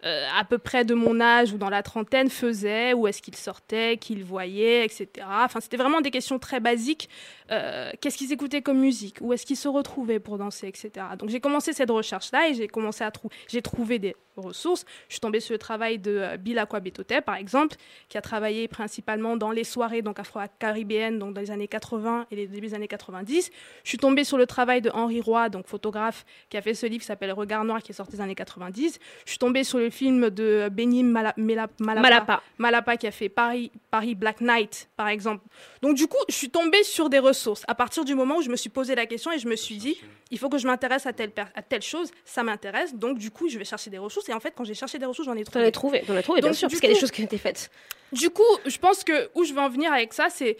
euh, 0.03 0.27
à 0.35 0.43
peu 0.43 0.57
près 0.57 0.83
de 0.83 0.93
mon 0.93 1.19
âge 1.19 1.53
ou 1.53 1.57
dans 1.57 1.69
la 1.69 1.83
trentaine 1.83 2.29
faisaient, 2.29 2.93
où 2.93 3.07
est-ce 3.07 3.21
qu'ils 3.21 3.35
sortaient, 3.35 3.97
qu'ils 3.97 4.23
voyaient, 4.23 4.83
etc. 4.83 5.07
Enfin, 5.27 5.59
c'était 5.59 5.77
vraiment 5.77 6.01
des 6.01 6.11
questions 6.11 6.39
très 6.39 6.59
basiques. 6.59 7.09
Euh, 7.51 7.91
Qu'est-ce 8.01 8.17
qu'ils 8.17 8.33
écoutaient 8.33 8.61
comme 8.61 8.79
musique? 8.79 9.17
Où 9.21 9.33
est-ce 9.33 9.45
qu'ils 9.45 9.57
se 9.57 9.67
retrouvaient 9.67 10.19
pour 10.19 10.37
danser, 10.37 10.67
etc. 10.67 11.05
Donc 11.19 11.29
j'ai 11.29 11.39
commencé 11.39 11.73
cette 11.73 11.91
recherche-là 11.91 12.49
et 12.49 12.53
j'ai 12.55 12.67
commencé 12.67 13.03
à 13.03 13.11
trouver, 13.11 13.35
j'ai 13.47 13.61
trouvé 13.61 13.99
des 13.99 14.15
ressources. 14.37 14.85
Je 15.07 15.13
suis 15.13 15.19
tombée 15.19 15.39
sur 15.39 15.53
le 15.53 15.59
travail 15.59 15.99
de 15.99 16.17
euh, 16.17 16.37
Bill 16.37 16.57
Aquabetote, 16.57 17.21
par 17.21 17.35
exemple, 17.35 17.75
qui 18.09 18.17
a 18.17 18.21
travaillé 18.21 18.67
principalement 18.67 19.37
dans 19.37 19.51
les 19.51 19.63
soirées 19.63 20.01
donc 20.01 20.19
afro-caribéennes, 20.19 21.19
donc 21.19 21.33
dans 21.33 21.41
les 21.41 21.51
années 21.51 21.67
80 21.67 22.27
et 22.31 22.35
les 22.35 22.47
débuts 22.47 22.67
des 22.67 22.73
années 22.73 22.87
90. 22.87 23.51
Je 23.83 23.89
suis 23.89 23.97
tombée 23.97 24.23
sur 24.23 24.37
le 24.37 24.47
travail 24.47 24.81
de 24.81 24.89
Henri 24.89 25.21
Roy, 25.21 25.49
donc 25.49 25.67
photographe, 25.67 26.25
qui 26.49 26.57
a 26.57 26.61
fait 26.61 26.73
ce 26.73 26.85
livre 26.85 27.01
qui 27.01 27.07
s'appelle 27.07 27.31
Regard 27.33 27.65
noir, 27.65 27.83
qui 27.83 27.91
est 27.91 27.95
sorti 27.95 28.13
des 28.13 28.21
années 28.21 28.35
90. 28.35 28.99
Je 29.25 29.29
suis 29.29 29.37
tombée 29.37 29.63
sur 29.63 29.77
le 29.77 29.90
film 29.91 30.29
de 30.29 30.69
Benny 30.71 31.03
Mala- 31.03 31.33
Mela- 31.37 31.69
Malapa, 31.79 32.01
Malapa. 32.01 32.43
Malapa 32.57 32.97
qui 32.97 33.07
a 33.07 33.11
fait 33.11 33.29
Paris, 33.29 33.71
Paris 33.91 34.15
Black 34.15 34.41
Night, 34.41 34.89
par 34.97 35.07
exemple. 35.09 35.43
Donc 35.81 35.95
du 35.95 36.07
coup, 36.07 36.17
je 36.29 36.33
suis 36.35 36.49
tombée 36.49 36.83
sur 36.83 37.09
des 37.09 37.19
ressources 37.19 37.63
à 37.67 37.75
partir 37.75 38.05
du 38.05 38.15
moment 38.15 38.37
où 38.37 38.41
je 38.41 38.49
me 38.49 38.55
suis 38.55 38.69
posé 38.69 38.95
la 38.95 39.05
question 39.05 39.31
et 39.31 39.39
je 39.39 39.47
me 39.47 39.55
suis 39.55 39.77
dit, 39.77 39.97
il 40.31 40.39
faut 40.39 40.49
que 40.49 40.57
je 40.57 40.65
m'intéresse 40.67 41.05
à 41.05 41.13
telle, 41.13 41.31
à 41.55 41.61
telle 41.61 41.81
chose, 41.81 42.09
ça 42.25 42.41
m'intéresse, 42.43 42.95
donc 42.95 43.17
du 43.17 43.29
coup, 43.31 43.49
je 43.49 43.57
vais 43.57 43.65
chercher 43.65 43.89
des 43.89 43.97
ressources. 43.97 44.29
Et 44.29 44.33
en 44.33 44.39
fait, 44.39 44.53
quand 44.55 44.63
j'ai 44.63 44.73
cherché 44.73 44.97
des 44.97 45.05
ressources, 45.05 45.27
j'en 45.27 45.35
ai 45.35 45.43
trouvé. 45.43 45.63
T'en 45.63 45.67
as 45.67 45.71
trouvé, 45.71 46.01
t'en 46.07 46.15
as 46.15 46.23
trouvé, 46.23 46.41
bien 46.41 46.49
Donc, 46.49 46.57
sûr, 46.57 46.67
parce 46.69 46.79
qu'il 46.79 46.89
y 46.89 46.91
a 46.91 46.95
des 46.95 46.99
choses 46.99 47.11
qui 47.11 47.21
ont 47.21 47.25
été 47.25 47.37
faites. 47.37 47.69
Du 48.13 48.29
coup, 48.29 48.43
je 48.65 48.77
pense 48.77 49.03
que 49.03 49.29
où 49.35 49.43
je 49.43 49.53
veux 49.53 49.59
en 49.61 49.69
venir 49.69 49.91
avec 49.93 50.13
ça, 50.13 50.27
c'est 50.29 50.57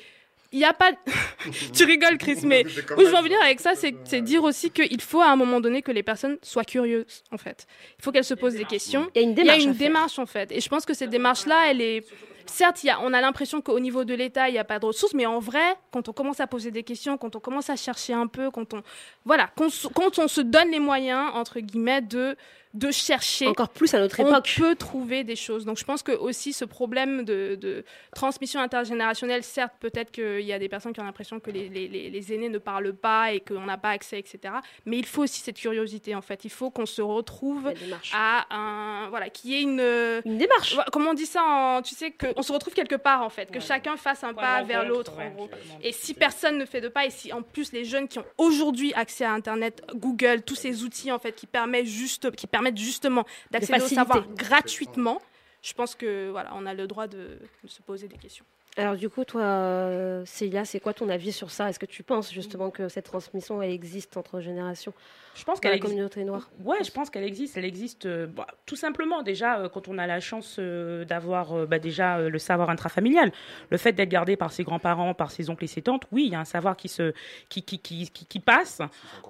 il 0.52 0.60
n'y 0.60 0.66
a 0.66 0.74
pas. 0.74 0.91
tu 1.74 1.84
rigoles, 1.86 2.18
Chris, 2.18 2.39
mais 2.43 2.66
où 2.66 3.02
je 3.02 3.08
veux 3.08 3.16
en 3.16 3.22
venir 3.22 3.38
avec 3.43 3.60
ça, 3.60 3.76
c'est 3.76 3.95
c'est 4.04 4.22
dire 4.22 4.43
aussi 4.43 4.70
qu'il 4.70 5.02
faut 5.02 5.22
à 5.22 5.30
un 5.30 5.36
moment 5.36 5.60
donné 5.60 5.82
que 5.82 5.91
les 5.91 6.04
personnes 6.04 6.38
soient 6.41 6.64
curieuses, 6.64 7.24
en 7.32 7.38
fait. 7.38 7.68
Il 7.99 8.04
faut 8.04 8.12
qu'elles 8.12 8.24
se 8.24 8.34
posent 8.34 8.56
des 8.56 8.66
questions. 8.66 9.10
Il 9.16 9.22
y 9.22 9.26
a 9.26 9.28
une 9.28 9.34
démarche 9.34 9.58
Il 9.58 9.64
y 9.64 9.68
a 9.68 9.72
une 9.72 9.78
démarche, 9.78 10.20
en 10.20 10.26
fait. 10.26 10.52
Et 10.52 10.62
je 10.62 10.70
pense 10.70 10.86
que 10.86 10.93
cette 10.93 11.10
démarche-là, 11.10 11.72
elle 11.72 11.82
est. 11.82 12.06
Certes, 12.47 12.84
il 12.84 12.88
y 12.88 12.89
a, 12.89 12.99
on 13.02 13.14
a 13.14 13.22
l'impression 13.22 13.62
qu'au 13.62 13.80
niveau 13.80 14.04
de 14.04 14.14
l'État, 14.14 14.49
il 14.49 14.54
n'y 14.54 14.58
a 14.58 14.64
pas 14.64 14.80
de 14.80 14.86
ressources, 14.86 15.14
mais 15.14 15.26
en 15.26 15.39
vrai, 15.39 15.76
quand 15.91 16.10
on 16.10 16.14
commence 16.14 16.39
à 16.39 16.47
poser 16.47 16.72
des 16.72 16.84
questions, 16.84 17.18
quand 17.18 17.36
on 17.36 17.39
commence 17.39 17.70
à 17.70 17.76
chercher 17.76 18.14
un 18.14 18.28
peu, 18.28 18.49
quand 18.49 18.74
on, 18.74 18.82
voilà, 19.24 19.49
quand 19.56 20.20
on 20.20 20.28
se 20.28 20.41
donne 20.41 20.72
les 20.72 20.80
moyens, 20.80 21.30
entre 21.34 21.60
guillemets, 21.60 22.02
de, 22.02 22.36
de 22.74 22.89
chercher. 22.91 23.47
Encore 23.47 23.69
plus 23.69 23.93
à 23.93 23.99
notre 23.99 24.19
on 24.22 24.28
époque. 24.28 24.53
peut 24.57 24.76
trouver 24.76 25.24
des 25.24 25.36
choses. 25.36 25.65
Donc 25.65 25.78
je 25.78 25.84
pense 25.84 26.03
que 26.03 26.11
aussi 26.13 26.53
ce 26.53 26.63
problème 26.65 27.24
de, 27.26 27.55
de 27.59 27.84
transmission 28.15 28.59
intergénérationnelle, 28.61 29.43
certes, 29.43 29.74
peut-être 29.80 30.11
qu'il 30.11 30.41
y 30.41 30.53
a 30.53 30.59
des 30.59 30.69
personnes 30.69 30.93
qui 30.93 30.99
ont 31.01 31.05
l'impression 31.05 31.39
que 31.39 31.51
les, 31.51 31.67
les- 31.69 31.88
les- 31.88 32.09
les 32.09 32.34
aînés 32.34 32.49
ne 32.49 32.57
parlent 32.57 32.93
pas 32.93 33.34
et 33.34 33.39
qu'on 33.41 33.61
n'a 33.65 33.78
pas 33.78 33.89
accès, 33.89 34.19
etc. 34.19 34.53
Mais 34.86 34.97
il 34.97 35.05
faut 35.05 35.24
aussi 35.24 35.41
cette 35.41 35.57
curiosité, 35.57 36.15
en 36.15 36.22
fait. 36.22 36.45
Il 36.45 36.49
faut 36.49 36.69
qu'on 36.69 36.86
se 36.86 37.01
retrouve 37.01 37.74
à 38.13 38.45
un... 38.55 39.09
Voilà, 39.09 39.30
qu'il 39.30 39.51
y 39.51 39.55
ait 39.55 39.61
une... 39.61 40.22
Une 40.26 40.38
démarche. 40.38 40.78
Comment 40.91 41.09
on 41.11 41.13
dit 41.13 41.26
ça 41.26 41.43
en... 41.43 41.82
Tu 41.82 41.93
sais, 41.95 42.11
qu'on 42.11 42.41
se 42.41 42.53
retrouve 42.53 42.74
quelque 42.74 42.95
part, 42.95 43.22
en 43.24 43.30
fait. 43.30 43.51
Que 43.51 43.59
chacun 43.59 43.97
fasse 43.97 44.24
un 44.24 44.34
pas 44.34 44.63
vers 44.63 44.86
l'autre, 44.88 45.13
en 45.19 45.30
gros. 45.32 45.49
Et 45.84 45.91
si 45.91 46.13
personne 46.13 46.57
ne 46.57 46.65
fait 46.65 46.80
de 46.82 46.88
pas, 46.88 47.05
et 47.05 47.09
si 47.09 47.34
en 47.34 47.41
plus 47.41 47.72
les 47.74 47.84
jeunes 47.86 48.07
qui 48.07 48.19
ont 48.19 48.26
aujourd'hui 48.38 48.93
accès 48.93 49.26
à 49.26 49.32
Internet, 49.34 49.84
Google, 49.95 50.41
tous 50.43 50.55
ces 50.55 50.84
outils 50.84 51.11
en 51.11 51.19
fait 51.19 51.34
qui 51.34 51.47
permettent 51.47 51.86
juste, 51.86 52.32
qui 52.36 52.47
permettent 52.47 52.61
justement 52.76 53.26
d'accéder 53.51 53.82
au 53.82 53.88
savoir 53.88 54.28
gratuitement, 54.36 55.22
je 55.62 55.74
pense 55.74 55.95
que 55.95 56.30
voilà, 56.30 56.51
on 56.55 56.66
a 56.66 56.74
le 56.74 56.88
droit 56.88 57.07
de, 57.07 57.39
de 57.64 57.68
se 57.70 57.82
poser 57.82 58.07
des 58.07 58.18
questions. 58.18 58.45
Alors 58.78 58.95
du 58.95 59.09
coup, 59.09 59.26
toi, 59.26 59.41
euh, 59.41 60.24
Célia, 60.26 60.64
c'est 60.64 60.80
quoi 60.80 60.93
ton 60.93 61.09
avis 61.09 61.34
sur 61.34 61.51
ça? 61.51 61.68
Est-ce 61.70 61.78
que 61.78 61.86
tu 61.86 62.03
penses 62.03 62.32
justement 62.32 62.70
que 62.70 62.88
cette 62.88 63.03
transmission, 63.03 63.62
elle 63.62 63.72
existe 63.72 64.16
entre 64.16 64.39
générations? 64.39 64.93
Je 65.36 65.43
pense 65.43 65.59
qu'elle 65.59 65.72
la 65.72 65.76
existe. 65.78 65.91
communauté 65.91 66.24
noire? 66.24 66.49
Ouais, 66.64 66.82
je 66.82 66.89
pense 66.89 67.09
qu'elle 67.09 67.26
existe. 67.26 67.57
Elle 67.57 67.66
existe 67.66 68.05
euh, 68.05 68.28
bah, 68.28 68.47
tout 68.66 68.78
simplement 68.78 69.24
déjà 69.24 69.59
euh, 69.59 69.68
quand 69.68 69.89
on 69.89 69.97
a 69.97 70.07
la 70.07 70.22
chance 70.22 70.55
euh, 70.57 71.03
d'avoir 71.03 71.51
euh, 71.51 71.66
bah, 71.66 71.80
déjà 71.80 72.18
euh, 72.18 72.30
le 72.30 72.39
savoir 72.39 72.70
intrafamilial, 72.70 73.34
le 73.70 73.78
fait 73.78 73.91
d'être 73.91 74.07
gardé 74.07 74.38
par 74.38 74.53
ses 74.53 74.64
grands-parents, 74.64 75.14
par 75.14 75.32
ses 75.32 75.49
oncles 75.49 75.66
et 75.66 75.68
ses 75.68 75.82
tantes. 75.82 76.03
Oui, 76.14 76.28
il 76.28 76.32
y 76.32 76.36
a 76.36 76.39
un 76.39 76.45
savoir 76.45 76.78
qui 76.78 76.88
se 76.88 77.14
qui 77.49 77.64
qui 77.64 77.78
qui, 77.78 78.09
qui, 78.09 78.26
qui 78.26 78.39
passe 78.39 78.82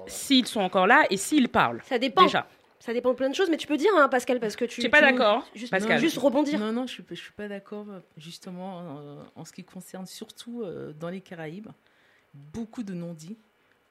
s'ils 0.05 0.45
sont 0.45 0.61
encore 0.61 0.86
là 0.86 1.03
et 1.09 1.17
s'ils 1.17 1.49
parlent. 1.49 1.82
Ça 1.86 1.97
dépend. 1.97 2.25
Déjà. 2.25 2.47
Ça 2.82 2.93
dépend 2.93 3.11
de 3.11 3.15
plein 3.15 3.29
de 3.29 3.36
choses, 3.36 3.49
mais 3.49 3.57
tu 3.57 3.67
peux 3.67 3.77
dire, 3.77 3.91
hein, 3.95 4.09
Pascal, 4.09 4.39
parce 4.39 4.55
que 4.55 4.65
tu. 4.65 4.75
Je 4.77 4.82
suis 4.82 4.89
pas 4.89 4.97
tu- 4.99 5.03
d'accord, 5.05 5.47
Juste, 5.53 5.71
Pascal. 5.71 5.99
juste 5.99 6.17
rebondir. 6.17 6.59
Non, 6.59 6.71
non, 6.71 6.88
je 6.88 6.93
suis, 6.93 7.03
pas- 7.03 7.13
je 7.15 7.21
suis 7.21 7.32
pas 7.32 7.47
d'accord, 7.47 7.86
justement, 8.17 9.21
en 9.36 9.45
ce 9.45 9.53
qui 9.53 9.63
concerne 9.63 10.07
surtout 10.07 10.63
euh, 10.63 10.91
dans 10.93 11.09
les 11.09 11.21
Caraïbes. 11.21 11.67
Beaucoup 12.34 12.82
de 12.84 12.93
non-dits, 12.93 13.38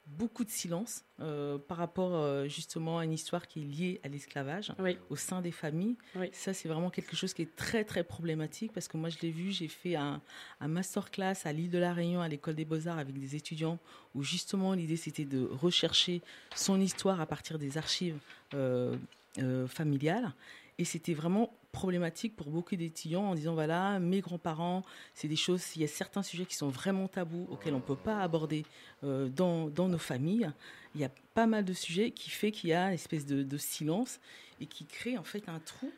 beaucoup 0.07 0.43
de 0.43 0.49
silence 0.49 1.03
euh, 1.19 1.57
par 1.57 1.77
rapport 1.77 2.15
euh, 2.15 2.47
justement 2.47 2.99
à 2.99 3.05
une 3.05 3.13
histoire 3.13 3.47
qui 3.47 3.61
est 3.61 3.65
liée 3.65 4.01
à 4.03 4.07
l'esclavage 4.07 4.73
au 5.09 5.15
sein 5.15 5.41
des 5.41 5.51
familles. 5.51 5.95
Ça, 6.31 6.53
c'est 6.53 6.67
vraiment 6.67 6.89
quelque 6.89 7.15
chose 7.15 7.33
qui 7.33 7.43
est 7.43 7.55
très, 7.55 7.83
très 7.83 8.03
problématique 8.03 8.71
parce 8.73 8.87
que 8.87 8.97
moi, 8.97 9.09
je 9.09 9.17
l'ai 9.21 9.31
vu, 9.31 9.51
j'ai 9.51 9.67
fait 9.67 9.95
un, 9.95 10.21
un 10.59 10.67
masterclass 10.67 11.35
à 11.45 11.53
l'île 11.53 11.71
de 11.71 11.77
la 11.77 11.93
Réunion, 11.93 12.21
à 12.21 12.27
l'école 12.27 12.55
des 12.55 12.65
beaux-arts, 12.65 12.97
avec 12.97 13.17
des 13.17 13.35
étudiants 13.35 13.79
où 14.15 14.23
justement 14.23 14.73
l'idée, 14.73 14.97
c'était 14.97 15.25
de 15.25 15.45
rechercher 15.45 16.21
son 16.55 16.79
histoire 16.79 17.21
à 17.21 17.25
partir 17.25 17.57
des 17.57 17.77
archives 17.77 18.17
euh, 18.53 18.97
familiales. 19.67 20.33
Et 20.77 20.83
c'était 20.83 21.13
vraiment 21.13 21.53
problématique 21.71 22.35
pour 22.35 22.49
beaucoup 22.49 22.75
d'étudiants 22.75 23.23
en 23.23 23.35
disant 23.35 23.53
voilà, 23.53 23.99
mes 23.99 24.19
grands-parents, 24.21 24.83
c'est 25.13 25.27
des 25.27 25.35
choses, 25.35 25.63
il 25.75 25.81
y 25.81 25.85
a 25.85 25.87
certains 25.87 26.23
sujets 26.23 26.45
qui 26.45 26.55
sont 26.55 26.69
vraiment 26.69 27.07
tabous, 27.07 27.47
auxquels 27.49 27.73
on 27.73 27.77
ne 27.77 27.81
peut 27.81 27.95
pas 27.95 28.19
aborder 28.21 28.65
euh, 29.03 29.29
dans, 29.29 29.67
dans 29.69 29.87
nos 29.87 29.97
familles. 29.97 30.51
Il 30.95 31.01
y 31.01 31.05
a 31.05 31.11
pas 31.33 31.47
mal 31.47 31.63
de 31.65 31.73
sujets 31.73 32.11
qui 32.11 32.29
fait 32.29 32.51
qu'il 32.51 32.69
y 32.69 32.73
a 32.73 32.87
une 32.87 32.93
espèce 32.93 33.25
de, 33.25 33.43
de 33.43 33.57
silence 33.57 34.19
et 34.59 34.65
qui 34.65 34.85
crée 34.85 35.17
en 35.17 35.23
fait 35.23 35.43
un 35.47 35.59
trou. 35.59 35.91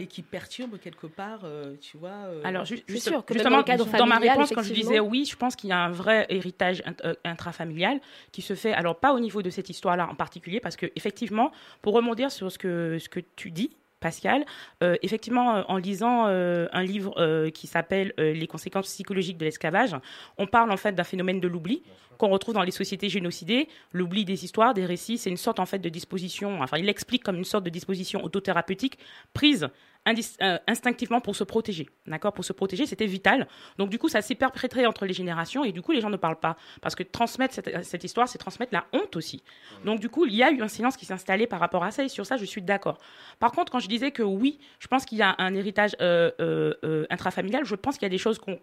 Et 0.00 0.06
qui 0.06 0.22
perturbe 0.22 0.78
quelque 0.78 1.06
part, 1.06 1.40
euh, 1.44 1.76
tu 1.78 1.98
vois. 1.98 2.08
euh, 2.08 2.40
Alors, 2.44 2.64
juste- 2.64 2.84
sûr 2.98 3.22
que 3.26 3.34
justement, 3.34 3.56
dans 3.56 3.58
le 3.58 3.64
cadre 3.64 3.84
dans 3.98 4.06
ma 4.06 4.18
réponse, 4.32 4.48
quand 4.54 4.62
je 4.62 4.72
disais 4.72 5.00
oui, 5.00 5.26
je 5.30 5.36
pense 5.36 5.54
qu'il 5.54 5.68
y 5.68 5.72
a 5.74 5.78
un 5.78 5.90
vrai 5.90 6.24
héritage 6.30 6.82
int- 6.86 7.14
intrafamilial 7.24 8.00
qui 8.32 8.40
se 8.40 8.54
fait, 8.54 8.72
alors 8.72 8.98
pas 8.98 9.12
au 9.12 9.20
niveau 9.20 9.42
de 9.42 9.50
cette 9.50 9.68
histoire-là 9.68 10.08
en 10.10 10.14
particulier, 10.14 10.60
parce 10.60 10.76
que 10.76 10.86
effectivement, 10.96 11.52
pour 11.82 11.92
rebondir 11.92 12.30
sur 12.32 12.50
ce 12.50 12.56
que, 12.58 12.98
ce 12.98 13.10
que 13.10 13.20
tu 13.20 13.50
dis, 13.50 13.76
Pascal, 14.00 14.44
euh, 14.82 14.96
effectivement, 15.02 15.56
euh, 15.56 15.62
en 15.68 15.78
lisant 15.78 16.26
euh, 16.26 16.66
un 16.72 16.82
livre 16.82 17.48
qui 17.50 17.66
s'appelle 17.66 18.12
Les 18.18 18.46
conséquences 18.46 18.86
psychologiques 18.86 19.38
de 19.38 19.44
l'esclavage, 19.44 19.96
on 20.38 20.46
parle 20.46 20.70
en 20.70 20.76
fait 20.76 20.92
d'un 20.92 21.04
phénomène 21.04 21.40
de 21.40 21.48
l'oubli 21.48 21.82
qu'on 22.18 22.28
retrouve 22.28 22.54
dans 22.54 22.62
les 22.62 22.70
sociétés 22.70 23.08
génocidées. 23.08 23.68
L'oubli 23.92 24.24
des 24.24 24.44
histoires, 24.44 24.74
des 24.74 24.84
récits, 24.84 25.18
c'est 25.18 25.30
une 25.30 25.36
sorte 25.36 25.60
en 25.60 25.66
fait 25.66 25.78
de 25.78 25.88
disposition, 25.88 26.60
enfin 26.60 26.78
il 26.78 26.86
l'explique 26.86 27.22
comme 27.22 27.36
une 27.36 27.44
sorte 27.44 27.64
de 27.64 27.70
disposition 27.70 28.22
autothérapeutique 28.22 28.98
prise 29.32 29.68
euh, 30.42 30.58
instinctivement 30.66 31.20
pour 31.20 31.34
se 31.36 31.44
protéger. 31.44 31.88
D'accord? 32.06 32.32
Pour 32.32 32.44
se 32.44 32.52
protéger, 32.52 32.86
c'était 32.86 33.06
vital. 33.06 33.48
Donc, 33.78 33.90
du 33.90 33.98
coup, 33.98 34.08
ça 34.08 34.22
s'est 34.22 34.34
perpétré 34.34 34.86
entre 34.86 35.06
les 35.06 35.12
générations 35.12 35.64
et 35.64 35.72
du 35.72 35.82
coup, 35.82 35.92
les 35.92 36.00
gens 36.00 36.10
ne 36.10 36.16
parlent 36.16 36.38
pas. 36.40 36.56
Parce 36.80 36.94
que 36.94 37.02
transmettre 37.02 37.54
cette, 37.54 37.84
cette 37.84 38.04
histoire, 38.04 38.28
c'est 38.28 38.38
transmettre 38.38 38.72
la 38.72 38.86
honte 38.92 39.16
aussi. 39.16 39.42
Donc, 39.84 40.00
du 40.00 40.08
coup, 40.08 40.26
il 40.26 40.34
y 40.34 40.42
a 40.42 40.50
eu 40.50 40.62
un 40.62 40.68
silence 40.68 40.96
qui 40.96 41.06
s'est 41.06 41.14
installé 41.14 41.46
par 41.46 41.60
rapport 41.60 41.84
à 41.84 41.90
ça 41.90 42.04
et 42.04 42.08
sur 42.08 42.24
ça, 42.26 42.36
je 42.36 42.44
suis 42.44 42.62
d'accord. 42.62 42.98
Par 43.38 43.52
contre, 43.52 43.72
quand 43.72 43.80
je 43.80 43.88
disais 43.88 44.10
que 44.10 44.22
oui, 44.22 44.58
je 44.78 44.86
pense 44.86 45.04
qu'il 45.04 45.18
y 45.18 45.22
a 45.22 45.34
un 45.38 45.54
héritage 45.54 45.96
euh, 46.00 46.30
euh, 46.40 46.74
euh, 46.84 47.06
intrafamilial, 47.10 47.64
je 47.64 47.74
pense 47.74 47.96
qu'il 47.96 48.04
y 48.04 48.06
a 48.06 48.10
des 48.10 48.18
choses 48.18 48.38
qu'on- 48.38 48.56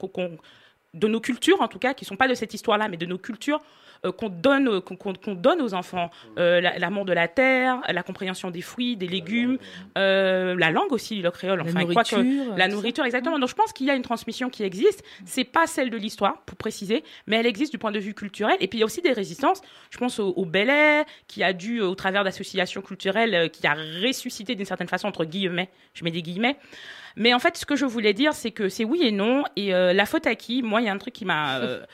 de 0.93 1.07
nos 1.07 1.19
cultures 1.19 1.61
en 1.61 1.67
tout 1.67 1.79
cas, 1.79 1.93
qui 1.93 2.05
sont 2.05 2.15
pas 2.15 2.27
de 2.27 2.33
cette 2.35 2.53
histoire-là, 2.53 2.87
mais 2.87 2.97
de 2.97 3.05
nos 3.05 3.17
cultures 3.17 3.59
euh, 4.05 4.11
qu'on 4.11 4.27
donne, 4.27 4.67
euh, 4.67 4.81
qu'on 4.81 5.33
donne 5.33 5.61
aux 5.61 5.73
enfants, 5.73 6.11
Euh, 6.37 6.59
la- 6.59 6.77
l'amour 6.77 7.05
de 7.05 7.13
la 7.13 7.29
terre, 7.29 7.79
la 7.87 8.03
compréhension 8.03 8.51
des 8.51 8.59
fruits, 8.61 8.97
des 8.97 9.07
légumes, 9.07 9.57
euh, 9.97 10.55
la 10.57 10.71
langue 10.71 10.91
aussi, 10.91 11.21
le 11.21 11.31
créole, 11.31 11.59
La 11.59 11.63
enfin, 11.63 11.85
quoique- 11.85 12.15
nourriture, 12.17 12.55
la 12.57 12.67
tout 12.67 12.73
nourriture, 12.75 13.05
exactement. 13.05 13.39
Donc 13.39 13.47
je 13.49 13.55
pense 13.55 13.71
qu'il 13.71 13.85
y 13.87 13.89
a 13.91 13.95
une 13.95 14.01
transmission 14.01 14.49
qui 14.49 14.63
existe. 14.63 15.03
C'est 15.25 15.45
pas 15.45 15.67
celle 15.67 15.89
de 15.89 15.95
l'histoire, 15.97 16.41
pour 16.45 16.57
préciser, 16.57 17.03
mais 17.27 17.37
elle 17.37 17.45
existe 17.47 17.71
du 17.71 17.77
point 17.77 17.91
de 17.93 17.99
vue 17.99 18.13
culturel. 18.13 18.57
Et 18.59 18.67
puis 18.67 18.77
il 18.79 18.81
y 18.81 18.83
a 18.83 18.85
aussi 18.85 19.01
des 19.01 19.13
résistances. 19.13 19.61
Je 19.89 19.97
pense 19.97 20.19
au, 20.19 20.33
au 20.35 20.45
Bel 20.45 20.69
Air, 20.69 21.05
qui 21.27 21.41
a 21.41 21.53
dû, 21.53 21.79
euh, 21.79 21.85
au 21.87 21.95
travers 21.95 22.25
d'associations 22.25 22.81
culturelles, 22.81 23.33
euh, 23.33 23.47
qui 23.47 23.65
a 23.67 23.73
ressuscité 24.05 24.55
d'une 24.55 24.65
certaine 24.65 24.89
façon 24.89 25.07
entre 25.07 25.23
guillemets. 25.23 25.69
Je 25.93 26.03
mets 26.03 26.11
des 26.11 26.21
guillemets. 26.21 26.57
Mais 27.16 27.34
en 27.34 27.39
fait, 27.39 27.57
ce 27.57 27.66
que 27.66 27.76
je 27.76 27.86
voulais 27.86 28.14
dire, 28.14 28.34
c'est 28.34 28.51
que 28.51 28.70
c'est 28.70 28.86
oui 28.86 29.03
et 29.03 29.11
non. 29.11 29.43
Et 29.55 29.74
euh, 29.74 29.93
la 29.93 30.05
faute 30.05 30.28
à 30.28 30.36
qui? 30.36 30.64
Moi, 30.64 30.82
il 30.82 30.86
y 30.86 30.89
a 30.89 30.93
un 30.93 30.97
truc 30.97 31.14
qui 31.14 31.26
m'a. 31.26 31.59
euh, 31.59 31.86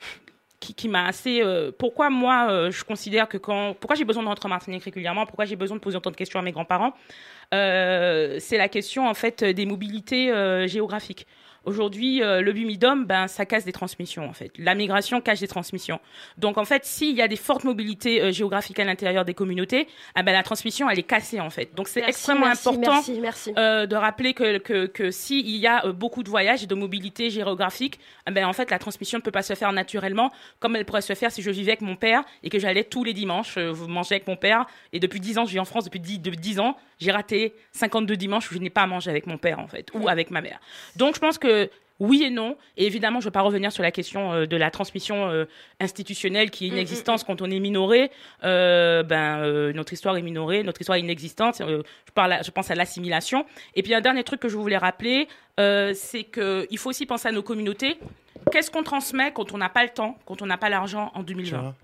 qui, 0.60 0.74
qui 0.74 0.88
m'a 0.88 1.06
assez. 1.06 1.42
euh, 1.42 1.70
pourquoi 1.76 2.10
moi, 2.10 2.70
je 2.70 2.84
considère 2.84 3.28
que 3.28 3.38
quand. 3.38 3.74
Pourquoi 3.80 3.96
j'ai 3.96 4.04
besoin 4.04 4.22
de 4.22 4.28
rentrer 4.28 4.46
en 4.46 4.50
Martinique 4.50 4.84
régulièrement? 4.84 5.26
Pourquoi 5.26 5.44
j'ai 5.44 5.56
besoin 5.56 5.76
de 5.76 5.82
poser 5.82 5.96
autant 5.96 6.10
de 6.10 6.16
questions 6.16 6.38
à 6.38 6.42
mes 6.42 6.52
grands-parents? 6.52 6.94
C'est 7.52 8.58
la 8.58 8.68
question, 8.68 9.08
en 9.08 9.14
fait, 9.14 9.42
des 9.42 9.66
mobilités 9.66 10.32
géographiques. 10.68 11.26
Aujourd'hui, 11.64 12.22
euh, 12.22 12.40
le 12.40 12.52
bumidum, 12.52 13.04
ben, 13.04 13.28
ça 13.28 13.44
casse 13.44 13.64
des 13.64 13.72
transmissions, 13.72 14.26
en 14.26 14.32
fait. 14.32 14.50
La 14.56 14.74
migration 14.74 15.20
cache 15.20 15.40
des 15.40 15.48
transmissions. 15.48 16.00
Donc, 16.38 16.56
en 16.56 16.64
fait, 16.64 16.84
s'il 16.86 17.14
y 17.14 17.20
a 17.20 17.28
des 17.28 17.36
fortes 17.36 17.64
mobilités 17.64 18.22
euh, 18.22 18.32
géographiques 18.32 18.78
à 18.78 18.84
l'intérieur 18.84 19.26
des 19.26 19.34
communautés, 19.34 19.86
ah 20.14 20.22
ben, 20.22 20.32
la 20.32 20.42
transmission, 20.42 20.88
elle 20.88 20.98
est 20.98 21.02
cassée, 21.04 21.38
en 21.38 21.50
fait. 21.50 21.74
Donc, 21.74 21.88
c'est 21.88 22.02
extrêmement 22.06 22.46
merci, 22.46 22.68
important 22.68 22.92
merci, 22.94 23.20
merci. 23.20 23.52
euh, 23.58 23.86
de 23.86 23.94
rappeler 23.94 24.32
que, 24.32 24.56
que, 24.58 24.86
que 24.86 25.10
s'il 25.10 25.48
y 25.50 25.66
a 25.66 25.84
euh, 25.84 25.92
beaucoup 25.92 26.22
de 26.22 26.30
voyages 26.30 26.62
et 26.62 26.66
de 26.66 26.74
mobilité 26.74 27.28
géographique, 27.28 28.00
eh 28.26 28.30
ben, 28.30 28.46
en 28.46 28.54
fait, 28.54 28.70
la 28.70 28.78
transmission 28.78 29.18
ne 29.18 29.22
peut 29.22 29.30
pas 29.30 29.42
se 29.42 29.54
faire 29.54 29.72
naturellement 29.72 30.32
comme 30.60 30.76
elle 30.76 30.86
pourrait 30.86 31.02
se 31.02 31.14
faire 31.14 31.30
si 31.30 31.42
je 31.42 31.50
vivais 31.50 31.72
avec 31.72 31.82
mon 31.82 31.96
père 31.96 32.24
et 32.42 32.48
que 32.48 32.58
j'allais 32.58 32.84
tous 32.84 33.04
les 33.04 33.12
dimanches 33.12 33.58
manger 33.58 34.14
avec 34.14 34.26
mon 34.26 34.36
père. 34.36 34.64
Et 34.94 35.00
depuis 35.00 35.20
10 35.20 35.38
ans, 35.38 35.44
je 35.44 35.52
vis 35.52 35.60
en 35.60 35.64
France, 35.64 35.84
depuis 35.84 36.00
10, 36.00 36.20
de 36.20 36.30
10 36.30 36.60
ans, 36.60 36.76
j'ai 36.98 37.10
raté 37.12 37.54
52 37.72 38.16
dimanches 38.16 38.50
où 38.50 38.54
je 38.54 38.58
n'ai 38.58 38.70
pas 38.70 38.82
à 38.82 38.86
manger 38.86 39.10
avec 39.10 39.26
mon 39.26 39.38
père, 39.38 39.58
en 39.58 39.66
fait, 39.66 39.88
ou 39.94 40.08
avec 40.08 40.30
ma 40.30 40.40
mère. 40.40 40.60
Donc, 40.96 41.14
je 41.14 41.20
pense 41.20 41.38
que 41.38 41.49
oui 42.00 42.22
et 42.24 42.30
non. 42.30 42.56
Et 42.78 42.86
évidemment, 42.86 43.20
je 43.20 43.26
ne 43.26 43.30
vais 43.30 43.34
pas 43.34 43.42
revenir 43.42 43.70
sur 43.72 43.82
la 43.82 43.90
question 43.90 44.32
euh, 44.32 44.46
de 44.46 44.56
la 44.56 44.70
transmission 44.70 45.28
euh, 45.28 45.44
institutionnelle 45.80 46.50
qui 46.50 46.66
est 46.66 46.70
Mm, 46.70 46.74
inexistante 46.74 47.24
quand 47.24 47.42
on 47.42 47.50
est 47.50 47.60
minoré. 47.60 48.10
Euh, 48.42 49.02
ben, 49.02 49.40
euh, 49.40 49.72
notre 49.74 49.92
histoire 49.92 50.16
est 50.16 50.22
minorée, 50.22 50.62
notre 50.62 50.80
histoire 50.80 50.96
est 50.96 51.02
inexistante. 51.02 51.60
Euh, 51.60 51.82
je, 52.06 52.12
parle 52.12 52.32
à- 52.32 52.42
je 52.42 52.50
pense 52.50 52.70
à 52.70 52.74
l'assimilation. 52.74 53.44
Et 53.74 53.82
puis, 53.82 53.94
un 53.94 54.00
dernier 54.00 54.24
truc 54.24 54.40
que 54.40 54.48
je 54.48 54.56
voulais 54.56 54.78
rappeler, 54.78 55.28
euh, 55.58 55.92
c'est 55.94 56.24
qu'il 56.24 56.78
faut 56.78 56.90
aussi 56.90 57.04
penser 57.06 57.28
à 57.28 57.32
nos 57.32 57.42
communautés. 57.42 57.98
Qu'est-ce 58.50 58.70
qu'on 58.70 58.82
transmet 58.82 59.32
quand 59.32 59.52
on 59.52 59.58
n'a 59.58 59.68
pas 59.68 59.82
le 59.84 59.90
temps, 59.90 60.16
quand 60.24 60.40
on 60.40 60.46
n'a 60.46 60.56
pas 60.56 60.70
l'argent 60.70 61.10
en 61.14 61.22
2020 61.22 61.74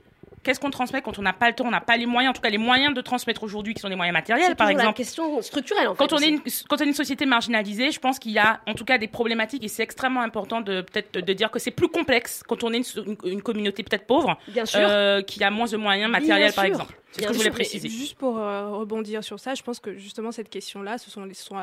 Qu'est-ce 0.46 0.60
qu'on 0.60 0.70
transmet 0.70 1.02
quand 1.02 1.18
on 1.18 1.22
n'a 1.22 1.32
pas 1.32 1.48
le 1.48 1.54
temps, 1.56 1.64
on 1.66 1.70
n'a 1.72 1.80
pas 1.80 1.96
les 1.96 2.06
moyens, 2.06 2.30
en 2.30 2.34
tout 2.34 2.40
cas 2.40 2.50
les 2.50 2.56
moyens 2.56 2.94
de 2.94 3.00
transmettre 3.00 3.42
aujourd'hui, 3.42 3.74
qui 3.74 3.80
sont 3.80 3.88
des 3.88 3.96
moyens 3.96 4.12
matériels, 4.14 4.46
C'est 4.50 4.54
par 4.54 4.68
exemple. 4.70 4.94
question 4.96 5.42
structurelle, 5.42 5.88
en 5.88 5.94
fait. 5.96 5.98
Quand 6.06 6.12
on, 6.12 6.18
est 6.18 6.28
une, 6.28 6.40
quand 6.68 6.76
on 6.80 6.84
est 6.84 6.86
une 6.86 6.94
société 6.94 7.26
marginalisée, 7.26 7.90
je 7.90 7.98
pense 7.98 8.20
qu'il 8.20 8.30
y 8.30 8.38
a 8.38 8.60
en 8.68 8.74
tout 8.74 8.84
cas 8.84 8.96
des 8.96 9.08
problématiques 9.08 9.64
et 9.64 9.68
c'est 9.68 9.82
extrêmement 9.82 10.20
important 10.22 10.60
de 10.60 10.82
peut-être 10.82 11.18
de 11.18 11.32
dire 11.32 11.50
que 11.50 11.58
c'est 11.58 11.72
plus 11.72 11.88
complexe 11.88 12.44
quand 12.46 12.62
on 12.62 12.72
est 12.72 12.76
une, 12.76 12.84
so- 12.84 13.04
une- 13.04 13.16
une 13.24 13.42
communauté 13.42 13.82
peut-être 13.82 14.06
pauvre, 14.06 14.38
Bien 14.46 14.64
sûr. 14.66 14.78
euh, 14.80 15.20
qui 15.22 15.42
a 15.42 15.50
moins 15.50 15.66
de 15.66 15.76
moyens 15.76 16.10
matériels 16.12 16.52
Bien 16.52 16.52
par 16.52 16.64
sûr. 16.64 16.72
exemple. 16.74 16.94
C'est 17.10 17.22
ce 17.22 17.26
que 17.26 17.32
je 17.32 17.38
voulais 17.38 17.50
sûr. 17.50 17.54
préciser. 17.54 17.88
Juste 17.88 18.16
pour 18.16 18.38
euh, 18.38 18.68
rebondir 18.70 19.24
sur 19.24 19.40
ça, 19.40 19.54
je 19.54 19.62
pense 19.64 19.80
que 19.80 19.96
justement 19.96 20.30
cette 20.30 20.48
question-là, 20.48 20.98
ce 20.98 21.10
sont, 21.10 21.24
les- 21.24 21.34
ce 21.34 21.42
sont 21.44 21.56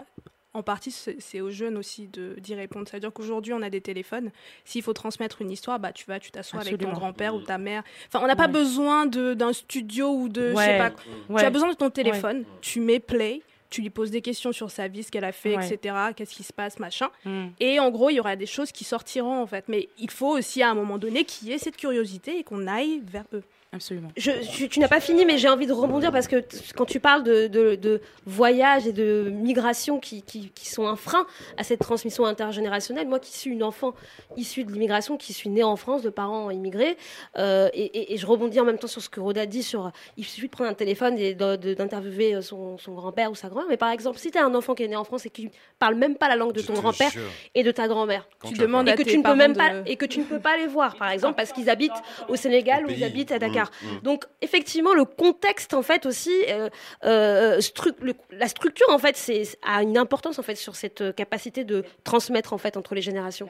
en 0.53 0.61
partie, 0.63 0.91
c'est 0.91 1.41
aux 1.41 1.49
jeunes 1.49 1.77
aussi 1.77 2.07
d'y 2.07 2.53
répondre. 2.55 2.87
C'est-à-dire 2.87 3.11
qu'aujourd'hui, 3.11 3.53
on 3.53 3.61
a 3.61 3.69
des 3.69 3.81
téléphones. 3.81 4.31
S'il 4.65 4.83
faut 4.83 4.93
transmettre 4.93 5.41
une 5.41 5.49
histoire, 5.51 5.79
bah, 5.79 5.91
tu 5.91 6.05
vas, 6.05 6.19
tu 6.19 6.29
t'assois 6.31 6.61
avec 6.61 6.77
ton 6.77 6.91
grand-père 6.91 7.33
ou 7.35 7.41
ta 7.41 7.57
mère. 7.57 7.83
Enfin, 8.07 8.19
on 8.23 8.27
n'a 8.27 8.35
pas 8.35 8.45
Ouais. 8.45 8.51
besoin 8.53 9.05
de- 9.05 9.33
d'un 9.33 9.51
studio 9.53 10.09
ou 10.13 10.29
de. 10.29 10.51
je 10.51 10.55
sais 10.55 10.57
Ouais. 10.57 10.77
pas. 10.77 10.91
Ouais. 11.29 11.41
Tu 11.41 11.45
as 11.45 11.49
besoin 11.49 11.69
de 11.69 11.75
ton 11.75 11.89
téléphone, 11.89 12.43
tu 12.61 12.79
mets 12.79 12.99
play. 12.99 13.41
Tu 13.71 13.81
lui 13.81 13.89
poses 13.89 14.11
des 14.11 14.21
questions 14.21 14.51
sur 14.51 14.69
sa 14.69 14.87
vie, 14.87 15.01
ce 15.01 15.09
qu'elle 15.09 15.23
a 15.25 15.31
fait, 15.31 15.57
Ouais. 15.57 15.65
etc. 15.67 15.95
Qu'est-ce 16.15 16.35
qui 16.35 16.43
se 16.43 16.53
passe, 16.53 16.77
machin. 16.77 17.09
Mm. 17.25 17.45
Et 17.59 17.79
en 17.79 17.89
gros, 17.89 18.11
il 18.11 18.13
y 18.17 18.19
aura 18.19 18.35
des 18.35 18.45
choses 18.45 18.71
qui 18.71 18.83
sortiront, 18.83 19.41
en 19.41 19.47
fait. 19.47 19.65
Mais 19.67 19.89
il 19.97 20.11
faut 20.11 20.37
aussi, 20.37 20.61
à 20.61 20.69
un 20.69 20.75
moment 20.75 20.99
donné, 20.99 21.23
qu'il 21.25 21.47
y 21.47 21.53
ait 21.53 21.57
cette 21.57 21.77
curiosité 21.77 22.37
et 22.37 22.43
qu'on 22.43 22.67
aille 22.67 23.01
vers 23.03 23.25
eux. 23.33 23.41
Absolument. 23.73 24.09
Je, 24.15 24.29
tu, 24.55 24.69
tu 24.69 24.79
n'as 24.79 24.87
pas 24.87 24.99
fini, 24.99 25.25
mais 25.25 25.39
j'ai 25.39 25.49
envie 25.49 25.65
de 25.65 25.73
rebondir 25.73 26.11
parce 26.11 26.27
que 26.27 26.43
quand 26.75 26.85
tu 26.85 26.99
parles 26.99 27.23
de, 27.23 27.47
de, 27.47 27.73
de 27.75 28.01
voyage 28.27 28.85
et 28.85 28.93
de 28.93 29.31
migration 29.33 29.99
qui, 29.99 30.21
qui, 30.21 30.49
qui 30.53 30.69
sont 30.69 30.87
un 30.87 30.95
frein 30.95 31.25
à 31.57 31.63
cette 31.63 31.79
transmission 31.79 32.25
intergénérationnelle, 32.25 33.07
moi 33.07 33.19
qui 33.19 33.31
suis 33.35 33.49
une 33.49 33.63
enfant 33.63 33.95
issue 34.37 34.63
de 34.63 34.71
l'immigration, 34.71 35.17
qui 35.17 35.33
suis 35.33 35.49
née 35.49 35.63
en 35.63 35.75
France 35.75 36.03
de 36.03 36.09
parents 36.11 36.51
immigrés, 36.51 36.97
euh, 37.39 37.67
et, 37.73 37.85
et- 37.85 38.13
et 38.13 38.17
je 38.17 38.25
rebondis 38.27 38.59
en 38.59 38.65
même 38.65 38.77
temps 38.77 38.87
sur 38.87 39.01
ce 39.01 39.09
que 39.09 39.19
Roda 39.19 39.45
dit 39.47 39.63
sur 39.63 39.91
il 40.17 40.23
suffit 40.25 40.47
de 40.47 40.51
prendre 40.51 40.69
un 40.69 40.75
téléphone 40.75 41.17
et 41.17 41.33
de- 41.33 41.55
de- 41.55 41.73
d'interviewer 41.73 42.41
son, 42.43 42.77
son 42.77 42.93
grand-père 42.93 43.31
ou 43.31 43.35
sa 43.35 43.49
grand-mère. 43.49 43.69
Mais 43.69 43.77
par 43.77 43.89
exemple, 43.89 44.19
si 44.19 44.29
tu 44.29 44.37
es 44.37 44.41
un 44.41 44.53
enfant 44.53 44.75
qui 44.75 44.83
est 44.83 44.87
né 44.87 44.95
en 44.95 45.03
France 45.03 45.25
et 45.25 45.29
qui 45.31 45.49
parle 45.79 45.95
même 45.95 46.15
pas 46.15 46.27
la 46.29 46.35
langue 46.35 46.53
de 46.53 46.61
ton 46.61 46.73
grand-père 46.73 47.11
et 47.55 47.63
de 47.63 47.71
ta 47.71 47.87
grand-mère, 47.87 48.27
Tu 48.51 48.53
demandes 48.61 48.87
et 48.87 48.91
que 48.97 49.03
tu 49.09 49.17
ne 49.17 49.23
peux 49.23 49.29
même 49.35 49.55
pas 49.55 49.69
et 49.89 49.95
que 49.95 50.05
tu 50.05 50.19
ne 50.19 50.25
peux 50.25 50.39
pas 50.39 50.57
les 50.57 50.67
voir 50.67 50.95
par 50.95 51.09
exemple 51.09 51.33
parce 51.35 51.51
qu'ils 51.51 51.69
habitent 51.71 51.91
au 52.29 52.35
Sénégal 52.35 52.85
ou 52.85 52.89
ils 52.91 53.03
habitent 53.03 53.31
à 53.31 53.39
Dakar. 53.39 53.62
Mm, 53.81 53.87
mm. 53.95 53.99
Donc 54.01 54.25
effectivement 54.41 54.93
le 54.93 55.05
contexte 55.05 55.73
en 55.73 55.81
fait 55.83 56.05
aussi 56.05 56.33
euh, 56.49 56.69
euh, 57.05 57.59
stru- 57.59 57.95
le- 58.01 58.13
la 58.31 58.47
structure 58.47 58.87
en 58.89 58.97
fait 58.99 59.15
c'est 59.17 59.43
a 59.61 59.81
une 59.83 59.97
importance 59.97 60.39
en 60.39 60.43
fait 60.43 60.55
sur 60.55 60.75
cette 60.75 61.01
euh, 61.01 61.11
capacité 61.11 61.63
de 61.63 61.83
transmettre 62.03 62.53
en 62.53 62.57
fait 62.57 62.77
entre 62.77 62.95
les 62.95 63.01
générations. 63.01 63.49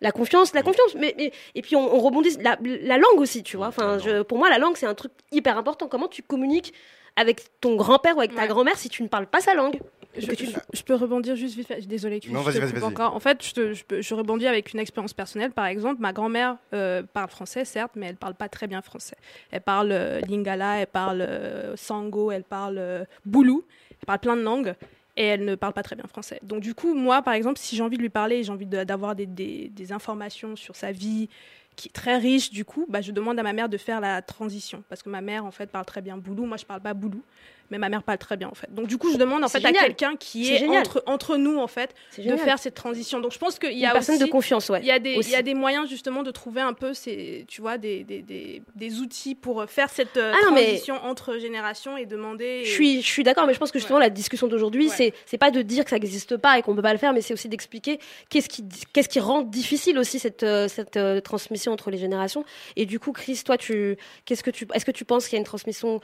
La 0.00 0.12
confiance, 0.12 0.52
la 0.52 0.62
confiance, 0.62 0.94
mais, 0.96 1.14
mais- 1.16 1.32
et 1.54 1.62
puis 1.62 1.76
on, 1.76 1.94
on 1.94 1.98
rebondit 2.00 2.36
la, 2.42 2.58
la 2.62 2.98
langue 2.98 3.18
aussi, 3.20 3.42
tu 3.42 3.56
vois. 3.56 3.68
Enfin, 3.68 3.98
je- 3.98 4.22
pour 4.22 4.36
moi, 4.38 4.50
la 4.50 4.58
langue 4.58 4.76
c'est 4.76 4.86
un 4.86 4.94
truc 4.94 5.12
hyper 5.32 5.56
important. 5.56 5.88
Comment 5.88 6.08
tu 6.08 6.22
communiques 6.22 6.74
avec 7.16 7.60
ton 7.60 7.76
grand-père 7.76 8.16
ou 8.16 8.20
avec 8.20 8.34
ta 8.34 8.42
Ouais. 8.42 8.48
grand-mère 8.48 8.76
si 8.76 8.88
tu 8.88 9.02
ne 9.02 9.08
parles 9.08 9.28
pas 9.28 9.40
sa 9.40 9.54
langue? 9.54 9.80
Je, 10.16 10.26
Que 10.26 10.34
tu- 10.34 10.46
je- 10.46 10.52
je 10.72 10.82
peux 10.82 10.94
rebondir 10.94 11.34
juste 11.36 11.56
vite 11.56 11.66
fait. 11.68 11.86
Désolée, 11.86 12.20
tu 12.20 12.30
Non, 12.30 12.40
vas-y, 12.42 12.58
vas-y. 12.60 12.94
En 13.02 13.20
fait, 13.20 13.44
je, 13.44 13.52
te- 13.52 13.72
je, 13.72 13.84
peux- 13.84 14.00
je 14.02 14.14
rebondis 14.14 14.46
avec 14.46 14.72
une 14.72 14.80
expérience 14.80 15.12
personnelle. 15.12 15.50
Par 15.52 15.66
exemple, 15.66 16.00
ma 16.00 16.12
grand-mère 16.12 16.56
euh, 16.72 17.02
parle 17.02 17.28
français, 17.30 17.64
certes, 17.64 17.92
mais 17.96 18.06
elle 18.06 18.16
parle 18.16 18.34
pas 18.34 18.48
très 18.48 18.66
bien 18.66 18.80
français. 18.82 19.16
Elle 19.50 19.60
parle 19.62 19.90
euh, 19.92 20.20
lingala, 20.20 20.78
elle 20.80 20.86
parle 20.86 21.20
euh, 21.22 21.76
sango, 21.76 22.30
elle 22.30 22.44
parle 22.44 23.06
boulou, 23.24 23.64
elle 23.90 24.06
parle 24.06 24.20
plein 24.20 24.36
de 24.36 24.42
langues. 24.42 24.74
Et 25.16 25.24
elle 25.26 25.44
ne 25.44 25.54
parle 25.54 25.72
pas 25.72 25.84
très 25.84 25.94
bien 25.94 26.06
français. 26.08 26.40
Donc 26.42 26.60
du 26.60 26.74
coup, 26.74 26.92
moi, 26.94 27.22
par 27.22 27.34
exemple, 27.34 27.58
si 27.60 27.76
j'ai 27.76 27.82
envie 27.84 27.96
de 27.96 28.02
lui 28.02 28.08
parler, 28.10 28.42
j'ai 28.42 28.50
envie 28.50 28.66
de- 28.66 28.82
d'avoir 28.82 29.14
des, 29.14 29.26
des- 29.26 29.68
des 29.68 29.92
informations 29.92 30.56
sur 30.56 30.74
sa 30.74 30.90
vie 30.90 31.28
qui 31.76 31.88
est 31.88 31.92
très 31.92 32.18
riche, 32.18 32.50
du 32.50 32.64
coup, 32.64 32.84
bah, 32.88 33.00
je 33.00 33.10
demande 33.12 33.36
à 33.38 33.42
ma 33.42 33.52
mère 33.52 33.68
de 33.68 33.76
faire 33.76 34.00
la 34.00 34.22
transition. 34.22 34.82
Parce 34.88 35.02
que 35.02 35.08
ma 35.10 35.20
mère, 35.20 35.44
en 35.44 35.50
fait, 35.52 35.70
parle 35.70 35.84
très 35.84 36.02
bien 36.02 36.16
boulou. 36.16 36.46
Moi, 36.46 36.56
je 36.56 36.64
parle 36.64 36.80
pas 36.80 36.94
boulou. 36.94 37.22
Mais 37.74 37.78
ma 37.78 37.88
mère 37.88 38.04
parle 38.04 38.18
très 38.18 38.36
bien, 38.36 38.46
en 38.48 38.54
fait. 38.54 38.72
Donc 38.72 38.86
du 38.86 38.98
coup, 38.98 39.10
je 39.10 39.16
demande, 39.16 39.42
en 39.42 39.48
fait, 39.48 39.64
à 39.64 39.72
quelqu'un 39.72 40.14
qui 40.14 40.52
est 40.52 40.64
entre, 40.68 41.02
entre 41.06 41.36
nous, 41.36 41.58
en 41.58 41.66
fait, 41.66 41.92
de 42.16 42.36
faire 42.36 42.60
cette 42.60 42.74
transition. 42.76 43.18
Donc 43.18 43.32
je 43.32 43.38
pense 43.38 43.58
qu'il 43.58 43.72
y 43.72 43.80
Une 43.80 43.86
a 43.86 43.92
personne 43.92 44.14
aussi, 44.14 44.24
de 44.24 44.30
confiance, 44.30 44.68
ouais. 44.68 44.78
il 44.80 44.86
y 44.86 44.92
a 44.92 45.00
des, 45.00 45.14
il 45.14 45.28
y 45.28 45.34
a 45.34 45.42
des 45.42 45.54
moyens 45.54 45.88
justement 45.88 46.22
de 46.22 46.30
trouver 46.30 46.60
un 46.60 46.72
peu 46.72 46.94
ces, 46.94 47.44
tu 47.48 47.60
vois, 47.62 47.76
des, 47.78 48.04
des, 48.04 48.22
des, 48.22 48.62
des 48.76 49.00
outils 49.00 49.34
pour 49.34 49.64
faire 49.68 49.90
cette 49.90 50.16
euh, 50.18 50.32
Ah 50.34 50.44
non, 50.44 50.54
mais- 50.54 50.66
transition 50.66 50.94
entre 51.04 51.38
générations 51.38 51.96
et 51.96 52.06
demander. 52.06 52.62
Je 52.64 52.70
suis, 52.70 53.02
je 53.02 53.06
suis 53.08 53.24
d'accord, 53.24 53.48
mais 53.48 53.54
je 53.54 53.58
pense 53.58 53.72
que 53.72 53.80
justement 53.80 53.98
la 53.98 54.10
discussion 54.10 54.46
d'aujourd'hui, 54.46 54.86
Ouais. 54.86 54.94
c'est 54.96 55.14
c'est 55.26 55.38
pas 55.38 55.50
de 55.50 55.62
dire 55.62 55.82
que 55.82 55.90
ça 55.90 55.96
n'existe 55.96 56.36
pas 56.36 56.58
et 56.58 56.62
qu'on 56.62 56.76
peut 56.76 56.82
pas 56.82 56.92
le 56.92 56.98
faire, 57.00 57.12
mais 57.12 57.22
c'est 57.22 57.34
aussi 57.34 57.48
d'expliquer 57.48 57.98
qu'est-ce 58.28 58.48
qui, 58.48 58.62
qu'est-ce 58.92 59.08
qui 59.08 59.18
rend 59.18 59.42
difficile 59.42 59.98
aussi 59.98 60.18
cette, 60.20 60.44
euh, 60.44 60.68
cette 60.68 60.96
euh, 60.96 61.20
transmission 61.20 61.72
entre 61.72 61.90
les 61.90 61.98
générations. 61.98 62.44
Et 62.76 62.86
du 62.86 63.00
coup, 63.00 63.10
Chris, 63.12 63.40
toi, 63.44 63.56
tu, 63.56 63.96
qu'est-ce 64.26 64.42
que 64.44 64.50
tu, 64.50 64.66
est-ce 64.74 64.84
que 64.84 64.90
tu 64.92 65.04
penses 65.04 65.24
qu'il 65.26 65.34
y 65.36 65.38
a 65.38 65.40
une 65.40 65.44
transmission 65.46 66.00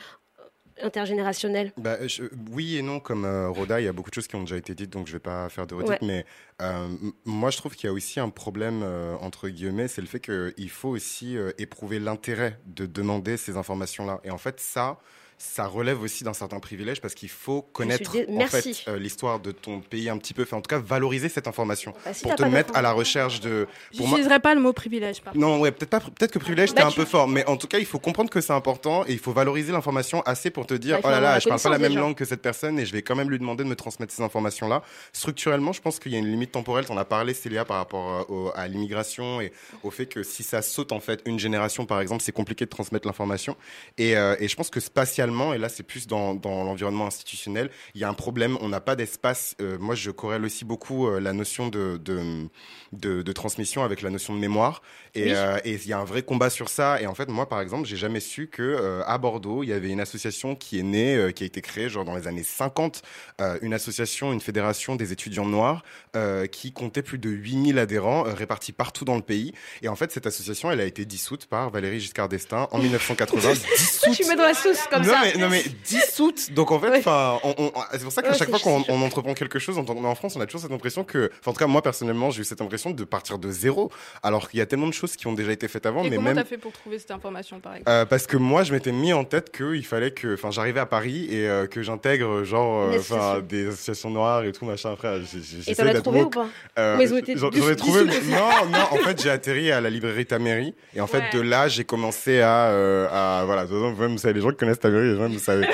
intergénérationnelle 0.82 1.72
Bah, 1.76 2.06
je- 2.06 2.24
oui 2.50 2.76
et 2.76 2.82
non, 2.82 3.00
comme 3.00 3.24
euh, 3.24 3.48
Roda, 3.48 3.80
il 3.80 3.84
y 3.84 3.88
a 3.88 3.92
beaucoup 3.92 4.10
de 4.10 4.14
choses 4.14 4.26
qui 4.26 4.36
ont 4.36 4.40
déjà 4.42 4.56
été 4.56 4.74
dites, 4.74 4.90
donc 4.90 5.06
je 5.06 5.12
vais 5.12 5.18
pas 5.18 5.48
faire 5.48 5.66
de 5.66 5.74
redites, 5.74 5.90
Ouais. 5.90 5.98
mais 6.02 6.24
euh, 6.62 6.88
moi 7.24 7.50
je 7.50 7.56
trouve 7.56 7.74
qu'il 7.74 7.86
y 7.86 7.90
a 7.90 7.92
aussi 7.92 8.20
un 8.20 8.28
problème, 8.30 8.82
euh, 8.82 9.16
entre 9.20 9.48
guillemets, 9.48 9.88
c'est 9.88 10.00
le 10.00 10.06
fait 10.06 10.20
qu'il 10.20 10.70
faut 10.70 10.90
aussi 10.90 11.36
éprouver 11.58 11.98
l'intérêt 11.98 12.58
de 12.66 12.86
demander 12.86 13.36
ces 13.36 13.56
informations-là. 13.56 14.20
Et 14.24 14.30
en 14.30 14.38
fait, 14.38 14.60
ça, 14.60 14.98
ça 15.42 15.66
relève 15.66 16.02
aussi 16.02 16.22
d'un 16.22 16.34
certain 16.34 16.60
privilège 16.60 17.00
parce 17.00 17.14
qu'il 17.14 17.30
faut 17.30 17.62
connaître 17.62 18.12
dé- 18.12 18.26
en 18.28 18.46
fait, 18.46 18.84
euh, 18.88 18.98
l'histoire 18.98 19.40
de 19.40 19.52
ton 19.52 19.80
pays 19.80 20.10
un 20.10 20.18
petit 20.18 20.34
peu, 20.34 20.42
enfin, 20.42 20.58
en 20.58 20.60
tout 20.60 20.68
cas 20.68 20.78
valoriser 20.78 21.30
cette 21.30 21.48
information 21.48 21.94
Bah, 22.04 22.12
si 22.12 22.24
pour 22.24 22.34
te 22.34 22.42
mettre 22.42 22.76
à 22.76 22.82
la 22.82 22.92
recherche 22.92 23.40
de... 23.40 23.66
pour 23.96 24.06
moi- 24.06 24.18
J'utiliserai 24.18 24.40
pas 24.40 24.54
le 24.54 24.60
mot 24.60 24.74
privilège. 24.74 25.22
Par 25.22 25.32
contre. 25.32 25.42
non, 25.42 25.58
ouais, 25.58 25.72
peut-être 25.72 25.88
pas, 25.88 26.00
peut-être 26.00 26.30
que 26.32 26.38
privilège 26.38 26.68
Bah, 26.68 26.74
c'était 26.76 26.86
un 26.86 26.90
tu- 26.90 26.96
peu 27.00 27.06
fort, 27.06 27.26
mais 27.26 27.46
en 27.46 27.56
tout 27.56 27.68
cas, 27.68 27.78
il 27.78 27.86
faut 27.86 27.98
comprendre 27.98 28.28
que 28.28 28.42
c'est 28.42 28.52
important 28.52 29.04
et 29.06 29.12
il 29.12 29.18
faut 29.18 29.32
valoriser 29.32 29.72
l'information 29.72 30.20
assez 30.26 30.50
pour 30.50 30.66
te 30.66 30.74
dire, 30.74 30.96
Bah, 30.96 31.08
oh 31.08 31.10
là 31.10 31.20
là, 31.20 31.38
je 31.38 31.48
parle 31.48 31.60
pas 31.62 31.70
la 31.70 31.78
même 31.78 31.96
langue 31.96 32.14
que 32.16 32.26
cette 32.26 32.42
personne 32.42 32.78
et 32.78 32.84
je 32.84 32.92
vais 32.92 33.00
quand 33.00 33.16
même 33.16 33.30
lui 33.30 33.38
demander 33.38 33.64
de 33.64 33.68
me 33.70 33.76
transmettre 33.76 34.12
ces 34.12 34.22
informations-là. 34.22 34.82
Structurellement, 35.14 35.72
je 35.72 35.80
pense 35.80 35.98
qu'il 35.98 36.12
y 36.12 36.16
a 36.16 36.18
une 36.18 36.30
limite 36.30 36.52
temporelle. 36.52 36.84
T'en 36.84 36.98
as 36.98 37.06
parlé, 37.06 37.32
Célia, 37.32 37.64
par 37.64 37.78
rapport 37.78 38.26
euh, 38.30 38.34
au- 38.34 38.52
à 38.54 38.68
l'immigration 38.68 39.40
et 39.40 39.52
au 39.84 39.90
fait 39.90 40.04
que 40.06 40.22
si 40.22 40.42
ça 40.42 40.60
saute 40.60 40.92
en 40.92 41.00
fait 41.00 41.22
une 41.24 41.38
génération, 41.38 41.86
par 41.86 42.00
exemple, 42.02 42.22
c'est 42.22 42.32
compliqué 42.32 42.66
de 42.66 42.70
transmettre 42.70 43.06
l'information. 43.06 43.56
Et, 43.96 44.18
euh, 44.18 44.36
et 44.38 44.46
je 44.46 44.54
pense 44.54 44.68
que 44.68 44.80
spatialement, 44.80 45.29
et 45.54 45.58
là, 45.58 45.68
c'est 45.68 45.82
plus 45.82 46.06
dans, 46.06 46.34
dans 46.34 46.64
l'environnement 46.64 47.06
institutionnel, 47.06 47.70
il 47.94 48.00
y 48.00 48.04
a 48.04 48.08
un 48.08 48.14
problème. 48.14 48.56
On 48.60 48.68
n'a 48.68 48.80
pas 48.80 48.96
d'espace. 48.96 49.54
Euh, 49.60 49.78
moi, 49.78 49.94
je 49.94 50.10
corrèle 50.10 50.44
aussi 50.44 50.64
beaucoup 50.64 51.06
euh, 51.08 51.20
la 51.20 51.32
notion 51.32 51.68
de, 51.68 51.96
de, 52.02 52.48
de, 52.92 53.22
de 53.22 53.32
transmission 53.32 53.84
avec 53.84 54.02
la 54.02 54.10
notion 54.10 54.34
de 54.34 54.38
mémoire. 54.38 54.82
Et 55.14 55.24
Oui. 55.24 55.32
euh, 55.34 55.58
et 55.64 55.72
il 55.74 55.86
y 55.86 55.92
a 55.92 55.98
un 55.98 56.04
vrai 56.04 56.22
combat 56.22 56.50
sur 56.50 56.68
ça. 56.68 57.00
Et 57.00 57.06
en 57.06 57.14
fait, 57.14 57.28
moi, 57.28 57.48
par 57.48 57.60
exemple, 57.60 57.86
j'ai 57.88 57.96
jamais 57.96 58.20
su 58.20 58.48
que 58.48 58.62
euh, 58.62 59.02
à 59.06 59.18
Bordeaux, 59.18 59.62
il 59.62 59.68
y 59.68 59.72
avait 59.72 59.88
une 59.90 60.00
association 60.00 60.54
qui 60.54 60.78
est 60.78 60.82
née, 60.84 61.16
euh, 61.16 61.30
qui 61.32 61.42
a 61.44 61.46
été 61.46 61.60
créée 61.62 61.88
genre 61.88 62.04
dans 62.04 62.14
les 62.16 62.26
années 62.28 62.42
50, 62.44 63.02
euh, 63.40 63.58
une 63.62 63.74
association, 63.74 64.32
une 64.32 64.40
fédération 64.40 64.96
des 64.96 65.12
étudiants 65.12 65.46
noirs 65.46 65.82
euh, 66.16 66.46
qui 66.46 66.72
comptait 66.72 67.02
plus 67.02 67.18
de 67.18 67.28
8000 67.30 67.78
adhérents 67.78 68.26
euh, 68.26 68.34
répartis 68.34 68.72
partout 68.72 69.04
dans 69.04 69.16
le 69.16 69.22
pays. 69.22 69.52
Et 69.82 69.88
en 69.88 69.96
fait, 69.96 70.12
cette 70.12 70.26
association, 70.26 70.70
elle 70.70 70.80
a 70.80 70.84
été 70.84 71.04
dissoute 71.04 71.46
par 71.46 71.70
Valérie 71.70 72.00
Giscard 72.00 72.28
d'Estaing 72.28 72.68
en 72.70 72.78
1980. 72.78 73.52
dissoute. 73.52 74.10
Tu 74.20 74.26
mets 74.28 74.36
dans 74.36 74.42
la 74.44 74.54
sauce 74.54 74.80
comme 74.90 75.02
non, 75.02 75.12
ça. 75.12 75.19
Mais, 75.22 75.34
non 75.40 75.48
mais 75.48 75.62
dissoute. 75.84 76.52
Donc 76.52 76.70
en 76.70 76.78
fait, 76.80 76.88
Ouais. 76.90 76.98
enfin, 76.98 77.38
on- 77.44 77.54
on- 77.58 77.72
c'est 77.92 78.02
pour 78.02 78.12
ça 78.12 78.22
qu'à 78.22 78.30
Ouais, 78.30 78.36
chaque 78.38 78.50
fois 78.50 78.58
qu'on 78.58 78.84
on 78.88 79.02
entreprend 79.02 79.34
quelque 79.34 79.58
chose 79.58 79.78
en, 79.78 79.84
en 79.86 80.14
France, 80.14 80.36
on 80.36 80.40
a 80.40 80.46
toujours 80.46 80.60
cette 80.62 80.72
impression 80.72 81.04
que, 81.04 81.30
en 81.46 81.52
tout 81.52 81.58
cas 81.58 81.66
moi 81.66 81.82
personnellement, 81.82 82.30
j'ai 82.30 82.42
eu 82.42 82.44
cette 82.44 82.60
impression 82.60 82.90
de 82.90 83.04
partir 83.04 83.38
de 83.38 83.50
zéro, 83.50 83.90
alors 84.22 84.48
qu'il 84.48 84.58
y 84.58 84.62
a 84.62 84.66
tellement 84.66 84.86
de 84.88 84.92
choses 84.92 85.16
qui 85.16 85.26
ont 85.26 85.32
déjà 85.32 85.52
été 85.52 85.68
faites 85.68 85.86
avant, 85.86 86.02
Et 86.04 86.10
mais 86.10 86.16
comment 86.16 86.28
même 86.28 86.36
t'as 86.38 86.44
fait 86.44 86.58
pour 86.58 86.72
trouver 86.72 86.98
cette 86.98 87.10
information, 87.10 87.60
par 87.60 87.72
exemple? 87.74 87.90
Euh, 87.90 88.04
parce 88.04 88.26
que 88.26 88.36
moi, 88.36 88.62
je 88.64 88.72
m'étais 88.72 88.92
mis 88.92 89.12
en 89.12 89.24
tête 89.24 89.50
qu'il 89.56 89.84
fallait 89.86 90.10
que, 90.12 90.34
enfin, 90.34 90.50
j'arrivais 90.50 90.80
à 90.80 90.86
Paris 90.86 91.26
et 91.30 91.48
euh, 91.48 91.66
que 91.66 91.82
j'intègre 91.82 92.44
genre, 92.44 92.90
euh, 92.92 93.40
des 93.40 93.68
associations 93.68 94.10
noires 94.10 94.44
et 94.44 94.52
tout 94.52 94.64
machin. 94.64 94.94
Frère, 94.96 95.16
j'ai- 95.20 95.38
Et 95.38 95.62
j'essaie 95.64 95.74
t'en 95.74 95.86
as 95.86 96.00
trouvé 96.00 96.22
ou 96.22 96.30
pas? 96.30 96.46
Euh, 96.78 97.06
j'en- 97.36 97.50
ai 97.50 97.76
trouvé. 97.76 98.04
Non, 98.04 98.66
non. 98.70 98.78
En 98.90 98.96
fait, 98.96 99.20
j'ai 99.22 99.30
atterri 99.30 99.70
à 99.72 99.80
la 99.80 99.90
librairie 99.90 100.26
Taméry 100.26 100.74
et 100.94 101.00
en 101.00 101.06
fait, 101.06 101.22
de 101.32 101.40
là, 101.40 101.68
j'ai 101.68 101.84
commencé 101.84 102.40
à, 102.40 103.42
voilà. 103.46 103.64
de 103.64 103.68
toute 103.68 103.78
façon, 103.96 104.08
Vous 104.10 104.18
savez, 104.18 104.34
les 104.34 104.40
gens 104.40 104.50
qui 104.50 104.56
connaissent 104.56 104.80
Taméry, 104.80 105.09
vous 105.14 105.38
savez. 105.38 105.66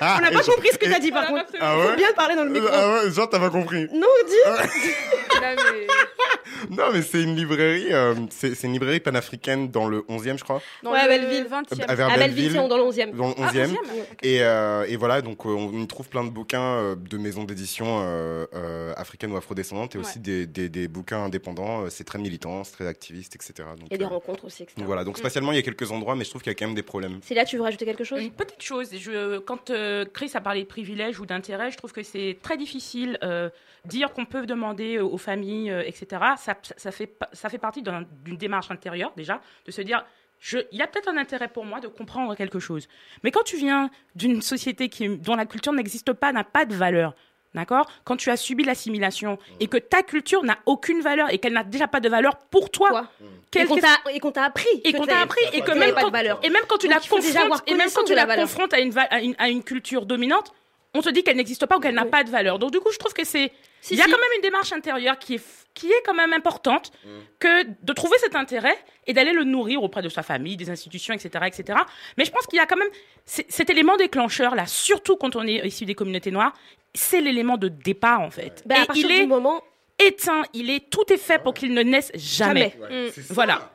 On 0.00 0.20
n'a 0.20 0.30
pas 0.30 0.42
compris 0.42 0.68
ce 0.72 0.78
que 0.78 0.90
t'as 0.90 0.98
dit 0.98 1.12
par 1.12 1.26
contre. 1.26 1.46
Ah 1.60 1.74
Faut 1.74 1.88
ouais. 1.90 1.96
bien 1.96 2.12
parler 2.14 2.34
dans 2.34 2.44
le 2.44 2.50
micro. 2.50 2.68
Ah 2.72 3.04
ouais, 3.04 3.10
genre 3.10 3.28
t'as 3.28 3.38
pas 3.38 3.50
compris. 3.50 3.88
Non, 3.92 4.06
dis. 4.26 4.66
Là, 5.42 5.54
mais- 5.56 5.86
Non, 6.70 6.84
mais 6.92 7.02
c'est 7.02 7.22
une 7.22 7.34
librairie, 7.34 7.92
euh, 7.92 8.14
c'est 8.30 8.54
c'est 8.54 8.66
une 8.66 8.72
librairie 8.74 9.00
panafricaine 9.00 9.70
dans 9.70 9.88
le 9.88 10.02
11e, 10.08 10.38
je 10.38 10.44
crois. 10.44 10.62
Dans 10.82 10.92
Ouais, 10.92 10.98
à 11.00 11.04
le 11.08 11.08
Belleville. 11.08 11.46
20e. 11.50 11.84
À 11.88 11.94
vers 11.94 12.08
À 12.10 12.16
Belleville, 12.16 12.52
dans 12.54 12.76
le 12.76 12.82
11e. 12.84 13.12
Dans 13.16 13.28
le 13.28 13.34
Ah, 13.38 13.50
11e. 13.52 13.70
11e, 13.70 13.76
Et, 14.22 14.42
euh, 14.42 14.84
et 14.88 14.96
voilà, 14.96 15.22
donc 15.22 15.44
euh, 15.44 15.48
on 15.50 15.72
y 15.82 15.86
trouve 15.88 16.08
plein 16.08 16.22
de 16.24 16.30
bouquins 16.30 16.62
euh, 16.62 16.94
de 16.94 17.18
maisons 17.18 17.44
d'édition 17.44 18.00
euh, 18.02 18.46
euh, 18.54 18.92
africaines 18.96 19.32
ou 19.32 19.36
afrodescendantes 19.36 19.96
et 19.96 19.98
aussi 19.98 20.20
des, 20.20 20.46
des, 20.46 20.68
des 20.68 20.86
bouquins 20.88 21.24
indépendants. 21.24 21.88
C'est 21.90 22.04
très 22.04 22.18
militant, 22.18 22.62
c'est 22.64 22.72
très 22.72 22.86
activiste, 22.86 23.34
etc. 23.34 23.68
Donc, 23.78 23.92
a 23.92 23.96
des 23.96 24.04
euh, 24.04 24.08
rencontres 24.08 24.44
aussi, 24.44 24.62
etc. 24.62 24.76
donc 24.78 24.86
voilà, 24.86 25.04
donc 25.04 25.18
spatialement, 25.18 25.52
il 25.52 25.56
y 25.56 25.58
a 25.58 25.62
quelques 25.62 25.90
endroits, 25.90 26.14
mais 26.14 26.24
je 26.24 26.30
trouve 26.30 26.42
qu'il 26.42 26.50
y 26.52 26.54
a 26.54 26.58
quand 26.58 26.66
même 26.66 26.74
des 26.76 26.82
problèmes. 26.82 27.18
C'est 27.22 27.34
là, 27.34 27.44
tu 27.44 27.56
veux 27.56 27.62
rajouter 27.62 27.84
quelque 27.86 28.04
chose? 28.04 28.20
Une 28.22 28.30
petite 28.30 28.62
chose, 28.62 28.88
je, 28.96 29.38
quand 29.38 29.70
euh, 29.70 30.04
Chris 30.12 30.30
a 30.34 30.40
parlé 30.40 30.62
de 30.62 30.68
privilèges 30.68 31.18
ou 31.18 31.26
d'intérêt, 31.26 31.70
je 31.70 31.76
trouve 31.76 31.92
que 31.92 32.02
c'est 32.02 32.38
très 32.42 32.56
difficile 32.56 33.18
euh, 33.22 33.48
dire 33.84 34.12
qu'on 34.12 34.24
peut 34.24 34.46
demander 34.46 34.98
aux 34.98 35.18
familles, 35.18 35.70
euh, 35.70 35.82
etc. 35.84 36.22
Ça, 36.38 36.56
ça, 36.76 36.92
fait, 36.92 37.14
ça 37.32 37.48
fait 37.48 37.58
partie 37.58 37.82
d'un- 37.82 38.04
d'une 38.24 38.36
démarche 38.36 38.70
intérieure 38.70 39.12
déjà, 39.16 39.40
de 39.66 39.70
se 39.72 39.82
dire, 39.82 40.04
il 40.52 40.78
y 40.78 40.82
a 40.82 40.86
peut-être 40.86 41.08
un 41.08 41.16
intérêt 41.16 41.48
pour 41.48 41.64
moi 41.64 41.80
de 41.80 41.88
comprendre 41.88 42.34
quelque 42.34 42.58
chose. 42.58 42.88
Mais 43.22 43.30
quand 43.30 43.44
tu 43.44 43.56
viens 43.56 43.90
d'une 44.16 44.42
société 44.42 44.88
qui, 44.88 45.08
dont 45.08 45.36
la 45.36 45.46
culture 45.46 45.72
n'existe 45.72 46.12
pas, 46.12 46.32
n'a 46.32 46.44
pas 46.44 46.64
de 46.64 46.74
valeur, 46.74 47.14
D'accord? 47.54 47.86
Quand 48.04 48.16
tu 48.16 48.30
as 48.30 48.38
subi 48.38 48.64
l'assimilation 48.64 49.38
et 49.60 49.66
que 49.66 49.76
ta 49.76 50.02
culture 50.02 50.42
n'a 50.42 50.56
aucune 50.64 51.02
valeur 51.02 51.30
et 51.30 51.36
qu'elle 51.36 51.52
n'a 51.52 51.64
déjà 51.64 51.86
pas 51.86 52.00
de 52.00 52.08
valeur 52.08 52.38
pour 52.50 52.70
toi, 52.70 52.88
Quoi 52.88 53.08
quelle- 53.50 53.64
Et 53.64 53.66
qu'on 53.66 53.76
t'a- 53.76 54.10
et 54.10 54.20
qu'on 54.20 54.32
t'a 54.32 54.44
appris. 54.44 54.66
et 54.82 54.94
qu'on 54.94 55.04
t'a 55.04 55.20
appris 55.20 55.44
et 55.52 55.60
que 55.60 55.72
même 55.72 55.92
pas 55.92 56.00
de 56.00 56.04
quand, 56.06 56.10
valeur. 56.12 56.40
et 56.42 56.48
même 56.48 56.62
quand 56.66 56.78
tu 56.78 56.86
Donc, 56.88 56.94
la 56.94 57.00
confrontes 57.00 57.62
et 57.66 57.74
même 57.74 57.90
quand 57.94 58.04
tu 58.04 58.14
la 58.14 58.22
la 58.22 58.26
valeur. 58.26 58.44
confrontes 58.46 58.72
à 58.72 58.80
une, 58.80 58.90
va- 58.90 59.02
à 59.02 59.20
une 59.20 59.34
à 59.38 59.50
une 59.50 59.62
culture 59.62 60.06
dominante 60.06 60.50
on 60.94 61.00
te 61.02 61.08
dit 61.08 61.22
qu'elle 61.22 61.36
n'existe 61.36 61.64
pas 61.66 61.76
ou 61.76 61.80
qu'elle 61.80 61.94
n'a 61.94 62.04
pas 62.04 62.22
de 62.24 62.30
valeur. 62.30 62.58
Donc 62.58 62.70
du 62.70 62.80
coup, 62.80 62.90
je 62.92 62.98
trouve 62.98 63.12
que 63.14 63.24
c'est 63.24 63.50
Si, 63.80 63.94
il 63.94 63.98
y 63.98 64.00
a 64.00 64.04
si. 64.04 64.10
quand 64.10 64.18
même 64.18 64.30
une 64.36 64.42
démarche 64.42 64.72
intérieure 64.72 65.18
qui 65.18 65.34
est 65.36 65.42
qui 65.74 65.90
est 65.90 66.02
quand 66.04 66.12
même 66.12 66.34
importante 66.34 66.92
que 67.38 67.64
de 67.64 67.92
trouver 67.94 68.18
cet 68.18 68.36
intérêt 68.36 68.76
et 69.06 69.14
d'aller 69.14 69.32
le 69.32 69.44
nourrir 69.44 69.82
auprès 69.82 70.02
de 70.02 70.10
sa 70.10 70.22
famille, 70.22 70.58
des 70.58 70.68
institutions, 70.68 71.14
etc., 71.14 71.46
etc. 71.46 71.78
Mais 72.18 72.26
je 72.26 72.30
pense 72.30 72.46
qu'il 72.46 72.58
y 72.58 72.60
a 72.60 72.66
quand 72.66 72.76
même 72.76 72.90
cet 73.24 73.70
élément 73.70 73.96
déclencheur 73.96 74.54
là, 74.54 74.66
surtout 74.66 75.16
quand 75.16 75.34
on 75.34 75.46
est 75.46 75.66
issu 75.66 75.86
des 75.86 75.94
communautés 75.94 76.30
noires, 76.30 76.52
c'est 76.94 77.22
l'élément 77.22 77.56
de 77.56 77.68
départ 77.68 78.20
en 78.20 78.30
fait. 78.30 78.62
Ben, 78.66 78.80
à 78.80 78.82
et 78.82 78.86
partir 78.86 79.08
il 79.10 79.16
du 79.16 79.22
est 79.22 79.26
moment 79.26 79.62
éteint, 79.98 80.42
il 80.52 80.68
est 80.68 80.90
tout 80.90 81.10
est 81.10 81.16
fait 81.16 81.42
pour 81.42 81.54
qu'il 81.54 81.72
ne 81.72 81.82
naisse 81.82 82.12
jamais. 82.14 82.74
Jamais. 82.78 82.94
Ouais, 82.94 83.08
Mm. 83.16 83.22
Voilà. 83.30 83.72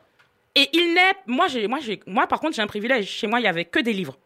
Et 0.54 0.68
il 0.72 0.94
naît. 0.94 1.14
Moi, 1.26 1.46
j'ai, 1.48 1.66
moi, 1.66 1.78
j'ai, 1.80 2.00
moi, 2.06 2.26
par 2.28 2.38
contre, 2.40 2.54
j'ai 2.56 2.62
un 2.62 2.66
privilège. 2.66 3.08
Chez 3.08 3.26
moi, 3.26 3.40
il 3.40 3.44
y 3.44 3.48
avait 3.48 3.64
que 3.64 3.78
des 3.80 3.92
livres. 3.92 4.16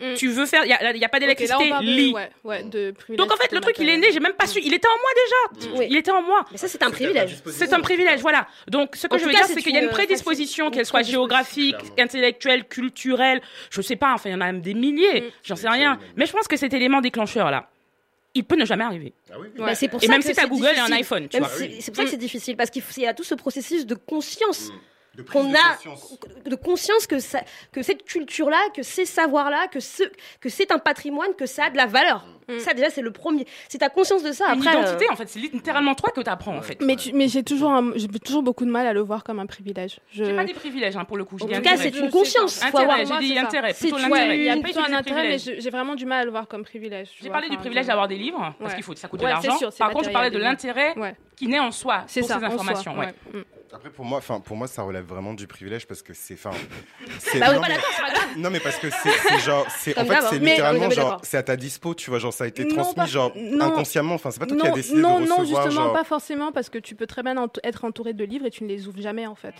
Mm. 0.00 0.14
Tu 0.14 0.28
veux 0.28 0.46
faire, 0.46 0.64
il 0.64 0.70
y 0.70 1.04
a, 1.04 1.08
pas 1.08 1.20
d'électricité, 1.20 1.72
ouais, 2.12 2.30
ouais, 2.44 2.62
de 2.62 2.92
privilèges 2.92 3.18
Donc 3.18 3.32
en 3.32 3.36
fait, 3.36 3.52
le 3.52 3.60
truc, 3.60 3.76
il 3.78 3.88
est 3.88 3.98
né, 3.98 4.12
j'ai 4.12 4.20
même 4.20 4.32
pas 4.32 4.46
su. 4.46 4.60
Il 4.62 4.72
était 4.72 4.88
en 4.88 4.96
moi 4.96 5.68
déjà. 5.68 5.86
Il 5.88 5.96
était 5.96 6.10
en 6.10 6.22
moi. 6.22 6.44
Mais 6.50 6.58
ça, 6.58 6.68
c'est 6.68 6.82
un 6.82 6.90
privilège. 6.90 7.36
C'est 7.46 7.72
un 7.72 7.80
privilège, 7.80 8.20
voilà. 8.20 8.46
Donc 8.68 8.96
ce 8.96 9.06
que 9.06 9.14
En 9.14 9.18
je 9.18 9.24
veux 9.26 9.30
cas, 9.30 9.38
dire, 9.44 9.46
c'est 9.46 9.62
qu'il 9.62 9.74
y 9.74 9.76
a 9.76 9.80
une 9.80 9.90
une 9.90 9.96
prédisposition, 9.96 10.70
qu'elle 10.70 10.86
soit 10.86 11.02
géographique, 11.02 11.76
intellectuelle, 11.98 12.64
culturelle, 12.64 13.40
je 13.70 13.82
sais 13.82 13.96
pas, 13.96 14.14
enfin, 14.14 14.30
il 14.30 14.32
y 14.32 14.34
en 14.36 14.40
a 14.40 14.46
même 14.46 14.60
des 14.60 14.74
milliers, 14.74 15.32
j'en 15.42 15.56
sais 15.56 15.68
rien. 15.68 15.98
Mais 16.16 16.26
je 16.26 16.32
pense 16.32 16.48
que 16.48 16.56
cet 16.56 16.72
élément 16.72 17.00
déclencheur 17.00 17.50
là, 17.50 17.68
il 18.34 18.44
peut 18.44 18.56
ne 18.56 18.64
jamais 18.64 18.84
arriver. 18.84 19.12
Bah, 19.58 19.74
c'est 19.74 19.88
pour 19.88 20.02
et 20.02 20.06
ça 20.06 20.12
même 20.12 20.22
que 20.22 20.28
si 20.28 20.34
t'as 20.34 20.42
c'est 20.42 20.48
Google 20.48 20.72
et 20.76 20.78
un 20.78 20.92
iPhone, 20.92 21.28
tu 21.28 21.38
si- 21.56 21.82
C'est 21.82 21.90
pour 21.90 21.96
ça 21.96 22.04
que 22.04 22.10
c'est 22.10 22.16
difficile 22.16 22.56
parce 22.56 22.70
qu'il 22.70 22.82
y 22.98 23.06
a 23.06 23.14
tout 23.14 23.24
ce 23.24 23.34
processus 23.34 23.86
de 23.86 23.94
conscience 23.94 24.70
qu'on 25.30 25.50
de 25.50 25.54
a, 25.56 25.74
conscience. 25.74 26.18
de 26.44 26.54
conscience 26.54 27.06
que 27.06 27.18
ça, 27.18 27.40
que 27.72 27.82
cette 27.82 28.04
culture-là, 28.04 28.60
que 28.74 28.82
ces 28.82 29.06
savoirs-là, 29.06 29.68
que 29.68 29.80
ce, 29.80 30.04
que 30.40 30.48
c'est 30.48 30.70
un 30.72 30.78
patrimoine, 30.78 31.34
que 31.34 31.46
ça 31.46 31.64
a 31.64 31.70
de 31.70 31.76
la 31.76 31.86
valeur. 31.86 32.26
Ça 32.58 32.74
déjà 32.74 32.90
c'est 32.90 33.02
le 33.02 33.12
premier. 33.12 33.46
C'est 33.68 33.78
ta 33.78 33.88
conscience 33.88 34.22
de 34.22 34.32
ça. 34.32 34.52
Une 34.54 34.60
Après, 34.66 34.72
identité, 34.80 35.06
euh, 35.08 35.12
en 35.12 35.16
fait, 35.16 35.28
c'est 35.28 35.38
littéralement 35.38 35.94
toi 35.94 36.10
que 36.14 36.20
t'apprends 36.20 36.56
en 36.56 36.62
fait. 36.62 36.80
Mais, 36.82 36.96
tu- 36.96 37.12
mais 37.12 37.28
j'ai 37.28 37.42
toujours, 37.42 37.70
un- 37.70 37.92
j'ai 37.94 38.08
toujours 38.08 38.42
beaucoup 38.42 38.64
de 38.64 38.70
mal 38.70 38.86
à 38.86 38.92
le 38.92 39.00
voir 39.00 39.22
comme 39.24 39.38
un 39.38 39.46
privilège. 39.46 40.00
Je... 40.12 40.24
J'ai 40.24 40.34
pas 40.36 40.44
des 40.44 40.54
privilèges 40.54 40.96
hein, 40.96 41.04
pour 41.04 41.16
le 41.16 41.24
coup. 41.24 41.36
En 41.40 41.46
tout 41.46 41.60
cas, 41.62 41.76
c'est 41.76 41.96
une 41.96 42.10
conscience. 42.10 42.62
Intérêt, 42.62 42.82
avoir- 42.84 42.98
j'ai 42.98 43.18
dit 43.26 43.28
c'est 43.28 43.40
ça. 43.40 43.46
intérêt, 43.46 43.72
C'est 43.72 43.80
plutôt 43.88 43.96
tu- 43.96 44.02
l'intérêt. 44.02 44.28
ouais, 44.28 44.38
Il 44.38 44.44
y 44.44 44.48
a 44.50 44.56
plutôt 44.56 44.80
un 44.80 44.92
intérêt, 44.92 45.28
mais 45.28 45.38
j'ai 45.38 45.70
vraiment 45.70 45.94
du 45.94 46.06
mal 46.06 46.20
à 46.22 46.24
le 46.24 46.30
voir 46.30 46.48
comme 46.48 46.64
privilège. 46.64 47.10
tu 47.16 47.24
J'ai 47.24 47.30
parlé 47.30 47.48
du 47.48 47.56
privilège 47.56 47.86
d'avoir 47.86 48.08
des 48.08 48.16
livres, 48.16 48.54
parce 48.58 48.74
qu'il 48.74 48.82
faut, 48.82 48.94
ça 48.94 49.08
coûte 49.08 49.20
de 49.20 49.24
c'est 49.26 49.30
l'argent. 49.30 49.56
c'est 49.70 49.78
Par 49.78 49.90
contre, 49.90 50.06
je 50.06 50.10
parlais 50.10 50.30
de 50.30 50.38
l'intérêt 50.38 50.94
qui 51.36 51.48
naît 51.48 51.58
en 51.60 51.70
soi 51.70 52.04
C'est 52.06 52.20
pour 52.20 52.28
ça, 52.28 52.38
ces 52.38 52.44
informations. 52.44 52.94
Mm. 52.94 53.40
Après, 53.72 53.88
pour 53.90 54.04
moi, 54.04 54.18
enfin, 54.18 54.40
pour 54.40 54.56
moi, 54.56 54.66
ça 54.66 54.82
relève 54.82 55.04
vraiment 55.04 55.32
du 55.32 55.46
privilège 55.46 55.86
parce 55.86 56.02
que 56.02 56.12
c'est, 56.12 56.34
enfin, 56.34 56.50
c'est. 57.20 57.38
Bah, 57.38 57.52
non, 57.54 57.60
mais- 57.60 57.68
c'est. 58.34 58.38
Non, 58.40 58.50
parce 58.62 58.76
que 58.78 58.90
c'est, 58.90 59.10
c'est 59.28 59.38
genre, 59.38 59.64
c'est, 59.70 59.96
en 59.96 60.04
fait, 60.04 60.16
c'est 60.22 60.36
hein. 60.36 60.38
Mais- 60.42 60.50
littéralement 60.50 60.90
genre, 60.90 61.20
c'est 61.22 61.36
à 61.36 61.42
ta 61.44 61.54
dispo, 61.56 61.94
tu 61.94 62.10
vois, 62.10 62.18
genre, 62.18 62.32
ça 62.40 62.44
a 62.44 62.48
été 62.48 62.64
Non, 62.64 62.74
transmis, 62.74 62.94
pas- 62.94 63.06
genre, 63.06 63.32
non. 63.36 63.66
inconsciemment. 63.66 64.14
Enfin, 64.14 64.30
c'est 64.30 64.40
pas 64.40 64.46
toi 64.46 64.56
qui 64.56 64.66
as 64.66 64.70
Non, 64.70 64.74
décidé 64.74 65.00
non, 65.00 65.20
de 65.20 65.26
non, 65.26 65.36
recevoir, 65.36 65.64
justement, 65.66 65.84
genre. 65.86 65.92
pas 65.92 66.04
forcément, 66.04 66.52
parce 66.52 66.68
que 66.70 66.78
tu 66.78 66.94
peux 66.94 67.06
très 67.06 67.22
bien 67.22 67.36
ent- 67.36 67.48
être 67.62 67.84
entouré 67.84 68.12
de 68.14 68.24
livres 68.24 68.46
et 68.46 68.50
tu 68.50 68.64
ne 68.64 68.68
les 68.68 68.88
ouvres 68.88 69.00
jamais, 69.00 69.26
en 69.26 69.34
fait. 69.34 69.54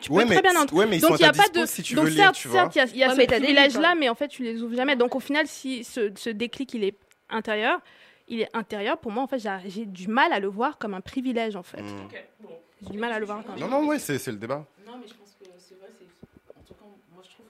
Tu 0.00 0.10
peux 0.10 0.16
Ouais, 0.16 0.26
très 0.26 0.34
mais- 0.36 0.42
bien 0.42 0.60
entourer. 0.60 0.80
ouais, 0.84 0.90
mais 0.90 0.96
ils 0.96 1.00
Donc, 1.00 1.18
il 1.18 1.22
y 1.22 1.24
a 1.24 1.32
pas 1.32 1.48
de. 1.48 1.64
si 1.64 1.82
tu 1.82 1.94
Donc, 1.94 2.04
veux 2.06 2.10
lire, 2.10 2.24
certes, 2.24 2.34
tu 2.34 2.48
certes, 2.50 2.74
il 2.74 2.78
y 2.78 2.80
a, 2.82 2.84
y 2.84 3.04
a 3.04 3.14
Ouais, 3.14 3.70
ce 3.70 3.78
quoi. 3.78 3.94
mais 3.94 4.08
en 4.08 4.14
fait, 4.14 4.28
tu 4.28 4.42
les 4.42 4.60
ouvres 4.62 4.74
jamais. 4.74 4.96
Donc, 4.96 5.14
au 5.14 5.20
final, 5.20 5.46
si 5.46 5.84
ce, 5.84 6.10
ce 6.16 6.28
déclic, 6.30 6.74
il 6.74 6.84
est 6.84 6.96
intérieur, 7.30 7.80
il 8.28 8.40
est 8.40 8.48
intérieur, 8.54 8.98
pour 8.98 9.12
moi, 9.12 9.22
en 9.22 9.26
fait, 9.28 9.38
j'ai- 9.66 9.86
du 9.86 10.08
mal 10.08 10.32
à 10.32 10.40
le 10.40 10.48
voir 10.48 10.76
comme 10.78 10.94
un 10.94 11.00
privilège, 11.00 11.54
en 11.56 11.62
fait. 11.62 11.82
Mm. 11.82 12.08
J'ai 12.82 12.90
du 12.90 12.98
mal 12.98 13.12
à 13.12 13.18
le 13.20 13.24
voir 13.26 13.42
comme 13.44 13.58
Non, 13.58 13.68
non, 13.68 13.86
ouais, 13.86 13.98
c'est, 13.98 14.18
c'est 14.18 14.32
le 14.32 14.38
débat. 14.38 14.66
Non, 14.86 14.94
mais 15.00 15.06
je 15.06 15.14
pense 15.14 15.30
que 15.40 15.46
c'est 15.56 15.74
vrai, 15.78 15.88
c'est 15.98 16.04
en 16.50 16.62
tout 16.66 16.74
cas, 16.74 16.84
moi 17.14 17.22
je 17.22 17.30
trouve 17.30 17.46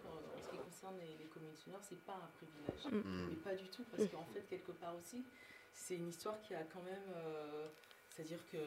concerne 0.84 0.96
les, 1.18 1.24
communautés 1.26 1.68
noires, 1.68 1.82
c'est 1.88 2.00
pas 2.04 2.14
un 2.14 2.30
privilège, 2.36 3.04
Mm. 3.04 3.28
mais 3.30 3.36
pas 3.36 3.54
du 3.54 3.68
tout, 3.68 3.84
parce 3.90 4.08
qu'en 4.10 4.26
fait, 4.32 4.44
quelque 4.48 4.72
part 4.72 4.94
aussi, 5.00 5.24
c'est 5.72 5.96
une 5.96 6.08
histoire 6.08 6.36
qui 6.46 6.54
a 6.54 6.62
quand 6.72 6.82
même, 6.82 7.08
euh, 7.16 7.66
c'est-à-dire 8.10 8.40
que 8.52 8.58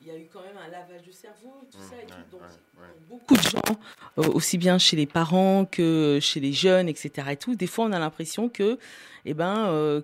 il 0.00 0.08
y 0.08 0.10
a 0.10 0.18
eu 0.18 0.26
quand 0.30 0.42
même 0.42 0.56
un 0.58 0.68
lavage 0.68 1.02
de 1.02 1.12
cerveau, 1.12 1.62
tout 1.70 1.78
ça, 1.78 1.96
et 2.02 2.06
tout, 2.06 2.36
donc 2.36 2.42
beaucoup 3.08 3.36
de 3.36 3.40
gens, 3.40 3.60
euh, 4.18 4.28
aussi 4.34 4.58
bien 4.58 4.76
chez 4.76 4.96
les 4.96 5.06
parents 5.06 5.64
que 5.64 6.18
chez 6.20 6.40
les 6.40 6.52
jeunes, 6.52 6.88
etc. 6.88 7.28
Et 7.30 7.36
tout, 7.36 7.54
des 7.54 7.68
fois, 7.68 7.86
on 7.86 7.92
a 7.92 7.98
l'impression 7.98 8.48
que, 8.48 8.78
eh 9.24 9.34
ben, 9.34 9.68
euh, 9.68 10.02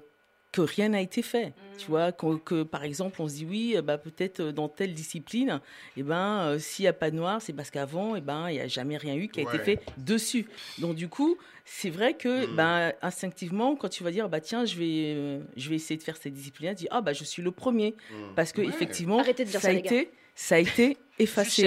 que 0.53 0.61
rien 0.62 0.88
n'a 0.90 1.01
été 1.01 1.22
fait. 1.22 1.53
Tu 1.78 1.86
vois, 1.86 2.12
que, 2.12 2.62
par 2.62 2.82
exemple, 2.84 3.22
on 3.22 3.28
se 3.28 3.34
dit 3.36 3.46
oui, 3.48 3.72
euh, 3.76 3.82
bah, 3.82 3.96
peut-être 3.98 4.40
euh, 4.40 4.53
dans 4.53 4.68
telle 4.68 4.92
discipline, 4.92 5.61
eh 5.96 6.03
ben, 6.03 6.40
euh, 6.42 6.59
s'il 6.59 6.82
n'y 6.82 6.88
a 6.88 6.92
pas 6.92 7.11
de 7.11 7.16
noir, 7.16 7.40
c'est 7.40 7.53
parce 7.53 7.70
qu'avant, 7.70 8.16
eh 8.16 8.20
ben, 8.20 8.51
il 8.51 8.55
n'y 8.55 8.61
a 8.61 8.66
jamais 8.68 8.96
rien 8.96 9.14
eu 9.14 9.28
qui 9.28 9.40
a 9.40 9.44
été 9.44 9.59
fait 9.59 9.80
dessus. 9.96 10.46
Donc, 10.78 10.96
du 10.96 11.09
coup, 11.09 11.36
c'est 11.64 11.88
vrai 11.90 12.14
que, 12.14 12.46
ben, 12.55 12.92
instinctivement, 13.01 13.76
quand 13.76 13.88
tu 13.88 14.03
vas 14.05 14.11
dire, 14.11 14.28
bah, 14.28 14.40
tiens, 14.40 14.64
je 14.64 14.76
vais, 14.76 15.14
euh, 15.16 15.40
je 15.57 15.70
vais 15.70 15.76
essayer 15.76 15.96
de 15.96 16.03
faire 16.03 16.16
cette 16.16 16.34
discipline-là, 16.34 16.74
tu 16.74 16.82
dis, 16.82 16.88
ah, 16.90 17.01
bah, 17.01 17.12
je 17.12 17.24
suis 17.24 17.42
le 17.42 17.51
premier. 17.53 17.94
Parce 18.34 18.53
que, 18.53 18.61
Ouais. 18.61 18.68
effectivement, 18.68 19.20
Arrêtez 19.20 19.44
de 19.44 19.51
dire 19.51 19.61
ça, 19.61 19.68
ça, 19.68 19.74
a 19.74 19.78
été, 19.78 20.11
ça 20.34 20.55
a 20.57 20.59
été 20.59 20.96
effacé. 21.18 21.62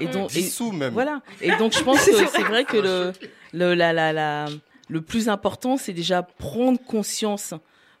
Et 0.00 0.06
donc, 0.08 0.34
et- 0.36 0.72
même. 0.72 0.92
voilà. 0.92 1.22
Et 1.40 1.54
donc, 1.56 1.72
je 1.72 1.82
pense 1.84 2.04
que 2.06 2.26
c'est 2.26 2.42
vrai 2.44 2.64
que 2.64 2.78
le, 2.78 3.12
le, 3.52 3.74
la, 3.74 3.92
la, 3.92 4.12
la- 4.12 4.48
le 4.88 5.00
plus 5.02 5.28
important, 5.28 5.76
c'est 5.76 5.92
déjà 5.92 6.22
prendre 6.22 6.80
conscience 6.84 7.54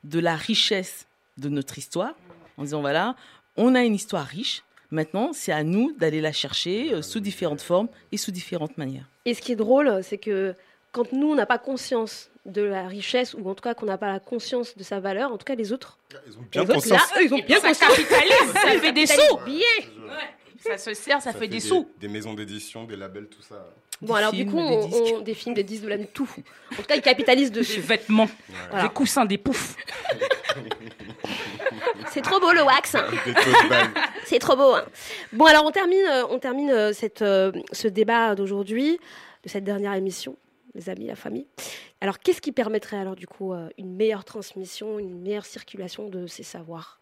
de 0.04 0.18
la 0.18 0.36
richesse 0.36 1.06
de 1.38 1.48
notre 1.48 1.78
histoire, 1.78 2.14
en 2.56 2.62
disant, 2.64 2.80
voilà, 2.80 3.16
on 3.56 3.74
a 3.74 3.82
une 3.82 3.94
histoire 3.94 4.26
riche. 4.26 4.62
Maintenant, 4.90 5.32
c'est 5.32 5.52
à 5.52 5.62
nous 5.62 5.92
d'aller 5.98 6.20
la 6.20 6.32
chercher 6.32 6.92
euh, 6.92 7.02
sous 7.02 7.20
différentes 7.20 7.62
formes 7.62 7.88
et 8.12 8.16
sous 8.18 8.30
différentes 8.30 8.76
manières. 8.76 9.08
Et 9.24 9.32
ce 9.34 9.40
qui 9.40 9.52
est 9.52 9.56
drôle, 9.56 10.02
c'est 10.02 10.18
que 10.18 10.54
quand 10.90 11.12
nous, 11.12 11.28
on 11.28 11.34
n'a 11.34 11.46
pas 11.46 11.58
conscience 11.58 12.30
de 12.44 12.62
la 12.62 12.86
richesse, 12.88 13.34
ou 13.34 13.48
en 13.48 13.54
tout 13.54 13.62
cas 13.62 13.74
qu'on 13.74 13.86
n'a 13.86 13.96
pas 13.96 14.12
la 14.12 14.20
conscience 14.20 14.76
de 14.76 14.82
sa 14.82 15.00
valeur, 15.00 15.32
en 15.32 15.38
tout 15.38 15.44
cas 15.44 15.54
les 15.54 15.72
autres. 15.72 15.98
Ils 16.26 16.36
ont 16.38 16.44
bien 16.50 16.66
conscience. 16.66 16.90
là, 17.14 17.20
eux, 17.20 17.24
ils 17.24 17.34
ont 17.34 17.38
Et 17.38 17.42
bien 17.42 17.60
ça 17.60 17.68
conscience. 17.68 17.96
capitalise, 17.96 18.52
ça 18.52 18.80
fait 18.80 18.92
des 18.92 19.06
sous. 19.06 19.38
Ça 20.58 20.78
se 20.78 20.94
sert, 20.94 21.22
ça, 21.22 21.32
fait 21.32 21.48
des, 21.48 21.60
sous. 21.60 21.88
Des 21.98 22.08
maisons 22.08 22.34
d'édition, 22.34 22.84
des 22.84 22.96
labels, 22.96 23.28
tout 23.28 23.42
ça. 23.42 23.66
Bon, 24.00 24.14
Des 24.14 24.18
alors 24.18 24.32
du 24.32 24.46
coup, 24.46 24.56
des 24.56 24.62
on, 24.62 25.16
on- 25.16 25.20
des 25.20 25.34
films, 25.34 25.54
des 25.54 25.62
disques, 25.62 25.84
de 25.84 25.88
la 25.88 25.98
tout. 25.98 26.28
En 26.72 26.76
tout 26.76 26.82
cas, 26.82 26.96
ils 26.96 27.02
capitalisent 27.02 27.52
Des 27.52 27.60
dessus. 27.60 27.80
vêtements, 27.80 28.28
Voilà. 28.70 28.88
des 28.88 28.94
coussins, 28.94 29.24
des 29.24 29.38
poufs. 29.38 29.76
C'est 32.10 32.22
trop 32.22 32.40
beau 32.40 32.52
le 32.52 32.62
wax. 32.62 32.94
hein. 32.94 33.04
Des. 33.24 33.32
C'est 34.24 34.38
trop 34.38 34.56
beau. 34.56 34.74
hein. 34.74 34.84
Bon, 35.32 35.44
alors 35.46 35.64
on 35.64 35.70
termine, 35.70 36.04
euh, 36.10 36.26
on 36.30 36.38
termine 36.38 36.70
euh, 36.70 36.92
cette, 36.92 37.22
euh, 37.22 37.52
ce 37.72 37.88
débat 37.88 38.34
d'aujourd'hui, 38.34 38.98
de 39.44 39.48
cette 39.48 39.64
dernière 39.64 39.94
émission, 39.94 40.36
les 40.74 40.88
amis, 40.90 41.06
la 41.06 41.16
famille. 41.16 41.46
Alors, 42.00 42.18
qu'est-ce 42.18 42.40
qui 42.40 42.52
permettrait 42.52 42.96
alors 42.98 43.14
du 43.16 43.26
coup 43.26 43.54
une 43.78 43.94
meilleure 43.94 44.24
transmission, 44.24 44.98
une 44.98 45.20
meilleure 45.20 45.46
circulation 45.46 46.08
de 46.08 46.26
ces 46.26 46.42
savoirs? 46.42 46.98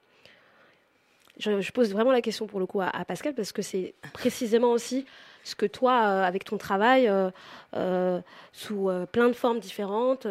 Je, 1.38 1.60
je 1.62 1.72
pose 1.72 1.90
vraiment 1.90 2.12
la 2.12 2.20
question 2.20 2.46
pour 2.46 2.60
le 2.60 2.66
coup 2.66 2.82
à, 2.82 2.88
à 2.88 3.04
Pascal 3.06 3.34
parce 3.34 3.52
que 3.52 3.62
c'est 3.62 3.94
précisément 4.12 4.72
aussi 4.72 5.06
ce 5.44 5.54
que 5.54 5.66
toi, 5.66 5.92
euh, 6.06 6.22
avec 6.24 6.44
ton 6.44 6.58
travail, 6.58 7.08
euh, 7.08 7.30
euh, 7.76 8.20
sous 8.52 8.90
plein 9.12 9.28
de 9.28 9.34
formes 9.34 9.60
différentes, 9.60 10.26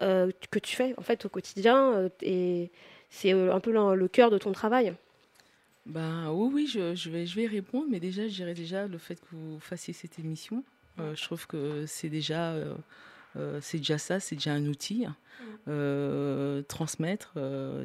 que 0.00 0.58
tu 0.62 0.76
fais 0.76 0.94
en 0.98 1.02
fait 1.02 1.24
au 1.24 1.28
quotidien, 1.28 2.08
et 2.22 2.70
c'est 3.10 3.32
un 3.32 3.60
peu 3.60 3.72
le, 3.72 3.94
le 3.94 4.08
cœur 4.08 4.30
de 4.30 4.38
ton 4.38 4.52
travail. 4.52 4.94
Ben 5.86 6.30
oui, 6.32 6.50
oui, 6.52 6.66
je, 6.66 6.94
je 6.94 7.10
vais, 7.10 7.26
je 7.26 7.36
vais 7.36 7.46
répondre, 7.46 7.86
mais 7.88 8.00
déjà, 8.00 8.26
je 8.26 8.34
dirais 8.34 8.54
déjà 8.54 8.86
le 8.88 8.98
fait 8.98 9.16
que 9.16 9.26
vous 9.32 9.60
fassiez 9.60 9.94
cette 9.94 10.18
émission. 10.18 10.64
euh, 10.98 11.14
je 11.14 11.22
trouve 11.22 11.46
que 11.46 11.86
c'est 11.86 12.08
déjà, 12.08 12.52
euh, 12.52 12.74
euh, 13.36 13.58
c'est 13.62 13.78
déjà 13.78 13.98
ça, 13.98 14.18
c'est 14.20 14.34
déjà 14.36 14.52
un 14.52 14.66
outil. 14.66 15.06
Euh, 15.68 16.62
transmettre, 16.62 17.34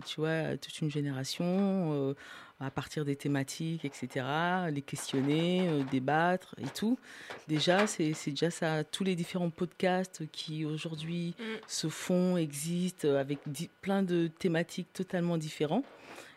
tu 0.05 0.20
vois, 0.22 0.30
à 0.32 0.57
toute 0.57 0.80
une 0.82 0.89
génération, 0.89 2.16
à 2.62 2.72
partir 2.72 3.05
des 3.05 3.16
thématiques, 3.16 3.86
etc., 3.86 4.26
les 4.72 4.82
questionner, 4.82 5.68
euh, 5.68 5.84
débattre 5.91 6.55
et 6.59 6.68
tout. 6.68 6.97
Déjà, 7.47 7.88
c'est 7.88 8.14
c'est 8.14 8.32
déjà 8.32 8.51
ça. 8.51 8.84
Tous 8.84 9.03
les 9.03 9.16
différents 9.16 9.49
podcasts 9.49 10.30
qui 10.32 10.66
aujourd'hui 10.66 11.36
se 11.68 11.89
font, 11.89 12.38
existent, 12.38 13.07
euh, 13.07 13.20
avec 13.20 13.39
plein 13.82 14.03
de 14.03 14.28
thématiques 14.28 14.93
totalement 14.93 15.38
différentes 15.38 15.86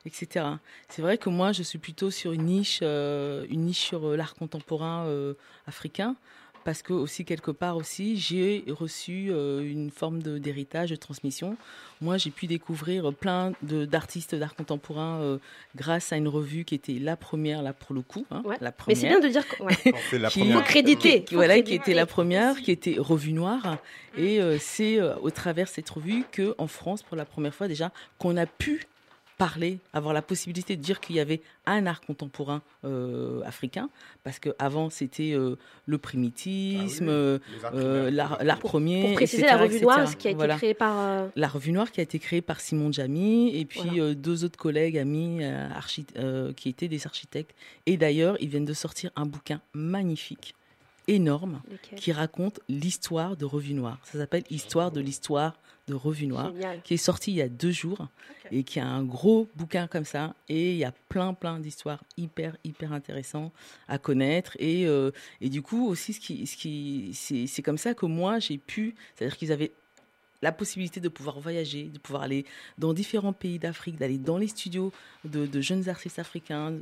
etc. 0.07 0.47
C'est 0.89 1.03
vrai 1.03 1.19
que 1.19 1.29
moi, 1.29 1.53
je 1.53 1.63
suis 1.63 1.79
plutôt 1.79 2.11
sur 2.11 2.33
une 2.33 2.45
niche, 2.45 2.81
euh, 2.83 3.47
une 3.49 3.63
niche 3.63 3.81
sur 3.81 4.17
l'art 4.17 4.35
contemporain 4.35 5.07
euh, 5.07 5.35
africain, 5.67 6.17
parce 6.65 6.83
que 6.83 6.93
aussi 6.93 7.25
quelque 7.25 7.51
part 7.51 7.77
aussi, 7.77 8.17
j'ai 8.17 8.65
reçu 8.69 9.29
euh, 9.31 9.61
une 9.63 9.91
forme 9.91 10.23
de- 10.23 10.39
d'héritage, 10.39 10.91
de, 10.91 10.97
transmission. 10.97 11.57
Moi, 12.01 12.17
j'ai 12.19 12.31
pu 12.31 12.47
découvrir 12.47 13.13
plein 13.13 13.53
de- 13.63 13.85
d'artistes 13.85 14.35
d'art 14.35 14.55
contemporain 14.55 15.21
euh, 15.21 15.39
grâce 15.77 16.13
à 16.13 16.17
une 16.17 16.29
revue 16.29 16.65
qui 16.65 16.75
était 16.75 16.95
la 16.95 17.17
première, 17.17 17.63
là 17.63 17.73
pour 17.73 17.95
le 17.95 18.01
coup, 18.03 18.27
hein, 18.31 18.43
Ouais. 18.45 18.57
la 18.61 18.71
Mais 18.71 18.75
première. 18.77 18.97
c'est 19.01 19.09
bien 19.09 19.21
de 19.21 19.29
dire 19.29 19.47
que. 19.47 19.63
ouais. 19.63 19.75
Faut 20.55 20.61
créditer. 20.63 21.25
qui, 21.25 21.35
faut 21.35 21.39
voilà, 21.41 21.55
qui 21.57 21.63
créditer. 21.63 21.75
était 21.91 21.95
la 21.95 22.07
première, 22.07 22.57
qui 22.61 22.71
était 22.71 22.97
Revue 22.99 23.33
Noire. 23.33 23.79
Et 24.17 24.41
euh, 24.41 24.59
c'est 24.61 25.01
euh, 25.01 25.15
au 25.23 25.31
travers 25.31 25.67
de 25.67 25.71
cette 25.71 25.91
revue 25.91 26.25
que, 26.33 26.55
en 26.59 26.67
France, 26.67 27.03
pour 27.03 27.17
la 27.17 27.25
première 27.25 27.55
fois 27.55 27.69
déjà, 27.69 27.93
qu'on 28.19 28.37
a 28.37 28.47
pu 28.47 28.87
parler, 29.37 29.79
avoir 29.93 30.15
la 30.15 30.23
possibilité 30.23 30.77
de 30.77 30.83
dire 30.83 31.01
qu'il 31.01 31.17
y 31.17 31.21
avait 31.21 31.41
un 31.67 31.87
art 31.87 32.01
contemporain 32.01 32.63
euh, 32.85 33.43
africain, 33.45 33.91
parce 34.23 34.39
qu'avant 34.39 34.91
c'était 34.91 35.33
euh, 35.33 35.57
le 35.87 35.99
primitisme, 35.99 37.09
arts 37.09 37.73
euh, 37.75 38.11
l'art 38.11 38.39
l'art 38.43 38.59
Pour- 38.59 38.71
premier. 38.71 39.03
pour 39.03 39.15
préciser, 39.15 39.43
etc., 39.43 39.57
la 39.57 39.63
Revue 39.63 39.75
etc. 39.77 39.85
Noire, 39.85 40.09
ce 40.09 40.17
qui 40.17 40.29
a 40.29 40.31
été 40.31 40.37
Voilà. 40.37 40.57
créé 40.57 40.75
par, 40.75 40.99
euh, 40.99 41.29
La 41.37 41.49
Revue 41.49 41.73
Noire 41.73 41.91
qui 41.91 42.01
a 42.01 42.03
été 42.03 42.19
créée 42.19 42.43
par 42.43 42.61
Simon 42.61 42.93
Jamy 42.93 43.57
et 43.59 43.65
puis 43.65 43.81
Voilà. 43.85 44.03
euh, 44.03 44.15
deux 44.15 44.45
autres 44.45 44.59
collègues 44.59 44.99
amis 44.99 45.39
euh, 45.43 45.69
archi- 45.71 46.07
euh, 46.17 46.53
qui 46.53 46.69
étaient 46.69 46.89
des 46.89 47.07
architectes. 47.07 47.55
Et 47.87 47.97
d'ailleurs, 47.97 48.37
ils 48.41 48.49
viennent 48.49 48.65
de 48.65 48.73
sortir 48.73 49.11
un 49.17 49.27
bouquin 49.27 49.61
magnifique, 49.73 50.55
énorme, 51.09 51.63
qui 51.97 52.13
raconte 52.13 52.61
l'histoire 52.69 53.37
de 53.37 53.45
Revue 53.45 53.75
Noire. 53.75 53.99
Ça 54.05 54.19
s'appelle 54.19 54.45
Histoire 54.51 54.91
de 54.91 55.01
l'histoire 55.01 55.55
de 55.87 55.95
Revue 55.95 56.27
Noire, 56.27 56.53
Génial. 56.53 56.81
qui 56.83 56.95
est 56.95 56.99
sorti 56.99 57.33
il 57.33 57.37
y 57.37 57.43
a 57.43 57.49
deux 57.49 57.71
jours 57.71 58.09
et 58.51 58.65
qui 58.65 58.81
a 58.81 58.87
un 58.87 59.03
gros 59.05 59.49
bouquin 59.55 59.87
comme 59.87 60.05
ça. 60.07 60.35
Et 60.49 60.73
il 60.73 60.79
y 60.79 60.85
a 60.85 60.93
plein, 61.09 61.35
plein 61.35 61.61
d'histoires 61.61 62.03
hyper, 62.17 62.57
hyper 62.65 62.93
intéressantes 62.93 63.53
à 63.87 63.99
connaître. 63.99 64.57
Et, 64.59 64.87
euh, 64.87 65.11
et 65.41 65.51
du 65.51 65.61
coup, 65.63 65.87
aussi, 65.87 66.15
ce 66.15 66.21
qui, 66.21 66.47
ce 66.47 66.57
qui, 66.57 67.11
c'est, 67.13 67.47
c'est 67.47 67.63
comme 67.63 67.79
ça 67.79 67.93
que 67.95 68.07
moi, 68.07 68.39
j'ai 68.39 68.59
pu, 68.59 68.95
c'est-à-dire 69.15 69.37
qu'ils 69.37 69.53
avaient 69.53 69.73
la 70.45 70.53
possibilité 70.53 70.99
de 71.01 71.09
pouvoir 71.09 71.37
voyager, 71.41 71.85
de 71.97 71.99
pouvoir 71.99 72.23
aller 72.23 72.45
dans 72.79 72.93
différents 72.93 73.33
pays 73.33 73.59
d'Afrique, 73.59 73.97
d'aller 73.97 74.19
dans 74.19 74.39
les 74.43 74.49
studios 74.57 74.93
de, 75.25 75.47
de 75.55 75.61
jeunes 75.69 75.89
artistes 75.89 76.19
africains, 76.19 76.75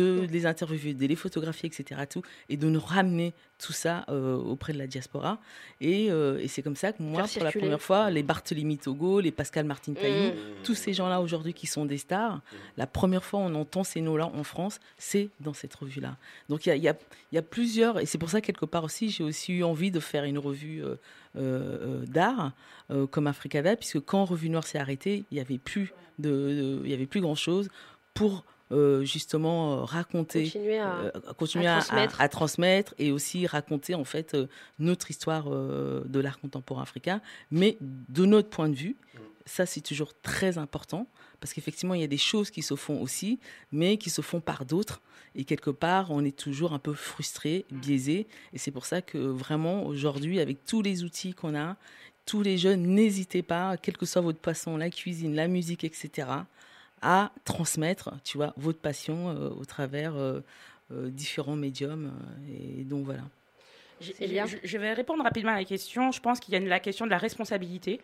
de 0.00 0.26
les 0.32 0.46
interviewer, 0.46 0.94
de 0.94 1.06
les 1.06 1.14
photographier, 1.24 1.66
etc. 1.70 2.00
Tout, 2.08 2.22
et 2.48 2.56
de 2.56 2.68
nous 2.74 2.80
ramener 2.80 3.34
tout 3.58 3.74
ça 3.74 3.94
euh, 4.08 4.34
auprès 4.34 4.72
de 4.72 4.78
la 4.78 4.86
diaspora. 4.86 5.38
Et, 5.82 6.10
euh, 6.10 6.38
et 6.42 6.48
c'est 6.48 6.62
comme 6.62 6.74
ça 6.84 6.92
que 6.94 7.02
moi, 7.02 7.26
Faire 7.26 7.34
pour 7.34 7.44
la 7.44 7.52
première 7.60 7.82
fois, 7.82 8.10
les 8.10 8.22
Barthélemy 8.22 8.78
Togo, 8.78 9.20
les 9.20 9.30
Pascal 9.30 9.66
Martin 9.66 9.92
Taillou, 9.92 10.30
Mm. 10.32 10.62
tous 10.64 10.74
ces 10.74 10.94
gens-là 10.94 11.20
aujourd'hui 11.20 11.52
qui 11.52 11.66
sont 11.66 11.84
des 11.84 11.98
stars, 11.98 12.40
la 12.78 12.86
première 12.86 13.24
fois 13.24 13.40
on 13.40 13.54
entend 13.54 13.84
ces 13.84 14.00
noms-là 14.00 14.26
en 14.34 14.42
France, 14.42 14.80
c'est 14.96 15.28
dans 15.40 15.52
cette 15.52 15.74
revue-là. 15.74 16.16
Donc 16.48 16.64
il 16.64 16.70
y 16.70 16.72
a, 16.72 16.76
il 16.76 16.82
y 16.82 16.88
a- 16.88 16.96
il 17.30 17.34
y 17.34 17.38
a 17.38 17.42
plusieurs, 17.42 18.00
et 18.00 18.06
c'est 18.06 18.16
pour 18.18 18.30
ça 18.30 18.40
quelque 18.40 18.64
part 18.64 18.84
aussi, 18.84 19.10
j'ai 19.10 19.22
aussi 19.24 19.52
eu 19.52 19.64
envie 19.64 19.90
de 19.90 20.00
faire 20.00 20.24
une 20.24 20.38
revue 20.38 20.82
euh, 20.82 20.94
d'art 21.36 22.52
euh, 22.90 23.06
comme 23.06 23.26
Africada, 23.26 23.76
puisque 23.76 24.00
quand 24.00 24.24
Revue 24.24 24.48
Noire 24.50 24.66
s'est 24.66 24.78
arrêtée, 24.78 25.24
il 25.30 25.34
n'y 25.34 25.40
avait 25.40 25.58
plus 25.58 25.92
de, 26.18 26.30
de- 26.30 26.80
il 26.84 26.90
y 26.90 26.94
avait 26.94 27.06
plus 27.06 27.20
grand-chose 27.20 27.68
pour 28.14 28.44
euh, 28.72 29.04
justement 29.04 29.74
euh, 29.80 29.84
raconter, 29.84 30.44
Continuer 30.44 30.78
à- 30.78 30.94
euh, 30.96 31.10
continuer 31.36 31.66
à 31.66 31.76
à, 31.76 31.80
transmettre. 31.80 32.20
à 32.20 32.28
transmettre 32.28 32.94
et 32.98 33.12
aussi 33.12 33.46
raconter 33.46 33.94
en 33.94 34.04
fait 34.04 34.34
euh, 34.34 34.46
notre 34.78 35.10
histoire 35.10 35.46
euh, 35.52 36.02
de 36.06 36.20
l'art 36.20 36.38
contemporain 36.40 36.82
africain, 36.82 37.20
mais 37.50 37.76
de 37.80 38.24
notre 38.24 38.48
point 38.48 38.68
de 38.68 38.74
vue. 38.74 38.96
Ça, 39.46 39.66
c'est 39.66 39.80
toujours 39.80 40.14
très 40.22 40.58
important 40.58 41.06
parce 41.40 41.52
qu'effectivement, 41.52 41.94
il 41.94 42.00
y 42.00 42.04
a 42.04 42.08
des 42.08 42.16
choses 42.16 42.50
qui 42.50 42.62
se 42.62 42.74
font 42.74 43.02
aussi, 43.02 43.38
mais 43.72 43.98
qui 43.98 44.08
se 44.08 44.22
font 44.22 44.40
par 44.40 44.64
d'autres. 44.64 45.02
Et 45.34 45.44
quelque 45.44 45.70
part, 45.70 46.10
on 46.10 46.24
est 46.24 46.36
toujours 46.36 46.72
un 46.72 46.78
peu 46.78 46.94
frustré, 46.94 47.66
biaisé. 47.70 48.26
Et 48.52 48.58
c'est 48.58 48.70
pour 48.70 48.86
ça 48.86 49.02
que 49.02 49.18
vraiment, 49.18 49.84
aujourd'hui, 49.84 50.40
avec 50.40 50.64
tous 50.64 50.80
les 50.80 51.04
outils 51.04 51.34
qu'on 51.34 51.54
a, 51.54 51.76
tous 52.24 52.42
les 52.42 52.56
jeunes, 52.56 52.82
n'hésitez 52.82 53.42
pas, 53.42 53.76
quel 53.76 53.96
que 53.96 54.06
soit 54.06 54.22
votre 54.22 54.38
passion, 54.38 54.76
la 54.76 54.90
cuisine, 54.90 55.34
la 55.34 55.48
musique, 55.48 55.84
etc., 55.84 56.28
à 57.02 57.32
transmettre, 57.44 58.14
tu 58.24 58.38
vois, 58.38 58.54
votre 58.56 58.78
passion 58.78 59.28
euh, 59.28 59.50
au 59.50 59.66
travers 59.66 60.16
euh, 60.16 60.40
euh, 60.90 61.10
différents 61.10 61.56
médiums. 61.56 62.12
Et 62.48 62.84
donc 62.84 63.04
voilà. 63.04 63.24
Je, 64.04 64.12
je- 64.46 64.56
je 64.62 64.78
vais 64.78 64.92
répondre 64.92 65.22
rapidement 65.24 65.52
à 65.52 65.56
la 65.56 65.64
question. 65.64 66.12
Je 66.12 66.20
pense 66.20 66.40
qu'il 66.40 66.52
y 66.52 66.56
a 66.56 66.60
une- 66.60 66.68
la 66.68 66.80
question 66.80 67.04
de 67.06 67.10
la 67.10 67.18
responsabilité. 67.18 68.00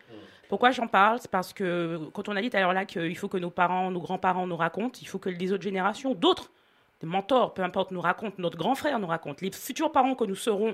Pourquoi 0.49 0.71
j'en 0.71 0.87
parle? 0.87 1.19
C'est 1.21 1.31
parce 1.31 1.53
que 1.53 1.99
quand 2.13 2.27
on 2.29 2.35
a 2.35 2.41
dit 2.41 2.49
tout 2.49 2.57
à 2.57 2.59
l'heure 2.59 2.73
là 2.73 2.85
qu'il 2.85 3.15
faut 3.17 3.27
que 3.29 3.37
nos 3.37 3.49
parents, 3.51 3.89
nos 3.91 4.01
grands-parents 4.01 4.47
nous 4.47 4.57
racontent, 4.57 4.99
il 5.01 5.07
faut 5.07 5.19
que 5.19 5.29
les 5.29 5.51
autres 5.53 5.63
générations, 5.63 6.13
d'autres, 6.13 6.51
des 6.99 7.07
mentors, 7.07 7.53
peu 7.53 7.63
importe, 7.63 7.91
nous 7.91 8.01
racontent, 8.01 8.35
notre 8.37 8.57
grand 8.57 8.75
frère 8.75 8.99
nous 8.99 9.07
raconte, 9.07 9.41
les 9.41 9.51
futurs 9.51 9.91
parents 9.91 10.13
que 10.15 10.25
nous 10.25 10.35
serons 10.35 10.73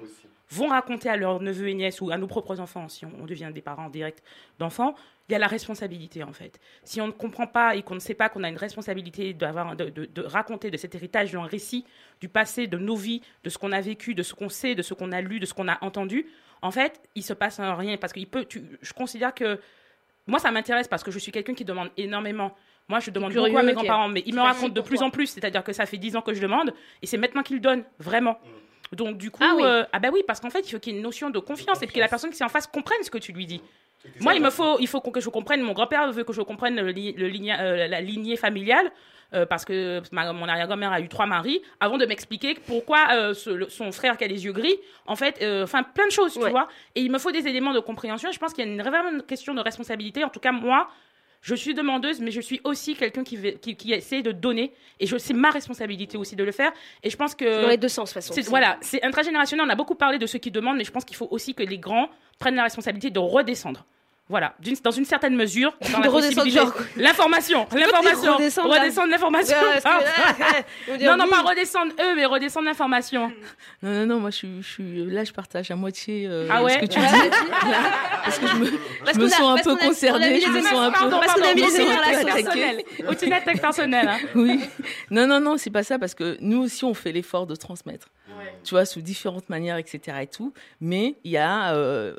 vont 0.49 0.67
raconter 0.67 1.09
à 1.09 1.17
leurs 1.17 1.41
neveux 1.41 1.67
et 1.69 1.73
nièces 1.73 1.99
ou 2.01 2.09
à 2.11 2.17
nos 2.17 2.27
propres 2.27 2.59
enfants, 2.59 2.87
si 2.87 3.05
on, 3.05 3.11
on 3.21 3.25
devient 3.25 3.49
des 3.53 3.61
parents 3.61 3.89
directs 3.89 4.19
d'enfants, 4.59 4.95
il 5.27 5.33
y 5.33 5.35
a 5.35 5.39
la 5.39 5.47
responsabilité 5.47 6.23
en 6.23 6.31
fait. 6.31 6.59
Si 6.85 7.01
on 7.01 7.07
ne 7.07 7.11
comprend 7.11 7.47
pas 7.47 7.75
et 7.75 7.83
qu'on 7.83 7.95
ne 7.95 7.99
sait 7.99 8.13
pas 8.13 8.29
qu'on 8.29 8.43
a 8.43 8.49
une 8.49 8.55
responsabilité 8.57 9.33
d'avoir, 9.33 9.75
de, 9.75 9.89
de- 9.89 10.05
de 10.05 10.21
raconter 10.21 10.71
de 10.71 10.77
cet 10.77 10.95
héritage, 10.95 11.33
d'un 11.33 11.43
récit 11.43 11.85
du 12.21 12.29
passé, 12.29 12.67
de 12.67 12.77
nos 12.77 12.95
vies, 12.95 13.21
de 13.43 13.49
ce 13.49 13.57
qu'on 13.57 13.73
a 13.73 13.81
vécu, 13.81 14.15
de 14.15 14.23
ce 14.23 14.33
qu'on 14.33 14.47
sait, 14.47 14.73
de 14.73 14.81
ce 14.81 14.93
qu'on 14.93 15.11
a 15.11 15.19
lu, 15.19 15.39
de 15.41 15.45
ce 15.45 15.53
qu'on 15.53 15.67
a 15.67 15.77
entendu, 15.83 16.27
en 16.61 16.71
fait, 16.71 17.01
il 17.15 17.23
se 17.23 17.33
passe 17.33 17.59
rien 17.59 17.97
parce 17.97 18.13
qu'il 18.13 18.27
peut. 18.27 18.45
tu- 18.45 18.63
je 18.81 18.93
considère 18.93 19.33
que 19.35 19.59
moi, 20.27 20.39
ça 20.39 20.51
m'intéresse 20.51 20.87
parce 20.87 21.03
que 21.03 21.11
je 21.11 21.19
suis 21.19 21.31
quelqu'un 21.31 21.53
qui 21.55 21.65
demande 21.65 21.89
énormément. 21.97 22.55
Moi, 22.89 23.01
je 23.01 23.11
demande 23.11 23.31
Curieux, 23.33 23.47
beaucoup 23.47 23.59
à 23.59 23.63
mes 23.63 23.73
grands-parents, 23.73 24.07
mais 24.07 24.23
ils 24.25 24.33
me 24.33 24.39
racontent 24.39 24.69
de 24.73 24.81
plus 24.81 24.97
toi. 24.99 25.07
en 25.07 25.09
plus. 25.09 25.27
C'est-à-dire 25.27 25.61
que 25.63 25.73
ça 25.73 25.85
fait 25.85 25.97
10 25.97 26.15
ans 26.15 26.21
que 26.21 26.33
je 26.33 26.41
demande 26.41 26.73
et 27.01 27.05
c'est 27.05 27.17
maintenant 27.17 27.43
qu'ils 27.43 27.59
donnent, 27.59 27.83
vraiment. 27.99 28.37
Donc, 28.93 29.17
du 29.17 29.31
coup, 29.31 29.43
Ah 29.43 29.53
oui. 29.55 29.63
euh, 29.65 29.83
ah 29.91 29.99
bah 29.99 30.09
oui, 30.13 30.21
parce 30.25 30.39
qu'en 30.39 30.49
fait, 30.49 30.59
il 30.67 30.71
faut 30.71 30.79
qu'il 30.79 30.93
y 30.93 30.95
ait 30.95 30.99
une 30.99 31.03
notion 31.03 31.29
de 31.29 31.39
confiance 31.39 31.81
et 31.81 31.87
que 31.87 31.99
la 31.99 32.07
personne 32.07 32.29
qui 32.31 32.41
est 32.41 32.45
en 32.45 32.49
face 32.49 32.67
comprenne 32.67 33.01
ce 33.03 33.11
que 33.11 33.17
tu 33.17 33.31
lui 33.33 33.45
dis. 33.45 33.61
Moi, 34.21 34.35
il 34.35 34.41
me 34.41 34.49
faut, 34.49 34.77
il 34.79 34.87
faut 34.87 35.01
que 35.01 35.19
je 35.19 35.29
comprenne. 35.29 35.61
Mon 35.61 35.73
grand-père 35.73 36.11
veut 36.13 36.23
que 36.23 36.31
je 36.31 36.41
comprenne 36.41 36.79
le, 36.79 36.91
li- 36.91 37.13
le 37.13 37.27
ligna- 37.27 37.59
euh, 37.61 37.87
la 37.87 37.99
lignée 38.01 38.37
familiale. 38.37 38.91
euh, 39.33 39.45
parce 39.45 39.65
que 39.65 40.01
ma- 40.13 40.31
mon 40.31 40.47
arrière-grand-mère 40.47 40.93
a 40.93 41.01
eu 41.01 41.09
trois 41.09 41.25
maris, 41.25 41.61
avant 41.81 41.97
de 41.97 42.05
m'expliquer 42.05 42.55
pourquoi 42.65 43.07
euh, 43.11 43.33
ce- 43.33 43.49
le- 43.49 43.67
son 43.67 43.91
frère 43.91 44.15
qui 44.15 44.23
a 44.23 44.27
les 44.27 44.45
yeux 44.45 44.53
gris, 44.53 44.77
en 45.05 45.17
fait, 45.17 45.39
euh, 45.41 45.65
enfin 45.65 45.83
plein 45.83 46.05
de 46.05 46.11
choses, 46.13 46.31
tu 46.31 46.39
vois. 46.49 46.69
Et 46.95 47.01
il 47.01 47.11
me 47.11 47.17
faut 47.17 47.31
des 47.31 47.45
éléments 47.45 47.73
de 47.73 47.81
compréhension. 47.81 48.31
Je 48.31 48.39
pense 48.39 48.53
qu'il 48.53 48.65
y 48.65 48.69
a 48.69 48.71
une 48.71 48.79
une 48.79 49.23
question 49.23 49.53
de 49.53 49.59
responsabilité. 49.59 50.23
En 50.23 50.29
tout 50.29 50.39
cas, 50.39 50.53
moi, 50.53 50.87
je 51.41 51.55
suis 51.55 51.73
demandeuse, 51.73 52.19
mais 52.19 52.31
je 52.31 52.41
suis 52.41 52.59
aussi 52.63 52.95
quelqu'un 52.95 53.23
qui, 53.23 53.37
veut- 53.37 53.51
qui, 53.51 53.75
qui 53.75 53.93
essaie 53.93 54.21
de 54.21 54.31
donner. 54.31 54.73
Et 54.99 55.07
je- 55.07 55.17
c'est 55.17 55.33
ma 55.33 55.49
responsabilité 55.51 56.17
aussi 56.17 56.35
de 56.35 56.43
le 56.43 56.51
faire. 56.51 56.71
Et 57.03 57.09
je 57.09 57.17
pense 57.17 57.35
que. 57.35 57.61
Dans 57.63 57.69
les 57.69 57.77
deux 57.77 57.87
sens, 57.87 58.09
de 58.09 58.13
toute 58.13 58.23
façon. 58.23 58.33
C'est- 58.33 58.47
Voilà, 58.49 58.77
c'est 58.81 59.03
intragénérationnel. 59.03 59.65
On 59.67 59.69
a 59.69 59.75
beaucoup 59.75 59.95
parlé 59.95 60.17
de 60.19 60.25
ceux 60.25 60.39
qui 60.39 60.51
demandent, 60.51 60.77
mais 60.77 60.83
je 60.83 60.91
pense 60.91 61.05
qu'il 61.05 61.15
faut 61.17 61.27
aussi 61.31 61.53
que 61.53 61.63
les 61.63 61.77
grands 61.77 62.09
prennent 62.39 62.55
la 62.55 62.63
responsabilité 62.63 63.09
de 63.09 63.19
redescendre. 63.19 63.85
Voilà, 64.29 64.55
dans 64.83 64.91
une 64.91 65.05
certaine 65.05 65.35
mesure, 65.35 65.73
dans 65.93 65.99
la 65.99 66.09
possibilité- 66.09 66.59
L'information, 66.97 67.65
l'information, 67.73 68.35
redescendre, 68.35 68.73
redescendre 68.73 69.09
l'information. 69.09 69.55
Ouais, 69.57 69.79
Ah, 69.85 70.01
non, 71.01 71.15
non, 71.17 71.27
pas 71.29 71.41
redescendre 71.43 71.93
eux, 72.01 72.15
mais 72.15 72.25
redescendre 72.25 72.65
l'information. 72.65 73.31
Non, 73.81 73.91
non, 73.91 74.05
non, 74.05 74.19
moi 74.19 74.29
je 74.31 74.35
suis, 74.35 74.61
je 74.61 74.67
suis 74.67 75.05
là, 75.05 75.23
je 75.23 75.31
partage 75.31 75.71
à 75.71 75.75
moitié 75.77 76.27
euh, 76.27 76.47
Ah 76.51 76.61
ouais 76.61 76.73
ce 76.73 76.77
que 76.79 76.85
tu 76.87 76.99
Ouais. 76.99 77.05
dis. 77.07 77.69
Là, 77.71 77.77
parce 78.25 78.39
que 78.39 78.47
je 78.47 78.55
me, 78.55 78.65
Parce 79.05 79.15
je 79.15 79.21
me 79.21 79.25
a- 79.27 79.29
sens 79.29 79.59
un 79.59 79.63
peu 79.63 79.75
concernée, 79.77 80.41
je 80.41 80.49
me 80.49 80.61
sens 80.61 80.73
un 80.73 80.91
peu, 80.91 80.97
Pardon, 80.99 81.19
Parce 81.21 81.33
qu'on 81.33 81.43
a 81.47 81.53
mis 81.53 81.61
les 81.61 81.85
la 81.85 82.25
personnelle. 82.33 82.83
Au-dessus 83.07 83.29
personnelle. 83.61 84.07
hein. 84.09 84.17
Oui. 84.35 84.59
Non, 85.09 85.25
non, 85.27 85.39
non, 85.39 85.57
c'est 85.57 85.69
pas 85.69 85.83
ça 85.83 85.97
parce 85.99 86.15
que 86.15 86.37
nous 86.41 86.61
aussi 86.63 86.83
on 86.83 86.93
fait 86.93 87.11
l'effort 87.13 87.47
de 87.47 87.55
transmettre. 87.55 88.09
Tu 88.63 88.71
vois, 88.71 88.85
sous 88.85 89.01
différentes 89.01 89.49
manières, 89.49 89.77
etc. 89.77 90.17
et 90.21 90.27
tout. 90.27 90.53
Mais 90.81 91.15
il 91.23 91.31
y 91.31 91.37
a, 91.37 91.73
euh, 91.73 92.15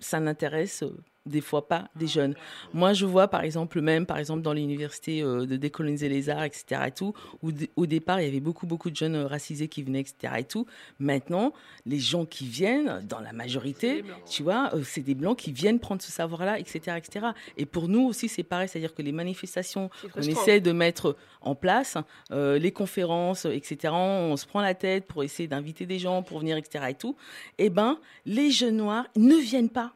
ça 0.00 0.20
n'intéresse 0.20 0.82
euh, 0.84 0.94
des 1.26 1.40
fois 1.40 1.68
pas 1.68 1.88
des 1.96 2.06
jeunes. 2.06 2.34
Moi, 2.72 2.92
je 2.92 3.06
vois 3.06 3.28
par 3.28 3.42
exemple, 3.42 3.80
même 3.80 4.06
par 4.06 4.18
exemple 4.18 4.42
dans 4.42 4.52
l'université 4.52 5.22
euh, 5.22 5.46
de 5.46 5.56
décoloniser 5.56 6.08
les 6.08 6.30
arts, 6.30 6.44
etc. 6.44 6.82
et 6.86 6.90
tout, 6.90 7.14
où 7.42 7.50
au 7.76 7.86
départ 7.86 8.20
il 8.20 8.26
y 8.26 8.28
avait 8.28 8.40
beaucoup, 8.40 8.66
beaucoup 8.66 8.90
de 8.90 8.96
jeunes 8.96 9.16
euh, 9.16 9.26
racisés 9.26 9.68
qui 9.68 9.82
venaient, 9.82 10.00
etc. 10.00 10.34
et 10.38 10.44
tout. 10.44 10.66
Maintenant, 10.98 11.52
les 11.86 11.98
gens 11.98 12.24
qui 12.24 12.46
viennent, 12.46 13.02
dans 13.08 13.20
la 13.20 13.32
majorité, 13.32 14.04
tu 14.28 14.42
vois, 14.42 14.70
euh, 14.74 14.82
c'est 14.84 15.02
des 15.02 15.14
blancs 15.14 15.38
qui 15.38 15.52
viennent 15.52 15.78
prendre 15.78 16.02
ce 16.02 16.12
savoir-là, 16.12 16.58
etc., 16.58 16.96
etc. 16.96 17.26
Et 17.56 17.66
pour 17.66 17.88
nous 17.88 18.02
aussi, 18.02 18.28
c'est 18.28 18.42
pareil, 18.42 18.68
c'est-à-dire 18.68 18.94
que 18.94 19.02
les 19.02 19.12
manifestations 19.12 19.90
qu'on 20.12 20.22
essaie 20.22 20.60
de 20.60 20.72
mettre 20.72 21.16
en 21.40 21.54
place, 21.54 21.96
euh, 22.30 22.58
les 22.58 22.72
conférences, 22.72 23.44
etc., 23.44 23.92
on 23.94 24.36
se 24.36 24.46
prend 24.46 24.60
la 24.60 24.74
tête 24.74 25.06
pour 25.06 25.22
essayer 25.22 25.48
d'inviter 25.48 25.86
des 25.86 25.98
gens 25.98 26.22
pour 26.22 26.40
venir, 26.40 26.56
etc. 26.56 26.86
et 26.90 26.94
tout, 26.94 27.16
eh 27.58 27.70
ben, 27.70 27.98
les 28.26 28.50
jeunes 28.50 28.76
noirs 28.76 29.06
ne 29.16 29.36
viennent 29.36 29.70
pas. 29.70 29.92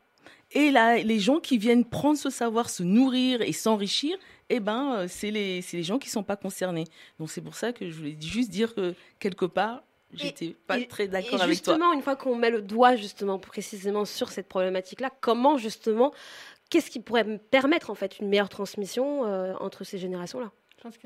Et 0.53 0.71
là, 0.71 0.97
les 0.97 1.19
gens 1.21 1.41
qui 1.41 1.59
viennent 1.59 1.85
prendre 1.85 2.19
ce 2.19 2.31
savoir, 2.31 2.71
se 2.71 2.83
nourrir 2.83 3.43
et 3.43 3.53
s'enrichir, 3.53 4.17
eh 4.49 4.61
ben, 4.61 4.95
euh, 5.01 5.07
c'est 5.09 5.31
les, 5.31 5.61
c'est 5.61 5.77
les 5.77 5.83
gens 5.83 5.99
qui 5.99 6.09
sont 6.09 6.23
pas 6.23 6.37
concernés. 6.37 6.85
Donc 7.19 7.31
c'est 7.31 7.43
pour 7.43 7.55
ça 7.55 7.73
que 7.73 7.89
je 7.91 7.95
voulais 7.95 8.17
juste 8.19 8.49
dire 8.51 8.75
que 8.75 8.95
quelque 9.19 9.45
part, 9.45 9.83
j'étais 10.15 10.57
pas 10.67 10.79
Et- 10.79 10.87
très 10.89 11.07
d'accord 11.07 11.43
avec 11.43 11.63
toi. 11.63 11.75
justement, 11.75 11.93
une 11.93 12.01
fois 12.01 12.17
qu'on 12.17 12.35
met 12.35 12.49
le 12.51 12.63
doigt 12.63 12.97
justement 12.97 13.39
précisément 13.39 14.07
sur 14.07 14.31
cette 14.31 14.49
problématique-là, 14.49 15.11
comment 15.21 15.59
justement, 15.59 16.13
qu'est-ce 16.71 16.91
qui 16.91 17.01
pourrait 17.01 17.25
me 17.25 17.37
permettre 17.37 17.91
en 17.91 17.95
fait 17.95 18.19
une 18.19 18.29
meilleure 18.29 18.49
transmission 18.49 19.27
euh, 19.27 19.53
entre 19.61 19.85
ces 19.85 19.99
générations-là? 19.99 20.51
Je 20.79 20.83
pense 20.83 20.97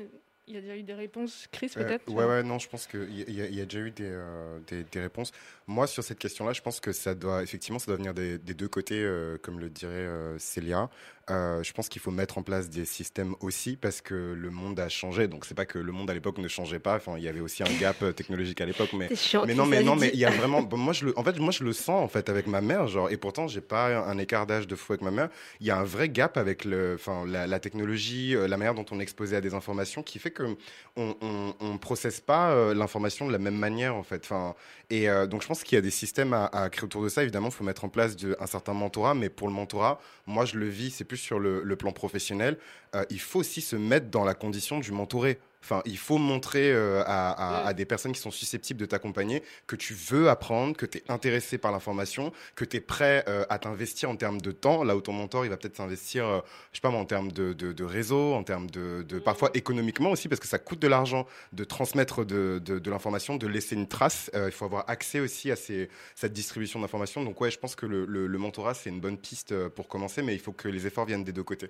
qu'il 0.45 0.55
y 0.55 0.57
a 0.57 0.61
déjà 0.61 0.75
eu 0.75 0.83
des 0.83 0.93
réponses. 0.93 1.47
Chris, 1.51 1.71
Euh, 1.77 1.83
peut-être 1.83 2.09
ouais, 2.11 2.25
ouais, 2.25 2.43
non, 2.43 2.59
je 2.59 2.67
pense 2.69 2.87
qu'il 2.87 3.13
y, 3.17 3.21
a- 3.21 3.25
il 3.27 3.33
y 3.35 3.41
a- 3.41 3.45
il 3.47 3.67
déjà 3.67 3.79
eu 3.79 3.91
des, 3.91 4.09
euh, 4.09 4.59
des, 4.67 4.83
des 4.83 4.99
réponses. 5.01 5.31
Moi, 5.67 5.87
sur 5.87 6.03
cette 6.03 6.19
question-là, 6.19 6.53
je 6.53 6.61
pense 6.61 6.79
que 6.79 6.91
ça 6.91 7.15
doit, 7.15 7.43
effectivement, 7.43 7.79
ça 7.79 7.87
doit 7.87 7.95
venir 7.97 8.13
des, 8.13 8.37
des 8.37 8.53
deux 8.53 8.67
côtés, 8.67 9.01
euh, 9.03 9.37
comme 9.37 9.59
le 9.59 9.69
dirait 9.69 9.93
euh, 9.93 10.37
Célia. 10.39 10.89
Euh, 11.29 11.63
je 11.63 11.71
pense 11.71 11.87
qu'il 11.87 12.01
faut 12.01 12.11
mettre 12.11 12.37
en 12.37 12.43
place 12.43 12.69
des 12.69 12.83
systèmes 12.83 13.35
aussi 13.39 13.77
parce 13.77 14.01
que 14.01 14.33
le 14.37 14.49
monde 14.49 14.77
a 14.79 14.89
changé. 14.89 15.29
Donc 15.29 15.45
c'est 15.45 15.53
pas 15.53 15.65
que 15.65 15.79
le 15.79 15.91
monde 15.93 16.09
à 16.09 16.13
l'époque 16.13 16.37
ne 16.37 16.47
changeait 16.49 16.79
pas. 16.79 16.97
Enfin, 16.97 17.13
il 17.17 17.23
y 17.23 17.29
avait 17.29 17.39
aussi 17.39 17.63
un 17.63 17.79
gap 17.79 17.95
euh, 18.03 18.11
technologique 18.11 18.59
à 18.59 18.65
l'époque. 18.65 18.89
Mais, 18.91 19.15
chiant, 19.15 19.45
mais 19.45 19.53
non, 19.55 19.65
mais 19.65 19.83
non, 19.83 19.95
mais 19.95 20.11
il 20.13 20.19
y 20.19 20.25
a 20.25 20.29
vraiment. 20.31 20.61
bon, 20.61 20.75
moi, 20.75 20.91
je 20.91 21.05
le, 21.05 21.17
en 21.17 21.23
fait, 21.23 21.39
moi, 21.39 21.51
je 21.51 21.63
le 21.63 21.71
sens 21.71 22.03
en 22.03 22.09
fait 22.09 22.27
avec 22.27 22.47
ma 22.47 22.59
mère. 22.59 22.87
Genre, 22.87 23.09
et 23.09 23.15
pourtant, 23.15 23.47
j'ai 23.47 23.61
pas 23.61 24.05
un 24.05 24.17
écart 24.17 24.45
d'âge 24.45 24.67
de 24.67 24.75
fou 24.75 24.91
avec 24.93 25.01
ma 25.01 25.11
mère. 25.11 25.29
Il 25.61 25.65
y 25.67 25.71
a 25.71 25.77
un 25.77 25.85
vrai 25.85 26.09
gap 26.09 26.35
avec 26.35 26.65
le, 26.65 26.95
enfin, 26.95 27.25
la, 27.25 27.47
la 27.47 27.59
technologie, 27.61 28.35
euh, 28.35 28.47
la 28.49 28.57
manière 28.57 28.73
dont 28.75 28.85
on 28.91 28.99
est 28.99 29.03
exposé 29.03 29.37
à 29.37 29.41
des 29.41 29.53
informations, 29.53 30.03
qui 30.03 30.19
fait 30.19 30.31
que 30.31 30.43
on, 30.97 31.15
on, 31.21 31.53
on 31.61 31.77
processe 31.77 32.19
pas 32.19 32.51
euh, 32.51 32.73
l'information 32.73 33.25
de 33.27 33.31
la 33.31 33.39
même 33.39 33.55
manière 33.57 33.95
en 33.95 34.03
fait. 34.03 34.23
Enfin, 34.25 34.55
et 34.89 35.09
euh, 35.09 35.25
donc 35.25 35.41
je 35.41 35.47
pense 35.47 35.63
qu'il 35.63 35.75
y 35.77 35.79
a 35.79 35.81
des 35.81 35.89
systèmes 35.89 36.33
à, 36.33 36.47
à 36.47 36.69
créer 36.69 36.83
autour 36.83 37.01
de 37.01 37.07
ça. 37.09 37.21
Évidemment, 37.23 37.47
il 37.47 37.53
faut 37.53 37.63
mettre 37.63 37.85
en 37.85 37.89
place 37.89 38.17
de- 38.17 38.35
un 38.41 38.45
certain 38.47 38.73
mentorat, 38.73 39.13
mais 39.13 39.29
pour 39.29 39.47
le 39.47 39.53
mentorat, 39.53 39.99
moi 40.27 40.43
je 40.45 40.57
le 40.57 40.67
vis, 40.67 40.91
c'est 40.91 41.05
sur 41.17 41.39
le, 41.39 41.63
le 41.63 41.75
plan 41.75 41.91
professionnel. 41.91 42.57
Euh, 42.95 43.05
il 43.09 43.19
faut 43.19 43.39
aussi 43.39 43.61
se 43.61 43.75
mettre 43.75 44.09
dans 44.09 44.23
la 44.23 44.33
condition 44.33 44.79
du 44.79 44.91
mentoré. 44.91 45.39
Enfin, 45.63 45.81
il 45.85 45.97
faut 45.97 46.17
montrer 46.17 46.73
euh, 46.73 47.01
à, 47.05 47.31
à- 47.31 47.67
à 47.67 47.73
des 47.73 47.85
personnes 47.85 48.11
qui 48.11 48.19
sont 48.19 48.31
susceptibles 48.31 48.79
de 48.81 48.85
t'accompagner 48.85 49.41
que 49.65 49.77
tu 49.77 49.93
veux 49.93 50.29
apprendre, 50.29 50.75
que 50.75 50.85
tu 50.85 50.97
es 50.97 51.03
intéressé 51.09 51.57
par 51.57 51.71
l'information, 51.71 52.33
que 52.55 52.65
tu 52.65 52.77
es 52.77 52.79
prêt 52.81 53.23
euh, 53.29 53.45
à 53.49 53.59
t'investir 53.59 54.09
en 54.09 54.17
termes 54.17 54.41
de 54.41 54.51
temps, 54.51 54.83
là 54.83 54.97
où 54.97 55.01
ton 55.01 55.13
mentor, 55.13 55.45
il 55.45 55.49
va 55.49 55.55
peut-être 55.57 55.77
s'investir, 55.77 56.25
euh, 56.27 56.41
je 56.73 56.77
sais 56.77 56.81
pas 56.81 56.89
moi, 56.89 56.99
en 56.99 57.05
termes 57.05 57.31
de, 57.31 57.53
de, 57.53 57.71
de 57.71 57.83
réseau, 57.85 58.33
en 58.33 58.43
termes 58.43 58.69
de, 58.69 59.03
de- 59.07 59.19
parfois 59.19 59.51
économiquement 59.53 60.11
aussi, 60.11 60.27
parce 60.27 60.41
que 60.41 60.47
ça 60.47 60.59
coûte 60.59 60.79
de 60.79 60.87
l'argent 60.89 61.25
de 61.53 61.63
transmettre 61.63 62.25
de, 62.25 62.61
l'information, 62.89 63.37
de 63.37 63.47
laisser 63.47 63.75
une 63.75 63.87
trace. 63.87 64.29
Euh, 64.35 64.47
il 64.49 64.51
faut 64.51 64.65
avoir 64.65 64.83
accès 64.89 65.21
aussi 65.21 65.49
à 65.49 65.55
ces, 65.55 65.89
cette 66.15 66.33
distribution 66.33 66.81
d'informations. 66.81 67.23
Donc 67.23 67.39
ouais, 67.39 67.51
je 67.51 67.57
pense 67.59 67.75
que 67.75 67.85
le, 67.85 68.05
le, 68.05 68.27
le 68.27 68.37
mentorat, 68.37 68.73
c'est 68.73 68.89
une 68.89 68.99
bonne 68.99 69.17
piste 69.17 69.53
pour 69.69 69.87
commencer, 69.87 70.21
mais 70.23 70.33
il 70.35 70.39
faut 70.39 70.51
que 70.51 70.67
les 70.67 70.87
efforts 70.87 71.05
viennent 71.05 71.23
des 71.23 71.31
deux 71.31 71.43
côtés. 71.43 71.69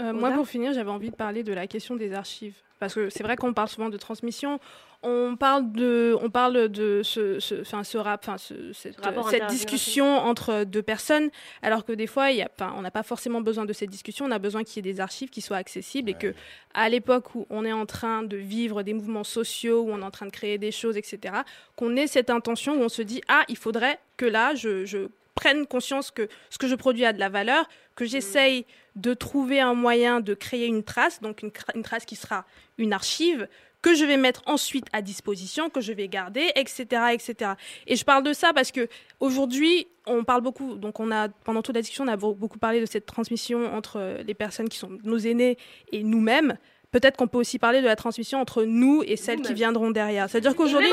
Euh, 0.00 0.12
moi, 0.12 0.30
pour 0.32 0.48
finir, 0.48 0.72
j'avais 0.72 0.90
envie 0.90 1.10
de 1.10 1.16
parler 1.16 1.42
de 1.42 1.52
la 1.52 1.66
question 1.66 1.96
des 1.96 2.12
archives. 2.12 2.56
Parce 2.80 2.94
que 2.94 3.08
c'est 3.08 3.22
vrai 3.22 3.36
qu'on 3.36 3.54
parle 3.54 3.68
souvent 3.68 3.88
de 3.88 3.96
transmission, 3.96 4.58
on 5.02 5.36
parle 5.36 5.70
de, 5.72 6.16
on 6.20 6.28
parle 6.30 6.68
de 6.68 7.02
ce, 7.04 7.38
ce, 7.38 7.60
enfin, 7.60 7.84
ce 7.84 7.96
rap, 7.98 8.24
enfin, 8.26 8.36
ce- 8.38 8.72
cette, 8.72 8.98
discussion 9.46 10.06
entre 10.06 10.64
deux 10.64 10.82
personnes, 10.82 11.30
alors 11.62 11.84
que 11.84 11.92
des 11.92 12.06
fois, 12.06 12.30
y 12.32 12.42
a, 12.42 12.48
on 12.76 12.80
n'a 12.82 12.90
pas 12.90 13.02
forcément 13.02 13.40
besoin 13.40 13.64
de 13.64 13.72
cette 13.72 13.90
discussion, 13.90 14.24
on 14.26 14.30
a 14.30 14.38
besoin 14.38 14.64
qu'il 14.64 14.84
y 14.84 14.88
ait 14.88 14.92
des 14.92 15.00
archives 15.00 15.30
qui 15.30 15.40
soient 15.40 15.58
accessibles 15.58 16.10
et 16.10 16.14
que, 16.14 16.34
à 16.74 16.88
l'époque 16.88 17.34
où 17.34 17.46
on 17.50 17.64
est 17.64 17.72
en 17.72 17.86
train 17.86 18.22
de 18.22 18.36
vivre 18.36 18.82
des 18.82 18.92
mouvements 18.94 19.24
sociaux, 19.24 19.82
où 19.82 19.90
on 19.90 20.00
est 20.00 20.04
en 20.04 20.10
train 20.10 20.26
de 20.26 20.32
créer 20.32 20.58
des 20.58 20.72
choses, 20.72 20.96
etc., 20.96 21.34
qu'on 21.76 21.96
ait 21.96 22.06
cette 22.06 22.30
intention 22.30 22.74
où 22.74 22.82
on 22.82 22.88
se 22.88 23.02
dit, 23.02 23.20
ah, 23.28 23.44
il 23.48 23.56
faudrait 23.56 23.98
que 24.16 24.26
là, 24.26 24.54
je, 24.54 24.84
je 24.84 25.08
prenne 25.34 25.66
conscience 25.66 26.10
que 26.10 26.28
ce 26.50 26.58
que 26.58 26.66
je 26.66 26.74
produis 26.74 27.04
a 27.04 27.12
de 27.12 27.20
la 27.20 27.28
valeur, 27.28 27.68
que 27.94 28.04
j'essaye 28.04 28.64
de 28.96 29.14
trouver 29.14 29.60
un 29.60 29.74
moyen 29.74 30.20
de 30.20 30.34
créer 30.34 30.66
une 30.66 30.82
trace, 30.84 31.20
donc 31.20 31.42
une, 31.42 31.82
trace 31.82 32.04
qui 32.04 32.16
sera 32.16 32.44
une 32.78 32.92
archive, 32.92 33.48
que 33.82 33.94
je 33.94 34.04
vais 34.04 34.16
mettre 34.16 34.42
ensuite 34.46 34.86
à 34.92 35.02
disposition, 35.02 35.68
que 35.68 35.80
je 35.80 35.92
vais 35.92 36.08
garder, 36.08 36.50
etc., 36.54 36.86
etc. 37.12 37.52
Et 37.86 37.96
je 37.96 38.04
parle 38.04 38.22
de 38.22 38.32
ça 38.32 38.52
parce 38.54 38.72
que 38.72 38.88
aujourd'hui, 39.20 39.88
on 40.06 40.24
parle 40.24 40.40
beaucoup, 40.40 40.76
donc 40.76 41.00
on 41.00 41.10
a 41.10 41.28
pendant 41.28 41.60
toute 41.60 41.74
la 41.74 41.82
discussion, 41.82 42.04
on 42.04 42.08
a 42.08 42.16
beau- 42.16 42.34
beaucoup 42.34 42.58
parlé 42.58 42.80
de 42.80 42.86
cette 42.86 43.04
transmission 43.04 43.74
entre 43.74 44.22
les 44.26 44.34
personnes 44.34 44.68
qui 44.68 44.78
sont 44.78 44.98
nos 45.02 45.18
aînés 45.18 45.58
et 45.92 46.02
nous-mêmes. 46.02 46.56
Peut-être 46.94 47.16
qu'on 47.16 47.26
peut 47.26 47.38
aussi 47.38 47.58
parler 47.58 47.80
de 47.80 47.86
la 47.86 47.96
transmission 47.96 48.40
entre 48.40 48.62
nous 48.62 49.02
et 49.04 49.16
celles 49.16 49.40
qui 49.40 49.52
viendront 49.52 49.90
derrière. 49.90 50.30
C'est-à-dire 50.30 50.54
qu'aujourd'hui, 50.54 50.92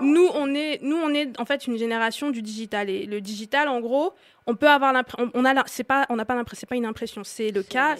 nous, 0.00 0.26
on 0.32 0.54
est, 0.54 0.82
nous, 0.82 0.96
on 0.96 1.12
est 1.12 1.38
en 1.38 1.44
fait 1.44 1.66
une 1.66 1.76
génération 1.76 2.30
du 2.30 2.40
digital. 2.40 2.88
Et 2.88 3.04
le 3.04 3.20
digital, 3.20 3.68
en 3.68 3.80
gros, 3.80 4.14
on 4.46 4.54
peut 4.56 4.70
avoir 4.70 4.94
l'impression, 4.94 5.30
on, 5.34 5.44
a, 5.44 5.62
c'est 5.66 5.84
pas, 5.84 6.06
on 6.08 6.16
n'a 6.16 6.24
pas 6.24 6.34
l'impression, 6.34 6.60
c'est 6.60 6.68
pas 6.70 6.76
une 6.76 6.86
impression, 6.86 7.22
c'est 7.22 7.50
le 7.50 7.62
cas. 7.62 7.96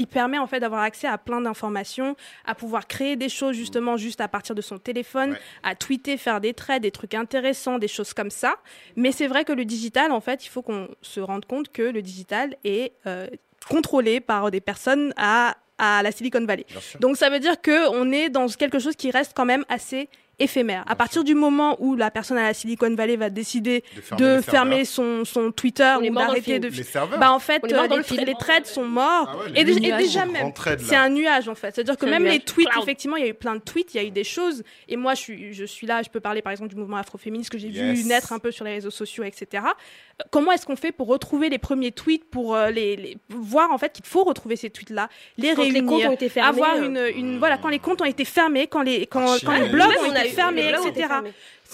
Il, 0.00 0.08
permet 0.08 0.38
en 0.38 0.48
fait 0.48 0.58
d'avoir 0.58 0.80
accès 0.82 1.06
à 1.06 1.18
plein 1.18 1.40
d'informations, 1.40 2.16
à 2.44 2.56
pouvoir 2.56 2.88
créer 2.88 3.14
des 3.14 3.28
choses 3.28 3.54
justement 3.54 3.96
juste 3.96 4.20
à 4.20 4.26
partir 4.26 4.56
de 4.56 4.60
son 4.60 4.78
téléphone, 4.78 5.36
à 5.62 5.76
tweeter, 5.76 6.16
faire 6.16 6.40
des 6.40 6.52
traits, 6.52 6.82
des 6.82 6.90
trucs 6.90 7.14
intéressants, 7.14 7.78
des 7.78 7.86
choses 7.86 8.12
comme 8.12 8.30
ça. 8.30 8.56
Mais 8.96 9.12
c'est 9.12 9.28
vrai 9.28 9.44
que 9.44 9.52
le 9.52 9.64
digital, 9.64 10.10
en 10.10 10.20
fait, 10.20 10.44
il 10.44 10.48
faut 10.48 10.62
qu'on 10.62 10.88
se 11.00 11.20
rende 11.20 11.44
compte 11.44 11.70
que 11.70 11.82
le 11.82 12.02
digital 12.02 12.56
est 12.64 12.92
euh, 13.06 13.28
contrôlé 13.68 14.18
par 14.18 14.50
des 14.50 14.60
personnes 14.60 15.14
à 15.16 15.54
à 15.78 16.02
la 16.02 16.12
Silicon 16.12 16.44
Valley. 16.44 16.66
Donc 17.00 17.16
ça 17.16 17.30
veut 17.30 17.40
dire 17.40 17.60
que 17.60 17.88
on 17.90 18.12
est 18.12 18.28
dans 18.28 18.46
quelque 18.48 18.78
chose 18.78 18.96
qui 18.96 19.10
reste 19.10 19.32
quand 19.34 19.44
même 19.44 19.64
assez 19.68 20.08
éphémère. 20.38 20.84
À 20.86 20.94
partir 20.96 21.24
du 21.24 21.34
moment 21.34 21.76
où 21.78 21.96
la 21.96 22.10
personne 22.10 22.36
à 22.38 22.42
la 22.42 22.54
Silicon 22.54 22.94
Valley 22.94 23.16
va 23.16 23.30
décider 23.30 23.82
De 24.18 24.36
de 24.36 24.40
fermer 24.42 24.78
les 24.78 24.84
son, 24.84 25.24
son 25.24 25.50
Twitter 25.52 25.94
ou 26.02 26.14
d'arrêter 26.14 26.58
de... 26.58 26.68
Les 26.68 26.84
Bah 27.18 27.32
en 27.32 27.38
fait, 27.38 27.62
euh, 27.64 27.86
les, 27.88 28.16
le 28.18 28.24
les 28.24 28.34
threads 28.34 28.66
sont 28.66 28.84
morts. 28.84 29.30
Ah 29.32 29.36
ouais, 29.38 29.50
les 29.54 29.60
et, 29.60 29.64
déjà- 29.92 30.24
et 30.24 30.26
même, 30.28 30.52
c'est 30.78 30.96
un 30.96 31.08
nuage 31.08 31.48
en 31.48 31.54
fait. 31.54 31.74
C'est-à-dire 31.74 31.96
que 31.96 32.06
même 32.06 32.24
les 32.24 32.40
tweets, 32.40 32.68
Cloud. 32.68 32.82
effectivement, 32.82 33.16
il 33.16 33.22
y 33.24 33.26
a 33.26 33.30
eu 33.30 33.34
plein 33.34 33.54
de 33.54 33.60
tweets, 33.60 33.94
il 33.94 33.96
y 33.96 34.00
a 34.00 34.06
eu 34.06 34.10
des 34.10 34.24
choses. 34.24 34.62
Et 34.88 34.96
moi, 34.96 35.14
je 35.14 35.20
suis, 35.20 35.54
je 35.54 35.64
suis 35.64 35.86
là, 35.86 36.02
je 36.02 36.10
peux 36.10 36.20
parler 36.20 36.42
par 36.42 36.52
exemple 36.52 36.70
du 36.70 36.76
mouvement 36.76 36.96
afroféministe 36.98 37.50
que 37.50 37.58
j'ai 37.58 37.68
Yes. 37.68 37.98
vu 37.98 38.04
naître 38.04 38.32
un 38.32 38.38
peu 38.38 38.50
sur 38.50 38.64
les 38.64 38.72
réseaux 38.74 38.90
sociaux, 38.90 39.24
etc. 39.24 39.64
Euh, 39.66 40.24
Comment 40.30 40.52
est-ce 40.52 40.64
qu'on 40.66 40.76
fait 40.76 40.92
pour 40.92 41.08
retrouver 41.08 41.48
les 41.48 41.58
premiers 41.58 41.92
tweets, 41.92 42.24
pour 42.30 42.54
euh, 42.54 42.70
les, 42.70 42.96
les- 42.96 43.16
voir 43.30 43.72
en 43.72 43.78
fait 43.78 43.92
qu'il 43.92 44.04
faut 44.04 44.24
retrouver 44.24 44.56
ces 44.56 44.70
tweets-là, 44.70 45.08
les 45.36 45.54
Quand 45.54 45.62
les 45.62 45.70
réunir, 45.72 45.84
comptes 45.90 46.04
ont 46.06 46.12
été 46.12 46.28
fermés, 46.28 46.48
avoir 46.48 46.82
une, 46.82 47.00
une 47.16 47.38
voilà 47.38 47.58
quand 47.58 47.68
les 47.68 47.78
comptes 47.78 48.00
ont 48.00 48.06
été 48.06 48.24
fermés, 48.24 48.66
quand 48.66 48.82
les 48.82 49.06
quand, 49.06 49.26
quand 49.44 49.56
les 49.56 49.68
blogs 49.68 49.88
ont 50.06 50.12
été 50.14 50.25
été 50.26 50.40
etc. 50.86 51.08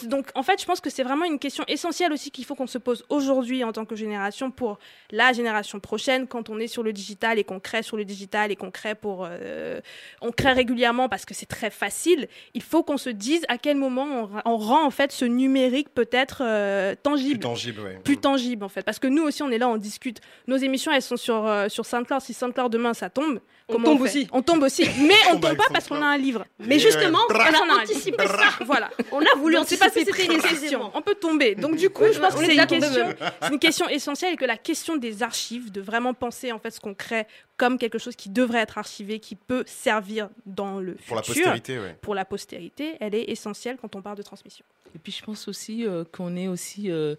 Donc, 0.05 0.29
en 0.35 0.43
fait, 0.43 0.61
je 0.61 0.67
pense 0.67 0.81
que 0.81 0.91
c'est 0.91 1.03
vraiment 1.03 1.25
une 1.25 1.39
question 1.39 1.65
essentielle 1.69 2.13
aussi 2.13 2.31
qu'il 2.31 2.45
faut 2.45 2.55
qu'on 2.55 2.67
se 2.67 2.79
pose 2.79 3.05
aujourd'hui 3.09 3.65
en 3.65 3.73
tant 3.73 3.85
que 3.85 3.97
génération 3.97 4.51
pour 4.51 4.79
la 5.11 5.33
génération 5.33 5.81
prochaine, 5.81 6.27
quand 6.27 6.49
on 6.51 6.59
est 6.59 6.67
sur 6.67 6.83
le 6.83 6.93
digital 6.93 7.39
et 7.39 7.45
qu'on 7.45 7.61
crée 7.61 7.83
sur 7.83 7.97
le 7.97 8.05
digital 8.05 8.51
et 8.51 8.57
qu'on 8.57 8.71
crée 8.71 8.95
pour, 8.95 9.27
euh, 9.29 9.81
on 10.21 10.31
crée 10.33 10.53
régulièrement 10.53 11.09
parce 11.09 11.25
que 11.25 11.35
c'est 11.35 11.47
très 11.47 11.71
facile. 11.71 12.29
Il 12.55 12.63
faut 12.63 12.83
qu'on 12.83 12.97
se 12.97 13.11
dise 13.11 13.43
à 13.49 13.59
quel 13.59 13.77
moment 13.77 14.31
on, 14.45 14.53
on 14.53 14.57
rend 14.57 14.85
en 14.85 14.91
fait 14.91 15.13
ce 15.13 15.25
numérique 15.25 15.89
peut-être 15.95 16.43
euh, 16.45 16.91
Plus 16.95 17.03
tangible 17.03 17.41
tangible, 17.41 17.81
ouais. 17.83 17.99
plus 18.05 18.17
tangible 18.19 18.65
en 18.65 18.69
fait. 18.69 18.83
Parce 18.83 18.99
que 18.99 19.07
nous 19.07 19.23
aussi 19.23 19.43
on 19.43 19.51
est 19.51 19.59
là 19.59 19.69
on 19.69 19.77
discute. 19.77 20.21
Nos 20.47 20.57
émissions 20.57 20.93
elles 20.93 21.03
sont 21.03 21.17
sur 21.17 21.47
euh, 21.47 21.69
sur 21.69 21.87
SoundCloud. 21.87 22.21
Si 22.21 22.35
SoundCloud 22.35 22.73
demain 22.73 22.95
ça 22.95 23.11
tombe 23.11 23.41
On 23.69 23.81
tombe 23.83 24.01
aussi. 24.01 24.29
on 24.33 24.43
tombe 24.43 24.63
aussi. 24.63 24.85
Mais 25.01 25.15
on 25.29 25.33
tombe 25.33 25.43
tombe 25.43 25.57
pas 25.57 25.65
parce 25.73 25.89
qu'on 25.89 26.03
a 26.03 26.07
un 26.07 26.19
livre. 26.19 26.45
Mais 26.59 26.79
justement, 26.79 27.19
on 27.29 27.33
Parce 27.33 27.59
qu'on 27.59 27.71
a 27.71 27.83
anticipé 27.83 28.27
ça. 28.27 28.65
voilà. 28.65 28.91
On 29.11 29.21
a 29.21 29.37
voulu 29.37 29.57
c'est 29.67 29.79
pas 29.83 29.89
anticiper 29.89 30.13
si 30.13 30.21
c'était 30.23 30.35
une 30.35 30.41
précisément. 30.41 30.85
question 30.85 30.91
on 30.95 31.03
peut 31.03 31.15
tomber 31.15 31.55
donc 31.55 31.77
du 31.77 31.91
coup 31.91 32.05
je 32.13 32.19
pense 32.19 32.35
que 32.35 32.43
est 32.43 32.47
c'est 32.47 32.55
une 32.57 32.67
question 32.67 33.07
même. 33.07 33.17
c'est 33.43 33.53
une 33.53 33.59
question 33.59 33.89
essentielle 33.89 34.35
et 34.35 34.37
que 34.37 34.45
la 34.45 34.57
question 34.57 34.97
des 34.97 35.23
archives 35.23 35.71
de 35.71 35.81
vraiment 35.81 36.15
penser 36.15 36.53
en 36.53 36.59
fait 36.59 36.71
ce 36.71 36.81
qu'on 36.81 36.95
crée 36.95 37.27
comme 37.57 37.79
quelque 37.79 37.99
chose 37.99 38.17
qui 38.17 38.29
devrait 38.29 38.61
être 38.61 38.79
archivé 38.79 39.21
qui 39.21 39.37
peut 39.37 39.65
servir 39.67 40.29
dans 40.47 40.79
le 40.79 40.95
Pour 41.07 41.17
la 41.17 41.23
futur 41.23 41.43
postérité, 41.45 41.79
ouais. 41.79 41.97
pour 42.01 42.15
la 42.15 42.25
postérité 42.25 42.97
elle 43.01 43.15
est 43.15 43.31
essentielle 43.31 43.77
quand 43.81 43.97
on 43.97 44.03
parle 44.03 44.17
de 44.17 44.23
transmission 44.23 44.65
Et 44.95 44.99
puis 44.99 45.13
je 45.13 45.23
pense 45.23 45.49
aussi 45.49 45.87
euh, 45.87 46.05
qu'on 46.11 46.37
est 46.37 46.49
aussi 46.49 46.91
euh, 46.91 47.17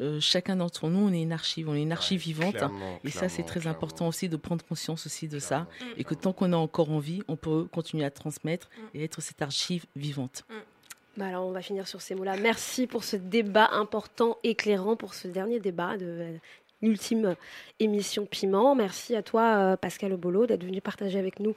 euh, 0.00 0.18
chacun 0.20 0.56
d'entre 0.56 0.88
nous, 0.88 1.06
on 1.08 1.12
est 1.12 1.22
une 1.22 1.32
archive, 1.32 1.68
on 1.68 1.74
est 1.74 1.82
une 1.82 1.92
archive 1.92 2.20
vivante. 2.20 2.56
clairement, 2.56 2.98
et 3.04 3.10
ça, 3.10 3.28
c'est 3.28 3.44
très 3.44 3.60
clairement. 3.60 3.76
important 3.78 4.08
aussi 4.08 4.28
de 4.28 4.36
prendre 4.36 4.64
conscience 4.64 5.06
aussi 5.06 5.28
de 5.28 5.38
ça. 5.38 5.68
Et 5.96 6.04
que 6.04 6.14
tant 6.14 6.32
qu'on 6.32 6.52
a 6.52 6.56
encore 6.56 6.90
envie, 6.90 7.22
on 7.28 7.36
peut 7.36 7.64
continuer 7.64 8.04
à 8.04 8.10
transmettre 8.10 8.70
et 8.92 9.04
être 9.04 9.20
cette 9.22 9.40
archive 9.40 9.84
vivante. 9.94 10.44
Bah 11.16 11.26
alors, 11.26 11.46
on 11.46 11.52
va 11.52 11.62
finir 11.62 11.86
sur 11.86 12.00
ces 12.00 12.14
mots-là. 12.14 12.36
Merci 12.36 12.86
pour 12.86 13.04
ce 13.04 13.16
débat 13.16 13.68
important, 13.72 14.36
éclairant, 14.42 14.96
pour 14.96 15.14
ce 15.14 15.28
dernier 15.28 15.60
débat 15.60 15.96
de 15.96 16.04
euh, 16.06 16.32
l'ultime 16.82 17.36
émission 17.78 18.26
Piment. 18.26 18.74
Merci 18.74 19.14
à 19.14 19.22
toi, 19.22 19.42
euh, 19.42 19.76
Pascal 19.76 20.16
Bolo, 20.16 20.46
d'être 20.46 20.64
venu 20.64 20.80
partager 20.80 21.18
avec 21.18 21.38
nous 21.38 21.54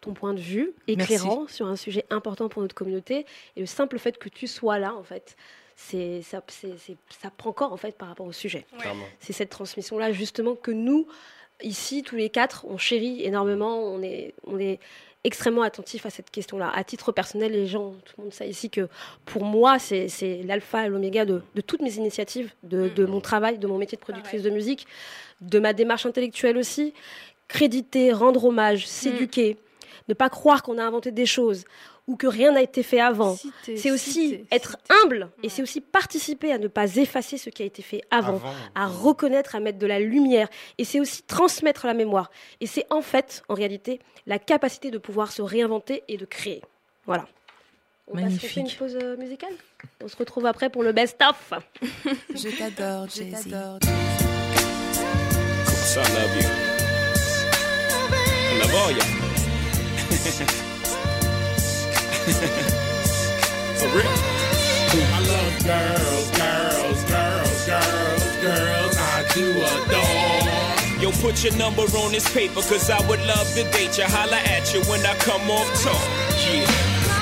ton 0.00 0.14
point 0.14 0.32
de 0.32 0.38
vue 0.40 0.72
éclairant 0.86 1.46
sur 1.48 1.66
un 1.66 1.76
sujet 1.76 2.04
important 2.10 2.48
pour 2.48 2.62
notre 2.62 2.74
communauté. 2.74 3.26
Et 3.56 3.60
le 3.60 3.66
simple 3.66 3.98
fait 3.98 4.16
que 4.16 4.28
tu 4.28 4.46
sois 4.46 4.78
là, 4.78 4.94
en 4.94 5.02
fait, 5.02 5.36
c'est 5.74 6.22
ça, 6.22 6.40
c'est- 6.46 6.78
c'est- 6.78 6.96
ça 7.20 7.30
prend 7.36 7.52
corps, 7.52 7.72
en 7.72 7.76
fait, 7.76 7.96
par 7.98 8.08
rapport 8.08 8.26
au 8.26 8.32
sujet. 8.32 8.64
C'est 9.18 9.32
cette 9.32 9.50
transmission-là, 9.50 10.12
justement, 10.12 10.54
que 10.54 10.70
nous, 10.70 11.06
ici, 11.62 12.02
tous 12.04 12.16
les 12.16 12.30
quatre, 12.30 12.64
on 12.68 12.78
chérit 12.78 13.24
énormément. 13.24 13.76
On 13.82 14.02
est, 14.02 14.34
on 14.46 14.58
est 14.58 14.78
extrêmement 15.24 15.62
attentifs 15.62 16.06
à 16.06 16.10
cette 16.10 16.30
question-là. 16.30 16.70
À 16.74 16.82
titre 16.84 17.12
personnel, 17.12 17.52
les 17.52 17.66
gens, 17.66 17.90
tout 18.04 18.14
le 18.18 18.24
monde 18.24 18.32
sait 18.32 18.48
ici 18.48 18.70
que 18.70 18.88
pour 19.24 19.44
moi, 19.44 19.78
c'est 19.78 20.08
c'est 20.08 20.42
l'alpha 20.44 20.86
et 20.86 20.88
l'oméga 20.88 21.24
de, 21.24 21.42
de 21.54 21.60
toutes 21.60 21.82
mes 21.82 21.96
initiatives, 21.96 22.52
de, 22.62 22.88
de 22.88 23.04
mon 23.04 23.20
travail, 23.20 23.58
de 23.58 23.66
mon 23.66 23.78
métier 23.78 23.96
de 23.96 24.02
productrice 24.02 24.42
de 24.42 24.50
musique, 24.50 24.86
de 25.40 25.58
ma 25.58 25.72
démarche 25.72 26.06
intellectuelle 26.06 26.56
aussi. 26.56 26.94
Créditer, 27.48 28.12
rendre 28.12 28.44
hommage, 28.44 28.86
s'éduquer, 28.86 29.56
ne 30.08 30.14
pas 30.14 30.28
croire 30.28 30.62
qu'on 30.62 30.78
a 30.78 30.84
inventé 30.84 31.10
des 31.10 31.26
choses 31.26 31.64
ou 32.06 32.16
que 32.16 32.26
rien 32.26 32.52
n'a 32.52 32.62
été 32.62 32.82
fait 32.82 33.00
avant. 33.00 33.36
C'est 33.64 33.90
aussi 33.90 34.10
citer, 34.12 34.46
être 34.50 34.76
humble 35.04 35.30
et 35.42 35.48
c'est 35.48 35.62
aussi 35.62 35.80
participer 35.80 36.52
à 36.52 36.58
ne 36.58 36.66
pas 36.68 36.96
effacer 36.96 37.38
ce 37.38 37.50
qui 37.50 37.62
a 37.62 37.66
été 37.66 37.82
fait 37.82 38.02
avant, 38.10 38.36
Avant. 38.36 38.52
à 38.74 38.86
reconnaître, 38.86 39.54
à 39.54 39.60
mettre 39.60 39.78
de 39.78 39.86
la 39.86 40.00
lumière. 40.00 40.48
Et 40.78 40.84
c'est 40.84 40.98
aussi 41.00 41.22
transmettre 41.22 41.86
la 41.86 41.94
mémoire. 41.94 42.30
Et 42.60 42.66
c'est 42.66 42.86
en 42.90 43.02
fait, 43.02 43.42
en 43.48 43.54
réalité, 43.54 44.00
la 44.26 44.38
capacité 44.38 44.90
de 44.90 44.98
pouvoir 44.98 45.30
se 45.32 45.42
réinventer 45.42 46.02
et 46.08 46.16
de 46.16 46.24
créer. 46.24 46.62
Voilà. 47.06 47.26
On 48.08 48.14
passe- 48.14 48.24
on 48.24 48.28
fait 48.38 48.46
une 48.48 48.62
Magnifique. 48.62 48.78
pause 48.78 48.98
euh, 49.00 49.16
musicale? 49.16 49.52
On 50.02 50.08
se 50.08 50.16
retrouve 50.16 50.46
après 50.46 50.68
pour 50.68 50.82
le 50.82 50.90
best-of. 50.92 51.52
Je 52.34 52.48
t'adore, 52.58 53.06
je 53.08 53.22
t'adore. 53.22 53.78
Son 55.86 56.00
love 56.00 56.36
you. 56.36 56.48
love 58.58 58.74
all 58.74 58.96
y'all. 58.96 60.69
For 63.80 63.88
real. 63.96 64.06
I 64.92 65.20
love 65.24 65.56
girls, 65.64 66.30
girls, 66.36 67.04
girls, 67.04 67.66
girls, 67.66 68.36
girls. 68.42 68.96
I 68.98 69.24
do 69.34 69.46
adore. 69.56 71.00
Yo, 71.00 71.10
put 71.22 71.42
your 71.42 71.56
number 71.56 71.82
on 71.82 72.12
this 72.12 72.28
paper, 72.34 72.60
cause 72.60 72.90
I 72.90 73.00
would 73.08 73.24
love 73.24 73.48
to 73.54 73.64
date 73.70 73.96
you. 73.96 74.04
Holla 74.04 74.36
at 74.36 74.74
you 74.74 74.82
when 74.82 75.00
I 75.06 75.14
come 75.16 75.50
off 75.50 75.66
tour. 75.82 75.94
Yeah. 76.52 76.66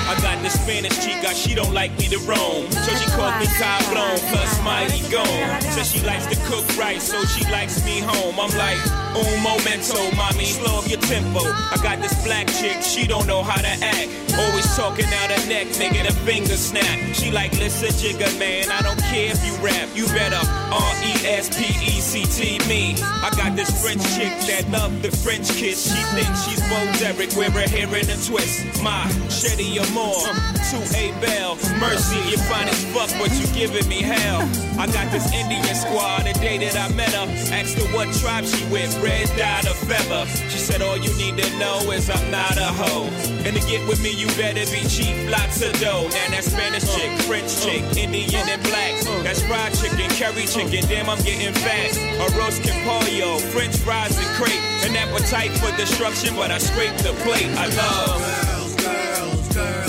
I 0.09 0.19
got 0.21 0.41
the 0.41 0.49
Spanish 0.49 0.97
chica, 1.05 1.33
she 1.35 1.53
don't 1.53 1.73
like 1.73 1.95
me 1.99 2.07
to 2.09 2.17
roam. 2.25 2.69
So 2.71 2.95
she 2.95 3.05
called 3.11 3.39
me 3.39 3.45
Cablon, 3.45 4.17
plus 4.33 4.59
mighty 4.63 5.07
gone. 5.11 5.61
Says 5.61 5.91
she 5.91 6.01
likes 6.01 6.25
to 6.25 6.35
cook 6.45 6.65
right, 6.77 6.99
so 6.99 7.23
she 7.25 7.45
likes 7.51 7.85
me 7.85 7.99
home. 7.99 8.39
I'm 8.39 8.49
like, 8.57 8.79
un 9.15 9.43
momento, 9.43 9.99
mommy, 10.15 10.45
slow 10.45 10.79
up 10.79 10.87
your 10.89 11.01
tempo. 11.01 11.39
I 11.41 11.77
got 11.81 11.99
this 12.01 12.13
black 12.23 12.47
chick, 12.47 12.81
she 12.81 13.07
don't 13.07 13.27
know 13.27 13.43
how 13.43 13.61
to 13.61 13.73
act. 13.83 14.09
Always 14.37 14.67
talking 14.75 15.05
out 15.05 15.31
her 15.31 15.49
neck, 15.49 15.67
making 15.77 16.05
her 16.05 16.15
finger 16.23 16.55
snap. 16.55 16.97
She 17.13 17.31
like, 17.31 17.51
listen, 17.59 17.91
jigger 17.99 18.31
man, 18.39 18.69
I 18.71 18.81
don't 18.81 19.01
care 19.11 19.31
if 19.31 19.43
you 19.45 19.53
rap. 19.63 19.89
You 19.95 20.05
better 20.07 20.39
R-E-S-P-E-C-T 20.71 22.59
me. 22.69 22.95
I 23.01 23.31
got 23.35 23.55
this 23.55 23.69
French 23.81 24.03
chick 24.15 24.31
that 24.47 24.69
love 24.69 25.01
the 25.01 25.11
French 25.11 25.49
kiss. 25.57 25.91
She 25.91 26.01
thinks 26.15 26.45
she's 26.45 26.61
Bo 26.69 26.79
Derek, 26.99 27.35
wear 27.35 27.51
her 27.51 27.67
hair 27.67 27.87
in 27.87 28.09
a 28.09 28.17
twist. 28.23 28.63
My 28.83 29.07
Shetty 29.27 29.79
Amore, 29.79 30.29
to 30.69 30.77
A 30.95 31.11
Bell. 31.19 31.55
Mercy, 31.79 32.19
you 32.29 32.37
fine 32.47 32.67
as 32.67 32.83
fuck, 32.93 33.09
but 33.19 33.31
you 33.39 33.47
giving 33.53 33.87
me 33.89 34.01
hell. 34.01 34.47
I 34.79 34.87
got 34.87 35.11
this 35.11 35.31
Indian 35.33 35.75
squad, 35.75 36.23
the 36.23 36.33
day 36.39 36.57
that 36.59 36.77
I 36.77 36.93
met 36.95 37.11
her. 37.11 37.27
Asked 37.51 37.77
her 37.79 37.87
what 37.95 38.13
tribe 38.15 38.45
she 38.45 38.63
with, 38.71 38.95
red 39.01 39.27
dot 39.37 39.65
or 39.65 39.75
feather. 39.87 40.25
She 40.49 40.57
said, 40.57 40.81
all 40.81 40.97
you 40.97 41.13
need 41.15 41.37
to 41.37 41.47
know 41.57 41.91
is 41.91 42.09
I'm 42.09 42.31
not 42.31 42.57
a 42.57 42.71
hoe. 42.71 43.09
And 43.45 43.55
to 43.55 43.61
get 43.67 43.87
with 43.87 44.01
me, 44.03 44.11
you 44.11 44.27
better 44.35 44.65
be 44.71 44.81
cheap, 44.87 45.15
lots 45.29 45.61
of 45.61 45.73
dough. 45.79 46.07
Now 46.11 46.27
that 46.35 46.43
Spanish 46.43 46.85
chick, 46.93 47.11
French 47.23 47.49
chick, 47.63 47.83
Indian 47.97 48.47
and 48.49 48.61
black. 48.63 48.93
That's 49.23 49.41
fried 49.43 49.73
chicken, 49.73 50.09
curry 50.19 50.45
chicken, 50.45 50.87
damn, 50.89 51.09
I'm 51.09 51.21
getting 51.23 51.53
fat. 51.53 51.95
A 52.19 52.27
roast 52.37 52.61
pollo, 52.85 53.39
French 53.51 53.77
fries 53.77 54.17
and 54.17 54.27
crepe. 54.37 54.59
An 54.85 54.95
appetite 54.95 55.51
for 55.57 55.75
destruction, 55.77 56.35
but 56.35 56.51
I 56.51 56.57
scrape 56.57 56.95
the 56.97 57.13
plate. 57.23 57.49
I 57.57 57.67
love. 57.75 58.19
Girls, 58.19 58.75
girls, 58.75 59.47
girls, 59.55 59.88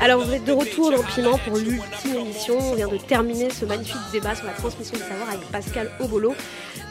Alors 0.00 0.24
vous 0.24 0.32
êtes 0.32 0.44
de 0.44 0.52
retour 0.52 0.92
dans 0.92 1.02
Piment 1.02 1.36
pour 1.38 1.56
l'ultime 1.56 2.16
émission. 2.20 2.56
On 2.58 2.74
vient 2.74 2.86
de 2.86 2.96
terminer 2.96 3.50
ce 3.50 3.64
magnifique 3.64 3.96
débat 4.12 4.36
sur 4.36 4.46
la 4.46 4.52
transmission 4.52 4.96
du 4.96 5.02
savoir 5.02 5.30
avec 5.30 5.40
Pascal 5.50 5.90
Obolo. 5.98 6.34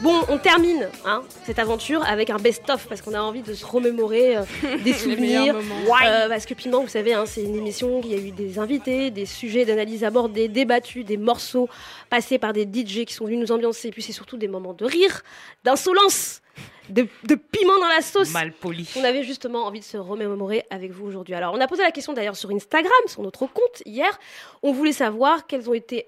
Bon, 0.02 0.20
on 0.28 0.36
termine 0.36 0.86
hein, 1.06 1.22
cette 1.44 1.58
aventure 1.58 2.04
avec 2.04 2.28
un 2.28 2.36
best-of 2.36 2.86
parce 2.88 3.00
qu'on 3.00 3.14
a 3.14 3.20
envie 3.20 3.40
de 3.40 3.54
se 3.54 3.64
remémorer 3.64 4.36
euh, 4.36 4.42
des 4.84 4.92
souvenirs. 4.92 5.56
Euh, 5.56 6.28
parce 6.28 6.44
que 6.44 6.52
Piment, 6.52 6.82
vous 6.82 6.88
savez, 6.88 7.14
hein, 7.14 7.24
c'est 7.26 7.42
une 7.42 7.56
émission 7.56 8.02
qui 8.02 8.12
a 8.12 8.18
eu 8.18 8.30
des 8.30 8.58
invités, 8.58 9.10
des 9.10 9.26
sujets 9.26 9.64
d'analyse 9.64 10.04
abordés, 10.04 10.48
débattus, 10.48 11.06
des 11.06 11.16
morceaux 11.16 11.70
passés 12.10 12.38
par 12.38 12.52
des 12.52 12.64
DJ 12.64 13.06
qui 13.06 13.14
sont 13.14 13.24
venus 13.24 13.40
nous 13.40 13.52
ambiancer. 13.52 13.88
Et 13.88 13.90
puis 13.92 14.02
c'est 14.02 14.12
surtout 14.12 14.36
des 14.36 14.48
moments 14.48 14.74
de 14.74 14.84
rire, 14.84 15.22
d'insolence, 15.64 16.42
de, 16.88 17.06
de 17.24 17.34
piment 17.34 17.78
dans 17.78 17.88
la 17.88 18.00
sauce. 18.02 18.32
Mal 18.32 18.52
poli. 18.52 18.88
On 18.96 19.04
avait 19.04 19.22
justement 19.22 19.66
envie 19.66 19.80
de 19.80 19.84
se 19.84 19.96
remémorer 19.96 20.64
avec 20.70 20.92
vous 20.92 21.06
aujourd'hui. 21.06 21.34
Alors, 21.34 21.54
on 21.54 21.60
a 21.60 21.66
posé 21.66 21.82
la 21.82 21.90
question 21.90 22.12
d'ailleurs 22.12 22.36
sur 22.36 22.50
Instagram, 22.50 22.92
sur 23.06 23.22
notre 23.22 23.46
compte 23.46 23.82
hier. 23.84 24.18
On 24.62 24.72
voulait 24.72 24.92
savoir 24.92 25.46
quels 25.46 25.68
ont 25.68 25.74
été 25.74 26.06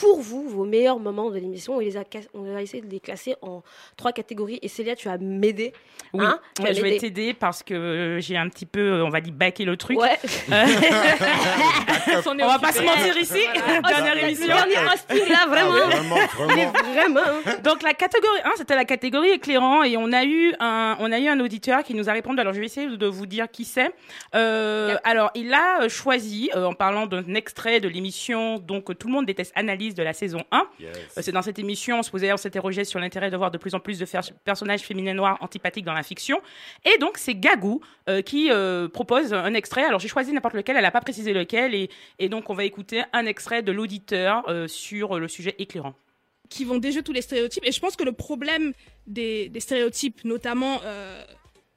pour 0.00 0.20
vous 0.20 0.48
vos 0.48 0.64
meilleurs 0.64 0.98
moments 0.98 1.30
de 1.30 1.36
l'émission. 1.38 1.76
On, 1.76 1.80
les 1.80 1.96
a 1.96 2.04
ca- 2.10 2.20
on 2.34 2.54
a 2.56 2.62
essayé 2.62 2.82
de 2.82 2.88
les 2.90 3.00
classer 3.00 3.34
en 3.42 3.62
trois 3.96 4.12
catégories. 4.12 4.58
Et 4.62 4.68
Célia, 4.68 4.94
tu 4.96 5.08
as 5.08 5.18
m'aider. 5.18 5.72
Oui, 6.14 6.24
Hein 6.24 6.38
Tu 6.56 6.62
vas 6.62 6.72
je 6.72 6.80
vais 6.82 6.96
t'aider 6.98 7.34
parce 7.34 7.62
que 7.62 7.74
euh, 7.74 8.20
j'ai 8.20 8.36
un 8.36 8.48
petit 8.48 8.66
peu, 8.66 8.80
euh, 8.80 9.04
on 9.04 9.10
va 9.10 9.20
dire, 9.20 9.32
baqué 9.32 9.64
le 9.64 9.76
truc. 9.76 9.98
Ouais. 9.98 10.18
On 12.26 12.46
va 12.46 12.58
pas 12.58 12.72
se 12.72 12.82
mentir 12.82 13.16
ici. 13.18 13.40
Dernière 13.86 14.14
Le 14.14 14.20
émission. 14.24 14.46
dernier 14.46 14.76
hosting, 14.92 15.28
là, 15.28 15.46
vraiment. 15.46 15.72
Ah, 15.84 15.96
vraiment, 15.96 16.16
Mais 16.54 16.66
vraiment. 16.66 17.20
vraiment. 17.20 17.60
Donc 17.62 17.82
la 17.82 17.94
catégorie 17.94 18.40
1, 18.44 18.50
c'était 18.56 18.74
la 18.76 18.84
catégorie 18.84 19.30
éclairant 19.30 19.82
et 19.82 19.96
on 19.96 20.12
a 20.12 20.24
eu 20.24 20.54
un 20.60 20.96
on 21.00 21.10
a 21.12 21.18
eu 21.18 21.28
un 21.28 21.40
auditeur 21.40 21.82
qui 21.82 21.94
nous 21.94 22.08
a 22.08 22.12
répondu. 22.12 22.40
Alors 22.40 22.52
je 22.54 22.60
vais 22.60 22.66
essayer 22.66 22.88
de 22.96 23.06
vous 23.06 23.26
dire 23.26 23.46
qui 23.50 23.64
c'est. 23.64 23.90
Euh, 24.34 24.96
alors 25.04 25.30
il 25.34 25.52
a 25.52 25.88
choisi 25.88 26.50
euh, 26.54 26.64
en 26.66 26.72
parlant 26.74 27.06
d'un 27.06 27.34
extrait 27.34 27.80
de 27.80 27.88
l'émission 27.88 28.58
donc 28.58 28.96
tout 28.98 29.08
le 29.08 29.12
monde 29.12 29.26
déteste 29.26 29.52
analyse 29.54 29.87
de 29.94 30.02
la 30.02 30.12
saison 30.12 30.44
1. 30.50 30.62
Euh, 30.82 30.92
C'est 31.16 31.32
dans 31.32 31.42
cette 31.42 31.58
émission 31.58 31.98
on 31.98 32.02
se 32.02 32.10
posait 32.10 32.32
on 32.32 32.36
s'interrogeait 32.36 32.84
sur 32.84 32.98
l'intérêt 33.00 33.30
de 33.30 33.36
voir 33.36 33.50
de 33.50 33.58
plus 33.58 33.74
en 33.74 33.80
plus 33.80 33.98
de 33.98 34.06
personnages 34.44 34.80
féminins 34.82 35.14
noirs 35.14 35.38
antipathiques 35.40 35.84
dans 35.84 35.92
la 35.94 36.02
fiction. 36.02 36.40
Et 36.84 36.98
donc 36.98 37.18
c'est 37.18 37.34
Gagou 37.34 37.80
euh, 38.08 38.22
qui 38.22 38.50
euh, 38.50 38.88
propose 38.88 39.32
un 39.34 39.54
extrait. 39.54 39.84
Alors 39.84 40.00
j'ai 40.00 40.08
choisi 40.08 40.32
n'importe 40.32 40.54
lequel, 40.54 40.76
elle 40.76 40.82
n'a 40.82 40.90
pas 40.90 41.00
précisé 41.00 41.32
lequel 41.32 41.74
et, 41.74 41.90
et 42.18 42.28
donc 42.28 42.50
on 42.50 42.54
va 42.54 42.64
écouter 42.64 43.02
un 43.12 43.26
extrait 43.26 43.62
de 43.62 43.72
l'auditeur 43.72 44.44
euh, 44.48 44.68
sur 44.68 45.18
le 45.18 45.28
sujet 45.28 45.54
éclairant. 45.58 45.94
qui 46.48 46.64
vont 46.64 46.78
déjouer 46.78 47.02
tous 47.02 47.12
les 47.12 47.22
stéréotypes. 47.22 47.64
Et 47.66 47.72
je 47.72 47.80
pense 47.80 47.96
que 47.96 48.04
le 48.04 48.12
problème 48.12 48.72
des, 49.06 49.48
des 49.48 49.60
stéréotypes, 49.60 50.24
notamment 50.24 50.80
euh, 50.84 51.22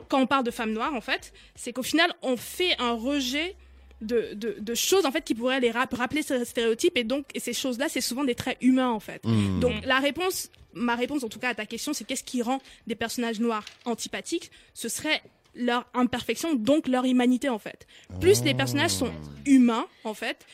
quand 0.08 0.22
on 0.22 0.28
parle 0.28 0.44
de 0.44 0.52
femmes 0.52 0.72
noires, 0.74 0.94
en 0.94 1.02
fait, 1.02 1.34
c'est 1.56 1.74
qu'au 1.74 1.84
final, 1.84 2.12
on 2.22 2.38
fait 2.38 2.76
un 2.80 2.94
rejet 2.94 3.56
de, 4.02 4.34
de, 4.34 4.58
de 4.60 4.76
choses 4.76 5.06
en 5.06 5.12
fait 5.12 5.24
qui 5.24 5.36
pourraient 5.36 5.60
les 5.60 5.72
rap- 5.72 5.94
rappeler 5.94 6.24
ces 6.24 6.44
stéréotypes. 6.46 6.98
Et 6.98 7.04
donc, 7.04 7.26
et 7.34 7.40
ces 7.40 7.54
choses-là, 7.54 7.88
c'est 7.90 8.02
souvent 8.02 8.24
des 8.24 8.36
traits 8.36 8.58
humains, 8.62 8.90
en 8.90 9.00
fait. 9.00 9.24
Mmh. 9.26 9.60
Donc, 9.60 9.74
la 9.86 10.00
réponse, 10.00 10.50
ma 10.74 10.96
réponse 10.96 11.24
en 11.24 11.30
tout 11.30 11.40
cas 11.40 11.50
à 11.50 11.56
ta 11.56 11.66
question, 11.66 11.94
c'est 11.94 12.04
qu'est-ce 12.04 12.24
qui 12.24 12.42
rend 12.42 12.60
des 12.88 12.96
personnages 12.96 13.40
noirs 13.40 13.66
antipathiques? 13.86 14.52
Ce 14.74 14.90
serait 14.90 15.22
leur 15.54 15.86
imperfection, 15.94 16.56
donc 16.56 16.88
leur 16.88 17.06
humanité, 17.06 17.50
en 17.50 17.60
fait. 17.60 17.86
Plus 18.20 18.44
les 18.44 18.54
personnages 18.54 18.92
sont 18.92 19.12
humains, 19.46 19.86
en 20.04 20.14
fait, 20.14 20.46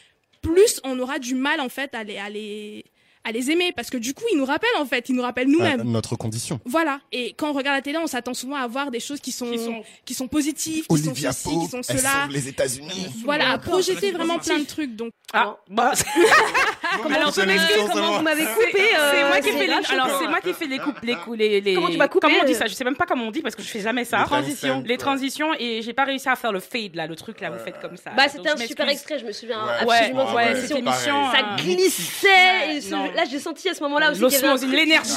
plus 0.41 0.81
on 0.83 0.97
aura 0.99 1.19
du 1.19 1.35
mal, 1.35 1.61
en 1.61 1.69
fait, 1.69 1.93
à 1.93 2.03
les, 2.03 2.17
à 2.17 2.29
les, 2.29 2.83
à 3.27 3.31
les 3.31 3.51
aimer. 3.51 3.71
Parce 3.75 3.89
que 3.89 3.97
du 3.97 4.13
coup, 4.13 4.23
ils 4.31 4.37
nous 4.37 4.45
rappellent, 4.45 4.69
en 4.79 4.85
fait, 4.85 5.09
ils 5.09 5.15
nous 5.15 5.21
rappellent 5.21 5.49
nous-mêmes. 5.49 5.83
Notre 5.83 6.15
condition. 6.15 6.59
Voilà. 6.65 7.01
Et 7.11 7.33
quand 7.37 7.49
on 7.49 7.53
regarde 7.53 7.77
la 7.77 7.81
télé, 7.81 7.97
on 7.97 8.07
s'attend 8.07 8.33
souvent 8.33 8.55
à 8.55 8.67
voir 8.67 8.91
des 8.91 8.99
choses 8.99 9.19
qui 9.19 9.31
sont, 9.31 9.51
qui 10.05 10.13
sont, 10.13 10.27
positives, 10.27 10.85
qui 10.87 10.93
Olivia 10.93 11.31
sont 11.31 11.49
ceci, 11.49 11.59
qui 11.65 11.71
sont 11.71 11.83
cela. 11.83 12.27
les 12.29 12.47
États-Unis. 12.47 13.07
Voilà, 13.23 13.51
à 13.51 13.57
projeter 13.57 14.11
vraiment 14.11 14.39
plein 14.39 14.59
de 14.59 14.65
trucs. 14.65 14.95
Donc, 14.95 15.11
Ah, 15.33 15.57
bah. 15.69 15.93
Alors, 17.15 17.33
je 17.33 17.41
m'excuse, 17.41 17.83
comment 17.91 18.17
vous 18.17 18.23
m'avez 18.23 18.45
coupé 18.45 18.81
euh, 18.97 19.11
C'est 19.13 19.23
moi 19.27 19.37
qui 19.39 19.51
fais 19.51 19.59
les, 19.59 19.67
grave 19.67 19.83
alors 19.91 20.05
choquant. 20.07 20.19
c'est 20.21 20.27
moi 20.27 20.39
qui 20.41 20.53
fais 20.53 20.65
les 20.67 20.79
coupes, 20.79 20.99
les 21.03 21.15
coups, 21.15 21.37
les, 21.37 21.61
les. 21.61 21.73
Comment 21.75 21.89
tu 21.89 21.97
m'as 21.97 22.07
coupé, 22.07 22.27
Comment 22.27 22.39
on 22.41 22.45
dit 22.45 22.53
euh 22.53 22.57
ça? 22.57 22.65
Je 22.67 22.73
sais 22.73 22.83
même 22.83 22.95
pas 22.95 23.05
comment 23.05 23.25
on 23.25 23.31
dit 23.31 23.41
parce 23.41 23.55
que 23.55 23.61
je 23.61 23.67
fais 23.67 23.79
jamais 23.81 24.05
ça. 24.05 24.19
Les 24.19 24.25
transitions. 24.25 24.83
Les 24.85 24.97
transitions 24.97 25.49
et 25.59 25.81
j'ai 25.81 25.93
pas 25.93 26.05
réussi 26.05 26.29
à 26.29 26.35
faire 26.35 26.51
le 26.51 26.59
fade 26.59 26.95
là, 26.95 27.07
le 27.07 27.15
truc 27.15 27.39
là, 27.41 27.49
vous 27.49 27.63
faites 27.63 27.79
comme 27.79 27.97
ça. 27.97 28.11
Bah, 28.15 28.23
c'était 28.29 28.49
un 28.49 28.57
super 28.57 28.89
extrait, 28.89 29.19
je 29.19 29.25
me 29.25 29.31
souviens 29.31 29.57
Ouais. 29.85 29.95
absolument 29.95 30.33
Ouais, 30.33 30.49
de 30.49 30.49
ouais, 30.49 30.55
cette 30.55 30.67
cette 30.69 30.77
émission. 30.77 31.15
émission, 31.15 31.31
Ça 31.31 31.63
glissait. 31.63 33.15
Là, 33.15 33.23
j'ai 33.29 33.39
senti 33.39 33.69
à 33.69 33.73
ce 33.73 33.81
moment-là 33.83 34.11
aussi 34.11 34.21
L'osmose, 34.21 34.65
l'énergie. 34.65 35.11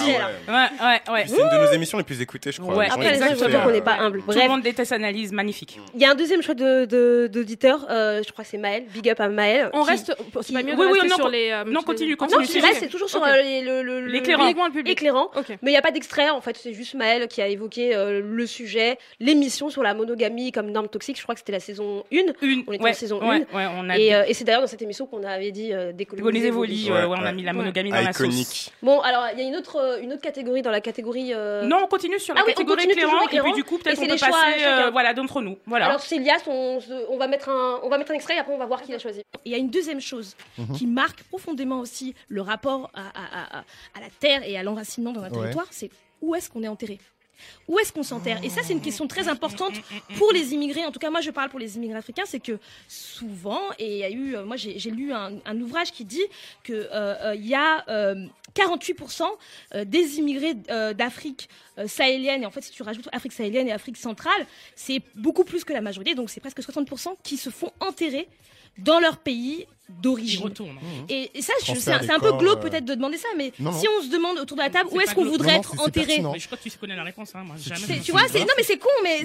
Ouais, 0.48 0.54
ouais, 0.54 1.12
ouais. 1.12 1.24
C'est 1.26 1.40
une 1.40 1.48
de 1.48 1.66
nos 1.66 1.72
émissions 1.72 1.98
les 1.98 2.04
plus 2.04 2.20
écoutées, 2.20 2.52
je 2.52 2.60
crois. 2.60 2.74
Ouais, 2.74 2.88
Après, 2.90 3.14
je 3.14 3.34
qu'on 3.44 3.68
euh, 3.68 3.72
n'est 3.72 3.80
pas 3.80 3.98
humble. 3.98 4.22
Tout 4.22 4.32
le 4.32 4.48
monde 4.48 4.62
déteste 4.62 4.92
analyse, 4.92 5.32
magnifique. 5.32 5.78
il 5.94 6.00
y 6.00 6.04
a 6.04 6.10
un 6.10 6.14
deuxième 6.14 6.42
choix 6.42 6.54
d'auditeur. 6.54 7.86
euh, 7.90 8.22
je 8.26 8.32
crois 8.32 8.44
que 8.44 8.50
c'est 8.50 8.58
Maël. 8.58 8.84
Big 8.92 9.08
up 9.08 9.20
à 9.20 9.28
Maël. 9.28 9.70
on 9.72 9.82
reste, 9.82 10.14
c'est 10.42 10.52
pas 10.52 10.62
mieux 10.62 10.74
de 10.74 10.78
Oui, 10.80 10.86
oui, 10.92 10.92
rester 11.00 11.08
non, 11.08 11.16
sur 11.16 11.28
les, 11.28 11.50
euh, 11.60 11.64
non, 11.70 11.80
les- 11.80 11.84
continue, 11.86 12.10
Non, 12.12 12.16
continue. 12.16 12.46
c'est 12.46 12.60
vrai, 12.60 12.74
c'est 12.74 12.88
toujours 12.88 13.08
sur 13.08 13.22
euh, 13.24 13.36
les- 13.42 13.62
le, 13.62 13.82
le- 13.82 14.00
le- 14.00 14.06
L'éclairant. 14.06 14.44
Uniquement 14.44 14.66
le 14.66 14.72
public. 14.72 14.92
éclairant. 14.92 15.30
Mais 15.62 15.70
il 15.70 15.72
n'y 15.72 15.76
a 15.76 15.82
pas 15.82 15.90
d'extrait, 15.90 16.30
en 16.30 16.40
fait, 16.40 16.56
c'est 16.56 16.72
juste 16.74 16.94
Maël 16.94 17.28
qui 17.28 17.40
a 17.42 17.48
évoqué 17.48 17.94
euh, 17.94 18.20
le 18.24 18.46
sujet, 18.46 18.98
l'émission 19.20 19.70
sur 19.70 19.82
la 19.82 19.94
monogamie 19.94 20.52
comme 20.52 20.70
norme 20.70 20.88
toxique. 20.88 21.16
Je 21.18 21.22
crois 21.22 21.34
que 21.34 21.40
c'était 21.40 21.52
la 21.52 21.60
saison 21.60 22.04
1. 22.12 22.16
Une. 22.42 22.64
On 22.66 22.72
était 22.72 22.82
ouais, 22.82 22.90
en 22.90 22.94
saison 22.94 23.20
ouais, 23.20 23.46
1. 23.52 23.56
ouais, 23.56 23.66
on 23.76 23.88
a 23.90 23.98
Et, 23.98 24.14
euh, 24.14 24.24
et 24.26 24.34
c'est 24.34 24.44
d'ailleurs 24.44 24.60
dans 24.62 24.66
cette 24.66 24.82
émission 24.82 25.06
qu'on 25.06 25.22
avait 25.24 25.50
dit 25.52 25.72
euh, 25.72 25.92
décolonisé 25.92 26.50
vos 26.50 26.64
lits. 26.64 26.88
on 26.90 27.12
a 27.12 27.32
mis 27.32 27.42
la 27.42 27.50
Ouais. 27.52 27.56
monogamie 27.56 27.90
dans 27.90 27.96
la 27.96 28.12
sauce. 28.12 28.26
Iconique. 28.26 28.72
Bon, 28.82 29.00
alors, 29.00 29.26
il 29.34 29.40
y 29.40 29.42
a 29.44 29.48
une 29.48 29.56
autre, 29.56 29.76
euh, 29.76 30.00
une 30.00 30.12
autre 30.12 30.22
catégorie 30.22 30.62
dans 30.62 30.70
la 30.70 30.80
catégorie. 30.80 31.32
euh, 31.34 31.62
Non, 31.64 31.78
on 31.84 31.86
continue 31.86 32.18
sur 32.18 32.34
la 32.34 32.40
Ah 32.42 32.44
catégorie 32.44 32.76
continue 32.76 32.92
éclairant 32.92 33.28
et 33.28 33.40
puis 33.40 33.52
du 33.52 33.64
coup 33.64 33.78
peut-être 33.78 33.96
c'est 33.96 34.04
on 34.04 34.06
peut 34.08 34.18
passer 34.18 34.90
voilà 34.92 35.12
d'entre 35.14 35.40
nous. 35.42 35.58
Voilà. 35.66 35.86
Alors, 35.86 36.00
Célia, 36.00 36.36
on, 36.46 36.80
se- 36.80 37.10
on 37.10 37.16
va 37.16 37.26
mettre 37.28 37.48
un, 37.48 37.80
on 37.82 37.88
va 37.88 37.98
mettre 37.98 38.10
un 38.12 38.14
extrait 38.14 38.36
et 38.36 38.38
après 38.38 38.52
on 38.54 38.58
va 38.58 38.66
voir 38.66 38.82
qui 38.82 38.92
l'a 38.92 38.98
choisi. 38.98 39.22
Il 39.44 39.52
y 39.52 39.54
a 39.54 39.58
une 39.58 39.70
deuxième 39.70 40.00
chose 40.00 40.36
Mhm. 40.58 40.76
qui 40.76 40.86
marque 40.86 41.22
profondément 41.24 41.49
aussi 41.80 42.14
le 42.28 42.42
rapport 42.42 42.90
à, 42.94 43.08
à- 43.08 43.58
à- 43.58 43.64
à 43.94 44.00
la 44.00 44.10
terre 44.20 44.42
et 44.48 44.56
à 44.56 44.62
l'enracinement 44.62 45.12
dans 45.12 45.22
un 45.22 45.30
Ouais. 45.30 45.40
territoire, 45.40 45.66
c'est 45.70 45.90
où 46.20 46.34
est-ce 46.34 46.50
qu'on 46.50 46.62
est 46.62 46.68
enterré? 46.68 46.98
Où 47.68 47.78
est-ce 47.78 47.90
qu'on 47.90 48.02
s'enterre? 48.02 48.38
Et 48.44 48.50
ça, 48.50 48.60
c'est 48.62 48.74
une 48.74 48.82
question 48.82 49.06
très 49.08 49.28
importante 49.28 49.72
pour 50.18 50.30
les 50.30 50.52
immigrés. 50.52 50.84
En 50.84 50.92
tout 50.92 50.98
cas, 50.98 51.08
moi, 51.08 51.22
je 51.22 51.30
parle 51.30 51.48
pour 51.48 51.58
les 51.58 51.76
immigrés 51.76 51.96
africains. 51.96 52.24
C'est 52.26 52.38
que 52.40 52.58
souvent, 52.86 53.62
et 53.78 53.92
il 53.92 53.98
y 53.98 54.04
a 54.04 54.10
eu, 54.10 54.36
euh, 54.36 54.44
moi, 54.44 54.56
j'ai 54.56 54.90
lu 54.90 55.12
un, 55.14 55.38
un 55.46 55.60
ouvrage 55.62 55.90
qui 55.90 56.04
dit 56.04 56.22
que 56.64 56.74
euh, 56.74 56.88
euh, 56.92 57.34
il 57.34 57.46
y 57.46 57.54
a 57.54 57.82
euh, 57.88 58.26
48% 58.54 59.22
euh, 59.74 59.84
des 59.86 60.18
immigrés 60.18 60.52
d'Afrique 60.94 61.48
sahélienne, 61.86 62.42
et 62.42 62.46
en 62.46 62.50
fait, 62.50 62.60
si 62.60 62.72
tu 62.72 62.82
rajoutes 62.82 63.08
Afrique 63.10 63.32
sahélienne 63.32 63.68
et 63.68 63.72
Afrique 63.72 63.96
centrale, 63.96 64.46
c'est 64.74 65.00
beaucoup 65.14 65.44
plus 65.44 65.64
que 65.64 65.72
la 65.72 65.80
majorité. 65.80 66.14
Donc, 66.14 66.28
c'est 66.28 66.40
presque 66.40 66.60
60% 66.60 67.16
qui 67.22 67.38
se 67.38 67.48
font 67.48 67.72
enterrer 67.80 68.28
dans 68.76 69.00
leur 69.00 69.16
pays 69.16 69.66
d'origine. 70.00 70.42
retournent. 70.44 70.78
Et, 71.08 71.30
et 71.34 71.42
ça, 71.42 71.52
c'est 71.62 72.10
un 72.10 72.18
peu 72.20 72.32
glauque 72.38 72.58
euh, 72.64 72.68
peut-être 72.68 72.84
de 72.84 72.94
demander 72.94 73.16
ça, 73.16 73.28
mais 73.36 73.52
Non, 73.58 73.72
si 73.72 73.86
on 73.88 74.02
se 74.02 74.08
demande 74.10 74.38
autour 74.38 74.56
de 74.56 74.62
la 74.62 74.70
table 74.70 74.88
où 74.92 75.00
est-ce 75.00 75.14
qu'on 75.14 75.24
voudrait 75.24 75.48
Non, 75.48 75.54
non, 75.54 75.74
être 75.74 75.80
enterré. 75.80 76.20
Mais 76.32 76.38
je 76.38 76.46
crois 76.46 76.58
que 76.58 76.62
tu 76.68 76.70
connais 76.78 76.96
la 76.96 77.04
réponse. 77.04 77.34
Hein. 77.34 77.42
Moi, 77.44 77.56
jamais. 77.58 78.00
Tu 78.00 78.12
vois, 78.12 78.22
c'est 78.28 78.40
non 78.40 78.46
mais 78.56 78.62
c'est 78.62 78.78
con, 78.78 78.88
mais. 79.02 79.22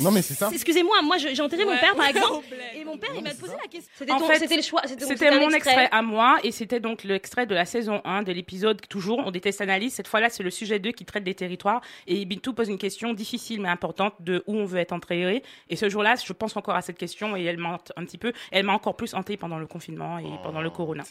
Excusez-moi, 0.54 1.02
moi 1.04 1.18
j'ai 1.18 1.40
enterré 1.42 1.66
mon 1.66 1.78
père 1.78 1.96
par 1.96 2.08
exemple, 2.10 2.46
et 2.76 2.84
mon 2.84 2.98
père 2.98 3.12
il 3.16 3.24
m'a 3.24 3.34
posé 3.34 3.54
la 3.62 3.68
question. 3.70 3.92
C'était 3.98 4.12
En 4.12 4.20
ton- 4.20 4.28
fait, 4.28 4.40
c'était 4.40 4.56
le 4.58 4.62
choix, 4.62 4.82
c'était 4.86 5.40
mon 5.40 5.50
extrait. 5.50 5.90
à 5.92 6.02
moi 6.02 6.38
et 6.44 6.52
c'était 6.52 6.80
donc 6.80 7.04
l'extrait 7.04 7.46
de 7.46 7.54
la 7.56 7.66
saison 7.66 8.02
1 8.06 8.24
de 8.24 8.32
l'épisode 8.32 8.82
toujours 8.88 9.20
on 9.26 9.32
déteste 9.32 9.62
analyse. 9.62 9.94
Cette 9.94 10.08
fois-là, 10.08 10.30
c'est 10.30 10.44
le 10.44 10.50
sujet 10.52 10.80
2 10.80 10.92
qui 10.92 11.06
traite 11.06 11.24
des 11.24 11.34
territoires 11.36 11.82
et 12.08 12.24
Bintou 12.26 12.54
pose 12.54 12.70
une 12.70 12.78
question 12.78 13.14
difficile 13.14 13.62
mais 13.62 13.70
importante 13.70 14.14
de 14.20 14.44
où 14.48 14.56
on 14.56 14.66
veut 14.66 14.80
être 14.80 14.92
enterré. 14.94 15.44
Et 15.70 15.76
ce 15.76 15.90
jour-là, 15.90 16.16
je 16.24 16.34
pense 16.34 16.56
encore 16.58 16.76
à 16.76 16.82
cette 16.82 16.98
question 16.98 17.36
et 17.36 17.44
elle 17.44 17.58
m'a 17.58 17.78
un 17.96 18.06
petit 18.06 18.18
peu. 18.18 18.34
Elle 18.52 18.66
m'a 18.66 18.74
encore 18.74 18.96
plus 18.96 19.14
hanté 19.14 19.38
pendant 19.38 19.58
le 19.58 19.68
confinement 19.68 20.18
et 20.20 20.26
pendant 20.44 20.55
le 20.62 20.70
corona. 20.70 21.04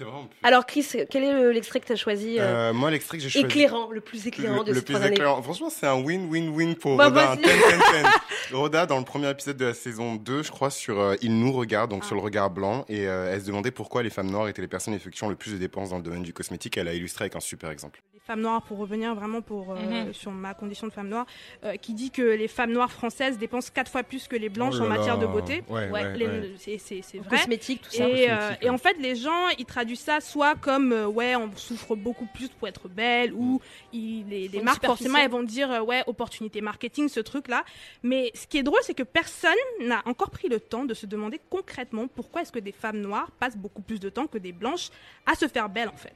Alors 0.43 0.66
Chris, 0.66 0.87
quel 1.11 1.25
est 1.25 1.33
le- 1.33 1.51
l'extrait 1.53 1.81
que 1.81 1.87
tu 1.87 1.93
as 1.93 1.97
choisi 1.97 2.39
euh, 2.39 2.71
Euh, 2.71 2.73
moi, 2.73 2.91
l'extrait 2.91 3.19
que 3.19 3.23
j'ai 3.25 3.29
choisi. 3.31 3.47
Éclairant, 3.47 3.91
le 3.91 4.01
plus 4.01 4.27
éclairant 4.27 4.59
le, 4.59 4.65
de 4.65 4.71
le 4.73 4.79
ces 4.79 4.85
plus 4.85 4.95
trois 4.95 5.05
années. 5.07 5.15
éclairant. 5.15 5.43
Franchement, 5.43 5.71
c'est 5.71 5.87
un 5.87 6.01
win-win-win 6.01 6.75
pour 6.77 6.97
Bah, 6.97 7.07
Roda. 7.09 7.33
un 7.33 7.35
vas-y. 7.37 7.43
10-10-10. 7.43 8.21
Roda, 8.53 8.87
dans 8.87 8.99
le 8.99 9.05
premier 9.05 9.31
épisode 9.31 9.57
de 9.57 9.65
la 9.66 9.75
saison 9.75 10.15
2, 10.16 10.43
je 10.43 10.51
crois, 10.51 10.71
sur 10.71 10.99
euh, 11.01 11.15
Il 11.23 11.39
nous 11.39 11.53
regarde, 11.53 11.91
donc 11.91 12.05
sur 12.05 12.15
le 12.15 12.21
regard 12.21 12.51
blanc, 12.51 12.85
et 12.89 13.07
euh, 13.09 13.33
elle 13.33 13.41
se 13.41 13.47
demandait 13.47 13.71
pourquoi 13.71 14.03
les 14.03 14.11
femmes 14.11 14.31
noires 14.31 14.49
étaient 14.49 14.62
les 14.62 14.69
personnes 14.69 14.95
effectuant 14.95 15.29
le 15.29 15.37
plus 15.37 15.53
de 15.53 15.59
dépenses 15.59 15.91
dans 15.91 15.97
le 15.97 16.03
domaine 16.03 16.23
du 16.23 16.33
cosmétique. 16.33 16.77
Elle 16.77 16.89
a 16.89 16.95
illustré 16.95 17.25
avec 17.25 17.37
un 17.37 17.41
super 17.41 17.71
exemple. 17.71 18.03
Les 18.12 18.21
femmes 18.21 18.41
noires, 18.41 18.62
pour 18.62 18.79
revenir 18.79 19.15
vraiment 19.15 19.41
pour, 19.43 19.73
euh, 19.73 20.05
Mhm. 20.07 20.12
sur 20.15 20.31
ma 20.31 20.55
condition 20.55 20.87
de 20.87 20.93
femme 20.93 21.09
noire, 21.09 21.27
euh, 21.65 21.77
qui 21.77 21.93
dit 21.95 22.11
que 22.11 22.23
les 22.23 22.49
femmes 22.49 22.73
noires 22.73 22.91
françaises 22.93 23.39
dépensent 23.39 23.71
quatre 23.75 23.91
fois 23.91 24.03
plus 24.03 24.29
que 24.29 24.37
les 24.37 24.49
blanches 24.49 24.75
Oh 24.77 24.81
là 24.81 24.87
en 24.87 24.89
matière 24.89 25.19
de 25.19 25.27
beauté. 25.27 25.62
Ouais, 25.69 25.91
ouais, 25.91 26.16
les- 26.16 26.27
ouais. 26.27 26.79
c'est- 26.79 27.19
vrai. 27.19 27.37
cosmétique, 27.39 27.83
tout 27.83 27.91
ça. 27.91 28.05
Euh, 28.05 28.51
et 28.62 28.71
en 28.71 28.79
fait, 28.79 28.97
les 29.01 29.15
gens, 29.16 29.31
ils 29.59 29.65
traduisent 29.65 30.01
ça 30.01 30.20
soit 30.20 30.55
comme 30.56 30.93
euh, 30.93 31.06
ouais, 31.06 31.36
on 31.36 31.51
souffre 31.56 31.94
beaucoup 31.97 32.27
plus 32.35 32.48
pour 32.48 32.69
être 32.69 32.89
belle, 32.89 33.32
ou 33.35 33.61
ils- 33.93 34.24
les, 34.28 34.48
les 34.48 34.61
marques 34.62 34.85
forcément 34.85 35.19
elles 35.19 35.31
vont 35.31 35.43
dire 35.43 35.70
euh, 35.70 35.81
ouais, 35.81 36.02
opportunité 36.06 36.61
marketing, 36.61 37.09
ce 37.09 37.20
truc-là. 37.20 37.65
Mais 38.02 38.31
ce 38.35 38.47
qui 38.47 38.59
est 38.59 38.62
drôle, 38.62 38.81
c'est 38.82 38.94
que 38.94 39.02
personne 39.02 39.51
n'a 39.81 40.02
encore 40.06 40.31
pris 40.31 40.48
le 40.48 40.61
temps 40.61 40.85
de 40.85 40.94
se 40.94 41.06
demander 41.06 41.40
concrètement 41.51 42.06
pourquoi 42.09 42.43
est-ce 42.43 42.52
que 42.52 42.59
des 42.59 42.73
femmes 42.73 43.01
noires 43.01 43.31
passent 43.39 43.56
beaucoup 43.56 43.82
plus 43.82 44.01
de 44.01 44.09
temps 44.11 44.27
que 44.27 44.39
des 44.39 44.52
blanches 44.52 44.89
à 45.27 45.35
se 45.35 45.48
faire 45.48 45.69
belle 45.69 45.89
en 45.89 45.97
fait. 45.97 46.12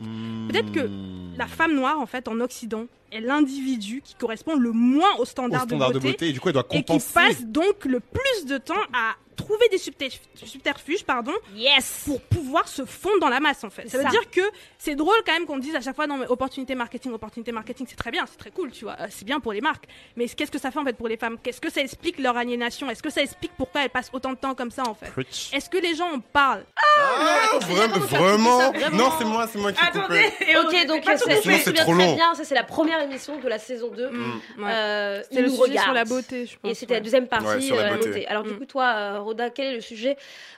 Peut-être 0.48 0.72
que 0.72 0.88
la 1.36 1.46
femme 1.46 1.74
noire 1.74 1.98
en 2.00 2.06
fait 2.06 2.28
en 2.28 2.40
Occident 2.40 2.86
est 3.12 3.20
l'individu 3.20 4.02
qui 4.04 4.14
correspond 4.14 4.54
le 4.54 4.70
moins 4.72 5.14
aux 5.18 5.24
standards, 5.24 5.62
Au 5.64 5.66
standard 5.68 5.92
de 5.92 5.98
beauté, 5.98 6.28
et 6.28 6.32
du 6.32 6.40
coup, 6.40 6.48
elle 6.48 6.54
doit 6.54 6.66
et 6.70 6.76
qui 6.78 6.84
compenser. 6.84 7.14
passe 7.14 7.42
donc 7.44 7.84
le 7.86 8.00
plus 8.00 8.44
de 8.46 8.58
temps 8.58 8.74
à 8.92 9.14
trouver 9.38 9.66
des 9.70 9.78
subter- 9.78 10.10
subterfuges 10.34 11.04
pardon 11.04 11.32
yes. 11.54 12.02
pour 12.04 12.20
pouvoir 12.20 12.68
se 12.68 12.84
fondre 12.84 13.20
dans 13.20 13.28
la 13.30 13.40
masse 13.40 13.64
en 13.64 13.70
fait. 13.70 13.88
Ça, 13.88 13.96
C'est 13.98 14.04
veut 14.04 14.10
dire 14.10 14.30
que 14.30 14.42
c'est 14.78 14.94
drôle 14.94 15.16
quand 15.24 15.32
même 15.32 15.46
qu'on 15.46 15.58
dise 15.58 15.74
à 15.74 15.80
chaque 15.80 15.96
fois 15.96 16.06
non 16.06 16.18
mais 16.18 16.26
opportunité 16.26 16.74
marketing 16.74 17.12
opportunité 17.12 17.52
marketing 17.52 17.86
c'est 17.88 17.96
très 17.96 18.10
bien 18.10 18.24
c'est 18.26 18.36
très 18.36 18.50
cool 18.50 18.70
tu 18.70 18.84
vois. 18.84 18.96
Euh, 19.00 19.06
c'est 19.10 19.24
bien 19.24 19.40
pour 19.40 19.52
les 19.52 19.60
marques. 19.62 19.84
Mais 20.16 20.28
qu'est-ce 20.28 20.50
que 20.50 20.58
ça 20.58 20.70
fait 20.70 20.78
en 20.78 20.84
fait 20.84 20.92
pour 20.96 21.08
les 21.08 21.16
femmes? 21.16 21.38
Qu'est-ce 21.42 21.60
que 21.60 21.70
ça 21.70 21.80
explique 21.80 22.18
leur 22.18 22.36
aliénation? 22.36 22.90
Est-ce 22.90 23.02
que 23.02 23.10
ça 23.10 23.22
explique 23.22 23.52
pourquoi 23.56 23.82
elles 23.84 23.90
passent 23.90 24.10
autant 24.12 24.32
de 24.32 24.36
temps 24.38 24.54
comme 24.54 24.70
ça 24.70 24.82
en 24.86 24.94
fait? 24.94 25.10
Est-ce 25.56 25.70
que 25.70 25.78
les 25.78 25.94
gens 25.94 26.12
en 26.12 26.20
parlent? 26.20 26.64
Ah, 27.00 27.58
vraiment, 27.60 27.98
vraiment? 27.98 28.72
Non, 28.92 29.10
c'est 29.18 29.24
moi, 29.24 29.48
c'est 29.50 29.58
moi 29.58 29.72
qui 29.72 29.80
Attendez, 29.82 30.24
coupé. 30.38 30.56
ok, 30.58 30.86
donc 30.86 31.04
c'est- 31.04 31.58
c'est 31.58 31.72
trop 31.72 31.94
très 31.94 32.06
long. 32.06 32.14
bien, 32.16 32.34
ça 32.34 32.44
c'est 32.44 32.54
la 32.54 32.64
première 32.64 33.00
émission 33.00 33.38
de 33.38 33.48
la 33.48 33.58
saison 33.58 33.88
2. 33.94 34.06
ouais. 34.06 34.12
Euh, 34.64 35.22
il 35.30 35.42
le 35.42 35.48
sujet 35.48 35.62
regarde. 35.62 35.84
sur 35.84 35.94
la 35.94 36.04
beauté, 36.04 36.46
je 36.46 36.58
pense, 36.58 36.70
Et 36.70 36.74
c'était 36.74 36.94
la 36.94 37.00
deuxième 37.00 37.24
Ouais, 37.24 37.28
partie, 37.28 37.62
sur 37.66 37.76
la 37.76 37.92
euh, 37.92 37.96
beauté. 37.96 38.26
Alors 38.26 38.42
du 38.42 38.54
coup, 38.56 38.64
toi, 38.66 38.84
euh, 38.96 39.18
Roda, 39.28 39.50
quel 39.50 39.66
est 39.72 39.74
le 39.74 39.80
sujet, 39.80 40.16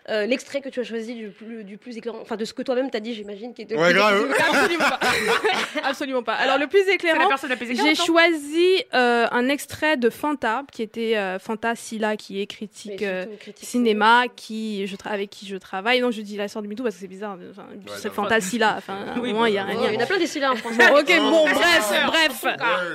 euh, 0.09 0.27
l'extrait 0.27 0.61
que 0.61 0.69
tu 0.69 0.81
as 0.81 0.85
choisi 0.85 1.15
du 1.15 1.29
plus, 1.29 1.65
du 1.65 1.79
plus 1.79 1.97
éclairant, 1.97 2.19
enfin 2.21 2.37
de 2.37 2.45
ce 2.45 2.53
que 2.53 2.63
toi-même 2.63 2.91
t'as 2.91 3.01
dit, 3.01 3.15
j'imagine, 3.15 3.55
qui 3.55 3.63
est 3.63 3.65
de 3.67 3.77
Ouais, 3.77 3.93
grave. 3.93 4.33
Absolument 4.51 4.89
pas. 4.89 5.01
Absolument 5.85 6.23
pas. 6.23 6.35
Alors 6.35 6.59
le 6.59 6.67
plus 6.67 6.85
C'est 6.85 6.95
éclairant, 6.95 7.29
j'ai 7.61 7.91
hein. 7.91 7.95
choisi 7.95 8.85
euh, 8.95 9.27
un 9.31 9.49
extrait 9.49 9.97
de 9.97 10.11
Fanta, 10.11 10.65
qui 10.73 10.83
était 10.83 11.17
euh, 11.17 11.39
Fanta 11.39 11.75
Silla, 11.75 12.17
qui 12.17 12.41
est 12.41 12.47
critique, 12.47 13.03
euh, 13.03 13.27
critique 13.39 13.67
cinéma, 13.69 14.25
qui 14.35 14.87
je 14.87 14.97
avec 15.05 15.31
qui 15.31 15.47
je 15.47 15.57
travaille. 15.57 16.01
Non, 16.01 16.11
je 16.11 16.21
dis 16.21 16.37
la 16.37 16.49
sœur 16.49 16.63
du 16.63 16.69
MeToo 16.69 16.83
parce 16.83 16.97
que 16.97 17.01
c'est 17.01 17.07
bizarre. 17.09 17.39
enfin, 17.51 17.67
c'est 17.97 18.09
non. 18.09 18.15
Fanta 18.15 18.41
Silla. 18.41 18.75
Enfin, 18.79 18.99
Oui, 19.21 19.31
il 19.49 19.55
y 19.55 19.59
a 19.59 19.65
bah, 19.65 19.71
un 19.73 19.77
ouais, 19.77 19.83
lien. 19.83 19.93
il 19.93 19.95
y 19.95 19.97
en 19.97 20.01
a 20.01 20.07
plein 20.07 20.19
des 20.19 20.27
Silla 20.27 20.53
en 20.53 20.57
France. 20.57 20.75
ok, 20.75 21.17
bon, 21.19 21.45
bref, 21.45 21.93
bref. 22.07 22.45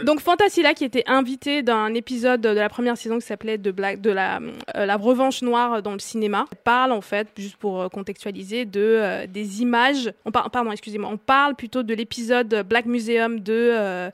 Donc 0.04 0.20
Fantasilla 0.20 0.74
qui 0.74 0.84
était 0.84 1.04
invité 1.08 1.64
d'un 1.64 1.94
épisode 1.94 2.42
de 2.42 2.50
la 2.50 2.70
première 2.70 2.98
saison 2.98 3.20
qui 3.20 3.26
s'appelait 3.26 3.58
de, 3.58 3.72
Black, 3.72 4.02
de 4.02 4.12
la, 4.12 4.40
euh, 4.76 4.86
la 4.86 4.96
revanche 4.96 5.42
noire 5.42 5.65
dans 5.82 5.94
le 5.94 6.00
cinéma. 6.00 6.46
On 6.52 6.56
parle 6.64 6.92
en 6.92 7.02
fait, 7.02 7.28
juste 7.38 7.58
pour 7.58 7.82
euh, 7.82 7.90
contextualiser, 7.90 8.66
de 8.66 8.80
euh, 8.82 9.28
des 9.28 9.62
images. 9.62 10.12
On 10.26 10.32
par- 10.32 10.50
pardon, 10.52 10.72
excusez-moi. 10.72 11.10
On 11.12 11.18
parle 11.18 11.56
plutôt 11.56 11.84
de 11.84 11.94
l'épisode 11.94 12.64
Black 12.68 12.86
Museum 12.86 13.40
de 13.40 13.54
euh, 13.54 14.10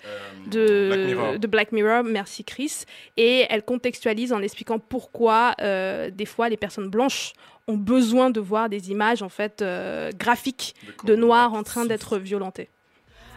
de 0.48 0.88
Black 0.90 1.00
Mirror. 1.08 1.40
de 1.40 1.48
Black 1.48 1.72
Mirror. 1.72 2.04
Merci 2.04 2.44
Chris. 2.44 2.84
Et 3.18 3.46
elle 3.50 3.64
contextualise 3.64 4.34
en 4.34 4.42
expliquant 4.42 4.80
pourquoi 4.80 5.56
euh, 5.62 6.10
des 6.10 6.26
fois 6.26 6.50
les 6.50 6.58
personnes 6.58 6.90
blanches 6.90 7.34
ont 7.68 7.78
besoin 7.78 8.30
de 8.32 8.40
voir 8.40 8.70
des 8.70 8.92
images 8.92 9.22
en 9.22 9.30
fait 9.30 9.62
euh, 9.62 10.10
graphiques 10.18 10.76
de 11.06 11.16
noirs 11.16 11.54
en 11.54 11.64
train 11.64 11.86
d'être 11.86 12.18
violentées. 12.18 12.70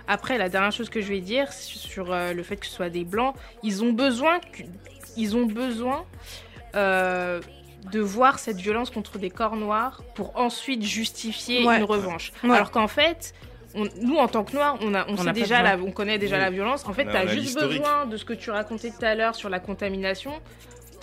Après, 0.06 0.36
la 0.36 0.50
dernière 0.50 0.72
chose 0.72 0.90
que 0.90 1.00
je 1.00 1.08
vais 1.08 1.20
dire 1.20 1.50
sur 1.52 2.12
euh, 2.12 2.34
le 2.34 2.42
fait 2.42 2.56
que 2.56 2.66
ce 2.66 2.72
soit 2.72 2.90
des 2.90 3.04
blancs, 3.04 3.34
ils 3.62 3.82
ont 3.82 3.92
besoin, 3.92 4.38
ils 5.16 5.34
ont 5.34 5.46
besoin 5.46 6.04
euh, 6.74 7.40
de 7.92 8.00
voir 8.00 8.38
cette 8.38 8.56
violence 8.56 8.90
contre 8.90 9.18
des 9.18 9.30
corps 9.30 9.56
noirs 9.56 10.02
pour 10.14 10.36
ensuite 10.38 10.82
justifier 10.82 11.66
Ouais. 11.66 11.78
une 11.78 11.84
revanche. 11.84 12.32
Ouais. 12.42 12.50
Alors 12.54 12.70
qu'en 12.70 12.88
fait, 12.88 13.34
on- 13.74 13.86
nous 14.00 14.16
en 14.16 14.28
tant 14.28 14.44
que 14.44 14.52
noirs, 14.54 14.78
on, 14.80 14.94
a, 14.94 15.06
on, 15.08 15.14
On 15.14 15.16
sait 15.18 15.32
déjà 15.32 15.62
la, 15.62 15.76
on 15.76 15.90
connaît 15.90 16.18
déjà 16.18 16.36
Oui. 16.36 16.42
la 16.42 16.50
violence. 16.50 16.86
En 16.86 16.92
fait, 16.92 17.04
tu 17.04 17.16
as 17.16 17.26
juste 17.26 17.58
besoin 17.60 18.06
de 18.06 18.16
ce 18.16 18.24
que 18.24 18.32
tu 18.32 18.50
racontais 18.50 18.90
tout 18.90 19.04
à 19.04 19.14
l'heure 19.14 19.34
sur 19.34 19.48
la 19.48 19.60
contamination 19.60 20.32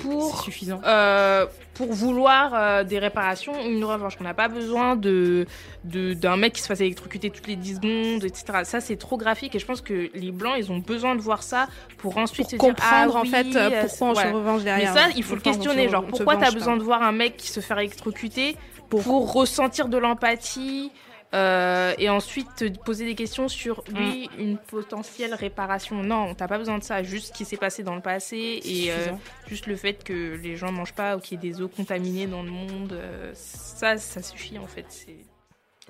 pour 0.01 0.43
suffisant. 0.43 0.79
euh, 0.85 1.45
pour 1.73 1.93
vouloir 1.93 2.51
euh, 2.53 2.83
des 2.83 2.99
réparations 2.99 3.53
ou 3.53 3.69
une 3.69 3.83
revanche. 3.85 4.15
On 4.19 4.23
n'a 4.23 4.33
pas 4.33 4.47
besoin 4.47 4.95
de 4.95 5.45
de- 5.83 6.13
d'un 6.13 6.37
mec 6.37 6.53
qui 6.53 6.61
se 6.61 6.67
fasse 6.67 6.81
électrocuter 6.81 7.29
toutes 7.29 7.47
les 7.47 7.55
10 7.55 7.75
secondes, 7.75 8.23
etc. 8.23 8.43
Ça, 8.63 8.81
c'est 8.81 8.97
trop 8.97 9.17
graphique 9.17 9.55
et 9.55 9.59
je 9.59 9.65
pense 9.65 9.81
que 9.81 10.09
les 10.13 10.31
blancs, 10.31 10.55
ils 10.57 10.71
ont 10.71 10.77
besoin 10.79 11.15
de 11.15 11.21
voir 11.21 11.43
ça 11.43 11.67
pour 11.97 12.17
ensuite 12.17 12.49
Pour 12.49 12.51
se 12.51 12.55
comprendre, 12.57 13.23
dire, 13.23 13.33
ah 13.35 13.39
en 13.39 13.43
fait, 13.43 13.55
euh, 13.55 13.81
pourquoi 13.87 14.07
on 14.09 14.15
se 14.15 14.33
revanche 14.33 14.63
derrière. 14.63 14.93
Mais 14.93 14.99
ça, 14.99 15.07
il 15.15 15.23
faut 15.23 15.35
le 15.35 15.41
questionner. 15.41 15.89
Genre, 15.89 16.05
pourquoi 16.05 16.35
t'as 16.37 16.51
besoin 16.51 16.77
de 16.77 16.83
voir 16.83 17.01
un 17.01 17.11
mec 17.11 17.37
qui 17.37 17.47
se 17.47 17.59
fait 17.59 17.73
électrocuter 17.73 18.55
pour, 18.89 19.33
ressentir 19.33 19.87
de 19.87 19.97
l'empathie 19.97 20.91
euh, 21.33 21.93
et 21.97 22.09
ensuite 22.09 22.47
te 22.55 22.69
poser 22.79 23.05
des 23.05 23.15
questions 23.15 23.47
sur 23.47 23.83
oui 23.95 24.29
une 24.37 24.57
potentielle 24.57 25.33
réparation. 25.33 26.03
Non, 26.03 26.35
t'as 26.35 26.47
pas 26.47 26.57
besoin 26.57 26.77
de 26.77 26.83
ça. 26.83 27.03
Juste 27.03 27.27
ce 27.27 27.31
qui 27.33 27.45
s'est 27.45 27.57
passé 27.57 27.83
dans 27.83 27.95
le 27.95 28.01
passé 28.01 28.59
et 28.65 28.91
euh, 28.91 29.11
juste 29.47 29.65
le 29.67 29.75
fait 29.75 30.03
que 30.03 30.35
les 30.41 30.55
gens 30.57 30.71
mangent 30.71 30.93
pas 30.93 31.15
ou 31.15 31.19
qu'il 31.19 31.41
y 31.41 31.47
ait 31.47 31.51
des 31.51 31.61
eaux 31.61 31.69
contaminées 31.69 32.27
dans 32.27 32.43
le 32.43 32.51
monde, 32.51 32.93
euh, 32.93 33.31
ça, 33.33 33.97
ça 33.97 34.21
suffit 34.21 34.57
en 34.59 34.67
fait. 34.67 34.85
C'est 34.89 35.15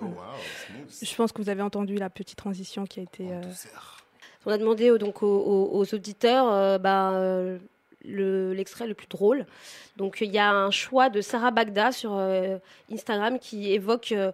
Oh, 0.02 0.06
wow. 0.06 0.14
Je 1.02 1.16
pense 1.16 1.32
que 1.32 1.42
vous 1.44 1.50
avez 1.50 1.62
entendu 1.62 1.96
la 1.96 2.10
petite 2.10 2.38
transition 2.38 2.86
qui 2.86 3.02
a 3.02 3.04
été. 3.04 3.28
euh, 3.32 3.42
On 4.48 4.52
a 4.52 4.58
demandé 4.58 4.98
donc 4.98 5.22
aux, 5.22 5.28
aux- 5.28 5.78
aux 5.80 5.94
auditeurs 5.94 6.52
euh, 6.52 6.78
bah, 6.80 7.12
euh, 7.12 7.60
le- 8.04 8.54
l'extrait 8.54 8.88
le 8.88 8.96
plus 8.96 9.06
drôle. 9.08 9.46
Donc 9.98 10.18
il 10.22 10.32
y 10.32 10.40
a 10.40 10.50
un 10.52 10.72
choix 10.72 11.10
de 11.10 11.22
Sarah 11.22 11.52
Bagda 11.52 11.92
sur 11.92 12.14
euh, 12.16 12.58
Instagram 12.92 13.38
qui 13.38 13.74
évoque 13.74 14.12
euh, 14.14 14.32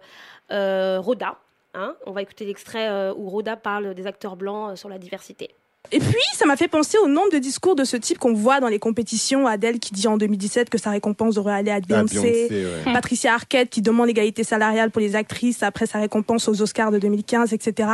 euh, 0.50 0.98
Roda. 1.00 1.38
hein. 1.74 1.94
On 2.06 2.12
va 2.12 2.22
écouter 2.22 2.44
l'extrait 2.44 2.88
euh, 2.88 3.12
où 3.16 3.28
Roda 3.28 3.56
parle 3.56 3.94
des 3.94 4.06
acteurs 4.06 4.36
blancs 4.36 4.72
euh, 4.72 4.76
sur 4.76 4.88
la 4.88 4.98
diversité. 4.98 5.50
Et 5.90 6.00
puis, 6.00 6.20
ça 6.34 6.44
m'a 6.44 6.56
fait 6.56 6.68
penser 6.68 6.98
au 6.98 7.08
nombre 7.08 7.30
de 7.32 7.38
discours 7.38 7.74
de 7.74 7.84
ce 7.84 7.96
type 7.96 8.18
qu'on 8.18 8.34
voit 8.34 8.60
dans 8.60 8.68
les 8.68 8.78
compétitions. 8.78 9.46
Adèle 9.46 9.78
qui 9.78 9.94
dit 9.94 10.06
en 10.06 10.18
2017 10.18 10.68
que 10.68 10.76
sa 10.76 10.90
récompense 10.90 11.36
devrait 11.36 11.54
aller 11.54 11.70
à 11.70 11.80
Beyoncé. 11.80 12.48
Beyoncé, 12.48 12.66
ouais. 12.66 12.92
Patricia 12.92 13.32
Arquette 13.32 13.70
qui 13.70 13.80
demande 13.80 14.08
l'égalité 14.08 14.44
salariale 14.44 14.90
pour 14.90 15.00
les 15.00 15.16
actrices 15.16 15.62
après 15.62 15.86
sa 15.86 16.00
récompense 16.00 16.46
aux 16.46 16.60
Oscars 16.60 16.90
de 16.90 16.98
2015, 16.98 17.54
etc. 17.54 17.88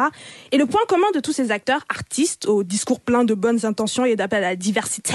Et 0.50 0.58
le 0.58 0.66
point 0.66 0.80
commun 0.88 1.06
de 1.14 1.20
tous 1.20 1.32
ces 1.32 1.52
acteurs, 1.52 1.84
artistes, 1.88 2.46
au 2.48 2.64
discours 2.64 2.98
plein 2.98 3.22
de 3.22 3.34
bonnes 3.34 3.64
intentions 3.64 4.04
et 4.04 4.16
d'appel 4.16 4.42
à 4.42 4.48
la 4.48 4.56
diversité, 4.56 5.14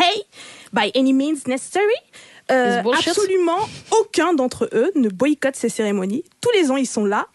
by 0.71 0.89
any 0.95 1.11
means 1.11 1.39
necessary, 1.47 1.83
euh, 2.51 2.81
absolument 2.91 3.59
aucun 3.99 4.33
d'entre 4.33 4.69
eux 4.73 4.91
ne 4.95 5.09
boycotte 5.09 5.55
ces 5.55 5.69
cérémonies. 5.69 6.23
Tous 6.41 6.49
les 6.55 6.71
ans, 6.71 6.77
ils 6.77 6.87
sont 6.87 7.05
là, 7.05 7.27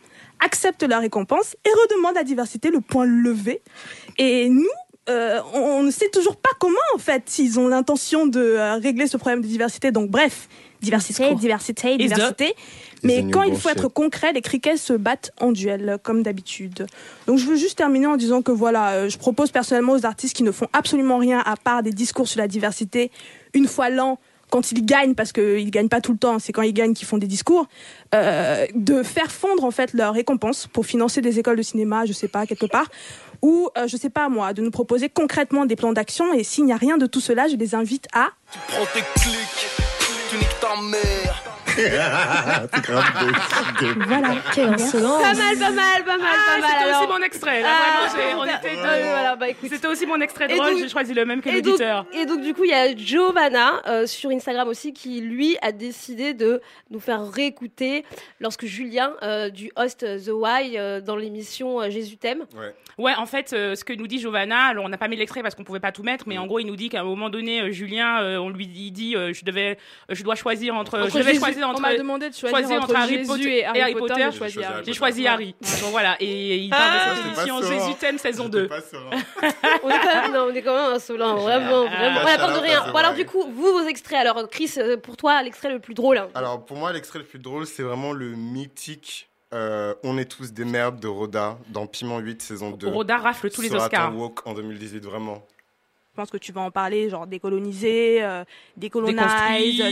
acceptent 0.44 0.82
leur 0.82 1.00
récompense 1.00 1.56
et 1.64 1.70
redemandent 1.70 2.16
la 2.16 2.24
diversité 2.24 2.70
le 2.70 2.80
point 2.80 3.06
levé. 3.06 3.62
Et 4.18 4.48
nous, 4.48 4.66
euh, 5.08 5.40
on, 5.52 5.82
ne 5.82 5.90
sait 5.90 6.08
toujours 6.08 6.36
pas 6.36 6.50
comment, 6.58 6.78
en 6.94 6.98
fait, 6.98 7.24
s'ils 7.26 7.60
ont 7.60 7.68
l'intention 7.68 8.26
de 8.26 8.40
euh, 8.40 8.74
régler 8.76 9.06
ce 9.06 9.16
problème 9.16 9.42
de 9.42 9.46
diversité. 9.46 9.90
Donc, 9.90 10.10
bref, 10.10 10.48
diversité, 10.80 11.34
diversité, 11.34 11.96
diversité. 11.96 12.54
Mais 13.02 13.26
quand 13.30 13.42
il 13.42 13.54
faut 13.54 13.68
être 13.68 13.88
concret, 13.88 14.32
les 14.32 14.40
criquets 14.40 14.78
se 14.78 14.94
battent 14.94 15.30
en 15.38 15.52
duel, 15.52 15.98
comme 16.02 16.22
d'habitude. 16.22 16.86
Donc, 17.26 17.36
je 17.36 17.44
veux 17.44 17.56
juste 17.56 17.76
terminer 17.76 18.06
en 18.06 18.16
disant 18.16 18.40
que 18.40 18.50
voilà, 18.50 18.92
euh, 18.92 19.08
je 19.10 19.18
propose 19.18 19.50
personnellement 19.50 19.92
aux 19.92 20.06
artistes 20.06 20.34
qui 20.34 20.42
ne 20.42 20.52
font 20.52 20.68
absolument 20.72 21.18
rien 21.18 21.42
à 21.44 21.56
part 21.56 21.82
des 21.82 21.92
discours 21.92 22.26
sur 22.26 22.40
la 22.40 22.48
diversité, 22.48 23.10
une 23.52 23.68
fois 23.68 23.90
l'an, 23.90 24.18
quand 24.54 24.70
ils 24.70 24.86
gagnent, 24.86 25.16
parce 25.16 25.32
qu'ils 25.32 25.72
gagnent 25.72 25.88
pas 25.88 26.00
tout 26.00 26.12
le 26.12 26.18
temps, 26.18 26.38
c'est 26.38 26.52
quand 26.52 26.62
ils 26.62 26.72
gagnent 26.72 26.94
qu'ils 26.94 27.08
font 27.08 27.18
des 27.18 27.26
discours, 27.26 27.66
euh, 28.14 28.66
de 28.76 29.02
faire 29.02 29.32
fondre 29.32 29.64
en 29.64 29.72
fait 29.72 29.92
leurs 29.94 30.14
récompenses 30.14 30.68
pour 30.68 30.86
financer 30.86 31.20
des 31.20 31.40
écoles 31.40 31.56
de 31.56 31.62
cinéma, 31.62 32.06
je 32.06 32.12
sais 32.12 32.28
pas 32.28 32.46
quelque 32.46 32.66
part, 32.66 32.86
ou 33.42 33.68
euh, 33.76 33.88
je 33.88 33.96
sais 33.96 34.10
pas 34.10 34.28
moi, 34.28 34.52
de 34.52 34.62
nous 34.62 34.70
proposer 34.70 35.08
concrètement 35.08 35.66
des 35.66 35.74
plans 35.74 35.92
d'action. 35.92 36.32
Et 36.34 36.44
s'il 36.44 36.66
n'y 36.66 36.72
a 36.72 36.76
rien 36.76 36.98
de 36.98 37.06
tout 37.06 37.20
cela, 37.20 37.48
je 37.48 37.56
les 37.56 37.74
invite 37.74 38.06
à 38.12 38.28
Prends 38.68 38.86
tes 38.94 39.02
clics, 39.20 39.66
tu 40.30 40.36
niques 40.36 40.60
ta 40.60 40.80
mère. 40.80 41.33
Voilà, 44.06 44.34
insolence. 44.56 45.22
Pas 45.22 45.34
mal, 45.34 45.56
pas 45.58 45.70
mal, 45.70 46.04
pas 46.04 46.18
mal, 46.18 46.28
Ah, 46.32 46.54
pas 46.54 46.60
mal. 46.60 46.70
c'était 46.70 46.84
alors. 46.84 47.02
aussi 47.02 47.10
mon 47.12 47.22
extrait. 47.24 47.62
Là, 47.62 47.68
Ah, 47.70 48.08
vraiment, 48.08 48.28
j'ai- 48.28 48.34
on 48.34 48.44
était 48.44 48.78
Ah 48.82 48.98
voilà, 49.00 49.36
bah. 49.36 49.46
C'était 49.68 49.86
aussi 49.86 50.06
mon 50.06 50.20
extrait 50.20 50.48
drôle. 50.48 50.70
donc- 50.70 50.78
J'ai 50.78 50.88
choisi 50.88 51.14
le 51.14 51.24
même 51.24 51.40
que 51.40 51.50
l'auditeur. 51.50 52.06
et 52.12 52.26
donc, 52.26 52.40
du 52.42 52.54
coup, 52.54 52.64
il 52.64 52.70
y 52.70 52.74
a 52.74 52.94
Giovanna 52.94 53.82
euh, 53.86 54.06
sur 54.06 54.30
Instagram 54.30 54.68
aussi 54.68 54.92
qui, 54.92 55.20
lui, 55.20 55.56
a 55.62 55.72
décidé 55.72 56.34
de 56.34 56.60
nous 56.90 57.00
faire 57.00 57.26
réécouter 57.28 58.04
lorsque 58.40 58.64
Julien, 58.66 59.12
euh, 59.22 59.50
du 59.50 59.70
host 59.76 60.00
The 60.24 60.30
Why, 60.30 60.76
euh, 60.78 61.00
dans 61.00 61.16
l'émission 61.16 61.80
euh, 61.80 61.90
Jésus 61.90 62.16
t'aime. 62.16 62.44
Ouais, 62.98 63.12
en 63.16 63.26
fait, 63.26 63.52
euh, 63.52 63.74
ce 63.74 63.84
que 63.84 63.92
nous 63.92 64.06
dit 64.06 64.18
Giovanna, 64.20 64.66
alors 64.66 64.84
on 64.84 64.88
n'a 64.88 64.98
pas 64.98 65.08
mis 65.08 65.16
l'extrait 65.16 65.42
parce 65.42 65.54
qu'on 65.54 65.64
pouvait 65.64 65.80
pas 65.80 65.92
tout 65.92 66.02
mettre, 66.02 66.26
Mm. 66.26 66.30
mais 66.30 66.38
en 66.38 66.46
gros, 66.46 66.58
il 66.60 66.66
nous 66.66 66.76
dit 66.76 66.88
qu'à 66.88 67.00
un 67.00 67.04
moment 67.04 67.28
donné, 67.30 67.60
euh, 67.62 67.70
Julien, 67.70 68.20
euh, 68.22 68.36
on 68.38 68.50
lui 68.50 68.66
dit, 68.66 69.16
euh, 69.16 69.32
je 69.32 69.44
devais, 69.44 69.78
euh, 70.10 70.14
je 70.14 70.22
dois 70.22 70.34
choisir 70.36 70.74
entre, 70.76 70.98
Entre 70.98 71.08
je 71.10 71.18
devais 71.18 71.30
Jésus- 71.32 71.40
choisir 71.64 71.68
on 71.68 71.70
entre, 71.72 71.80
m'a 71.82 71.96
demandé 71.96 72.30
de 72.30 72.34
choisir 72.34 72.82
entre 72.82 72.96
Harry 72.96 73.14
Jésus 73.18 73.26
Potter 73.26 73.58
et 73.58 73.64
Harry 73.82 73.94
Potter, 73.94 74.14
j'ai 74.30 74.38
choisi 74.38 74.64
Harry 74.64 74.94
choisi 74.94 75.26
Harry. 75.26 75.54
Donc 75.82 75.90
voilà, 75.90 76.16
et 76.20 76.56
il 76.58 76.70
parle 76.70 76.92
de 76.92 76.98
Ah. 76.98 77.26
émission 77.26 77.60
J'étais 77.62 77.74
pas 77.76 77.84
Jésus 77.86 77.98
t'aime 77.98 78.18
saison 78.18 78.48
2. 78.48 78.68
on, 79.82 79.90
est 79.90 79.98
quand 79.98 80.22
même, 80.22 80.32
non, 80.32 80.46
on 80.50 80.54
est 80.54 80.62
quand 80.62 80.74
même 80.74 80.94
insolent, 80.94 81.36
vraiment, 81.36 81.84
Ah, 81.86 81.96
vraiment. 81.96 82.20
On 82.24 82.26
apporte 82.26 82.54
de 82.54 82.60
rien. 82.60 82.84
Bon, 82.90 82.98
alors, 82.98 83.14
du 83.14 83.24
coup, 83.26 83.42
vous, 83.50 83.72
vos 83.72 83.86
extraits. 83.86 84.18
Alors, 84.18 84.48
Chris, 84.48 84.72
euh, 84.78 84.96
pour 84.96 85.16
toi, 85.16 85.42
l'extrait 85.42 85.70
le 85.70 85.78
plus 85.80 85.94
drôle. 85.94 86.18
hein. 86.18 86.28
Alors 86.34 86.64
pour 86.64 86.76
moi, 86.76 86.92
l'extrait 86.92 87.18
le 87.18 87.24
plus 87.24 87.38
drôle, 87.38 87.66
c'est 87.66 87.82
vraiment 87.82 88.12
le 88.12 88.28
mythique 88.30 89.28
euh, 89.52 89.94
On 90.02 90.18
est 90.18 90.24
tous 90.24 90.52
des 90.52 90.64
merdes 90.64 90.98
de 90.98 91.06
Roda 91.08 91.58
dans 91.68 91.86
Piment 91.86 92.18
8 92.18 92.42
saison 92.42 92.70
2. 92.72 92.88
Roda 92.88 93.18
rafle 93.18 93.50
tous 93.50 93.60
les 93.62 93.68
Sera 93.68 93.84
Oscars. 93.84 94.10
un 94.10 94.14
walk 94.14 94.46
en 94.46 94.54
2018, 94.54 95.04
vraiment. 95.04 95.46
Je 96.14 96.20
pense 96.22 96.30
que 96.30 96.36
tu 96.36 96.52
vas 96.52 96.60
en 96.60 96.70
parler, 96.70 97.10
genre 97.10 97.26
décoloniser, 97.26 98.22
euh, 98.22 98.44
décolonize, 98.76 99.16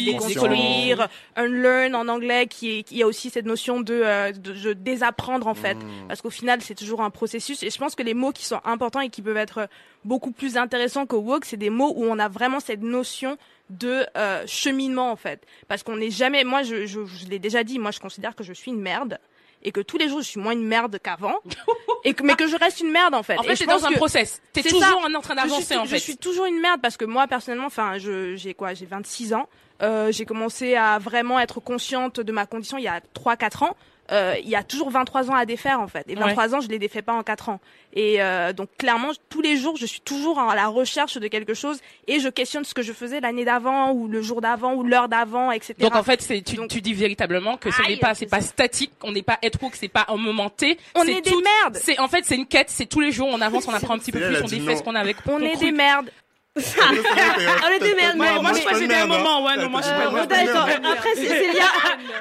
Déconstruire, 0.05 1.09
unlearn 1.35 1.97
en 1.97 2.07
anglais, 2.07 2.47
qui 2.47 2.79
est, 2.79 2.83
qui 2.85 3.03
a 3.03 3.09
aussi 3.09 3.29
cette 3.29 3.45
notion 3.45 3.81
de, 3.81 3.93
euh, 3.93 4.31
de, 4.31 4.53
de 4.53 4.73
désapprendre 4.73 5.49
en 5.49 5.55
fait, 5.55 5.77
parce 6.07 6.23
qu'au 6.23 6.31
final 6.31 6.61
c'est 6.63 6.77
toujours 6.77 7.01
un 7.03 7.11
processus. 7.11 7.65
Et 7.65 7.71
je 7.71 7.77
pense 7.77 7.97
que 7.97 8.05
les 8.05 8.15
mots 8.15 8.31
qui 8.31 8.45
sont 8.45 8.61
importants 8.65 9.01
et 9.01 9.09
qui 9.11 9.21
peuvent 9.21 9.37
être 9.37 9.69
beaucoup 10.05 10.31
plus 10.31 10.57
intéressants 10.57 11.07
que 11.07 11.17
woke, 11.17 11.45
c'est 11.45 11.57
des 11.57 11.71
mots 11.71 11.93
où 11.97 12.05
on 12.05 12.21
a 12.21 12.29
vraiment 12.29 12.61
cette 12.61 12.83
notion 12.83 13.37
de 13.71 14.07
euh, 14.17 14.45
cheminement 14.47 15.11
en 15.11 15.17
fait, 15.17 15.45
parce 15.67 15.83
qu'on 15.83 15.97
n'est 15.97 16.11
jamais. 16.11 16.45
Moi, 16.45 16.63
je, 16.63 16.87
je, 16.87 17.05
je 17.05 17.27
l'ai 17.27 17.41
déjà 17.41 17.65
dit, 17.65 17.81
moi 17.81 17.91
je 17.91 17.99
considère 17.99 18.37
que 18.37 18.45
je 18.45 18.53
suis 18.53 18.71
une 18.71 18.81
merde. 18.81 19.19
Et 19.63 19.73
que 19.73 19.81
tous 19.81 19.97
les 19.97 20.09
jours 20.09 20.21
je 20.21 20.27
suis 20.27 20.41
moins 20.41 20.53
une 20.53 20.67
merde 20.67 20.99
qu'avant, 21.03 21.37
et 22.05 22.15
que, 22.15 22.23
mais 22.23 22.35
que 22.35 22.47
je 22.47 22.57
reste 22.57 22.81
une 22.81 22.91
merde 22.91 23.15
en 23.15 23.23
fait. 23.23 23.39
En 23.39 23.43
fait, 23.43 23.55
t'es 23.55 23.67
dans 23.67 23.85
un 23.85 23.93
process. 23.93 24.41
T'es 24.53 24.63
toujours 24.63 24.83
ça. 24.83 24.97
en 24.97 25.21
train 25.21 25.35
d'avancer, 25.35 25.77
en 25.77 25.85
fait. 25.85 25.97
Je 25.97 26.03
suis 26.03 26.17
toujours 26.17 26.47
une 26.47 26.61
merde 26.61 26.81
parce 26.81 26.97
que 26.97 27.05
moi, 27.05 27.27
personnellement, 27.27 27.67
enfin, 27.67 27.99
je, 27.99 28.35
j'ai 28.37 28.55
quoi, 28.55 28.75
j'ai 28.75 28.87
26 28.87 29.35
ans. 29.35 29.49
Euh, 29.83 30.13
j'ai 30.13 30.25
commencé 30.25 30.77
à 30.77 30.99
vraiment 30.99 31.41
être 31.41 31.61
consciente 31.61 32.21
de 32.21 32.33
ma 32.33 32.47
condition 32.47 32.79
il 32.79 32.85
y 32.85 32.89
a 32.89 33.01
3-4 33.15 33.65
ans. 33.65 33.77
Euh, 34.11 34.35
il 34.43 34.49
y 34.49 34.57
a 34.57 34.63
toujours 34.63 34.91
23 34.91 35.31
ans 35.31 35.35
à 35.35 35.47
défaire 35.47 35.81
en 35.81 35.87
fait. 35.87 36.05
Et 36.09 36.15
23 36.15 36.55
ans, 36.55 36.61
je 36.61 36.69
les 36.69 36.79
défais 36.79 37.03
pas 37.03 37.13
en 37.13 37.23
4 37.23 37.49
ans. 37.49 37.61
Et 37.95 38.21
euh, 38.23 38.53
donc 38.53 38.69
clairement, 38.77 39.11
tous 39.29 39.41
les 39.43 39.57
jours, 39.57 39.77
je 39.77 39.87
suis 39.87 40.01
toujours 40.01 40.41
à 40.41 40.55
la 40.55 40.67
recherche 40.67 41.19
de 41.19 41.29
quelque 41.29 41.55
chose 41.55 41.79
et 42.09 42.19
je 42.21 42.29
questionne 42.29 42.65
ce 42.65 42.75
que 42.75 42.83
je 42.83 42.93
faisais 42.93 43.21
l'année 43.21 43.45
d'avant 43.45 43.93
ou 43.93 44.09
le 44.09 44.21
jour 44.21 44.41
d'avant 44.41 44.75
ou 44.75 44.83
l'heure 44.83 45.09
d'avant, 45.09 45.53
etc. 45.53 45.75
Donc 45.79 45.95
en 45.95 46.03
fait, 46.03 46.21
c'est 46.21 46.43
tu, 46.43 46.57
tu 46.69 46.81
dis 46.81 46.95
véritablement 46.95 47.57
que 47.57 47.71
ce 47.71 47.81
n'est 47.83 47.97
pas 47.97 48.15
c'est 48.15 48.27
pas 48.27 48.41
statique, 48.41 48.93
on 49.03 49.13
n'est 49.13 49.23
pas 49.23 49.39
être 49.43 49.59
que 49.59 49.77
c'est 49.77 49.89
pas 49.89 50.07
un 50.09 50.17
moment 50.17 50.51
T. 50.51 50.79
On 50.95 51.05
est 51.05 51.21
des 51.21 51.31
tout- 51.31 51.43
merdes. 51.63 51.79
C'est 51.81 51.99
en 52.01 52.09
fait 52.09 52.25
c'est 52.25 52.37
une 52.37 52.47
quête, 52.47 52.71
c'est 52.71 52.87
tous 52.87 53.01
les 53.01 53.13
jours 53.13 53.29
on 53.31 53.41
avance, 53.41 53.67
on 53.69 53.73
apprend 53.75 53.95
un 53.95 53.99
petit 53.99 54.13
peu 54.13 54.19
plus, 54.21 54.43
on 54.43 54.47
défait 54.47 54.77
ce 54.77 54.83
qu'on 54.83 54.95
a 54.95 55.01
avec. 55.01 55.17
on 55.27 55.39
qu'on 55.39 55.41
est 55.41 55.57
des 55.57 55.73
merdes. 55.73 56.11
On 56.55 57.79
des 57.85 57.95
merdes. 57.95 58.17
Moi, 58.17 58.27
mais- 58.35 58.43
moi, 58.43 58.53
j'ai 58.79 58.95
un 58.95 59.07
moment, 59.07 59.43
ouais, 59.45 59.57
non, 59.57 59.71
moi 59.71 59.81
je 59.81 59.87
suis 59.87 59.95
pas 59.95 60.11
merde. 60.11 60.29
d'accord. 60.29 60.69
Après, 60.93 61.09
c'est 61.15 61.27
Célia. 61.27 61.65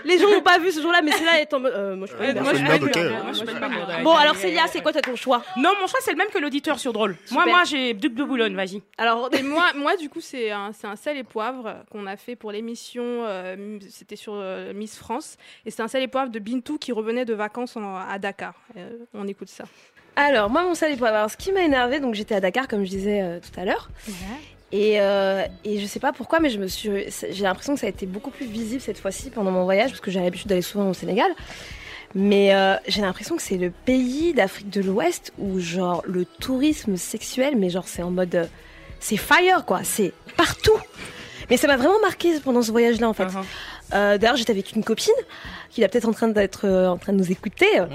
Les 0.06 0.18
gens 0.20 0.30
n'ont 0.30 0.42
pas 0.42 0.58
vu 0.58 0.72
ce 0.72 0.82
jour-là, 0.82 1.02
mais 1.02 1.12
Célia 1.12 1.42
est 1.42 1.54
en 1.54 1.60
mode. 1.60 1.74
euh, 1.76 1.96
moi, 1.98 2.08
je 2.08 2.12
suis 2.14 2.18
pas 2.18 2.42
merde. 2.42 2.46
merde, 2.62 2.90
merde. 2.96 4.04
Bon, 4.04 4.16
alors 4.16 4.36
Célia, 4.36 4.68
c'est 4.68 4.82
quoi 4.82 4.94
ton 4.94 5.16
choix? 5.18 5.44
Non, 5.58 5.72
mon 5.82 5.88
choix 5.88 6.00
c'est 6.02 6.12
le 6.12 6.18
même 6.18 6.30
que 6.30 6.38
l'auditeur 6.40 6.80
sur 6.80 6.94
drôle. 6.94 7.18
Moi, 7.32 7.46
moi 7.46 7.64
j'ai 7.66 7.94
Duc 7.94 8.14
de 8.14 8.24
Boulogne, 8.24 8.56
vas-y. 8.56 8.82
Alors, 8.98 9.30
Et 9.38 9.44
moi, 9.44 9.66
moi, 9.76 9.98
du 9.98 10.10
coup, 10.10 10.22
c'est 10.22 10.52
un, 10.52 10.72
c'est 10.74 10.88
un 10.88 10.96
sel 10.96 11.18
et 11.18 11.24
poivre 11.24 11.84
qu'on 11.92 12.08
a 12.08 12.16
fait 12.16 12.36
pour 12.38 12.52
l'émission. 12.54 13.04
euh, 13.26 13.80
C'était 13.90 14.16
sur 14.16 14.34
euh, 14.36 14.72
Miss 14.74 14.98
France. 14.98 15.38
Et 15.66 15.72
c'est 15.72 15.82
un 15.82 15.88
sel 15.90 16.04
et 16.04 16.08
poivre 16.08 16.32
de 16.32 16.40
Bintou 16.40 16.78
qui 16.78 16.92
revenait 16.94 17.26
de 17.26 17.34
vacances 17.34 17.76
à 18.10 18.18
Dakar. 18.18 18.54
On 19.14 19.28
écoute 19.28 19.50
ça. 19.50 19.66
Alors, 20.16 20.50
moi, 20.50 20.64
mon 20.64 20.74
et 20.74 20.96
poivre. 20.98 21.16
Alors, 21.16 21.32
ce 21.32 21.38
qui 21.38 21.52
m'a 21.52 21.62
énervé, 21.62 22.00
donc 22.00 22.16
j'étais 22.16 22.36
à 22.36 22.40
Dakar, 22.40 22.68
comme 22.68 22.84
je 22.84 22.90
disais 22.90 23.22
euh, 23.22 23.40
tout 23.40 23.60
à 23.60 23.66
l'heure. 23.66 23.90
Et, 24.74 25.02
euh, 25.02 25.44
et 25.66 25.80
je 25.80 25.86
sais 25.86 26.00
pas 26.00 26.14
pourquoi, 26.14 26.40
mais 26.40 26.50
je 26.50 26.58
me 26.58 26.68
suis, 26.68 26.90
j'ai 27.30 27.44
l'impression 27.44 27.74
que 27.74 27.80
ça 27.80 27.88
a 27.88 27.90
été 27.90 28.06
beaucoup 28.06 28.30
plus 28.32 28.46
visible 28.46 28.82
cette 28.82 29.00
fois-ci 29.00 29.30
pendant 29.30 29.52
mon 29.52 29.64
voyage, 29.64 29.90
parce 29.90 30.02
que 30.02 30.12
j'ai 30.12 30.22
l'habitude 30.22 30.48
d'aller 30.48 30.62
souvent 30.62 30.90
au 30.90 30.94
Sénégal. 30.94 31.30
Mais 32.14 32.54
euh, 32.54 32.76
j'ai 32.88 33.02
l'impression 33.02 33.36
que 33.38 33.42
c'est 33.42 33.58
le 33.58 33.70
pays 33.72 34.34
d'Afrique 34.34 34.70
de 34.70 34.82
l'Ouest 34.82 35.32
où, 35.40 35.60
genre, 35.60 36.02
le 36.06 36.26
tourisme 36.26 36.98
sexuel, 36.98 37.56
mais 37.58 37.70
genre, 37.70 37.88
c'est 37.88 38.04
en 38.04 38.12
mode. 38.12 38.36
euh, 38.36 38.46
c'est 39.00 39.18
fire, 39.18 39.66
quoi. 39.66 39.82
C'est 39.84 40.14
partout. 40.38 40.78
Mais 41.50 41.58
ça 41.58 41.68
m'a 41.68 41.76
vraiment 41.78 42.00
marqué 42.02 42.40
pendant 42.40 42.62
ce 42.62 42.72
voyage-là, 42.72 43.10
en 43.10 43.14
fait. 43.14 43.24
Euh, 43.94 44.18
D'ailleurs, 44.18 44.36
j'étais 44.38 44.52
avec 44.52 44.74
une 44.74 44.84
copine 44.84 45.14
qui 45.72 45.82
est 45.82 45.88
peut-être 45.88 46.08
en 46.08 46.14
train 46.14 46.28
d'être 46.28 46.66
euh, 46.66 46.90
en 46.90 46.98
train 46.98 47.14
de 47.14 47.18
nous 47.18 47.32
écouter. 47.32 47.80
euh, 47.80 47.86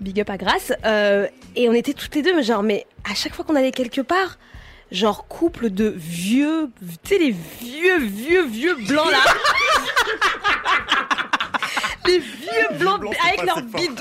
Big 0.00 0.20
up 0.20 0.30
à 0.30 0.36
Grace. 0.36 0.72
Euh, 0.84 1.26
et 1.56 1.68
on 1.68 1.72
était 1.72 1.94
toutes 1.94 2.14
les 2.14 2.22
deux, 2.22 2.34
mais 2.34 2.42
genre, 2.42 2.62
mais 2.62 2.86
à 3.10 3.14
chaque 3.14 3.34
fois 3.34 3.44
qu'on 3.44 3.56
allait 3.56 3.70
quelque 3.70 4.00
part, 4.00 4.38
genre 4.90 5.26
couple 5.28 5.70
de 5.70 5.94
vieux, 5.96 6.68
tu 7.04 7.08
sais, 7.08 7.18
les 7.18 7.34
vieux, 7.60 7.98
vieux, 8.00 8.44
vieux 8.46 8.74
blancs 8.88 9.10
là. 9.10 9.18
les 12.06 12.18
vieux 12.18 12.78
blancs 12.78 13.02
avec 13.26 13.44
leurs 13.44 13.62
bides. 13.62 14.00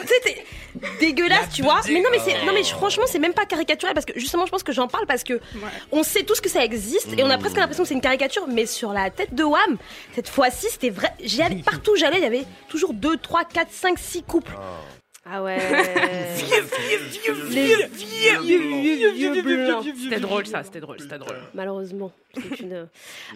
Dégueulasse, 0.99 1.49
tu 1.53 1.61
vois. 1.63 1.81
Mais 1.87 2.01
non, 2.01 2.09
mais 2.11 2.19
c'est, 2.19 2.45
non, 2.45 2.53
mais 2.53 2.63
franchement, 2.63 3.03
c'est 3.07 3.19
même 3.19 3.33
pas 3.33 3.45
caricatural 3.45 3.93
parce 3.93 4.05
que 4.05 4.13
justement, 4.19 4.45
je 4.45 4.51
pense 4.51 4.63
que 4.63 4.71
j'en 4.71 4.87
parle 4.87 5.05
parce 5.07 5.23
que 5.23 5.39
on 5.91 6.03
sait 6.03 6.23
tous 6.23 6.41
que 6.41 6.49
ça 6.49 6.63
existe 6.63 7.07
et 7.17 7.23
on 7.23 7.29
a 7.29 7.37
presque 7.37 7.57
l'impression 7.57 7.83
que 7.83 7.87
c'est 7.89 7.95
une 7.95 8.01
caricature, 8.01 8.47
mais 8.47 8.65
sur 8.65 8.93
la 8.93 9.09
tête 9.09 9.33
de 9.33 9.43
Wham, 9.43 9.77
cette 10.13 10.29
fois-ci, 10.29 10.67
c'était 10.69 10.89
vrai. 10.89 11.11
J'y 11.23 11.41
allais 11.41 11.61
partout 11.63 11.91
où 11.91 11.95
j'allais, 11.95 12.17
il 12.17 12.23
y 12.23 12.27
avait 12.27 12.45
toujours 12.67 12.93
2, 12.93 13.17
3, 13.17 13.45
4, 13.45 13.71
5, 13.71 13.97
6 13.99 14.23
couples. 14.23 14.53
Ah 15.31 15.43
ouais. 15.43 15.59
Les 17.51 17.75
vieux, 17.75 18.39
vieux, 18.41 19.11
vieux, 19.11 19.31
vieux 19.41 19.41
blancs. 19.67 19.85
C'était 20.03 20.19
drôle 20.19 20.47
ça, 20.47 20.63
c'était 20.63 20.79
drôle, 20.79 20.99
c'était 20.99 21.17
drôle. 21.17 21.37
Malheureusement. 21.53 22.11
c'est 22.35 22.59
une- 22.61 22.87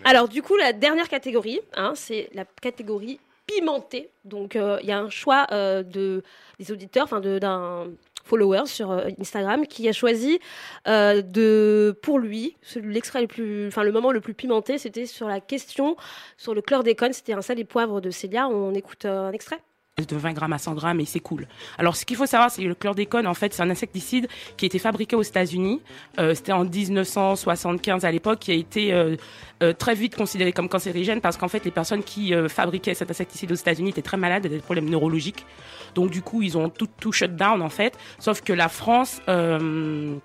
Alors, 0.03 0.27
du 0.27 0.41
coup, 0.41 0.55
la 0.55 0.73
dernière 0.73 1.07
catégorie, 1.09 1.59
hein, 1.75 1.93
c'est 1.95 2.29
la 2.33 2.45
catégorie 2.61 3.19
pimentée. 3.45 4.11
Donc, 4.25 4.55
euh, 4.55 4.79
il 4.81 4.87
y 4.87 4.91
a 4.91 4.99
un 4.99 5.09
choix 5.09 5.47
euh, 5.51 5.83
de, 5.83 6.23
des 6.59 6.71
auditeurs, 6.71 7.03
enfin 7.03 7.19
d'un 7.19 7.87
follower 8.23 8.65
sur 8.65 8.91
euh, 8.91 9.09
Instagram 9.19 9.67
qui 9.67 9.87
a 9.89 9.91
choisi 9.91 10.39
de, 10.85 11.97
pour 12.01 12.19
lui, 12.19 12.55
l'extrait 12.75 13.21
le 13.21 13.27
plus, 13.27 13.67
enfin 13.67 13.83
le 13.83 13.91
moment 13.91 14.11
le 14.11 14.21
plus 14.21 14.33
pimenté, 14.33 14.77
c'était 14.77 15.05
sur 15.05 15.27
la 15.27 15.41
question 15.41 15.97
sur 16.37 16.53
le 16.53 16.61
chlordécone. 16.61 17.13
C'était 17.13 17.33
un 17.33 17.41
sel 17.41 17.59
et 17.59 17.65
poivre 17.65 18.01
de 18.01 18.09
Célia. 18.09 18.47
On 18.47 18.73
écoute 18.73 19.05
un 19.05 19.31
extrait. 19.31 19.59
De 20.01 20.15
20 20.15 20.33
grammes 20.33 20.53
à 20.53 20.57
100 20.57 20.73
grammes 20.73 20.99
et 21.01 21.05
c'est 21.05 21.19
cool. 21.19 21.47
Alors 21.77 21.95
ce 21.95 22.03
qu'il 22.03 22.17
faut 22.17 22.25
savoir, 22.25 22.49
c'est 22.49 22.63
que 22.63 22.67
le 22.67 22.73
chlordécone, 22.73 23.27
en 23.27 23.35
fait, 23.35 23.53
c'est 23.53 23.61
un 23.61 23.69
insecticide 23.69 24.27
qui 24.57 24.65
a 24.65 24.67
été 24.67 24.79
fabriqué 24.79 25.15
aux 25.15 25.21
États-Unis. 25.21 25.81
Euh, 26.19 26.33
C'était 26.33 26.51
en 26.51 26.65
1975 26.65 28.03
à 28.03 28.11
l'époque, 28.11 28.39
qui 28.39 28.49
a 28.51 28.55
été 28.55 28.91
euh, 28.91 29.15
euh, 29.61 29.71
très 29.71 29.93
vite 29.93 30.15
considéré 30.15 30.51
comme 30.51 30.67
cancérigène 30.67 31.21
parce 31.21 31.37
qu'en 31.37 31.47
fait, 31.47 31.63
les 31.63 31.69
personnes 31.69 32.03
qui 32.03 32.33
euh, 32.33 32.49
fabriquaient 32.49 32.95
cet 32.95 33.11
insecticide 33.11 33.51
aux 33.51 33.55
États-Unis 33.55 33.91
étaient 33.91 34.01
très 34.01 34.17
malades, 34.17 34.47
avaient 34.47 34.55
des 34.55 34.63
problèmes 34.63 34.89
neurologiques. 34.89 35.45
Donc 35.93 36.09
du 36.09 36.23
coup, 36.23 36.41
ils 36.41 36.57
ont 36.57 36.69
tout, 36.69 36.87
tout 36.99 37.11
shut 37.11 37.35
down 37.35 37.61
en 37.61 37.69
fait. 37.69 37.95
Sauf 38.17 38.41
que 38.41 38.51
la 38.53 38.69
France 38.69 39.21
euh, 39.29 40.15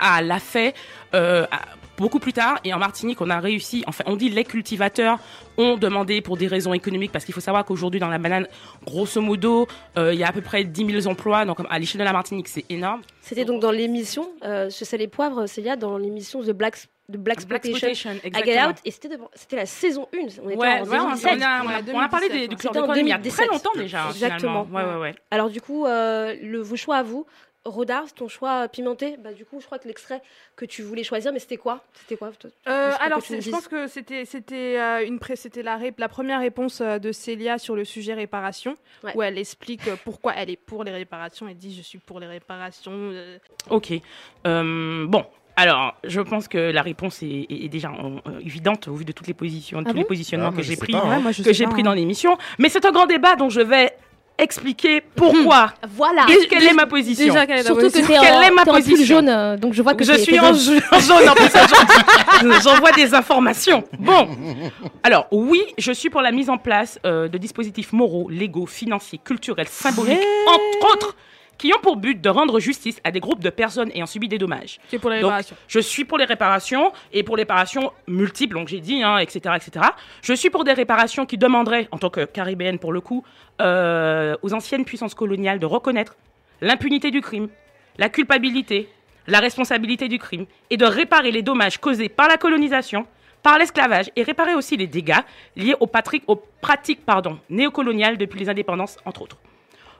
a 0.00 0.20
l'a 0.20 0.38
fait. 0.38 0.74
Euh, 1.14 1.46
Beaucoup 1.98 2.20
plus 2.20 2.32
tard, 2.32 2.58
et 2.64 2.72
en 2.72 2.78
Martinique, 2.78 3.20
on 3.20 3.28
a 3.28 3.40
réussi, 3.40 3.82
enfin, 3.86 4.04
on 4.06 4.14
dit 4.16 4.28
les 4.30 4.44
cultivateurs 4.44 5.18
ont 5.58 5.76
demandé 5.76 6.20
pour 6.20 6.36
des 6.36 6.46
raisons 6.46 6.72
économiques, 6.72 7.10
parce 7.12 7.24
qu'il 7.24 7.34
faut 7.34 7.40
savoir 7.40 7.64
qu'aujourd'hui, 7.64 7.98
dans 8.00 8.08
la 8.08 8.18
banane, 8.18 8.46
grosso 8.86 9.20
modo, 9.20 9.66
euh, 9.96 10.14
il 10.14 10.20
y 10.20 10.24
a 10.24 10.28
à 10.28 10.32
peu 10.32 10.40
près 10.40 10.62
10 10.64 11.00
000 11.02 11.06
emplois, 11.08 11.44
donc 11.44 11.58
à 11.68 11.78
l'échelle 11.78 11.98
de 12.00 12.04
la 12.04 12.12
Martinique, 12.12 12.46
c'est 12.48 12.64
énorme. 12.70 13.02
C'était 13.20 13.44
donc 13.44 13.60
dans 13.60 13.72
l'émission, 13.72 14.30
euh, 14.44 14.70
ce 14.70 14.84
sel 14.84 15.02
et 15.02 15.08
poivre, 15.08 15.46
Célia, 15.46 15.74
dans 15.76 15.98
l'émission 15.98 16.40
The 16.42 16.50
Black, 16.52 16.76
The 17.12 17.16
Black 17.16 17.44
Black 17.46 17.64
Exploitation, 17.66 18.10
à 18.32 18.42
Get. 18.44 18.62
Out, 18.64 18.76
et 18.84 18.90
c'était 18.92 19.08
de- 19.08 19.18
la 19.56 19.66
saison 19.66 20.06
1. 20.14 20.18
On 20.44 20.50
était 20.50 20.58
Ouais, 20.58 20.80
en 20.80 20.84
ouais, 20.84 20.98
on, 21.00 21.08
2017. 21.08 21.30
on 21.38 21.42
a, 21.42 21.64
on 21.64 21.68
a- 21.68 21.94
on 21.94 22.00
a 22.00 22.08
parlé 22.08 22.28
des- 22.28 22.48
du 22.48 22.56
chlordécone, 22.56 22.90
il 22.98 23.08
y 23.08 23.12
a 23.12 23.16
2017. 23.16 23.46
très 23.46 23.46
longtemps 23.54 23.72
déjà. 23.74 24.06
Exactement. 24.10 24.66
ouais, 24.72 24.84
ouais. 25.00 25.14
Alors 25.30 25.48
du 25.50 25.60
coup, 25.60 25.86
euh, 25.86 26.34
le, 26.42 26.60
vos 26.60 26.76
choix 26.76 26.96
à 26.98 27.02
vous, 27.02 27.26
Roda, 27.64 28.04
c'est 28.06 28.14
ton 28.14 28.28
choix 28.28 28.68
pimenté 28.68 29.16
Bah 29.18 29.32
du 29.32 29.44
coup, 29.44 29.60
je 29.60 29.66
crois 29.66 29.78
que 29.78 29.86
l'extrait 29.88 30.22
que 30.56 30.64
tu 30.64 30.82
voulais 30.82 31.04
choisir, 31.04 31.32
mais 31.32 31.38
c'était 31.38 31.56
quoi? 31.56 31.84
C'était 31.94 32.16
quoi 32.16 32.30
Euh, 32.66 32.92
alors, 33.00 33.20
je 33.20 33.50
pense 33.50 33.68
que 33.68 33.86
c'était 33.86 34.24
c'était 34.24 34.78
euh, 34.78 35.06
une 35.06 35.18
c'était 35.34 35.62
la, 35.62 35.78
première 36.08 36.40
réponse 36.40 36.80
euh, 36.80 36.98
de 36.98 37.12
Célia 37.12 37.58
sur 37.58 37.76
le 37.76 37.84
sujet 37.84 38.14
réparation, 38.14 38.76
Ouais. 39.04 39.12
où 39.14 39.22
elle 39.22 39.38
explique 39.38 39.82
pourquoi 40.04 40.32
elle 40.36 40.50
est 40.50 40.56
pour 40.56 40.84
les 40.84 40.92
réparations. 40.92 41.46
Elle 41.48 41.56
dit 41.56 41.74
je 41.74 41.82
suis 41.82 41.98
pour 41.98 42.20
les 42.20 42.26
réparations. 42.26 43.12
Ok. 43.70 43.92
Euh, 44.46 45.06
bon. 45.06 45.24
Alors, 45.56 45.94
je 46.04 46.20
pense 46.20 46.46
que 46.46 46.56
la 46.70 46.82
réponse 46.82 47.20
est, 47.24 47.26
est- 47.50 47.64
est 47.64 47.68
déjà 47.68 47.90
euh, 47.90 48.38
évidente 48.40 48.86
au 48.86 48.94
vu 48.94 49.04
de 49.04 49.10
toutes 49.10 49.26
les 49.26 49.34
positions, 49.34 49.82
Ah 49.84 49.90
tous 49.90 49.96
les 49.96 50.04
positionnements 50.04 50.50
Ah, 50.52 50.56
que 50.56 50.62
j'ai 50.62 50.76
pris, 50.76 50.92
pas, 50.92 50.98
hein. 51.04 51.32
Que 51.44 51.52
j'ai 51.52 51.66
pris 51.66 51.80
hein. 51.80 51.84
dans 51.84 51.94
l'émission. 51.94 52.38
Mais 52.60 52.68
c'est 52.68 52.84
un 52.86 52.92
grand 52.92 53.06
débat 53.06 53.34
dont 53.34 53.48
je 53.48 53.60
vais 53.60 53.92
expliquer 54.38 55.02
pourquoi. 55.16 55.72
Voilà. 55.96 56.24
Et 56.28 56.46
quelle 56.46 56.64
est 56.64 56.72
ma 56.72 56.86
position 56.86 57.26
Déjà, 57.26 57.46
quelle 57.46 57.58
est 57.58 57.62
ta 57.62 57.66
Surtout 57.66 57.82
position 57.82 58.06
que 58.06 58.20
quelle 58.20 58.42
est 58.44 58.50
ma 58.50 58.62
t'es 58.64 58.70
en 58.70 58.74
pull 58.74 58.82
position 58.84 59.16
jaune, 59.16 59.28
euh, 59.28 59.56
donc 59.56 59.72
je 59.74 59.82
vois 59.82 59.94
que 59.94 60.04
je 60.04 60.12
t'es- 60.12 60.18
suis 60.18 60.32
t'es 60.34 60.40
en, 60.40 60.54
jaune. 60.54 60.80
ja- 60.80 60.96
en 60.96 61.00
jaune 61.00 61.28
en 61.28 61.34
plus. 61.34 62.62
J'envoie 62.62 62.92
des 62.92 63.14
informations. 63.14 63.84
Bon, 63.98 64.28
alors 65.02 65.26
oui, 65.32 65.62
je 65.76 65.92
suis 65.92 66.10
pour 66.10 66.20
la 66.22 66.30
mise 66.32 66.48
en 66.50 66.58
place 66.58 66.98
euh, 67.04 67.28
de 67.28 67.36
dispositifs 67.38 67.92
moraux, 67.92 68.28
légaux, 68.30 68.66
financiers, 68.66 69.20
culturels, 69.22 69.68
symboliques, 69.68 70.18
entre 70.46 70.92
autres, 70.94 71.16
qui 71.58 71.72
ont 71.74 71.80
pour 71.82 71.96
but 71.96 72.20
de 72.20 72.28
rendre 72.28 72.60
justice 72.60 73.00
à 73.04 73.10
des 73.10 73.20
groupes 73.20 73.42
de 73.42 73.50
personnes 73.50 73.90
ayant 73.94 74.06
subi 74.06 74.28
des 74.28 74.38
dommages. 74.38 74.78
Tu 74.88 74.96
es 74.96 74.98
pour 74.98 75.10
les 75.10 75.20
Donc, 75.20 75.30
réparations. 75.30 75.56
je 75.66 75.80
suis 75.80 76.04
pour 76.04 76.16
les 76.16 76.24
réparations 76.24 76.92
et 77.12 77.22
pour 77.24 77.36
les 77.36 77.42
réparations 77.42 77.92
multiples, 78.06 78.54
donc 78.54 78.68
j'ai 78.68 78.80
dit, 78.80 79.02
hein, 79.02 79.18
etc., 79.18 79.56
etc. 79.56 79.86
Je 80.22 80.32
suis 80.32 80.50
pour 80.50 80.64
des 80.64 80.72
réparations 80.72 81.26
qui 81.26 81.36
demanderaient, 81.36 81.88
en 81.90 81.98
tant 81.98 82.10
que 82.10 82.24
caribéenne 82.24 82.78
pour 82.78 82.92
le 82.92 83.00
coup, 83.00 83.24
euh, 83.60 84.36
aux 84.42 84.54
anciennes 84.54 84.84
puissances 84.84 85.14
coloniales 85.14 85.58
de 85.58 85.66
reconnaître 85.66 86.16
l'impunité 86.60 87.10
du 87.10 87.20
crime, 87.20 87.48
la 87.98 88.08
culpabilité, 88.08 88.88
la 89.26 89.40
responsabilité 89.40 90.08
du 90.08 90.18
crime 90.18 90.46
et 90.70 90.76
de 90.76 90.84
réparer 90.84 91.30
les 91.30 91.42
dommages 91.42 91.78
causés 91.78 92.08
par 92.08 92.28
la 92.28 92.36
colonisation, 92.36 93.06
par 93.42 93.58
l'esclavage 93.58 94.10
et 94.16 94.22
réparer 94.22 94.54
aussi 94.54 94.76
les 94.76 94.86
dégâts 94.86 95.20
liés 95.56 95.74
aux, 95.80 95.86
pratiques 96.60 97.04
pardon, 97.04 97.38
néocoloniales 97.50 98.16
depuis 98.16 98.40
les 98.40 98.48
indépendances, 98.48 98.96
entre 99.04 99.22
autres. 99.22 99.38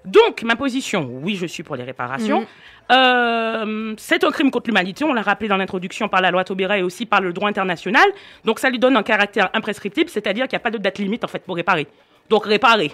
Donc, 0.09 0.43
ma 0.43 0.57
position, 0.57 1.09
oui, 1.23 1.37
je 1.37 1.47
suis 1.47 1.63
pour 1.63 1.77
les 1.77 1.85
réparations. 1.85 2.41
Mhm. 2.41 2.47
Euh, 2.91 3.95
c'est 3.99 4.25
un 4.25 4.31
crime 4.31 4.51
contre 4.51 4.69
l'humanité, 4.69 5.05
on 5.05 5.13
l'a 5.13 5.23
rappelé 5.23 5.49
dans 5.49 5.59
l'introduction 5.59 6.09
par 6.09 6.23
la 6.23 6.31
loi 6.31 6.45
Taubira 6.45 6.79
et 6.79 6.83
aussi 6.83 7.05
par 7.05 7.21
le 7.21 7.33
droit 7.33 7.49
international. 7.49 8.09
Donc, 8.45 8.59
ça 8.59 8.71
lui 8.71 8.79
donne 8.79 8.97
un 8.97 9.03
caractère 9.03 9.51
imprescriptible, 9.53 10.09
c'est-à-dire 10.09 10.49
qu'il 10.49 10.57
n'y 10.57 10.63
a 10.63 10.65
pas 10.65 10.71
de 10.71 10.79
date 10.79 10.99
limite 10.99 11.25
en 11.25 11.29
fait 11.29 11.41
pour 11.41 11.57
réparer. 11.57 11.87
Donc, 12.31 12.47
réparer. 12.47 12.93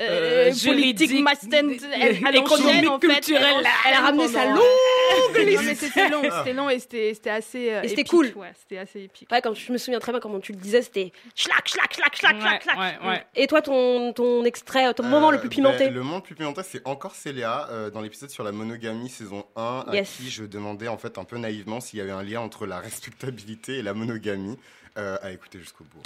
Euh, 0.00 0.44
politique, 0.46 0.62
juridique, 0.62 1.22
Mastent, 1.22 1.52
elle, 1.52 1.78
elle 2.26 2.36
économique, 2.36 2.88
en 2.90 2.98
fait, 2.98 3.06
culturelle, 3.08 3.54
elle, 3.60 3.66
elle 3.88 3.94
a 3.94 4.00
ramené 4.00 4.26
sa 4.28 4.46
longue 4.46 4.56
Non, 4.56 5.44
liste. 5.44 5.74
c'était 5.76 6.08
long, 6.08 6.22
c'était 6.22 6.52
long 6.54 6.70
et 6.70 6.78
c'était 6.78 7.14
c'était 7.14 7.30
assez. 7.30 7.70
euh, 7.72 7.82
Et 7.82 7.88
c'était 7.88 8.00
épique, 8.00 8.10
cool. 8.10 8.32
Ouais, 8.36 8.52
c'était 8.58 8.78
assez 8.78 9.00
épique. 9.02 9.28
Ouais, 9.30 9.40
quand 9.42 9.54
je 9.54 9.70
me 9.72 9.78
souviens 9.78 10.00
très 10.00 10.12
bien 10.12 10.20
comment 10.20 10.40
tu 10.40 10.52
le 10.52 10.58
disais, 10.58 10.82
c'était 10.82 11.12
schlac, 11.34 11.68
schlac, 11.68 11.92
schlac, 11.94 12.16
schlac, 12.16 12.40
schlac, 12.40 12.62
schlac. 12.62 12.78
ouais, 12.78 13.08
ouais. 13.08 13.24
Et 13.36 13.46
toi, 13.46 13.60
ton, 13.62 14.12
ton 14.12 14.44
extrait, 14.44 14.92
ton 14.94 15.02
moment 15.04 15.30
le 15.30 15.38
plus 15.40 15.48
pimenté? 15.50 15.84
Euh, 15.84 15.88
ben, 15.88 15.94
Le 15.94 16.02
moment 16.02 16.16
le 16.16 16.22
plus 16.22 16.34
pimenté, 16.34 16.62
c'est 16.64 16.86
encore 16.86 17.14
Célia, 17.14 17.68
euh, 17.70 17.90
dans 17.90 18.00
l'épisode 18.00 18.30
sur 18.30 18.44
la 18.44 18.52
monogamie 18.52 19.08
saison 19.10 19.44
1, 19.56 19.84
à 19.88 19.94
Yes. 19.94 20.10
qui 20.16 20.30
je 20.30 20.44
demandais 20.44 20.88
en 20.88 20.96
fait 20.98 21.18
un 21.18 21.24
peu 21.24 21.36
naïvement 21.38 21.80
s'il 21.80 21.98
y 21.98 22.02
avait 22.02 22.10
un 22.12 22.22
lien 22.22 22.40
entre 22.40 22.66
la 22.66 22.78
respectabilité 22.80 23.78
et 23.78 23.82
la 23.82 23.94
monogamie. 23.94 24.58
Euh, 24.98 25.16
à 25.22 25.30
écouter 25.32 25.58
jusqu'au 25.58 25.84
bout. 25.84 26.02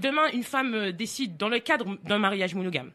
Demain, 0.00 0.28
une 0.32 0.44
femme 0.44 0.74
euh, 0.74 0.92
décide, 0.92 1.36
dans 1.36 1.48
le 1.48 1.58
cadre 1.58 1.96
d'un 2.04 2.18
mariage 2.18 2.54
monogame, 2.54 2.92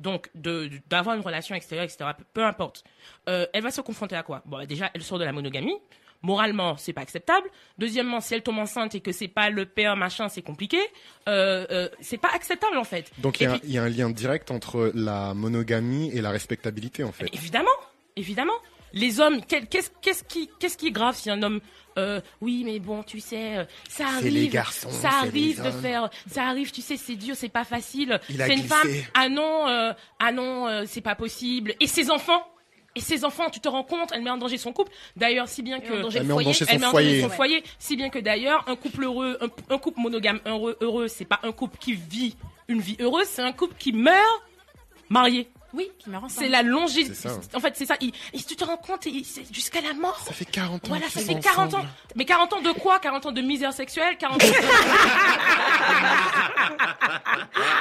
donc 0.00 0.30
d'avoir 0.34 1.16
une 1.16 1.22
relation 1.22 1.54
extérieure, 1.54 1.84
etc., 1.84 2.10
peu, 2.32 2.44
importe, 2.44 2.84
euh, 3.28 3.46
elle 3.52 3.62
va 3.62 3.70
se 3.70 3.80
confronter 3.80 4.16
à 4.16 4.22
quoi? 4.22 4.42
Bon, 4.44 4.58
bah, 4.58 4.66
déjà, 4.66 4.90
elle 4.94 5.02
sort 5.02 5.18
de 5.18 5.24
la 5.24 5.32
monogamie. 5.32 5.76
Moralement, 6.22 6.78
c'est 6.78 6.94
pas 6.94 7.02
acceptable. 7.02 7.46
Deuxièmement, 7.76 8.20
si 8.22 8.32
elle 8.32 8.42
tombe 8.42 8.58
enceinte 8.58 8.94
et 8.94 9.00
que 9.00 9.12
c'est 9.12 9.28
pas 9.28 9.50
le 9.50 9.66
père, 9.66 9.94
machin, 9.94 10.30
c'est 10.30 10.40
compliqué. 10.40 10.78
Euh, 11.28 11.66
euh, 11.70 11.88
c'est 12.00 12.16
pas 12.16 12.30
acceptable, 12.32 12.78
en 12.78 12.84
fait. 12.84 13.12
Donc 13.18 13.40
il 13.40 13.60
y, 13.64 13.72
y 13.72 13.78
a 13.78 13.82
un 13.82 13.90
lien 13.90 14.08
direct 14.08 14.50
entre 14.50 14.90
la 14.94 15.34
monogamie 15.34 16.10
et 16.14 16.22
la 16.22 16.30
respectabilité 16.30 17.04
en 17.04 17.12
fait. 17.12 17.28
Évidemment, 17.34 17.68
évidemment. 18.16 18.54
Les 18.94 19.20
hommes, 19.20 19.40
qu'est-ce 19.44 19.90
qu'est-ce 20.00 20.24
qui, 20.24 20.48
qu'est-ce 20.58 20.76
qui 20.78 20.86
est 20.86 20.92
grave 20.92 21.16
si 21.16 21.28
un 21.28 21.42
homme, 21.42 21.60
euh, 21.98 22.20
oui, 22.40 22.62
mais 22.64 22.78
bon, 22.78 23.02
tu 23.02 23.20
sais, 23.20 23.58
euh, 23.58 23.64
ça 23.88 24.06
arrive, 24.06 24.32
les 24.32 24.48
garçons, 24.48 24.90
ça 24.90 25.10
arrive 25.22 25.62
les 25.62 25.70
de 25.70 25.76
faire, 25.76 26.10
ça 26.30 26.44
arrive, 26.44 26.70
tu 26.70 26.80
sais, 26.80 26.96
c'est 26.96 27.16
dur, 27.16 27.34
c'est 27.36 27.48
pas 27.48 27.64
facile. 27.64 28.20
Il 28.30 28.40
a 28.40 28.46
C'est 28.46 28.54
une 28.54 28.62
femme, 28.62 28.88
ah 29.14 29.28
non, 29.28 29.68
euh, 29.68 29.92
ah 30.20 30.32
non, 30.32 30.68
euh, 30.68 30.84
c'est 30.86 31.00
pas 31.00 31.14
possible. 31.16 31.74
Et 31.80 31.86
ses 31.86 32.10
enfants. 32.10 32.46
Et 32.96 33.00
ses 33.00 33.24
enfants, 33.24 33.50
tu 33.50 33.58
te 33.58 33.66
rends 33.66 33.82
compte, 33.82 34.10
elle 34.14 34.22
met 34.22 34.30
en 34.30 34.36
danger 34.36 34.56
son 34.56 34.72
couple. 34.72 34.92
D'ailleurs, 35.16 35.48
si 35.48 35.62
bien 35.62 35.80
que 35.80 35.92
en 35.98 36.02
danger 36.02 36.18
Elle 36.18 36.28
le 36.28 36.28
met 36.28 36.34
en 36.34 36.36
foyer. 36.36 36.46
danger 36.52 36.64
son 36.64 36.70
elle 36.70 36.78
met 36.78 36.86
en 36.86 36.92
danger 36.92 37.04
foyer. 37.04 37.22
son 37.22 37.28
foyer. 37.30 37.64
Si 37.80 37.96
bien 37.96 38.08
que 38.08 38.20
d'ailleurs, 38.20 38.64
un 38.68 38.76
couple 38.76 39.02
heureux, 39.02 39.36
un, 39.40 39.74
un 39.74 39.78
couple 39.78 39.98
monogame 39.98 40.38
heureux, 40.46 40.76
heureux, 40.80 41.08
c'est 41.08 41.24
pas 41.24 41.40
un 41.42 41.50
couple 41.50 41.76
qui 41.78 41.94
vit 41.94 42.36
une 42.68 42.80
vie 42.80 42.96
heureuse, 43.00 43.26
c'est 43.26 43.42
un 43.42 43.52
couple 43.52 43.74
qui 43.76 43.92
meurt 43.92 44.42
marié. 45.08 45.48
Oui, 45.74 45.90
ensemble. 46.08 46.30
C'est 46.30 46.48
la 46.48 46.62
longévité. 46.62 47.14
Ça. 47.14 47.30
En 47.54 47.60
fait, 47.60 47.74
c'est 47.76 47.86
ça. 47.86 47.96
Il- 48.00 48.12
tu 48.46 48.56
te 48.56 48.64
rends 48.64 48.76
compte, 48.76 49.06
jusqu'à 49.52 49.80
la 49.80 49.92
mort. 49.94 50.20
Ça 50.26 50.32
fait 50.32 50.44
40 50.44 50.84
ans 50.84 50.88
Voilà, 50.88 51.08
ça 51.08 51.20
fait 51.20 51.38
40 51.40 51.74
ans. 51.74 51.84
Mais 52.14 52.24
40 52.24 52.52
ans 52.52 52.60
de 52.60 52.70
quoi? 52.72 52.98
40 53.00 53.26
ans 53.26 53.32
de 53.32 53.40
misère 53.40 53.72
sexuelle? 53.72 54.16
40 54.18 54.42
ans 54.42 54.46
de... 54.46 54.52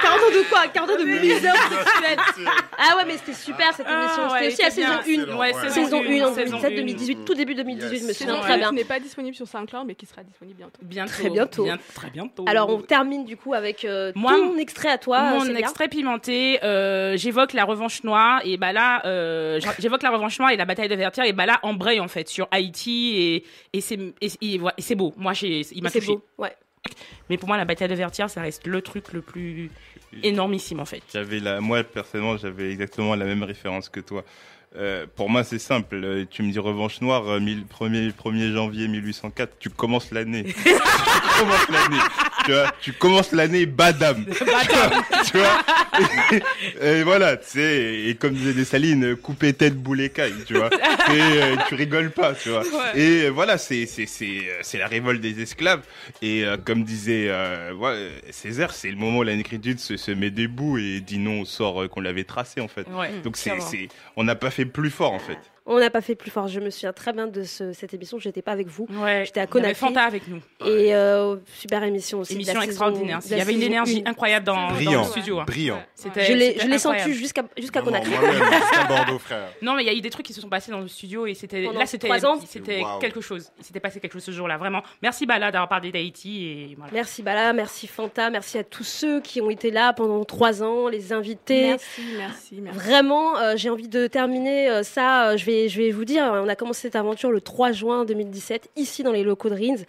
40 0.02 0.20
ans 0.20 0.32
de 0.32 0.50
quoi? 0.50 0.68
40 0.68 0.90
ans 0.90 0.96
de 0.98 1.04
misère 1.06 1.56
sexuelle. 1.56 2.20
Ah 2.86 2.98
ouais, 2.98 3.06
mais 3.06 3.18
c'était 3.18 3.34
super 3.34 3.74
cette 3.74 3.88
émission. 3.88 4.24
Ah 4.28 4.34
ouais, 4.34 4.50
c'était 4.52 4.68
aussi 4.68 4.82
la 4.82 5.02
saison 5.04 5.26
bien. 5.26 5.34
1. 5.36 5.38
Ouais, 5.38 5.54
saison, 5.54 5.70
saison 5.74 5.98
1 5.98 6.00
en 6.00 6.04
une, 6.04 6.34
saison 6.34 6.58
2017, 6.60 6.72
une. 6.72 6.76
2018, 6.78 7.26
tout 7.26 7.34
début 7.34 7.56
2018, 7.56 8.00
je 8.00 8.06
me 8.08 8.14
souviens 8.14 8.40
très 8.42 8.58
bien. 8.58 8.70
qui 8.70 8.76
n'est 8.76 8.84
pas 8.84 9.00
disponible 9.00 9.36
sur 9.36 9.48
SoundCloud, 9.48 9.86
mais 9.88 9.96
qui 9.96 10.06
sera 10.06 10.24
disponible 10.24 10.58
bientôt. 10.58 10.80
Bientôt. 10.82 11.12
Très 11.14 11.30
bientôt. 11.30 11.64
bien- 11.64 11.78
très 11.94 12.10
bientôt. 12.10 12.46
Alors 12.48 12.70
on 12.70 12.82
termine 12.82 13.24
du 13.26 13.38
coup 13.38 13.54
avec 13.54 13.86
euh, 13.86 14.12
Moi, 14.16 14.34
ton 14.36 14.58
extrait 14.58 14.90
à 14.90 14.98
toi. 14.98 15.22
Mon 15.36 15.46
extrait 15.56 15.88
pimenté, 15.88 16.60
euh, 16.64 17.16
j'évoque 17.16 17.54
la 17.54 17.64
revanche 17.64 17.83
noire 18.04 18.42
et 18.46 18.58
bah 18.58 18.74
là, 18.74 19.02
euh, 19.06 19.60
j'évoque 19.80 20.04
la 20.04 20.12
revanche 20.12 20.40
noire 20.40 20.52
et 20.52 20.58
la 20.58 20.66
bataille 20.66 20.90
de 20.90 20.96
Vertière 20.96 21.26
et 21.26 21.34
bah 21.34 21.46
là, 21.46 21.60
embraye 21.64 22.00
en 22.00 22.08
fait 22.08 22.28
sur 22.28 22.48
Haïti 22.52 23.16
et, 23.18 23.44
et 23.74 23.82
c'est 23.82 24.00
et, 24.22 24.30
et 24.42 24.58
voilà, 24.58 24.76
et 24.78 24.82
c'est 24.82 24.96
beau. 24.96 25.14
Moi, 25.18 25.34
j'ai, 25.34 25.62
il 25.72 25.84
m'a 25.84 25.90
c'est 25.90 26.06
beau, 26.06 26.24
ouais. 26.38 26.56
Mais 27.30 27.38
pour 27.38 27.48
moi, 27.48 27.58
la 27.58 27.66
bataille 27.66 27.88
de 27.88 27.96
Vertière, 27.96 28.30
ça 28.30 28.42
reste 28.42 28.68
le 28.68 28.82
truc 28.82 29.14
le 29.14 29.22
plus 29.22 29.72
énormissime 30.22 30.80
en 30.80 30.86
fait. 30.86 31.02
J'avais 31.12 31.40
la, 31.40 31.62
moi 31.62 31.84
personnellement, 31.84 32.38
j'avais 32.38 32.72
exactement 32.72 33.16
la 33.16 33.26
même 33.26 33.44
référence 33.44 33.90
que 33.90 34.00
toi. 34.00 34.24
Euh, 34.76 35.06
pour 35.16 35.30
moi, 35.30 35.44
c'est 35.44 35.60
simple. 35.60 35.96
Euh, 36.04 36.26
Tu 36.30 36.42
me 36.44 36.52
dis 36.52 36.60
revanche 36.60 37.00
noire, 37.02 37.28
euh, 37.30 37.40
mille- 37.40 37.66
1er, 37.66 38.12
1er 38.12 38.52
janvier 38.54 38.88
1804, 38.88 39.54
tu 39.60 39.70
commences 39.70 40.12
l'année. 40.12 40.44
tu 40.64 40.74
commences 41.40 41.70
l'année. 41.70 42.02
Tu 42.46 42.52
vois, 42.52 42.72
tu 42.82 42.94
commences 42.94 43.32
l'année 43.32 43.66
badam. 43.68 44.26
tu 45.26 45.38
vois. 45.38 45.62
Et, 46.82 46.86
et 47.00 47.04
voilà, 47.04 47.38
tu 47.38 47.50
sais, 47.50 47.94
et 48.08 48.16
comme 48.16 48.34
disait 48.34 48.54
Dessalines, 48.54 49.16
couper 49.16 49.54
tête, 49.54 49.76
boule 49.76 50.02
écaille, 50.02 50.34
tu 50.46 50.56
vois. 50.56 50.70
Et, 50.74 51.20
euh, 51.22 51.56
tu 51.68 51.76
rigoles 51.76 52.12
pas, 52.12 52.34
tu 52.34 52.50
vois. 52.50 52.62
Ouais. 52.62 53.00
Et 53.00 53.22
euh, 53.26 53.30
voilà, 53.30 53.58
c'est, 53.60 53.86
c'est, 53.86 54.08
c'est, 54.08 54.26
euh, 54.26 54.60
c'est 54.62 54.78
la 54.80 54.88
révolte 54.88 55.22
des 55.22 55.40
esclaves. 55.42 55.82
Et 56.22 56.44
euh, 56.44 56.58
comme 56.58 56.84
disait 56.84 57.28
euh, 57.30 57.74
ouais, 57.76 58.10
Césaire, 58.32 58.74
c'est 58.74 58.90
le 58.90 58.98
moment 58.98 59.20
où 59.20 59.24
la 59.24 59.36
négritude 59.36 59.80
se, 59.80 59.96
se 59.98 60.12
met 60.12 60.32
debout 60.32 60.78
et 60.80 61.00
dit 61.00 61.20
non 61.20 61.42
au 61.42 61.46
sort 61.46 61.84
euh, 61.84 61.88
qu'on 61.88 62.02
l'avait 62.02 62.24
tracé, 62.24 62.60
en 62.60 62.68
fait. 62.68 62.88
Ouais, 62.90 63.12
Donc 63.24 63.38
clairement. 63.38 63.62
c'est, 63.62 63.88
on 64.18 64.24
n'a 64.24 64.36
pas 64.36 64.50
fait 64.50 64.63
plus 64.66 64.90
fort, 64.90 65.14
en 65.14 65.20
fait. 65.20 65.38
On 65.66 65.80
n'a 65.80 65.90
pas 65.90 66.02
fait 66.02 66.16
plus 66.16 66.30
fort. 66.30 66.48
Je 66.50 66.60
me 66.60 66.70
souviens 66.70 66.92
très 66.92 67.14
bien 67.14 67.26
de 67.28 67.44
ce- 67.44 67.72
cette 67.72 67.94
émission. 67.94 68.20
J'étais 68.20 68.42
pas 68.42 68.52
avec 68.52 68.68
vous. 68.68 68.86
J'étais 69.24 69.40
à 69.40 69.48
Conakry. 69.48 69.76
Fanta 69.76 70.02
avec 70.04 70.28
nous. 70.28 70.42
Et 70.66 70.94
euh, 70.94 71.38
super 71.56 71.84
émission 71.84 72.20
aussi. 72.20 72.34
Émission 72.34 72.56
saison- 72.56 72.66
extraordinaire. 72.66 73.20
Il 73.30 73.38
y 73.38 73.42
avait 73.42 73.54
une 73.54 73.62
énergie 73.64 74.00
une. 74.00 74.08
incroyable 74.08 74.46
dans, 74.46 74.72
le 74.72 75.04
studio. 75.06 75.40
hein. 75.40 75.46
brillant. 75.48 75.82
Je 76.18 76.34
l'ai, 76.34 76.58
je 76.60 76.78
senti 76.78 77.14
jusqu'à 77.14 77.44
jusqu'à 77.58 77.82
Conakry. 77.82 78.12
jusqu'à 78.62 78.84
Bordeaux, 78.88 79.20
frère. 79.20 79.48
Non, 79.62 79.76
mais 79.76 79.84
il 79.84 79.88
y 79.88 79.90
a 79.90 79.94
eu 79.94 80.02
des 80.02 80.10
trucs 80.10 80.26
qui 80.26 80.34
se 80.34 80.42
sont 80.42 80.50
passés 80.50 80.72
dans 80.72 80.82
le 80.82 80.88
studio 80.90 81.26
et 81.28 81.34
c'était 81.34 81.62
là 81.62 81.86
c'était 81.86 82.08
trois 82.08 82.26
ans. 82.26 82.40
c'était 82.46 82.84
quelque 83.00 83.22
chose. 83.22 83.50
Il 83.60 83.64
s'était 83.66 83.80
passé 83.80 84.00
quelque 84.02 84.14
chose 84.14 84.24
ce 84.24 84.32
jour-là, 84.32 84.58
vraiment. 84.58 84.82
Merci 85.02 85.26
Bala 85.26 85.50
d'avoir 85.52 85.70
parlé 85.70 85.92
d'Haïti 85.92 86.46
et 86.46 86.76
voilà. 86.78 86.92
Merci 86.92 87.22
Bala, 87.24 87.54
merci 87.54 87.88
Fanta, 87.88 88.30
merci 88.30 88.58
à 88.58 88.64
tous 88.66 88.84
ceux 88.84 89.22
qui 89.22 89.40
ont 89.40 89.50
été 89.50 89.72
là 89.72 89.94
pendant 89.94 90.24
trois 90.26 90.62
ans, 90.62 90.90
les 90.90 91.14
invités. 91.14 91.70
Merci, 91.70 92.02
merci, 92.18 92.56
merci. 92.62 92.80
Vraiment, 92.80 93.38
euh, 93.38 93.54
j'ai 93.56 93.70
envie 93.70 93.88
de 93.88 94.08
terminer 94.08 94.70
euh, 94.70 94.84
ça. 94.84 95.30
euh, 95.30 95.38
je, 95.38 95.46
vais, 95.46 95.53
je 95.70 95.82
vais 95.82 95.92
vous 95.92 96.06
dire, 96.06 96.24
on 96.24 96.48
a 96.48 96.56
commencé 96.56 96.82
cette 96.82 96.96
aventure 96.96 97.32
le 97.32 97.42
3 97.42 97.72
juin 97.72 98.06
2017, 98.06 98.70
ici 98.76 99.04
dans 99.04 99.12
les 99.12 99.24
locaux 99.24 99.50
de 99.50 99.56
Reims, 99.56 99.84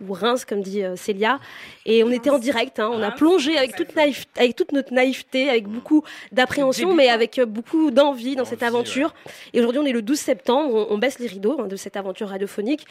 ou 0.00 0.12
Reims, 0.12 0.44
comme 0.44 0.62
dit 0.62 0.82
euh, 0.82 0.96
Célia. 0.96 1.38
Et 1.86 2.02
on 2.04 2.10
était 2.10 2.30
en 2.30 2.38
direct, 2.38 2.78
hein, 2.80 2.90
on 2.92 3.02
a 3.02 3.10
plongé 3.10 3.56
avec 3.56 3.76
toute, 3.76 3.94
naïf- 3.94 4.26
avec 4.36 4.56
toute 4.56 4.72
notre 4.72 4.92
naïveté, 4.92 5.48
avec 5.48 5.66
beaucoup 5.68 6.02
d'appréhension, 6.32 6.94
mais 6.94 7.08
avec 7.08 7.38
euh, 7.38 7.46
beaucoup 7.46 7.90
d'envie 7.90 8.36
dans 8.36 8.44
cette 8.44 8.62
aventure. 8.62 9.14
Et 9.52 9.60
aujourd'hui, 9.60 9.80
on 9.80 9.86
est 9.86 9.92
le 9.92 10.02
12 10.02 10.18
septembre, 10.18 10.86
on, 10.90 10.94
on 10.94 10.98
baisse 10.98 11.18
les 11.18 11.26
rideaux 11.28 11.60
hein, 11.60 11.66
de 11.66 11.76
cette 11.76 11.96
aventure 11.96 12.28
radiophonique. 12.28 12.86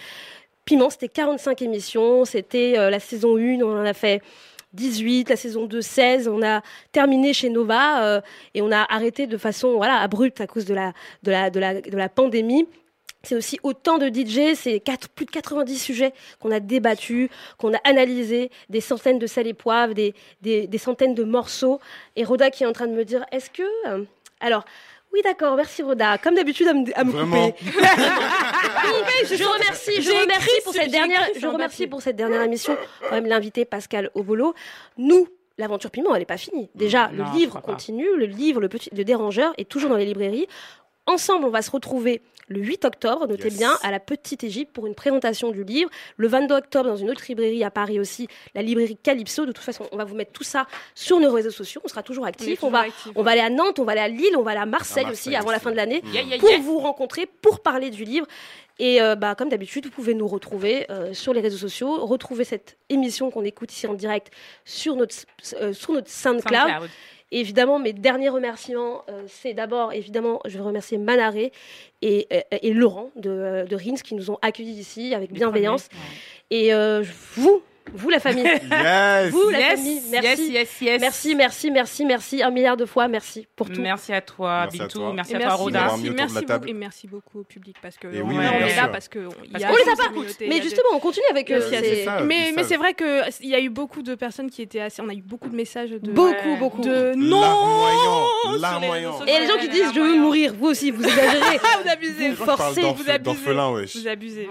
Piment, 0.66 0.90
c'était 0.90 1.08
45 1.10 1.62
émissions, 1.64 2.26
c'était 2.26 2.76
euh, 2.78 2.90
la 2.90 3.00
saison 3.00 3.38
1, 3.38 3.62
on 3.62 3.72
en 3.82 3.86
a 3.86 3.94
fait 3.94 4.22
18, 4.74 5.30
la 5.30 5.36
saison 5.36 5.66
2 5.66 5.82
16. 5.82 6.28
On 6.28 6.42
a 6.44 6.62
terminé 6.92 7.34
chez 7.34 7.50
Nova 7.50 8.04
euh, 8.04 8.22
et 8.54 8.62
on 8.62 8.72
a 8.72 8.86
arrêté 8.94 9.28
de 9.28 9.38
façon 9.38 9.76
voilà 9.76 9.98
abrupte 10.00 10.42
à 10.42 10.48
cause 10.48 10.66
de 10.66 10.74
la 10.74 10.94
de 11.24 11.32
la 11.32 11.50
de 11.50 11.60
la 11.60 11.82
de 11.82 11.98
la 11.98 12.10
pandémie. 12.10 12.68
C'est 13.22 13.36
aussi 13.36 13.60
autant 13.64 13.98
de 13.98 14.08
DJ, 14.08 14.56
c'est 14.56 14.82
plus 15.14 15.26
de 15.26 15.32
90 15.32 15.78
sujets 15.78 16.14
qu'on 16.40 16.52
a 16.52 16.62
débattus, 16.62 17.30
qu'on 17.58 17.74
a 17.74 17.80
analysés, 17.84 18.50
des 18.70 18.80
centaines 18.80 19.20
de 19.20 19.28
sel 19.28 19.46
et 19.46 19.54
poivre, 19.54 19.94
des, 19.94 20.14
des, 20.42 20.68
des 20.68 20.78
centaines 20.78 21.16
de 21.16 21.26
morceaux. 21.26 21.82
Et 22.16 22.24
Roda 22.24 22.50
qui 22.50 22.64
est 22.64 22.66
en 22.66 22.72
train 22.72 22.88
de 22.88 22.94
me 22.94 23.04
dire, 23.04 23.26
est-ce 23.34 23.50
que... 23.50 23.64
euh, 23.90 24.06
Alors, 24.40 24.64
oui 25.14 25.22
d'accord, 25.24 25.56
merci 25.56 25.82
Roda. 25.82 26.18
Comme 26.18 26.36
d'habitude 26.36 26.68
à 26.68 26.74
me, 26.74 26.86
à 26.98 27.04
me 27.04 27.12
Vraiment. 27.12 27.52
couper. 27.52 27.72
je 29.26 29.44
remercie, 29.44 30.02
je 30.02 30.12
remercie 30.12 30.62
pour 30.64 30.74
cette 30.74 30.92
dernière, 30.92 31.28
je 31.40 31.48
remercie 31.48 31.88
pour 31.88 32.02
cette 32.02 32.16
dernière 32.16 32.42
émission 32.44 32.78
quand 33.02 33.12
même 33.16 33.26
l'invité 33.26 33.66
Pascal 33.66 34.10
Obolo. 34.16 34.54
Nous, 34.98 35.28
l'aventure 35.58 35.92
piment, 35.92 36.14
elle 36.14 36.22
n'est 36.22 36.26
pas 36.26 36.38
finie. 36.38 36.70
Déjà, 36.76 37.10
Non, 37.10 37.26
le 37.32 37.38
livre 37.38 37.62
continue, 37.62 38.08
le 38.18 38.26
livre, 38.26 38.62
le 38.62 38.70
petit, 38.70 38.90
le 38.96 39.04
dérangeur 39.04 39.54
est 39.58 39.70
toujours 39.70 39.90
dans 39.90 39.98
les 39.98 40.06
librairies. 40.06 40.48
Ensemble, 41.10 41.46
on 41.46 41.50
va 41.50 41.64
se 41.64 41.72
retrouver 41.72 42.22
le 42.50 42.62
8 42.62 42.86
octobre, 42.86 43.28
notez 43.28 43.46
Yes. 43.46 43.58
bien, 43.58 43.74
à 43.82 43.90
la 43.90 44.00
Petite 44.00 44.44
Égypte 44.44 44.72
pour 44.74 44.86
une 44.86 44.94
présentation 44.94 45.50
du 45.50 45.64
livre. 45.64 45.90
Le 46.18 46.28
22 46.28 46.56
octobre, 46.56 46.88
dans 46.88 46.98
une 46.98 47.10
autre 47.10 47.24
librairie 47.28 47.64
à 47.64 47.72
Paris 47.72 48.00
aussi, 48.00 48.28
la 48.54 48.62
librairie 48.62 48.96
Calypso. 48.96 49.46
De 49.48 49.52
toute 49.52 49.64
façon, 49.64 49.88
on 49.92 49.98
va 49.98 50.04
vous 50.04 50.16
mettre 50.16 50.32
tout 50.34 50.44
ça 50.44 50.68
sur 50.94 51.20
nos 51.20 51.32
réseaux 51.32 51.50
sociaux. 51.52 51.82
On 51.84 51.88
sera 51.88 52.04
toujours 52.04 52.26
actifs. 52.28 52.64
On, 52.64 52.70
va, 52.70 52.82
actifs, 52.82 53.12
on 53.16 53.24
va 53.24 53.32
aller 53.32 53.42
à 53.42 53.50
Nantes, 53.50 53.80
on 53.80 53.86
va 53.86 53.94
aller 53.94 54.02
à 54.02 54.08
Lille, 54.08 54.36
on 54.38 54.44
va 54.44 54.52
aller 54.52 54.60
à 54.60 54.66
Marseille, 54.68 55.06
À 55.06 55.12
aussi 55.12 55.36
avant 55.36 55.52
la 55.52 55.60
fin 55.60 55.72
de 55.72 55.76
l'année 55.78 56.04
Yeah, 56.14 56.22
yeah, 56.22 56.38
pour 56.38 56.50
yeah. 56.50 56.60
vous 56.60 56.78
rencontrer, 56.80 57.26
pour 57.26 57.62
parler 57.62 57.90
du 57.90 58.04
livre. 58.04 58.28
Et 58.80 59.02
euh, 59.02 59.16
bah, 59.16 59.36
comme 59.36 59.50
d'habitude, 59.50 59.86
vous 59.86 59.92
pouvez 59.92 60.14
nous 60.14 60.28
retrouver 60.28 60.86
euh, 60.90 61.14
sur 61.14 61.34
les 61.34 61.42
réseaux 61.42 61.58
sociaux, 61.58 62.06
retrouver 62.06 62.46
cette 62.46 62.78
émission 62.90 63.30
qu'on 63.30 63.44
écoute 63.44 63.74
ici 63.74 63.88
en 63.88 63.94
direct 63.94 64.32
sur 64.64 64.96
notre, 64.96 65.16
euh, 65.56 65.74
sur 65.74 65.94
notre 65.94 66.10
SoundCloud. 66.10 66.56
SoundCloud. 66.56 66.90
Et 67.32 67.40
évidemment, 67.40 67.80
mes 67.80 67.94
derniers 67.94 68.30
remerciements, 68.30 69.04
euh, 69.10 69.24
c'est 69.28 69.54
d'abord, 69.54 69.94
évidemment, 69.94 70.40
je 70.46 70.58
veux 70.58 70.64
remercier 70.64 70.98
Manaré 70.98 71.52
et, 72.02 72.28
et 72.52 72.74
Laurent 72.74 73.12
de, 73.16 73.30
euh, 73.30 73.66
de 73.66 73.76
Rins 73.76 74.02
qui 74.04 74.16
nous 74.16 74.32
ont 74.32 74.40
accueillis 74.42 74.80
ici 74.80 75.14
avec 75.14 75.32
bienveillance. 75.32 75.90
Et 76.50 76.74
euh, 76.74 77.04
vous, 77.36 77.62
vous 77.94 78.10
la 78.10 78.20
famille, 78.20 78.44
Yes 78.72 79.32
vous 79.32 79.50
la 79.50 79.60
Yes, 79.60 79.70
famille, 79.80 80.02
merci. 80.12 80.28
yes, 80.28 80.50
yes, 80.52 80.82
yes. 80.82 81.02
Merci, 81.02 81.36
merci, 81.36 81.72
merci, 81.72 82.06
merci, 82.06 82.44
un 82.44 82.52
milliard 82.52 82.78
de 82.78 82.86
fois, 82.86 83.08
merci 83.08 83.48
pour 83.56 83.70
tout. 83.70 83.82
Merci 83.82 84.14
à 84.14 84.22
toi, 84.22 84.62
Merci 84.64 84.78
à 84.78 84.84
Bintou. 84.84 85.00
toi. 85.00 85.14
Merci 85.14 85.36
à 85.36 85.40
toi, 85.40 85.48
merci, 85.48 85.62
Roda. 85.64 85.80
merci, 85.80 86.10
merci 86.12 86.46
beaucoup, 86.46 86.66
et 86.68 86.74
merci 86.74 87.08
beaucoup 87.08 87.40
au 87.40 87.44
public 87.44 87.76
parce 87.82 87.98
que 87.98 88.08
Et 88.08 88.22
on, 88.22 88.28
oui, 88.28 88.36
on 88.36 88.40
bien 88.40 88.52
est 88.68 88.76
là 88.76 88.88
parce 88.88 89.08
que 89.08 89.20
il 89.46 89.52
Parce 89.52 89.62
y 89.62 89.66
a 89.66 89.68
qu'on 89.70 89.74
On 89.74 89.78
les 89.78 89.92
a 89.92 89.96
pas, 89.96 90.48
mais 90.48 90.62
justement, 90.62 90.90
on 90.94 91.00
continue 91.00 91.26
avec 91.32 91.52
eux. 91.52 91.60
Merci 91.72 92.06
mais 92.26 92.46
c'est 92.46 92.52
mais 92.56 92.64
c'est 92.64 92.78
vrai 92.78 92.94
que 92.94 93.22
il 93.42 93.50
y 93.50 93.56
a 93.56 93.60
eu 93.60 93.70
beaucoup 93.70 94.02
de 94.02 94.16
personnes 94.16 94.50
qui 94.50 94.62
étaient 94.62 94.80
assez 94.82 95.02
on 95.02 95.10
a 95.10 95.14
eu 95.14 95.22
beaucoup 95.22 95.50
de 95.50 95.56
messages 95.56 95.92
de 95.92 96.12
Beaucoup, 96.12 96.56
beaucoup. 96.58 96.82
de 96.82 97.14
non 97.16 97.42
les 98.52 98.58
Et 98.58 99.32
il 99.32 99.34
y 99.34 99.36
a 99.36 99.40
des 99.42 99.48
gens 99.48 99.58
qui 99.60 99.70
disent 99.70 99.92
je 99.94 100.00
veux 100.00 100.16
mourir, 100.20 100.54
vous 100.58 100.68
aussi, 100.68 100.92
vous 100.92 101.04
exagérez. 101.08 101.58
Vous 101.84 101.90
abusez, 101.90 102.30
Vous 102.30 102.46
forcez, 102.46 102.82
vous 102.82 103.10
abusez. 103.10 104.00
vous 104.00 104.08
abusez. 104.08 104.50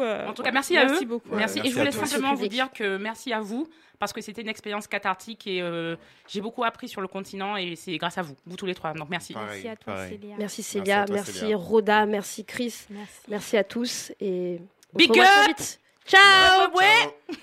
Euh, 0.00 0.26
En 0.28 0.32
tout 0.32 0.42
cas, 0.42 0.50
merci 0.52 0.76
à 0.76 0.84
merci 0.84 1.04
eux. 1.04 1.08
beaucoup. 1.08 1.28
Merci. 1.34 1.56
Merci 1.60 1.68
Et 1.68 1.72
je 1.72 1.78
voulais 1.78 1.92
simplement 1.92 2.34
vous 2.34 2.42
Public. 2.42 2.52
Dire 2.66 2.72
que 2.72 2.96
merci 2.96 3.32
à 3.32 3.40
vous 3.40 3.68
parce 3.98 4.12
que 4.12 4.20
c'était 4.20 4.42
une 4.42 4.48
expérience 4.48 4.86
cathartique 4.86 5.46
et 5.46 5.62
euh, 5.62 5.96
j'ai 6.28 6.40
beaucoup 6.40 6.64
appris 6.64 6.88
sur 6.88 7.00
le 7.00 7.08
continent 7.08 7.56
et 7.56 7.76
c'est 7.76 7.96
grâce 7.96 8.18
à 8.18 8.22
vous, 8.22 8.36
vous 8.46 8.56
tous 8.56 8.66
les 8.66 8.74
trois. 8.74 8.92
Donc 8.92 9.08
merci. 9.08 9.32
Pareil, 9.32 9.48
Merci 9.48 9.68
à 9.68 9.76
toi 9.76 9.94
pareil. 9.94 10.10
Célia. 10.10 10.34
Merci 10.38 10.40
Merci 10.40 10.62
Célia, 10.62 11.02
à 11.02 11.04
toi, 11.06 11.14
merci 11.16 11.32
Célia. 11.32 11.56
Roda, 11.56 12.06
merci 12.06 12.44
Chris, 12.44 12.74
Merci. 12.90 13.12
merci 13.28 13.56
à 13.56 13.64
tous 13.64 14.12
et 14.20 14.60
on 14.94 14.98
Big 14.98 15.10
up 15.18 15.26
vite. 15.48 15.80
Ciao 16.06 16.70
ouais. 16.76 17.34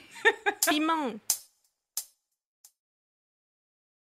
Piment. 0.70 1.14